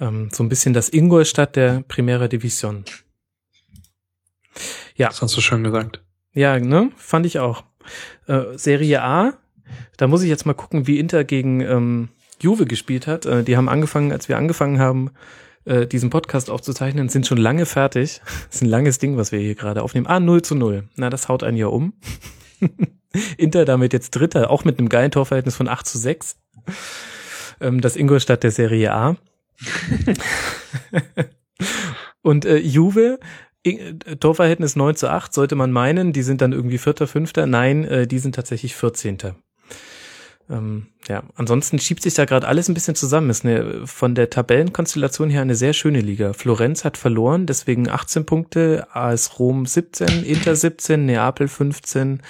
[0.00, 2.84] ähm, so ein bisschen das Ingolstadt der Primera Division.
[4.96, 6.02] Ja, Das hast du schön gesagt.
[6.34, 6.90] ja, ne?
[6.96, 7.64] Fand ich auch.
[8.26, 9.38] Äh, Serie A,
[9.96, 12.08] da muss ich jetzt mal gucken, wie Inter gegen ähm,
[12.40, 13.24] Juve gespielt hat.
[13.26, 15.10] Äh, die haben angefangen, als wir angefangen haben,
[15.64, 18.20] äh, diesen Podcast aufzuzeichnen, sind schon lange fertig.
[18.46, 20.06] Das ist ein langes Ding, was wir hier gerade aufnehmen.
[20.06, 20.88] Ah, 0 zu 0.
[20.96, 21.94] Na, das haut einen ja um.
[23.36, 26.36] Inter damit jetzt Dritter, auch mit einem geilen Torverhältnis von 8 zu 6.
[27.60, 29.16] Ähm, das Ingolstadt der Serie A.
[32.22, 33.18] Und äh, Juve,
[33.64, 37.46] äh, Torverhältnis 9 zu 8, sollte man meinen, die sind dann irgendwie Vierter, Fünfter.
[37.46, 39.34] Nein, äh, die sind tatsächlich 14.
[40.50, 43.30] Ähm, ja, ansonsten schiebt sich da gerade alles ein bisschen zusammen.
[43.30, 46.32] Ist eine, von der Tabellenkonstellation her eine sehr schöne Liga.
[46.32, 52.22] Florenz hat verloren, deswegen 18 Punkte, AS Rom 17, Inter 17, Neapel 15,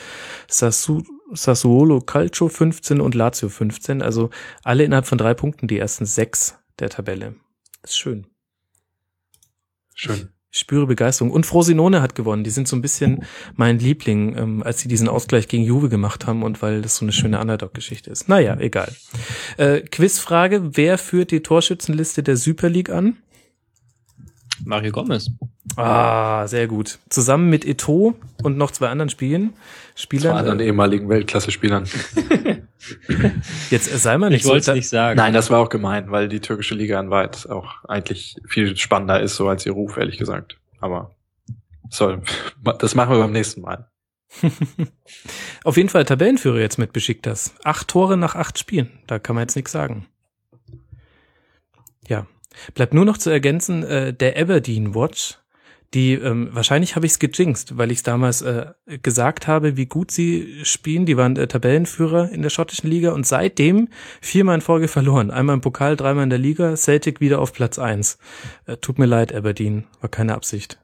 [0.48, 4.02] Sassu, Sassuolo Calcio 15 und Lazio 15.
[4.02, 4.30] Also
[4.62, 7.34] alle innerhalb von drei Punkten die ersten sechs der Tabelle.
[7.82, 8.26] Ist schön.
[9.94, 10.31] Schön.
[10.54, 11.32] Ich spüre Begeisterung.
[11.32, 12.44] Und Frosinone hat gewonnen.
[12.44, 13.24] Die sind so ein bisschen
[13.56, 17.06] mein Liebling, ähm, als sie diesen Ausgleich gegen Juve gemacht haben und weil das so
[17.06, 18.28] eine schöne Underdog-Geschichte ist.
[18.28, 18.92] Naja, egal.
[19.56, 20.76] Äh, Quizfrage.
[20.76, 23.16] Wer führt die Torschützenliste der Super League an?
[24.64, 25.30] Mario Gomez.
[25.76, 26.98] Ah, sehr gut.
[27.08, 29.54] Zusammen mit Eto und noch zwei anderen Spielen.
[29.94, 30.36] Zwei Spielern.
[30.36, 31.84] anderen Äh, ehemaligen Weltklasse-Spielern.
[33.70, 34.72] jetzt äh, sei mal nicht Ich wollte es so.
[34.72, 35.16] nicht sagen.
[35.16, 39.20] Nein, das war auch gemein, weil die türkische Liga in weit auch eigentlich viel spannender
[39.20, 40.58] ist, so als ihr Ruf, ehrlich gesagt.
[40.80, 41.14] Aber
[41.88, 42.22] soll,
[42.78, 43.88] das machen wir beim nächsten Mal.
[45.64, 47.54] Auf jeden Fall Tabellenführer jetzt mit Besiktas.
[47.64, 48.90] Acht Tore nach acht Spielen.
[49.06, 50.06] Da kann man jetzt nichts sagen.
[52.08, 52.26] Ja.
[52.74, 55.38] Bleibt nur noch zu ergänzen, äh, der Aberdeen Watch,
[55.94, 58.66] die, ähm, wahrscheinlich habe ich es gejinxt, weil ich es damals äh,
[59.02, 61.04] gesagt habe, wie gut sie spielen.
[61.04, 63.88] Die waren äh, Tabellenführer in der schottischen Liga und seitdem
[64.22, 65.30] viermal in Folge verloren.
[65.30, 68.16] Einmal im Pokal, dreimal in der Liga, Celtic wieder auf Platz eins.
[68.64, 70.78] Äh, tut mir leid, Aberdeen, war keine Absicht.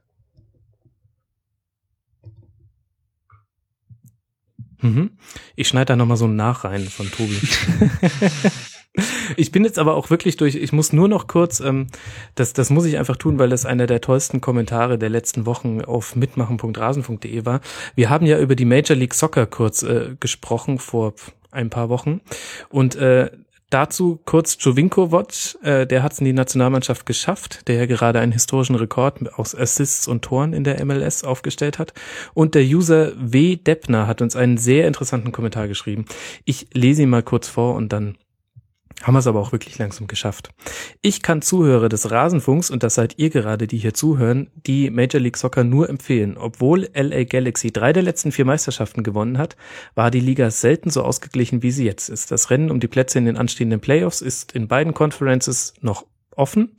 [4.81, 5.13] Mhm.
[5.57, 7.41] Ich schneide da nochmal so ein Nach rein von Tobi.
[9.37, 11.87] ich bin jetzt aber auch wirklich durch, ich muss nur noch kurz, ähm,
[12.35, 15.83] das, das muss ich einfach tun, weil das einer der tollsten Kommentare der letzten Wochen
[15.83, 17.61] auf mitmachen.rasen.de war.
[17.95, 21.15] Wir haben ja über die Major League Soccer kurz äh, gesprochen vor
[21.51, 22.21] ein paar Wochen
[22.71, 23.31] und äh,
[23.71, 28.33] Dazu kurz Jovinkovic, äh, der hat es in die Nationalmannschaft geschafft, der ja gerade einen
[28.33, 31.93] historischen Rekord aus Assists und Toren in der MLS aufgestellt hat.
[32.33, 33.57] Und der User W.
[33.57, 36.07] Deppner hat uns einen sehr interessanten Kommentar geschrieben.
[36.47, 38.17] Ich lese ihn mal kurz vor und dann
[39.03, 40.51] haben wir es aber auch wirklich langsam geschafft.
[41.03, 45.21] Ich kann Zuhörer des Rasenfunks, und das seid ihr gerade, die hier zuhören, die Major
[45.21, 46.37] League Soccer nur empfehlen.
[46.37, 49.57] Obwohl LA Galaxy drei der letzten vier Meisterschaften gewonnen hat,
[49.95, 52.31] war die Liga selten so ausgeglichen, wie sie jetzt ist.
[52.31, 56.05] Das Rennen um die Plätze in den anstehenden Playoffs ist in beiden Conferences noch
[56.39, 56.71] offen.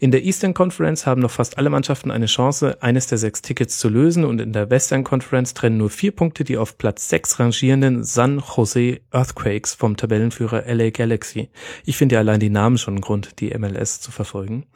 [0.00, 3.78] In der Eastern Conference haben noch fast alle Mannschaften eine Chance, eines der sechs Tickets
[3.78, 7.38] zu lösen und in der Western Conference trennen nur vier Punkte die auf Platz sechs
[7.38, 11.48] rangierenden San Jose Earthquakes vom Tabellenführer LA Galaxy.
[11.84, 14.66] Ich finde ja allein die Namen schon ein Grund, die MLS zu verfolgen.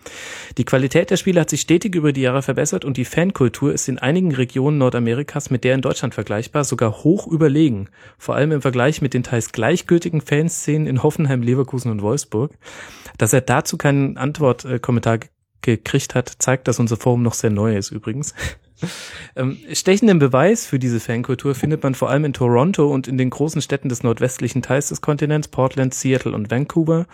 [0.59, 3.89] Die Qualität der Spiele hat sich stetig über die Jahre verbessert und die Fankultur ist
[3.89, 7.89] in einigen Regionen Nordamerikas mit der in Deutschland vergleichbar sogar hoch überlegen.
[8.19, 12.53] Vor allem im Vergleich mit den teils gleichgültigen Fanszenen in Hoffenheim, Leverkusen und Wolfsburg.
[13.19, 15.19] Dass er dazu keinen Antwortkommentar
[15.63, 18.35] gekriegt hat, zeigt, dass unser Forum noch sehr neu ist übrigens.
[19.37, 23.29] Ähm, stechenden Beweis für diese Fankultur findet man vor allem in Toronto und in den
[23.29, 27.07] großen Städten des nordwestlichen Teils des Kontinents, Portland, Seattle und Vancouver.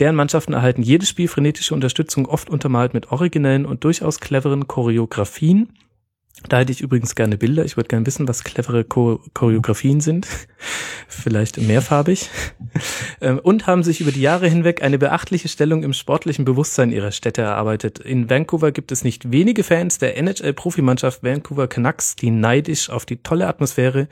[0.00, 5.70] Deren Mannschaften erhalten jedes Spiel frenetische Unterstützung, oft untermalt mit originellen und durchaus cleveren Choreografien.
[6.48, 7.64] Da hätte ich übrigens gerne Bilder.
[7.64, 10.26] Ich würde gerne wissen, was clevere Cho Choreografien sind.
[11.08, 12.30] Vielleicht mehrfarbig.
[13.20, 17.12] Ähm, und haben sich über die Jahre hinweg eine beachtliche Stellung im sportlichen Bewusstsein ihrer
[17.12, 18.00] Städte erarbeitet.
[18.00, 23.22] In Vancouver gibt es nicht wenige Fans der NHL-Profimannschaft Vancouver Canucks, die neidisch auf die
[23.22, 24.08] tolle Atmosphäre,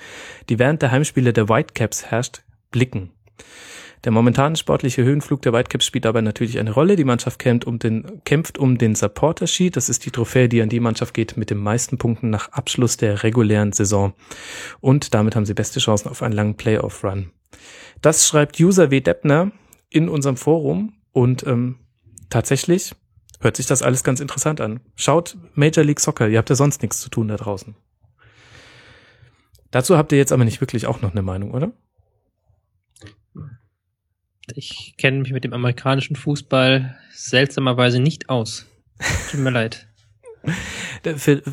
[0.49, 3.11] die während der Heimspiele der Whitecaps herrscht, blicken.
[4.05, 6.97] Der momentane sportliche Höhenflug der Whitecaps spielt dabei natürlich eine Rolle.
[6.97, 9.77] Die Mannschaft kämpft um den, kämpft um den Supporter Sheet.
[9.77, 12.97] Das ist die Trophäe, die an die Mannschaft geht mit den meisten Punkten nach Abschluss
[12.97, 14.13] der regulären Saison.
[14.81, 17.31] Und damit haben sie beste Chancen auf einen langen Playoff-Run.
[18.01, 19.01] Das schreibt User W.
[19.01, 19.53] Deppner
[19.89, 21.77] in unserem Forum und ähm,
[22.29, 22.97] tatsächlich
[23.41, 24.81] hört sich das alles ganz interessant an.
[24.97, 27.77] Schaut Major League Soccer, ihr habt ja sonst nichts zu tun da draußen.
[29.71, 31.73] Dazu habt ihr jetzt aber nicht wirklich auch noch eine Meinung, oder?
[34.57, 38.67] Ich kenne mich mit dem amerikanischen Fußball seltsamerweise nicht aus.
[39.31, 39.87] Tut mir leid.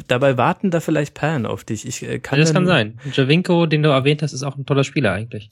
[0.08, 1.88] Dabei warten da vielleicht Perlen auf dich.
[1.88, 3.00] Ich äh, kann Ja, das da kann sein.
[3.14, 5.50] Javinko, den du erwähnt hast, ist auch ein toller Spieler eigentlich.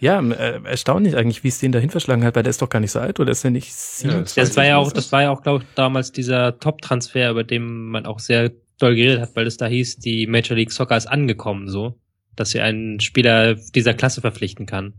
[0.00, 2.78] Ja, äh, erstaunlich eigentlich, wie es den dahin verschlagen hat, weil der ist doch gar
[2.78, 4.12] nicht so alt oder ist er nicht sieben?
[4.12, 7.42] Ja, Das war ja auch, das war ja auch, glaube ich, damals dieser Top-Transfer, über
[7.42, 10.96] den man auch sehr doll geredet hat, weil es da hieß, die Major League Soccer
[10.96, 11.98] ist angekommen, so,
[12.36, 14.94] dass sie einen Spieler dieser Klasse verpflichten kann.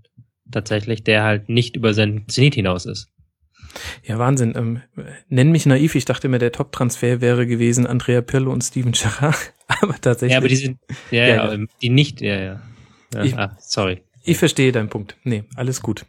[0.51, 3.09] Tatsächlich, der halt nicht über sein Zenit hinaus ist.
[4.03, 4.53] Ja, Wahnsinn.
[4.55, 4.81] Ähm,
[5.27, 9.53] nenn mich naiv, ich dachte mir, der Top-Transfer wäre gewesen Andrea Pirlo und Steven Gerrard.
[9.67, 10.31] aber tatsächlich.
[10.33, 10.79] Ja, aber die sind,
[11.11, 12.61] ja, Ja, ja, die nicht, ja, ja.
[13.13, 14.01] ja Ich- ah, sorry.
[14.23, 15.15] Ich verstehe deinen Punkt.
[15.23, 16.05] Nee, alles gut.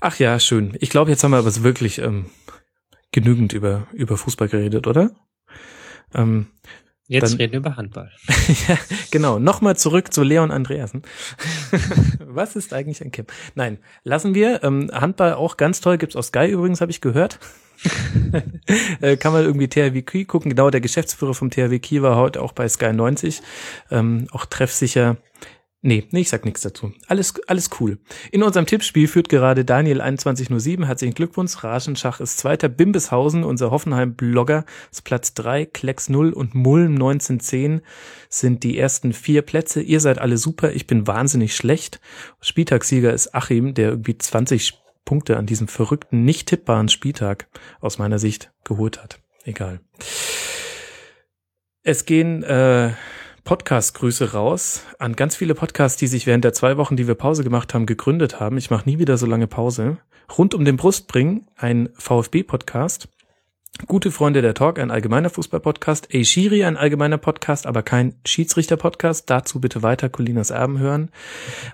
[0.00, 0.76] Ach ja, schön.
[0.80, 2.26] Ich glaube, jetzt haben wir aber wirklich ähm,
[3.12, 5.10] genügend über, über Fußball geredet, oder?
[6.14, 6.46] Ähm,
[7.12, 8.10] Jetzt Dann- reden wir über Handball.
[8.68, 8.78] ja,
[9.10, 9.38] genau.
[9.38, 11.02] Nochmal zurück zu Leon Andreasen.
[12.20, 13.30] Was ist eigentlich ein Camp?
[13.54, 14.64] Nein, lassen wir.
[14.64, 15.98] Ähm, Handball auch ganz toll.
[15.98, 17.38] Gibt's auf Sky übrigens, habe ich gehört.
[19.02, 20.48] äh, kann man irgendwie THW Kiel gucken.
[20.50, 23.42] Genau, der Geschäftsführer vom THW Kiel war heute auch bei Sky 90.
[23.90, 25.18] Ähm, auch treffsicher.
[25.84, 26.92] Nee, nee, ich sag nichts dazu.
[27.08, 27.98] Alles, alles cool.
[28.30, 30.86] In unserem Tippspiel führt gerade Daniel 2107.
[30.86, 31.64] Herzlichen Glückwunsch.
[31.64, 32.68] Raschenschach ist Zweiter.
[32.68, 35.66] Bimbishausen, unser Hoffenheim-Blogger, ist Platz drei.
[35.66, 37.80] Klecks 0 und Mulm 1910
[38.28, 39.82] sind die ersten vier Plätze.
[39.82, 40.72] Ihr seid alle super.
[40.72, 42.00] Ich bin wahnsinnig schlecht.
[42.40, 47.48] Spieltagssieger ist Achim, der irgendwie 20 Punkte an diesem verrückten, nicht tippbaren Spieltag
[47.80, 49.20] aus meiner Sicht geholt hat.
[49.42, 49.80] Egal.
[51.82, 52.92] Es gehen äh,
[53.44, 57.42] Podcast-Grüße raus an ganz viele Podcasts, die sich während der zwei Wochen, die wir Pause
[57.42, 58.56] gemacht haben, gegründet haben.
[58.56, 59.98] Ich mache nie wieder so lange Pause.
[60.38, 63.08] Rund um den Brustbring, ein VfB-Podcast.
[63.86, 66.14] Gute Freunde der Talk, ein allgemeiner Fußball-Podcast.
[66.14, 69.28] Ey Shiri, ein allgemeiner Podcast, aber kein Schiedsrichter-Podcast.
[69.28, 71.10] Dazu bitte weiter Colinas Erben hören.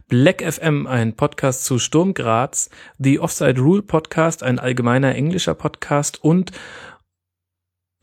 [0.09, 2.71] Black FM, ein Podcast zu Sturm Graz.
[2.99, 6.23] The Offside Rule Podcast, ein allgemeiner englischer Podcast.
[6.23, 6.53] Und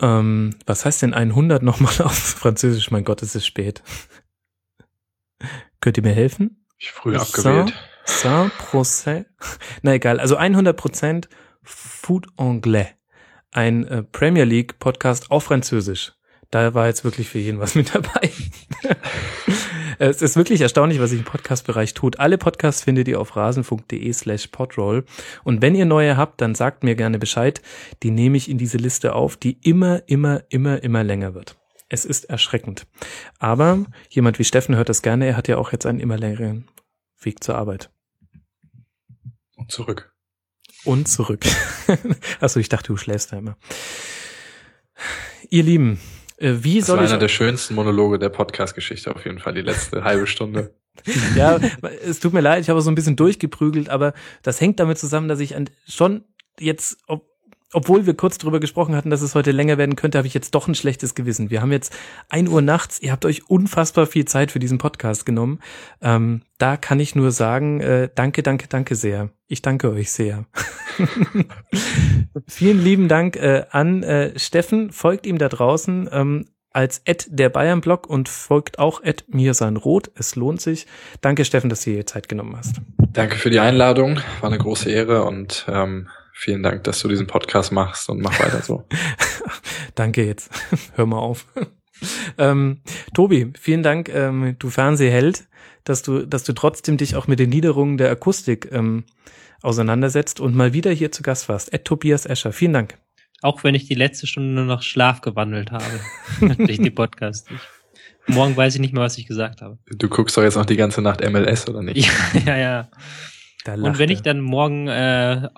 [0.01, 2.91] ähm, was heißt denn 100 nochmal auf Französisch?
[2.91, 3.83] Mein Gott, es ist spät.
[5.81, 6.65] Könnt ihr mir helfen?
[6.77, 7.73] Ich früh abgewählt.
[8.05, 9.25] Saint Procès.
[9.81, 11.27] Na egal, also 100%
[11.63, 12.93] Food Anglais.
[13.51, 16.13] Ein äh, Premier League Podcast auf Französisch.
[16.51, 18.31] Da war jetzt wirklich für jeden was mit dabei.
[19.99, 22.19] es ist wirklich erstaunlich, was sich im Podcast-Bereich tut.
[22.19, 25.05] Alle Podcasts findet ihr auf rasenfunk.de slash podroll.
[25.43, 27.61] Und wenn ihr neue habt, dann sagt mir gerne Bescheid.
[28.03, 31.57] Die nehme ich in diese Liste auf, die immer, immer, immer, immer länger wird.
[31.89, 32.87] Es ist erschreckend.
[33.39, 35.27] Aber jemand wie Steffen hört das gerne.
[35.27, 36.67] Er hat ja auch jetzt einen immer längeren
[37.21, 37.89] Weg zur Arbeit.
[39.55, 40.13] Und zurück.
[40.83, 41.45] Und zurück.
[42.39, 43.57] Achso, ich dachte, du schläfst da immer.
[45.49, 45.99] Ihr Lieben,
[46.39, 47.11] wie Das soll war ich...
[47.11, 50.75] einer der schönsten Monologe der Podcast-Geschichte auf jeden Fall, die letzte halbe Stunde.
[51.35, 51.59] ja,
[52.05, 55.27] es tut mir leid, ich habe so ein bisschen durchgeprügelt, aber das hängt damit zusammen,
[55.27, 55.55] dass ich
[55.87, 56.23] schon
[56.59, 57.27] jetzt, ob,
[57.75, 60.55] obwohl wir kurz drüber gesprochen hatten, dass es heute länger werden könnte, habe ich jetzt
[60.55, 61.49] doch ein schlechtes Gewissen.
[61.49, 61.95] Wir haben jetzt
[62.29, 65.59] ein Uhr nachts, ihr habt euch unfassbar viel Zeit für diesen Podcast genommen.
[66.01, 69.29] Ähm, da kann ich nur sagen, äh, danke, danke, danke sehr.
[69.47, 70.45] Ich danke euch sehr.
[72.47, 74.91] Vielen lieben Dank äh, an äh, Steffen.
[74.91, 79.53] Folgt ihm da draußen ähm, als Ed der Bayern Blog und folgt auch Ed mir
[79.53, 80.11] sein Rot.
[80.15, 80.87] Es lohnt sich.
[81.21, 82.81] Danke Steffen, dass du dir Zeit genommen hast.
[83.11, 87.27] Danke für die Einladung, war eine große Ehre und ähm, vielen Dank, dass du diesen
[87.27, 88.85] Podcast machst und mach weiter so.
[89.95, 90.51] Danke jetzt.
[90.95, 91.47] Hör mal auf.
[92.37, 92.81] ähm,
[93.13, 95.45] Tobi, vielen Dank, ähm, du Fernsehheld,
[95.85, 99.05] dass du, dass du trotzdem dich auch mit den Niederungen der Akustik ähm,
[99.61, 101.73] auseinandersetzt und mal wieder hier zu Gast warst.
[101.73, 102.97] Ed Tobias Escher, vielen Dank.
[103.41, 105.99] Auch wenn ich die letzte Stunde nur noch Schlaf gewandelt habe.
[106.57, 107.47] durch die Podcast.
[107.51, 109.77] Ich, morgen weiß ich nicht mehr, was ich gesagt habe.
[109.85, 112.07] Du guckst doch jetzt noch die ganze Nacht MLS, oder nicht?
[112.07, 112.89] Ja, ja, ja.
[113.67, 114.13] Und wenn er.
[114.13, 115.49] ich dann morgen äh, äh,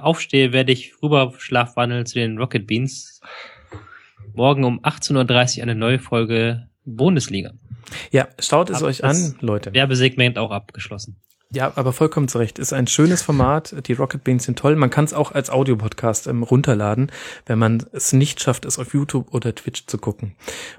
[0.00, 3.20] aufstehe, werde ich rüber schlafwandeln zu den Rocket Beans.
[4.34, 7.52] Morgen um 18.30 Uhr eine neue Folge Bundesliga.
[8.10, 9.74] ja, schaut es Aber euch an, Leute.
[9.74, 11.20] Werbesegment auch abgeschlossen.
[11.52, 12.60] Ja, aber vollkommen zu Recht.
[12.60, 13.74] Ist ein schönes Format.
[13.88, 14.76] Die Rocket Beans sind toll.
[14.76, 17.10] Man kann es auch als Audiopodcast ähm, runterladen,
[17.46, 20.36] wenn man es nicht schafft, es auf YouTube oder Twitch zu gucken.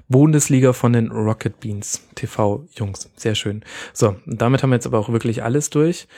[0.08, 3.10] Bundesliga von den Rocket Beans TV Jungs.
[3.16, 3.62] Sehr schön.
[3.92, 6.08] So, damit haben wir jetzt aber auch wirklich alles durch.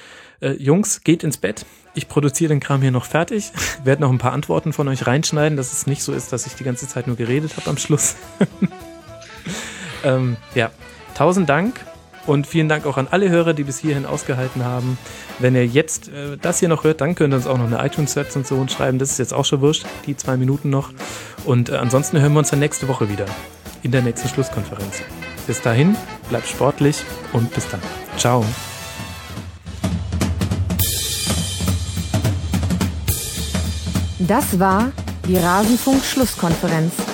[0.40, 1.66] Äh, Jungs, geht ins Bett.
[1.94, 3.50] Ich produziere den Kram hier noch fertig.
[3.82, 6.54] Werde noch ein paar Antworten von euch reinschneiden, dass es nicht so ist, dass ich
[6.54, 8.14] die ganze Zeit nur geredet habe am Schluss.
[10.04, 10.70] ähm, ja,
[11.16, 11.84] tausend Dank
[12.26, 14.98] und vielen Dank auch an alle Hörer, die bis hierhin ausgehalten haben.
[15.38, 17.84] Wenn ihr jetzt äh, das hier noch hört, dann könnt ihr uns auch noch eine
[17.84, 18.98] iTunes-Rezension schreiben.
[18.98, 20.90] Das ist jetzt auch schon wurscht, die zwei Minuten noch.
[21.44, 23.26] Und äh, ansonsten hören wir uns dann nächste Woche wieder
[23.82, 25.02] in der nächsten Schlusskonferenz.
[25.46, 25.96] Bis dahin,
[26.30, 27.80] bleibt sportlich und bis dann.
[28.16, 28.44] Ciao.
[34.18, 34.90] Das war
[35.28, 37.13] die Rasenfunk-Schlusskonferenz.